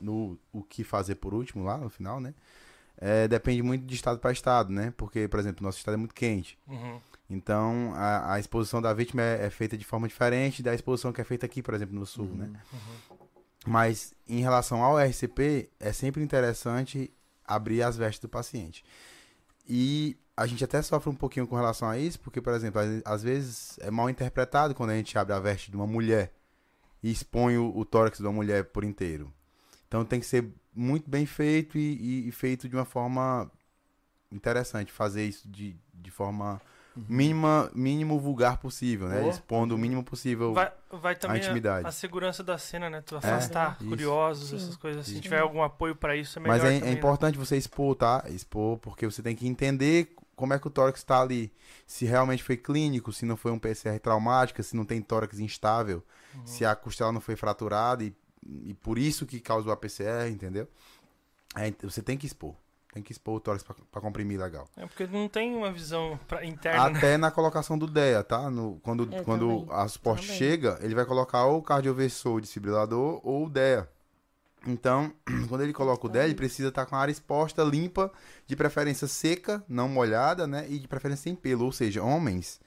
[0.00, 2.34] no o que fazer por último, lá no final, né?
[3.00, 4.92] É, depende muito de estado para estado, né?
[4.96, 6.58] Porque, por exemplo, nosso estado é muito quente.
[6.66, 7.00] Uhum.
[7.30, 11.20] Então, a, a exposição da vítima é, é feita de forma diferente da exposição que
[11.20, 12.50] é feita aqui, por exemplo, no sul, né?
[13.64, 17.08] Mas, em relação ao RCP, é sempre interessante
[17.46, 18.84] abrir as vestes do paciente.
[19.68, 23.22] E a gente até sofre um pouquinho com relação a isso, porque, por exemplo, às-
[23.22, 26.32] vezes é mal interpretado quando a gente abre a veste de uma mulher
[27.02, 29.32] e expõe o, o tórax de uma mulher por inteiro.
[29.86, 31.80] Então tem que ser muito bem feito e,
[32.24, 33.50] e- e feito de uma forma
[34.30, 36.60] interessante, fazer isso de, de forma
[37.08, 39.20] mínima, mínimo vulgar possível, né?
[39.20, 39.30] Boa.
[39.30, 40.54] Expondo o mínimo possível.
[40.54, 41.86] Vai, vai também a, intimidade.
[41.86, 43.00] a segurança da cena, né?
[43.02, 43.88] Tu afastar isso.
[43.88, 44.56] curiosos, Sim.
[44.56, 45.06] essas coisas.
[45.06, 45.20] Se Isso.
[45.22, 46.98] tiver algum apoio pra isso, é melhor Mas é, é também, né?
[46.98, 48.24] importante você expor, tá?
[48.28, 51.52] Expor, porque você tem que entender como é que o tórax está ali.
[51.86, 56.02] Se realmente foi clínico, se não foi um PCR traumática, se não tem tórax instável,
[56.34, 56.46] Uhum.
[56.46, 58.14] se a costela não foi fraturada e,
[58.64, 60.68] e por isso que causou a PCR, entendeu?
[61.56, 62.54] É, você tem que expor.
[62.98, 64.68] Tem que expor o tórax pra, pra comprimir legal.
[64.76, 66.98] É porque não tem uma visão pra, interna, né?
[66.98, 68.50] Até na colocação do DEA, tá?
[68.50, 69.80] No, quando É, quando também.
[69.80, 70.36] a suporte Também.
[70.36, 73.88] chega, ele vai colocar ou o cardioversor desfibrilador ou o DEA.
[74.66, 75.12] Então,
[75.48, 78.10] quando ele coloca o DEA, ele precisa estar com a área exposta, limpa,
[78.48, 80.66] de preferência seca, não molhada, né?
[80.68, 81.66] E de preferência sem pelo.
[81.66, 82.60] Ou seja, homens,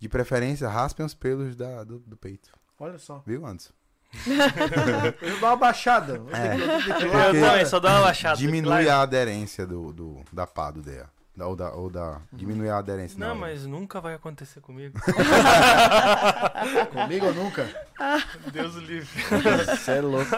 [0.00, 2.50] de preferência, raspem os pelos da, do, do peito.
[2.80, 3.22] Olha só.
[3.26, 3.74] Viu, Anderson?
[5.20, 6.14] Eu dar uma baixada.
[6.32, 6.56] É.
[7.02, 8.36] eu também, só dá uma laxada.
[8.36, 11.08] Diminui a aderência do, do, da pá do DEA.
[11.36, 13.18] Da, ou da, ou da, diminui a aderência.
[13.18, 14.98] Não, mas nunca vai acontecer comigo.
[16.90, 17.68] Comigo ou nunca?
[18.50, 19.22] Deus o livre.
[19.66, 20.30] Você é louco.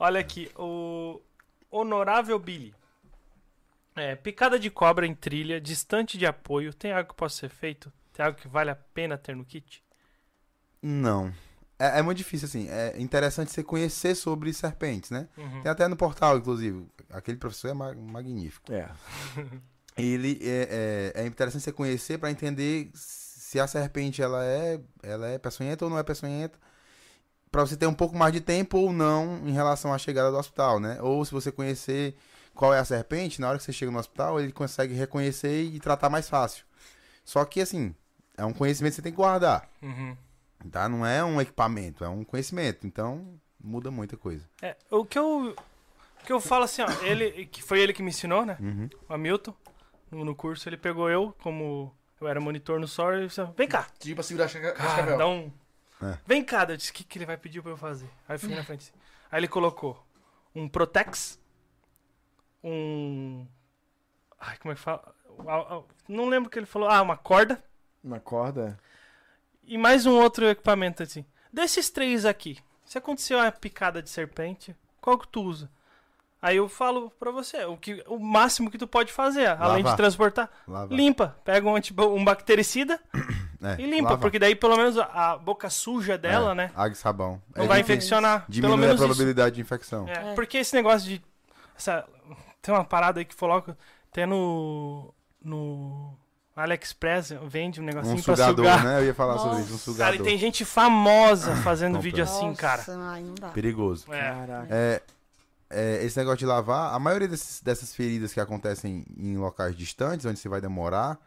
[0.00, 1.20] Olha aqui, o
[1.70, 2.74] Honorável Billy.
[3.94, 7.92] É, picada de cobra em trilha, distante de apoio, tem algo que possa ser feito?
[8.12, 9.82] Tem algo que vale a pena ter no kit?
[10.82, 11.32] Não.
[11.78, 12.68] É, é muito difícil, assim.
[12.68, 15.28] É interessante você conhecer sobre serpentes, né?
[15.36, 15.62] Uhum.
[15.62, 16.86] Tem até no portal, inclusive.
[17.10, 18.72] Aquele professor é ma- magnífico.
[18.72, 18.88] É.
[19.96, 25.26] Ele é, é, é interessante você conhecer para entender se a serpente ela é, ela
[25.26, 26.58] é peçonhenta ou não é peçonhenta.
[27.50, 30.36] Para você ter um pouco mais de tempo ou não em relação à chegada do
[30.36, 30.98] hospital, né?
[31.00, 32.14] Ou se você conhecer
[32.54, 35.80] qual é a serpente, na hora que você chega no hospital, ele consegue reconhecer e
[35.80, 36.66] tratar mais fácil.
[37.24, 37.94] Só que, assim,
[38.36, 39.68] é um conhecimento que você tem que guardar.
[39.82, 40.16] Uhum.
[40.70, 40.88] Tá?
[40.88, 42.86] Não é um equipamento, é um conhecimento.
[42.86, 44.48] Então, muda muita coisa.
[44.62, 45.54] É, o que eu,
[46.22, 48.56] o que eu falo assim, ó, ele, que foi ele que me ensinou, né?
[48.60, 48.88] Uhum.
[49.08, 49.54] O Hamilton,
[50.10, 53.68] no, no curso, ele pegou eu, como eu era monitor no SOR, e disse, vem
[53.68, 55.52] cá, Pedi pra segurar a cara, dá um...
[56.02, 56.18] É.
[56.26, 58.08] Vem cá, eu disse, o que, que ele vai pedir pra eu fazer?
[58.28, 58.90] Aí eu fiquei na frente.
[58.90, 59.00] assim.
[59.30, 60.04] Aí ele colocou
[60.54, 61.38] um Protex,
[62.62, 63.46] um...
[64.38, 65.14] Ai, como é que fala?
[66.08, 66.88] Não lembro o que ele falou.
[66.88, 67.62] Ah, uma corda
[68.02, 68.78] Na corda.
[69.66, 71.24] E mais um outro equipamento assim.
[71.52, 75.70] Desses três aqui, se acontecer uma picada de serpente, qual que tu usa?
[76.40, 79.96] Aí eu falo pra você, o, que, o máximo que tu pode fazer, além de
[79.96, 80.94] transportar, Lava.
[80.94, 81.34] limpa.
[81.44, 83.00] Pega um, antibo- um bactericida
[83.62, 84.18] É, e limpa, lava.
[84.18, 87.42] porque daí pelo menos a, a boca suja dela, É, né, Água e sabão.
[87.54, 88.40] não É, vai diminui- infeccionar.
[88.42, 89.04] Pelo Diminui a menos isso.
[89.06, 90.06] probabilidade de infecção.
[90.06, 90.34] É, É.
[90.34, 91.22] Porque esse negócio de.
[91.76, 92.06] essa-
[92.60, 93.76] tem uma parada aí que coloca.
[94.12, 95.12] Tem no.
[95.42, 96.16] No.
[96.56, 98.84] AliExpress vende um negocinho Um pra sugador, sugar.
[98.84, 99.00] né?
[99.00, 99.74] Eu ia falar sobre Nossa.
[99.74, 100.26] isso, um Cara, sugador.
[100.26, 102.78] e tem gente famosa fazendo vídeo assim, cara.
[102.78, 103.48] Nossa, ai, não dá.
[103.50, 104.12] Perigoso.
[104.12, 104.20] É.
[104.20, 104.66] Caraca.
[104.74, 105.02] É,
[105.68, 110.24] é, esse negócio de lavar, a maioria desses- dessas feridas que acontecem em locais distantes,
[110.24, 111.18] onde você vai demorar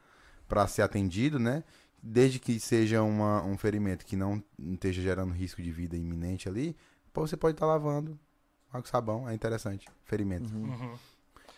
[0.48, 1.64] para ser atendido, né?
[2.02, 6.76] Desde que seja uma- um ferimento que não esteja gerando risco de vida iminente ali,
[7.14, 8.18] você pode estar lavando
[8.72, 9.88] água e sabão, é interessante.
[10.06, 10.52] Ferimento.
[10.56, 10.94] Uhum.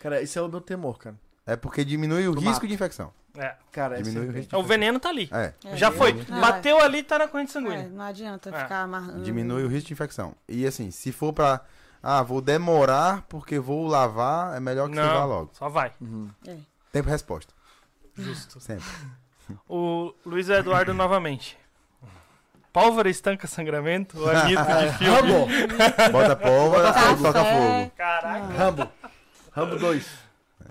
[0.00, 1.16] Cara, esse é o meu temor, cara.
[1.46, 2.66] É porque diminui o Do risco mato.
[2.66, 3.12] de infecção.
[3.36, 3.54] É.
[3.70, 5.28] Cara, é Diminui o sempre- risco de O veneno tá ali.
[5.32, 6.12] É, É, Já foi.
[6.28, 7.88] Não, Bateu ali, tá na corrente É, sanguínea.
[7.88, 8.62] não adianta É.
[8.62, 9.22] ficar amarrando.
[9.22, 10.34] diminui o risco de infecção.
[10.48, 11.60] E assim, se for pra.
[12.02, 15.50] Ah, vou demorar porque vou lavar, é melhor que você vá Não, logo.
[15.54, 15.92] só vai.
[16.00, 16.28] Uhum.
[16.46, 16.56] É.
[16.90, 17.54] Tempo e resposta.
[18.18, 18.60] Justo.
[18.60, 18.84] Sempre.
[19.68, 21.56] O Luiz Eduardo novamente.
[22.72, 24.18] Pólvora estanca sangramento?
[24.18, 25.14] O Anitta de filme.
[25.14, 25.46] Rambo!
[26.12, 27.92] Bota pólvora e toca fogo.
[27.96, 28.46] Caraca.
[28.46, 28.88] Rambo!
[29.52, 30.06] Rambo 2.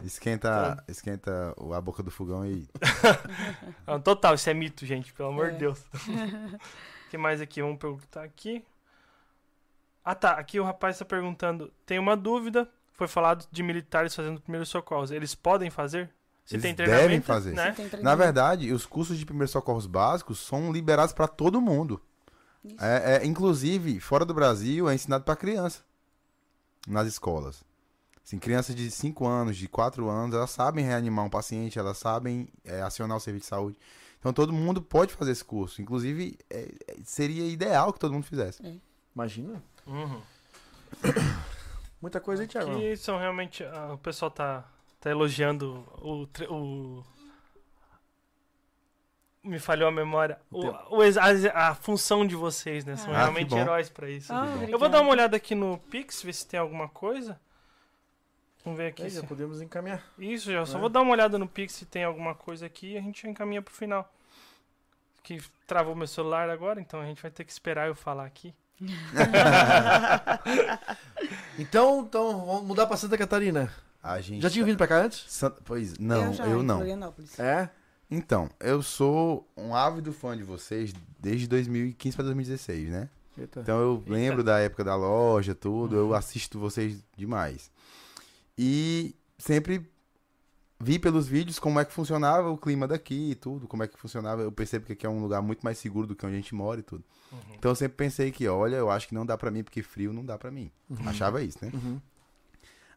[0.04, 2.68] Esquenta, esquenta o- a boca do fogão e.
[3.86, 5.60] Não, total, isso é mito, gente, pelo amor de É.
[5.60, 5.80] Deus.
[5.80, 7.62] O que mais aqui?
[7.62, 8.64] Vamos perguntar aqui.
[10.04, 10.32] Ah, tá.
[10.32, 11.72] Aqui o rapaz está perguntando.
[11.86, 12.68] Tem uma dúvida.
[12.94, 15.12] Foi falado de militares fazendo primeiros socorros.
[15.12, 16.10] Eles podem fazer?
[16.46, 17.54] Se Eles tem devem treinamento, fazer.
[17.54, 17.76] né?
[18.02, 22.02] Na verdade, os cursos de primeiros socorros básicos são liberados para todo mundo.
[22.80, 25.82] É, é, inclusive, fora do Brasil, é ensinado para criança
[26.88, 27.64] nas escolas.
[28.32, 32.48] Assim, crianças de 5 anos, de 4 anos, elas sabem reanimar um paciente, elas sabem
[32.64, 33.78] é, acionar o serviço de saúde.
[34.22, 35.82] Então todo mundo pode fazer esse curso.
[35.82, 38.82] Inclusive, é, é, seria ideal que todo mundo fizesse.
[39.14, 39.62] Imagina.
[39.86, 40.22] Uhum.
[42.02, 42.72] Muita coisa aí, Thiago.
[42.80, 43.66] Que são realmente.
[43.66, 44.64] ah, o pessoal tá,
[45.02, 47.04] tá elogiando o, o.
[49.44, 50.40] Me falhou a memória.
[50.50, 52.96] O, o ex- a, a função de vocês, né?
[52.96, 53.58] São Ah, realmente bom.
[53.58, 54.32] heróis pra isso.
[54.32, 57.38] Ah, Eu vou dar uma olhada aqui no Pix, ver se tem alguma coisa.
[58.64, 59.04] Vamos ver aqui.
[59.04, 60.04] Aí, se- já podemos encaminhar.
[60.20, 60.82] Isso, já só É.
[60.82, 63.30] vou dar uma olhada no Pix se tem alguma coisa aqui e a gente já
[63.30, 64.12] encaminha pro final.
[65.24, 68.54] Que travou meu celular agora, então a gente vai ter que esperar eu falar aqui.
[71.60, 73.72] Então, então, vamos mudar pra Santa Catarina.
[74.02, 75.26] A gente Já tinha tá- vindo pra cá antes?
[75.32, 76.78] San- Pois, não, já, eu não.
[76.78, 77.40] Florianópolis.
[77.40, 77.70] É.
[78.10, 83.10] Então, eu sou um ávido fã de vocês desde 2015 pra 2016, né?
[83.38, 83.60] Eita.
[83.62, 84.12] Então eu Eita.
[84.12, 87.70] lembro da época da loja, tudo, eu assisto vocês demais.
[88.58, 89.90] E sempre
[90.80, 93.98] vi pelos vídeos como é que funcionava o clima daqui e tudo, como é que
[93.98, 94.42] funcionava.
[94.42, 96.56] Eu percebo que aqui é um lugar muito mais seguro do que onde a gente
[96.56, 97.04] mora e tudo.
[97.32, 97.40] Uhum.
[97.58, 100.12] Então eu sempre pensei que, olha, eu acho que não dá pra mim porque frio
[100.12, 100.72] não dá pra mim.
[101.06, 101.72] Achava isso, né?
[101.74, 102.02] Uhum.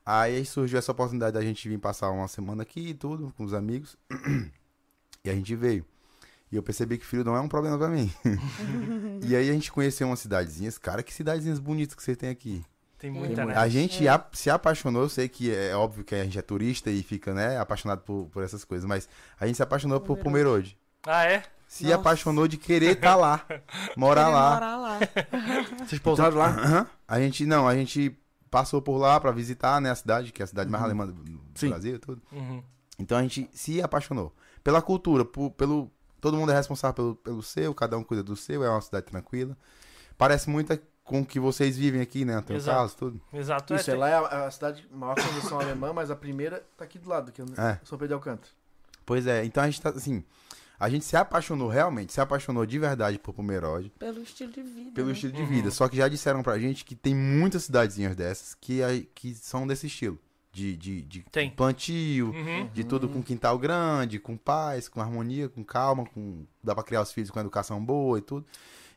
[0.05, 3.55] Aí surgiu essa oportunidade da gente vir passar uma semana aqui e tudo, com os
[3.55, 3.97] amigos.
[5.27, 5.87] E a gente veio.
[6.53, 8.13] E eu percebi que frio não é um problema pra mim.
[9.27, 10.77] e aí a gente conheceu umas cidadezinhas.
[10.77, 12.63] Cara, que cidadezinhas bonitas que vocês têm aqui.
[13.05, 13.19] Tem É.
[13.19, 13.55] muita, Tem né?
[13.55, 16.91] A gente a- se apaixonou, eu sei que é óbvio que a gente é turista
[16.91, 19.07] e fica, né, apaixonado por, por essas coisas, mas
[19.39, 20.75] a gente se apaixonou por Pomerode.
[20.75, 20.79] Pomerode.
[21.07, 21.43] Ah, é?
[21.69, 21.97] Se Nossa.
[21.97, 23.45] apaixonou de querer estar lá,
[23.95, 24.55] morar lá.
[24.55, 24.99] morar lá.
[25.87, 26.47] Vocês pousaram lá?
[26.49, 26.87] Aham.
[27.07, 28.17] A gente, não, a gente
[28.51, 31.13] passou por lá pra visitar, né, a cidade, que é a cidade mais alemã do
[31.13, 31.69] do Sim.
[31.69, 32.23] Brasil e tudo.
[32.33, 32.63] Uhum.
[32.99, 35.91] Então a gente se apaixonou pela cultura, por- pelo
[36.23, 39.05] todo mundo é responsável pelo, pelo seu, cada um cuida do seu, é uma cidade
[39.05, 39.55] tranquila.
[40.17, 40.73] Parece muito
[41.05, 42.41] com o que vocês vivem aqui, né?
[42.41, 42.79] Tem Exato.
[42.79, 43.21] casa, tudo.
[43.33, 43.75] Exato.
[43.75, 46.85] Isso, é, é, lá é a, a cidade maior condição alemã, mas a primeira tá
[46.85, 47.79] aqui do lado, que é É.
[47.85, 48.49] São Pedro de Alcântara.
[49.07, 50.25] Pois é, então a gente tá assim,
[50.81, 54.91] a gente se apaixonou realmente, se apaixonou de verdade por Pomerode, Pelo estilo de vida.
[54.95, 55.13] pelo né?
[55.13, 55.47] estilo de Uhum.
[55.49, 55.71] vida.
[55.71, 58.81] Só que já disseram pra gente que tem muitas cidadezinhas dessas que,
[59.15, 60.19] que são desse estilo.
[60.51, 61.51] De, de, de Tem.
[61.51, 62.69] plantio, Uhum.
[62.73, 67.03] de tudo com quintal grande, com paz, com harmonia, com calma, com dá pra criar
[67.03, 68.47] os filhos com educação boa e tudo.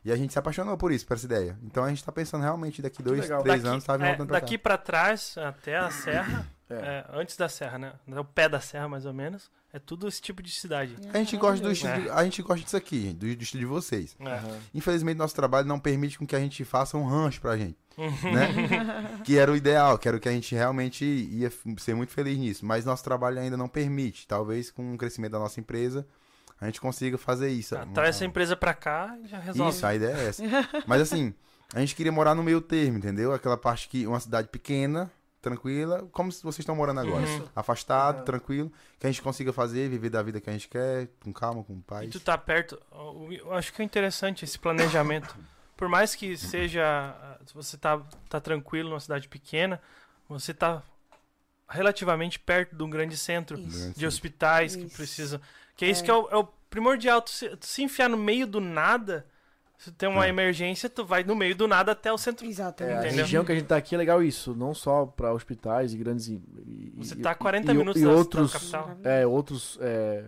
[0.04, 1.58] E a gente se apaixonou por isso, por essa ideia.
[1.62, 4.40] Então a gente tá pensando realmente daqui dois, três Daqui- anos tá é, voltando pra
[4.40, 4.62] daqui cá.
[4.62, 6.74] pra trás, até a serra, É.
[6.74, 7.92] é, antes da serra, né?
[8.06, 9.50] O pé da serra, mais ou menos.
[9.72, 10.94] É tudo esse tipo de cidade.
[11.12, 14.16] A gente gosta do estilo, a gente gosta disso aqui, do, do estilo de vocês.
[14.20, 14.24] É.
[14.34, 14.58] Aham.
[14.74, 18.08] Infelizmente nosso trabalho não permite com que a gente faça um rancho pra gente, Uhum.
[18.32, 19.20] né?
[19.24, 22.38] que era o ideal, que era o que a gente realmente ia ser muito feliz
[22.38, 24.26] nisso, mas nosso trabalho ainda não permite.
[24.26, 26.06] Talvez com o crescimento da nossa empresa
[26.60, 27.74] a gente consiga fazer isso.
[27.74, 29.76] Tá, traz essa empresa pra cá e já resolve.
[29.76, 30.42] Isso, a ideia é essa.
[30.86, 31.32] Mas assim,
[31.74, 33.32] a gente queria morar no meio termo, entendeu?
[33.32, 35.10] Aquela parte que uma cidade pequena,
[35.40, 37.24] tranquila, como se vocês estão morando agora.
[37.24, 37.48] Uhum.
[37.54, 38.24] Afastado, Uhum.
[38.24, 41.62] tranquilo, que a gente consiga fazer, viver da vida que a gente quer, com calma,
[41.62, 42.10] com E paz.
[42.10, 42.76] tu tá perto.
[43.30, 45.36] Eu acho que é interessante esse planejamento.
[45.76, 46.82] Por mais que seja.
[47.46, 49.80] Se você tá, tá tranquilo numa cidade pequena,
[50.28, 50.82] você tá
[51.68, 53.92] relativamente perto de um grande centro Isso.
[53.96, 54.96] de hospitais que Isso.
[54.96, 55.40] precisam.
[55.76, 57.22] Que é isso que é o, é o primordial.
[57.22, 59.26] Tu se, tu se enfiar no meio do nada,
[59.76, 60.28] se tem uma É.
[60.28, 62.44] emergência, tu vai no meio do nada até o centro.
[62.46, 62.94] É, Exatamente.
[62.96, 63.24] a Entendeu?
[63.24, 66.28] região que a gente tá aqui é legal isso, não só pra hospitais e grandes...
[66.28, 68.96] E, e- Você tá a 40 e- minutos e da- da outros, capital.
[69.04, 69.78] É, outros...
[69.80, 70.24] É,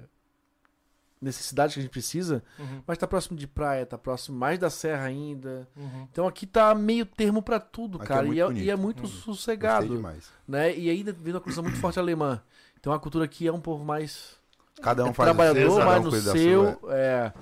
[1.20, 4.70] necessidades que a gente precisa, Uhum, mas tá próximo de praia, tá próximo mais da
[4.70, 5.68] serra ainda.
[5.76, 6.08] uhum.
[6.10, 8.22] Então aqui tá meio termo pra tudo, Aqui é cara.
[8.26, 9.06] muito e, é, e é muito Uhum.
[9.06, 10.30] Sossegado, demais.
[10.48, 10.74] né?
[10.74, 12.40] E ainda vem uma coisa muito forte alemã.
[12.78, 14.39] Então a cultura aqui é um povo mais
[14.82, 16.78] Cada um é faz o seu, trabalhador, mais um no seu.
[16.80, 16.94] sua.
[16.94, 17.32] É.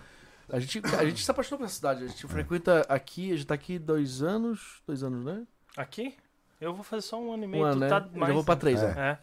[0.51, 2.05] A gente, a gente se apaixonou pela cidade.
[2.05, 4.83] A gente frequenta aqui, a gente tá aqui dois anos.
[4.87, 5.43] Dois anos, né?
[5.77, 6.15] Aqui?
[6.61, 7.63] Eu vou fazer só um ano e meio.
[7.65, 7.89] Um ano, tu né?
[7.89, 8.87] tá Eu mais, já vou pra três, É.
[8.95, 8.95] né?
[8.97, 9.19] É.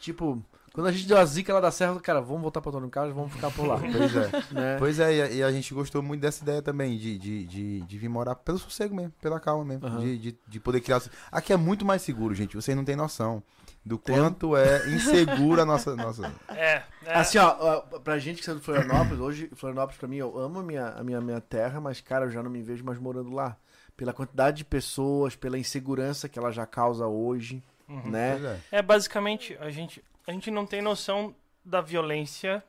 [0.00, 0.42] Tipo,
[0.74, 3.14] quando a gente deu a zica lá da serra, cara, vamos voltar pra Antônio Carlos,
[3.14, 3.78] vamos ficar por lá.
[3.80, 4.30] Pois é.
[4.52, 4.76] né?
[4.78, 7.80] Pois é, e a, e a gente gostou muito dessa ideia também, de, de, de,
[7.82, 9.86] de vir morar pelo sossego mesmo, pela calma mesmo.
[9.86, 10.00] Aham.
[10.00, 11.00] De, de, de poder criar.
[11.30, 12.56] Aqui é muito mais seguro, gente.
[12.56, 13.42] Vocês não têm noção
[13.84, 14.16] do Tem.
[14.16, 15.94] quanto é insegura a nossa.
[15.94, 16.32] nossa...
[16.48, 17.14] É, é.
[17.18, 20.62] Assim, ó, pra gente que saiu de Florianópolis, hoje, Florianópolis pra mim, eu amo a
[20.62, 23.56] minha, a minha, minha terra, mas, cara, eu já não me vejo mais morando lá.
[23.96, 28.10] Pela quantidade de pessoas, pela insegurança que ela já causa hoje, Uhum.
[28.10, 28.58] né?
[28.72, 28.78] É.
[28.78, 32.64] É, basicamente, a gente, a gente não tem noção da violência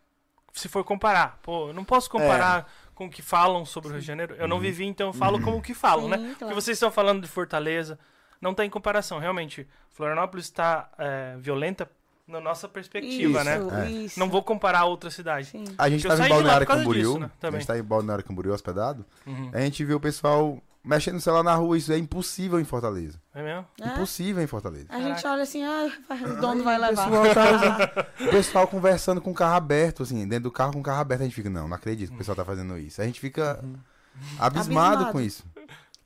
[0.53, 1.39] se for comparar.
[1.41, 4.35] Pô, eu não posso comparar com o que falam sobre o Rio de Janeiro.
[4.35, 4.61] Eu não Uhum.
[4.61, 6.17] vivi, então eu falo como que falam, né?
[6.17, 6.55] Sim, Porque claro.
[6.55, 7.97] vocês estão falando de Fortaleza,
[8.41, 9.19] não tem comparação.
[9.19, 11.89] Realmente, Florianópolis está é, violenta
[12.27, 13.85] na nossa perspectiva, isso, né?
[13.85, 13.89] É.
[13.91, 14.19] Isso.
[14.19, 15.47] Não vou comparar a outra cidade.
[15.47, 15.65] Sim.
[15.77, 17.07] A gente Eu tava saí em Balneário Camboriú.
[17.09, 17.59] disso, né, A também.
[17.61, 19.05] gente tá em Balneário Camboriú hospedado.
[19.27, 19.51] Uhum.
[19.53, 21.77] A gente viu o pessoal mexendo no celular na rua.
[21.77, 23.19] Isso é impossível em Fortaleza.
[23.33, 23.65] É mesmo?
[23.79, 23.87] É.
[23.89, 24.87] Impossível em Fortaleza.
[24.89, 27.09] A gente olha assim, ah, o dono vai O levar.
[27.09, 30.83] pessoal, tá- o pessoal conversando com o carro aberto, assim, dentro do carro com o
[30.83, 32.99] carro aberto, a gente fica, não, não acredito que o pessoal tá fazendo isso.
[33.01, 33.63] A gente fica
[34.39, 35.11] abismado, Abismado.
[35.11, 35.43] com isso.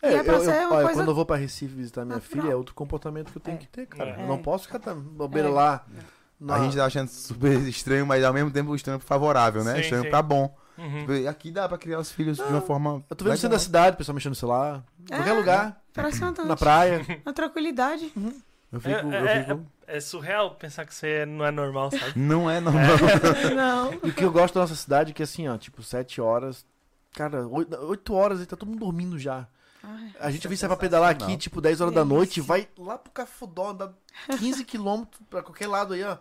[0.01, 2.05] É, é pra eu, eu- ser uma olha, coisa quando eu vou pra Recife visitar
[2.05, 2.41] minha natural.
[2.43, 3.59] filha, é outro comportamento que eu tenho É.
[3.59, 4.11] que ter, cara.
[4.11, 4.23] É.
[4.23, 4.37] Eu não É.
[4.41, 5.51] posso ficar tam- bobeira É.
[5.51, 5.85] lá.
[6.39, 9.73] na- A gente tá achando super estranho, mas ao mesmo tempo estranho favorável, né?
[9.75, 10.09] Sim, estranho sim.
[10.09, 10.55] pra bom.
[10.77, 10.99] Uhum.
[11.05, 13.03] Tipo, Aqui dá pra criar os filhos de uma forma.
[13.09, 14.81] Eu tô vendo centro da cidade, o pessoal mexendo no celular.
[15.11, 15.15] É.
[15.17, 15.81] qualquer lugar.
[16.45, 17.01] Na praia.
[17.25, 18.09] Uma tranquilidade.
[18.71, 18.95] Eu fico.
[18.95, 22.13] É, eu é, fico- É surreal pensar que você não é normal, sabe?
[22.15, 22.81] Não é normal.
[23.55, 23.93] Não.
[23.95, 26.65] E o que eu gosto da nossa cidade é que assim, ó, tipo, 7 horas.
[27.13, 29.45] Cara, 8 horas e tá todo mundo dormindo já.
[29.83, 31.40] Ai, A gente Isso é vem sair pra pedalar aqui, sensacional.
[31.40, 33.91] tipo, 10 horas da noite, vai lá pro Cafundó, dá
[34.38, 36.17] 15 quilômetros pra qualquer lado aí, ó.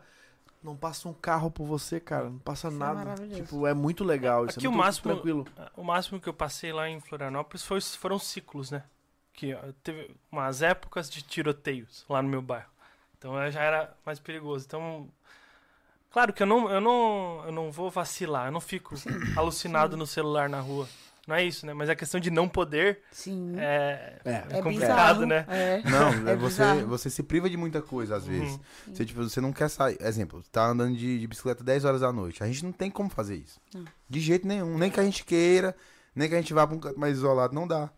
[0.63, 2.29] Não passa um carro por você, cara.
[2.31, 2.95] Não passa Isso é nada.
[3.05, 3.43] maravilhoso.
[3.43, 4.45] tipo, é muito legal.
[4.47, 5.47] Isso Aqui é o muito máximo- tranquilo.
[5.77, 8.83] O máximo que eu passei lá em Florianópolis foi, foram ciclos, né?
[9.33, 12.69] Que ó, teve umas épocas de tiroteios lá no meu bairro.
[13.17, 14.65] Então já era mais perigoso.
[14.67, 15.09] Então,
[16.11, 18.95] claro que eu não, eu não, eu não vou vacilar, eu não fico
[19.37, 20.89] alucinado no celular na rua.
[21.29, 21.75] Não é isso, né?
[21.75, 23.53] Mas a questão de não poder Sim.
[23.59, 24.31] é, É.
[24.31, 25.27] é É complicado, bizarro.
[25.27, 25.45] né?
[25.49, 25.83] É.
[25.89, 26.87] Não, É você, bizarro.
[26.89, 28.55] você se priva de muita coisa às vezes.
[28.55, 28.95] Uhum.
[28.95, 29.99] Você, tipo, você não quer sair.
[30.01, 32.43] Exemplo, você tá andando de, de bicicleta 10 horas da noite.
[32.43, 33.61] A gente não tem como fazer isso.
[33.75, 33.85] Não.
[34.09, 34.79] De jeito nenhum.
[34.79, 35.77] Nem que a gente queira,
[36.15, 37.91] nem que a gente vá pra um canto mais isolado, não dá.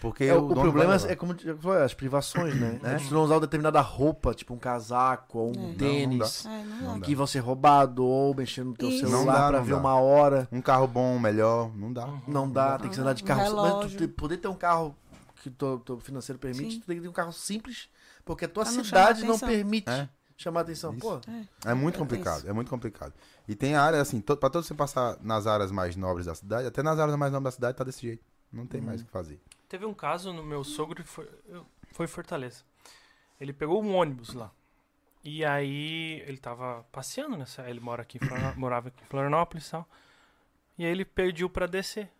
[0.00, 2.78] Porque É, o, dono problema é como eu falei, as privações, né?
[2.84, 2.94] É.
[2.94, 5.56] A gente não usar uma determinada roupa, tipo um casaco ou um É.
[5.56, 6.46] Não, não tênis.
[6.46, 6.98] É, não Não dá.
[6.98, 7.00] dá.
[7.00, 9.00] que vão ser roubado ou mexer no teu Isso.
[9.00, 9.78] celular Não dá, pra não ver dá.
[9.78, 10.48] uma hora.
[10.52, 12.06] Um carro bom, melhor, não dá.
[12.28, 13.56] Não dá, tem que ser andar de Um carro.
[13.82, 14.94] Mas tu poder ter um carro
[15.42, 16.80] que o teu financeiro permite, Sim.
[16.80, 17.88] tu tem que ter um carro simples,
[18.24, 20.08] porque a tua Pra não cidade não permite É.
[20.36, 20.92] chamar atenção.
[20.92, 21.00] Isso.
[21.00, 21.18] Pô,
[21.64, 23.12] É muito É complicado, é muito complicado.
[23.48, 26.66] E tem área, assim, to, pra todo você passar nas áreas mais nobres da cidade,
[26.68, 28.22] até nas áreas mais nobres da cidade tá desse jeito.
[28.52, 29.40] Não tem mais o que fazer.
[29.68, 31.28] Teve um caso no meu sogro, que foi,
[31.92, 32.62] foi em Fortaleza.
[33.40, 34.50] Ele pegou um ônibus lá.
[35.22, 37.44] E aí ele tava passeando, né?
[37.66, 38.18] Ele mora aqui,
[38.56, 39.88] morava aqui em Florianópolis e tal.
[40.78, 42.10] E aí ele pediu pra descer.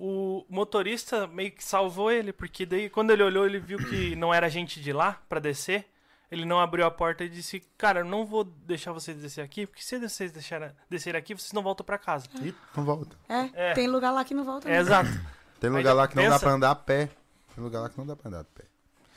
[0.00, 4.32] O motorista meio que salvou ele, porque daí quando ele olhou, ele viu que não
[4.32, 5.86] era gente de lá pra descer.
[6.30, 9.66] Ele não abriu a porta e disse: Cara, eu não vou deixar vocês descer aqui,
[9.66, 12.28] porque se vocês deixarem descer aqui, vocês não voltam pra casa.
[12.76, 13.16] Não volta.
[13.28, 13.72] É, É.
[13.74, 14.68] tem lugar lá que não volta.
[14.70, 15.08] É, exato.
[15.60, 17.10] Tem lugar já lá que não dá pra andar a pé.
[17.54, 18.64] Tem lugar lá que não dá pra andar a pé.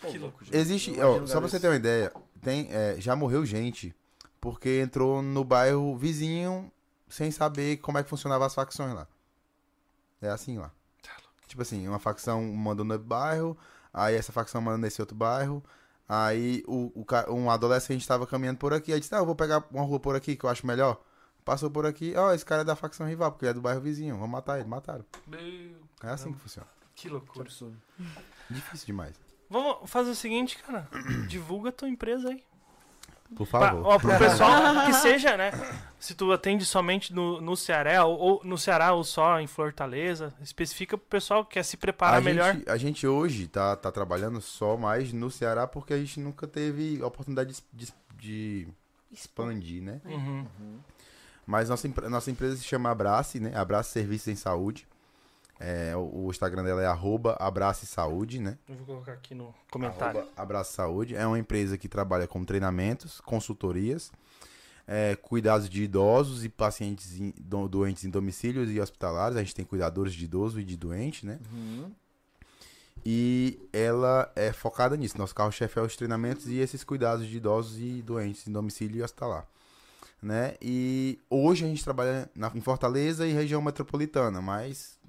[0.09, 0.57] Que louco, gente.
[0.57, 2.11] Existe, Eu ó, só pra você ter uma ideia,
[2.41, 3.95] tem, é, já morreu gente
[4.39, 6.71] porque entrou no bairro vizinho
[7.07, 9.07] sem saber como é que funcionava as facções lá.
[10.19, 10.71] É assim lá.
[11.47, 13.57] Tipo assim, uma facção mandou no bairro,
[13.93, 15.61] aí essa facção manda nesse outro bairro,
[16.07, 19.63] aí o, o um adolescente estava caminhando por aqui, aí disse, ah, eu vou pegar
[19.69, 21.01] uma rua por aqui que eu acho melhor.
[21.43, 23.81] Passou por aqui, ó, esse cara é da facção rival, porque ele é do bairro
[23.81, 25.03] vizinho, vamos matar ele, mataram.
[25.27, 26.67] Meu, É assim que funciona.
[26.95, 27.45] que loucura.
[27.45, 27.77] absurdo.
[28.49, 29.15] Difícil demais.
[29.49, 30.87] Vamos fazer o seguinte, cara.
[31.27, 32.43] Divulga a tua empresa aí.
[33.35, 33.85] Por Pra, favor.
[33.85, 35.51] ó, pro pessoal que seja, né?
[35.97, 40.33] Se tu atende somente no, no Ceará, ou, ou no Ceará ou só em Fortaleza,
[40.41, 42.53] especifica pro pessoal que quer se preparar a melhor.
[42.55, 46.45] Gente, a gente hoje tá, tá trabalhando só mais no Ceará porque a gente nunca
[46.45, 48.67] teve a oportunidade de, de- de
[49.11, 50.01] expandir, né?
[50.05, 50.45] Uhum.
[51.45, 53.55] Mas nossa, nossa empresa se chama Abrace, né?
[53.55, 54.87] Abrace Serviços em Saúde.
[55.63, 58.57] É, o, o Instagram dela é arroba Abrace Saúde, né?
[58.67, 60.21] Eu vou colocar aqui no comentário.
[60.21, 61.15] Arroba Abrace Saúde.
[61.15, 64.11] É uma empresa que trabalha com treinamentos, consultorias,
[64.87, 69.37] é, cuidados de idosos e pacientes em- do- doentes em domicílios e hospitalares.
[69.37, 71.39] A gente tem cuidadores de idoso e de doente, né?
[71.53, 71.91] Uhum.
[73.05, 75.17] E ela é focada nisso.
[75.17, 79.03] Nosso carro-chefe é os treinamentos e esses cuidados de idosos e doentes em domicílio e
[79.03, 79.47] hospitalar.
[80.21, 80.53] Né?
[80.61, 84.99] E hoje a gente trabalha na- em Fortaleza e região metropolitana, mas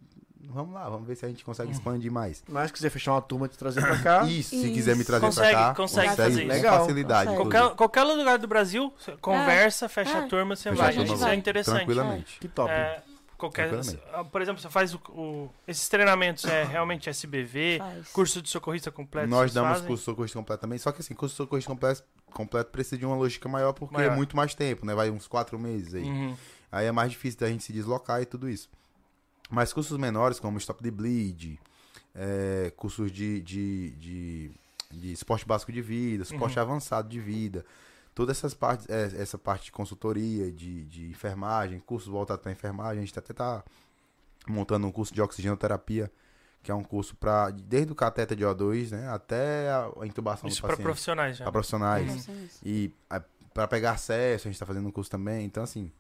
[0.42, 2.42] vamos lá, vamos ver se a gente consegue expandir mais.
[2.48, 5.24] Mas se quiser fechar uma turma te trazer pra cá, Isso, se quiser me trazer
[5.26, 6.40] Consegue, pra cá, consegue fazer isso.
[6.42, 6.78] com Legal.
[6.80, 7.30] facilidade.
[7.30, 7.50] Consegue.
[7.50, 10.26] Qualquer, qualquer lugar do Brasil, você conversa, fecha a É.
[10.28, 10.92] turma, você Fecha vai.
[10.92, 11.76] a turma, Isso é interessante.
[11.76, 12.38] Tranquilamente.
[12.40, 12.70] que top.
[12.70, 13.02] É,
[13.38, 14.30] qualquer, Tranquilamente.
[14.30, 18.08] por exemplo, você faz o, o- esses treinamentos, é realmente SBV, Faz.
[18.08, 19.28] curso de socorrista completo.
[19.28, 19.86] Nós damos fazem?
[19.86, 23.04] curso de socorrista completo também, só que assim, curso de socorrista completo, completo precisa de
[23.06, 24.12] uma logística maior porque Maior.
[24.12, 24.94] é muito mais tempo, né?
[24.94, 26.02] Vai uns quatro meses aí.
[26.04, 26.36] Uhum.
[26.70, 28.68] Aí é mais difícil da gente se deslocar e tudo isso.
[29.52, 31.58] Mas cursos menores, como Stop the Bleed,
[32.14, 34.50] é, cursos de, de, de,
[34.90, 36.62] de esporte básico de vida, suporte Uhum.
[36.62, 37.64] avançado de vida,
[38.14, 43.02] todas essas partes, é, essa parte de consultoria, de, de enfermagem, cursos voltados para enfermagem,
[43.02, 43.62] a gente até tá
[44.48, 46.10] montando um curso de oxigenoterapia,
[46.62, 50.58] que é um curso para desde o cateter de O2, né, até a, intubação Isso
[50.58, 51.44] do para paciente, profissionais já.
[51.44, 52.06] para profissionais.
[52.06, 52.60] Nossa, isso.
[52.64, 52.90] E
[53.52, 55.44] para pegar acesso, a gente tá fazendo um curso também.
[55.44, 55.92] Então, assim,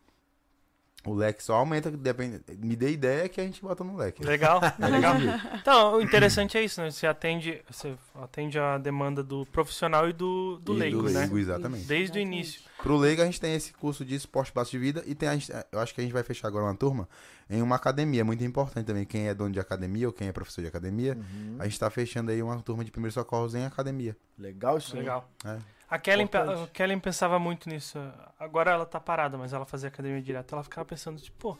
[1.04, 4.24] O leque só aumenta, depende, me dê ideia que a gente bota no leque.
[4.24, 5.16] Legal, legal.
[5.60, 6.92] Então, o interessante é isso, né?
[6.92, 11.20] Você atende, você atende a demanda do profissional e do, do E leigo, do né?
[11.20, 11.86] leigo, exatamente.
[11.86, 12.36] Desde o Exatamente.
[12.36, 12.60] início.
[12.80, 15.34] Pro leigo a gente tem esse curso de esporte básico de vida e tem a
[15.34, 17.08] gente, eu acho que a gente vai fechar agora uma turma
[17.50, 20.62] em uma academia, muito importante também, quem é dono de academia ou quem é professor
[20.62, 21.56] de academia, Uhum.
[21.58, 24.16] a gente tá fechando aí uma turma de primeiros socorros em academia.
[24.38, 25.00] Legal isso aí.
[25.00, 25.28] Legal.
[25.44, 25.58] É.
[25.94, 27.98] A Kellen, a Kellen pensava muito nisso.
[28.38, 30.54] Agora ela tá parada, mas ela fazia academia direto.
[30.54, 31.58] Ela ficava pensando, tipo, pô,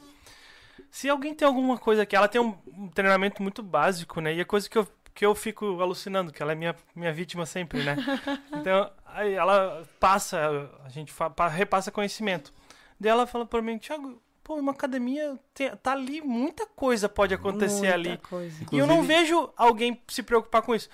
[0.89, 4.33] se alguém tem alguma coisa aqui, ela tem um, um treinamento muito básico, né?
[4.33, 7.45] E é coisa que eu, que eu fico alucinando, que ela é minha, minha vítima
[7.45, 7.95] sempre, né?
[8.53, 11.13] Então, aí ela passa, a gente
[11.51, 12.51] repassa conhecimento.
[12.99, 17.33] Daí ela fala pra mim, Thiago, pô, uma academia tem- tá ali, muita coisa pode
[17.35, 18.17] acontecer Muita ali.
[18.17, 18.63] Coisa.
[18.71, 20.89] E eu não Inclusive- vejo alguém se preocupar com isso.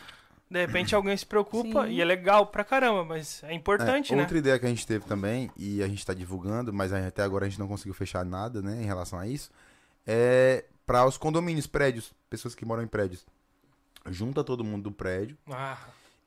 [0.50, 1.92] De repente alguém se preocupa Sim.
[1.92, 4.24] e é legal pra caramba, mas é importante, É, né?
[4.24, 7.46] Outra ideia que a gente teve também, e a gente tá divulgando, mas até agora
[7.46, 9.52] a gente não conseguiu fechar nada, né, em relação a isso,
[10.08, 13.28] é para os condomínios, prédios, pessoas que moram em prédios.
[14.08, 15.78] Junta todo mundo do prédio Ah,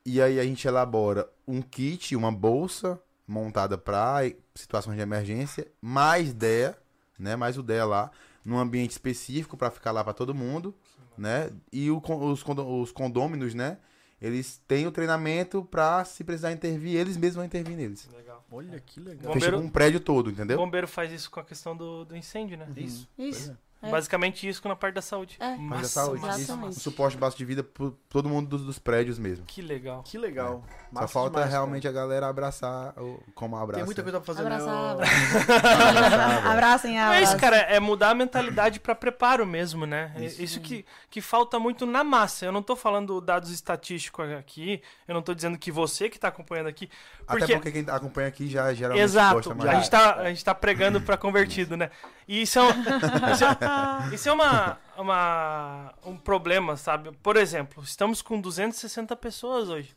[0.05, 4.19] e aí a gente elabora um kit, uma bolsa montada para
[4.55, 6.77] situações de emergência, mais DEA,
[7.19, 8.11] né, mais o DEA lá,
[8.45, 10.73] num ambiente específico para ficar lá para todo mundo,
[11.17, 11.49] né?
[11.71, 13.77] E o os, os condôminos, né,
[14.23, 18.07] eles têm o treinamento para se precisar intervir, eles mesmos vão intervir neles.
[18.15, 18.43] legal.
[18.49, 19.33] Olha que legal.
[19.33, 20.57] Bombeiro- Fecha um prédio todo, O entendeu?
[20.57, 22.67] bombeiro faz isso com a questão do, do incêndio, né?
[22.77, 23.07] Isso.
[23.17, 23.55] Isso.
[23.83, 23.89] É.
[23.89, 25.35] Basicamente isso na parte da saúde.
[25.39, 25.55] É.
[25.57, 28.79] Mas Massa, saúde, massa, isso, o suporte básico de vida por todo mundo dos, dos
[28.79, 29.45] prédios mesmo.
[29.45, 30.03] Que legal.
[30.03, 30.63] Que legal.
[30.69, 33.63] Só Massa falta demais, realmente a galera abraçar o, como cara.
[33.63, 33.79] abraça.
[33.79, 35.03] Tem muita coisa pra fazer, Abraçar, né?
[35.03, 36.47] abraçar.
[36.47, 37.15] Abracem a.
[37.15, 40.13] É isso, cara, é mudar a mentalidade pra preparo mesmo, né?
[40.15, 42.45] É Isso, que, que falta muito na massa.
[42.45, 46.29] Eu não tô falando dados estatísticos aqui, eu não tô dizendo que você que tá
[46.29, 46.89] acompanhando aqui.
[47.27, 49.77] Até Porque, porque quem acompanha aqui já geralmente Exato, gosta a mais.
[49.79, 51.89] gente, tá, a gente tá pregando pra convertido, né?
[52.27, 52.69] E isso é, um,
[53.33, 57.11] isso é, isso é uma, uma, um problema, sabe?
[57.23, 59.95] Por exemplo, estamos com 260 pessoas hoje.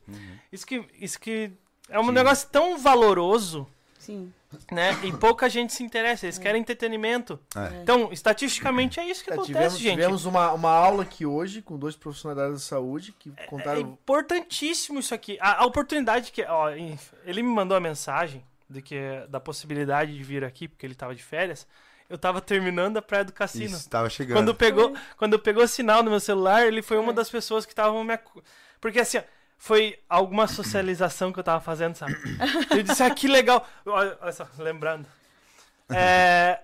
[0.52, 1.52] Isso, que, isso que
[1.88, 2.08] é um Uhum.
[2.08, 2.12] Sim.
[2.14, 3.66] negócio tão valoroso,
[3.98, 4.32] Sim.
[4.70, 4.98] Né?
[5.04, 7.38] E pouca gente se interessa, eles querem entretenimento.
[7.56, 7.80] É.
[7.82, 9.94] Então, estatisticamente é isso que É, acontece, tivemos, gente.
[9.94, 13.46] tivemos uma, uma aula aqui hoje com dois profissionais da área da saúde que É
[13.46, 13.80] contaram.
[13.80, 15.38] importantíssimo isso aqui.
[15.40, 16.42] A, a oportunidade que.
[16.44, 20.94] Ó, ele me mandou a mensagem de que, da possibilidade de vir aqui, porque ele
[20.94, 21.66] tava de férias.
[22.08, 23.64] Eu tava terminando a praia do cassino.
[23.76, 24.36] Isso, tava chegando.
[24.38, 28.02] Quando pegou, quando pegou sinal no meu celular, ele foi uma das pessoas que estavam
[28.04, 28.12] me.
[28.14, 28.42] acu-
[28.80, 29.22] Porque assim, ó,
[29.56, 32.14] foi alguma socialização que eu tava fazendo, sabe?
[32.70, 33.66] Eu disse, ah, que legal.
[33.84, 35.06] Olha, olha só, lembrando.
[35.90, 36.60] É,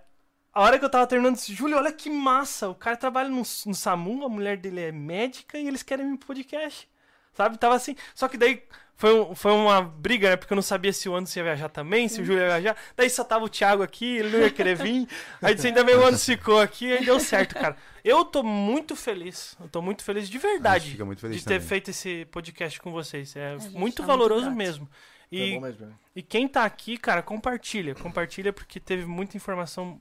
[0.53, 2.69] a hora que eu tava terminando, eu disse, Júlio, olha que massa.
[2.69, 6.17] O cara trabalha no, no SAMU, a mulher dele é médica e eles querem um
[6.17, 6.89] podcast.
[7.33, 7.57] Sabe?
[7.57, 7.97] Tava assim.
[8.15, 8.63] Só que daí
[8.97, 10.37] foi, um- foi uma briga, né?
[10.37, 12.77] Porque eu não sabia se o Anderson ia viajar também, se o Júlio ia viajar.
[12.97, 15.09] Daí só tava o Thiago aqui, ele não ia querer vir.
[15.43, 17.77] Aí disse, ainda bem o Anderson ficou aqui, aí deu certo, cara.
[18.05, 19.57] Eu tô muito feliz.
[19.61, 21.69] Eu tô muito feliz de verdade fica muito feliz de ter também.
[21.69, 23.35] feito esse podcast com vocês.
[23.37, 24.87] É muito tá valoroso muito mesmo.
[24.87, 24.93] Tá
[25.33, 25.93] E, bom mesmo, né?
[26.15, 27.95] e quem tá aqui, cara, compartilha.
[27.95, 30.01] Compartilha porque teve muita informação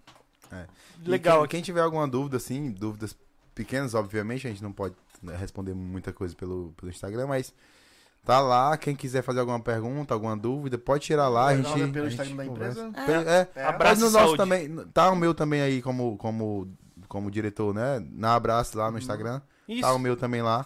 [0.51, 0.65] É.
[1.05, 3.15] E legal quem, quem tiver alguma dúvida, assim, dúvidas
[3.55, 7.53] pequenas, obviamente, a gente não pode né, responder muita coisa pelo, pelo Instagram, mas
[8.25, 8.77] tá lá.
[8.77, 11.47] Quem quiser fazer alguma pergunta, alguma dúvida, pode tirar lá.
[11.47, 12.91] A gente, pelo a gente Instagram da empresa.
[13.05, 13.63] Pelo- É, É.
[13.65, 14.37] Abraço Mas no e nosso saúde.
[14.37, 14.75] também.
[14.93, 16.67] Tá o meu também aí como, como,
[17.07, 18.03] como diretor, né?
[18.11, 19.41] Na Abraço lá no Instagram.
[19.67, 19.81] Isso.
[19.81, 20.65] Tá o meu também lá.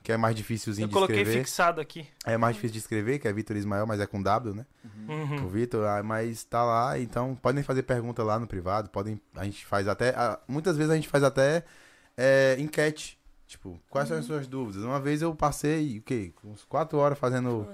[0.00, 1.40] Que é mais dificilzinho Eu de coloquei escrever.
[1.40, 2.06] fixado aqui.
[2.24, 4.64] É mais difícil de escrever, que é Vitor Ismael, mas é com W, né?
[5.08, 5.44] Uhum.
[5.44, 9.44] O Vitor, ah, mas tá lá, então podem fazer pergunta lá no privado, podem, a
[9.44, 10.14] gente faz até,
[10.46, 11.64] muitas vezes a gente faz até
[12.16, 13.17] é, enquete,
[13.48, 14.84] tipo, quais são as suas dúvidas?
[14.84, 17.66] Uma vez eu passei, o quê, uns quatro horas fazendo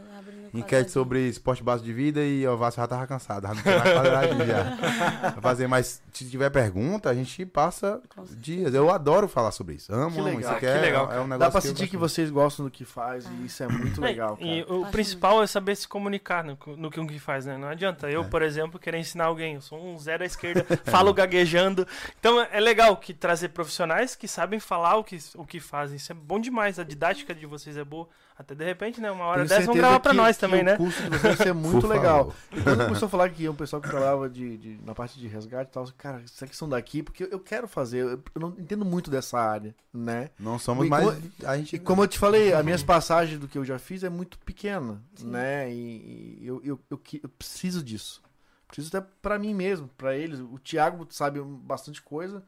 [0.55, 4.13] enquete sobre esporte básico de vida e o Vasco já tava cansado, já não tinha
[4.13, 5.33] mais já.
[5.43, 8.01] Fazer, mas se tiver pergunta, a gente passa
[8.37, 11.21] dias, eu adoro falar sobre isso, amo, Que legal, isso aqui que é, legal, é
[11.21, 13.69] um negócio Dá pra que sentir que vocês gostam do que faz e isso é
[13.69, 14.75] muito legal, E cara.
[14.75, 17.59] o Acho principal é saber se comunicar no, no que um que faz, né?
[17.59, 18.09] Não adianta.
[18.09, 18.15] É.
[18.15, 19.55] Eu, por exemplo, querer ensinar alguém.
[19.55, 21.87] Eu sou um zero à esquerda, falo gaguejando.
[22.19, 25.97] Então é legal que trazer profissionais que sabem falar o que, o que fazem.
[25.97, 26.79] Isso é bom demais.
[26.79, 28.09] A didática de vocês é boa.
[28.37, 29.11] Até de repente, né?
[29.11, 30.77] Uma hora Tenho dessa vão gravar pra que- nós que também, o né?
[30.77, 32.31] curso de vocês ser muito Por legal.
[32.31, 32.35] favor.
[32.53, 35.27] E quando começou a falar que o pessoal que trabalhava de, de- na parte de
[35.29, 38.85] resgate e tal, cara, isso aqui são daqui, porque eu, quero fazer, eu, não entendo
[38.85, 40.31] muito dessa área, né?
[40.39, 41.77] Não somos E mais, como- a gente...
[41.77, 44.39] E como eu te falei, as minhas passagens do que eu já fiz é muito
[44.41, 45.73] pequena, né?
[45.73, 48.23] E, e eu, eu, eu, que- eu preciso disso.
[48.67, 50.41] Preciso até pra mim mesmo, pra eles.
[50.41, 52.43] O Thiago sabe bastante coisa,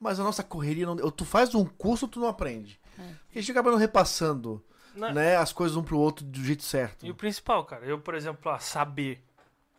[0.00, 0.96] mas a nossa correria não.
[0.98, 2.80] eu- Tu faz um curso, tu não aprende.
[2.98, 3.02] É.
[3.26, 4.62] Porque a gente acaba não repassando
[4.94, 7.06] Não- né, as coisas um pro outro do jeito certo.
[7.06, 9.22] E o principal, cara, eu, por exemplo, ah, saber.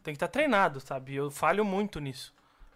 [0.03, 1.13] Tem que estar treinado, sabe?
[1.15, 2.33] Eu falho muito nisso.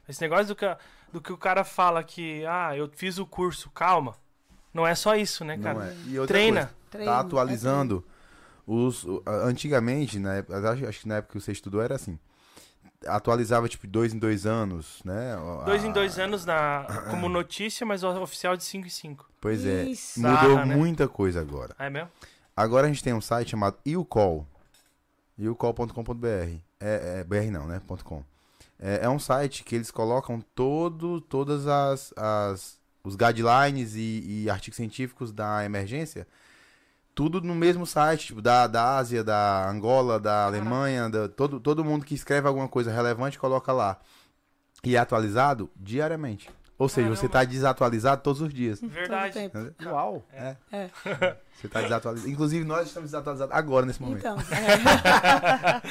[0.08, 0.66] Esse negócio do que.
[1.12, 4.16] do que o cara fala que, ah, eu fiz o curso, calma.
[4.74, 5.80] Não é só isso, né, cara?
[5.80, 5.96] Não é.
[6.08, 6.62] E outra Treina.
[6.62, 8.04] coisa, Treino, tá é atualizando
[8.66, 9.06] os
[9.48, 12.18] antigamente, né, acho, acho que na época que você estudou era assim.
[13.08, 15.36] Atualizava tipo dois em dois anos, né?
[15.66, 19.30] Dois A- em dois anos na, como notícia, mas o oficial de 5 em 5.
[19.40, 19.84] Pois é.
[19.86, 20.22] Isso.
[20.22, 20.76] Mudou Sarra, né?
[20.76, 21.76] muita coisa agora.
[21.80, 22.10] É mesmo?
[22.56, 24.48] Agora a gente tem um site chamado YouCall.
[25.38, 26.28] YouCall.com.br.
[26.80, 27.82] É, é, BR não, né?
[27.88, 28.24] ponto .com.
[28.80, 34.50] É, é um site que eles colocam todo, todas as, as os guidelines e, e
[34.50, 36.26] artigos científicos da emergência,
[37.16, 41.84] tudo no mesmo site, tipo, da, da Ásia, da Angola, da Alemanha, da, todo, todo
[41.84, 44.00] mundo que escreve alguma coisa relevante coloca lá.
[44.84, 46.50] E é atualizado diariamente.
[46.78, 47.44] Ou seja, você Caramba.
[47.44, 48.82] está desatualizado todos os dias.
[48.82, 49.50] Verdade.
[49.50, 49.90] Todo tempo.
[49.90, 50.26] Uau.
[50.34, 50.56] É.
[50.72, 50.90] É.
[51.54, 52.30] Você está desatualizado.
[52.30, 54.20] Inclusive, nós estamos desatualizados agora, nesse momento.
[54.20, 55.82] Então, é.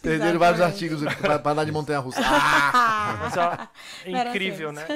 [0.02, 2.20] Perderam vários artigos pra andar de montanha-russa.
[2.24, 3.18] Ah!
[3.20, 3.68] Mas, ó,
[4.04, 4.86] é incrível, né?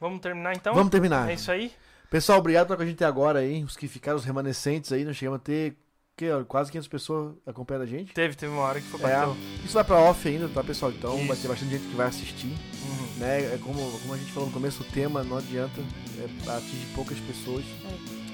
[0.00, 0.74] Vamos terminar então?
[0.74, 1.28] Vamos terminar.
[1.28, 1.70] É isso aí?
[2.10, 3.62] Pessoal, obrigado pela que a gente tem agora aí.
[3.62, 5.04] Os que ficaram, os remanescentes aí.
[5.04, 5.76] Nós chegamos a ter
[6.16, 8.12] que, ó, quase 500 pessoas acompanhando a gente.
[8.12, 9.24] Teve, teve uma hora que foi É,
[9.64, 10.90] isso vai pra off ainda, tá, pessoal?
[10.90, 11.42] Então vai Isso.
[11.42, 12.48] ter bastante gente que vai assistir.
[12.48, 13.18] Uhum.
[13.18, 13.54] Né?
[13.54, 15.80] É como, como a gente falou no começo, o tema não adianta.
[16.18, 17.64] É, atinge poucas pessoas.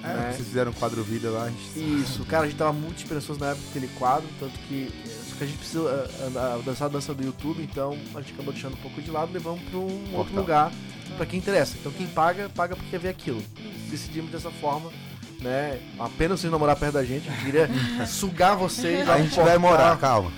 [0.03, 0.33] É, É.
[0.33, 3.41] Vocês fizeram um quadro vida lá, a gente Isso, cara, a gente tava muito esperançoso
[3.41, 4.89] na época daquele quadro, tanto que.
[5.35, 8.35] Só que a gente precisa ah, ah, dançar a dança do YouTube, então a gente
[8.35, 9.83] acabou deixando um pouco de lado e levamos pra um
[10.15, 10.37] outro Portal.
[10.37, 10.73] lugar
[11.17, 11.77] pra quem interessa.
[11.79, 13.43] Então quem paga, paga porque quer ver aquilo.
[13.91, 14.93] Decidimos dessa forma,
[15.41, 15.81] né?
[15.99, 17.69] Apenas vocês não morar perto da gente, a gente queria
[18.07, 19.09] sugar vocês.
[19.09, 20.31] A gente vai morar, calma.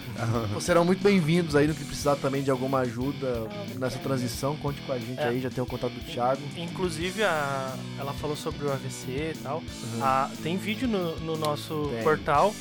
[0.62, 3.46] Serão muito bem-vindos aí no que precisar também de alguma ajuda
[3.78, 4.56] nessa transição.
[4.56, 5.28] Conte com a gente É.
[5.28, 6.40] aí, já tem o contato do Thiago.
[6.56, 9.58] Inclusive, a, ela falou sobre o AVC e tal.
[9.58, 10.00] Uhum.
[10.00, 12.02] Ah, tem vídeo no, no nosso Tem.
[12.02, 12.54] portal,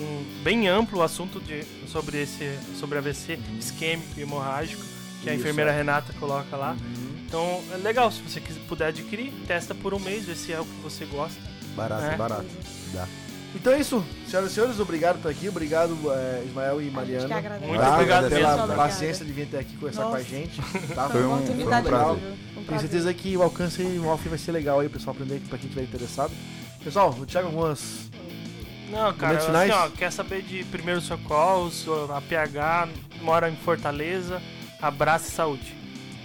[0.00, 4.82] um, bem amplo o assunto de, sobre, esse, sobre AVC isquêmico e hemorrágico,
[5.22, 5.76] que a Isso, enfermeira é.
[5.76, 6.72] Renata coloca lá.
[6.72, 7.10] Uhum.
[7.26, 10.60] Então é legal, se você quiser, puder adquirir, testa por um mês, vê se é
[10.60, 11.40] o que você gosta.
[11.76, 12.16] Barato, É.
[12.16, 12.46] barato.
[12.92, 13.06] Dá.
[13.54, 16.92] Então é isso, senhoras e senhores, obrigado por estar aqui, obrado eh, Ismael e A
[16.92, 17.40] Mariana.
[17.66, 17.94] Muito Tá?
[17.94, 18.76] obrigado pela mesmo.
[18.76, 20.24] paciência de vir até aqui conversar com a Nossa.
[20.24, 20.60] gente.
[20.94, 21.08] Tá?
[21.08, 22.60] Foi um- oportunidade foi um.
[22.60, 25.40] Um Tenho certeza que o alcance e o off vai ser legal aí, pessoal aprender
[25.48, 26.32] pra quem estiver interessado.
[26.84, 28.08] Pessoal, o Thiago algumas.
[28.90, 29.70] Não, cara, assim, finais?
[29.72, 32.88] ó, quer saber de primeiros socorros, a PH,
[33.22, 34.42] mora em Fortaleza,
[34.80, 35.74] abraço e saúde.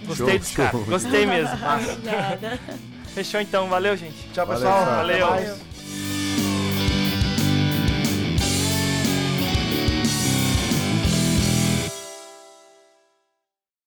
[0.04, 1.54] Gostei Show, dos caras, gostei mesmo.
[1.56, 2.60] Obrigada.
[3.14, 4.28] Fechou então, valeu, gente.
[4.32, 4.84] Tchau, Valeu, pessoal.
[4.84, 4.92] tchau.
[4.92, 5.30] Até Valeu.
[5.30, 5.65] mais.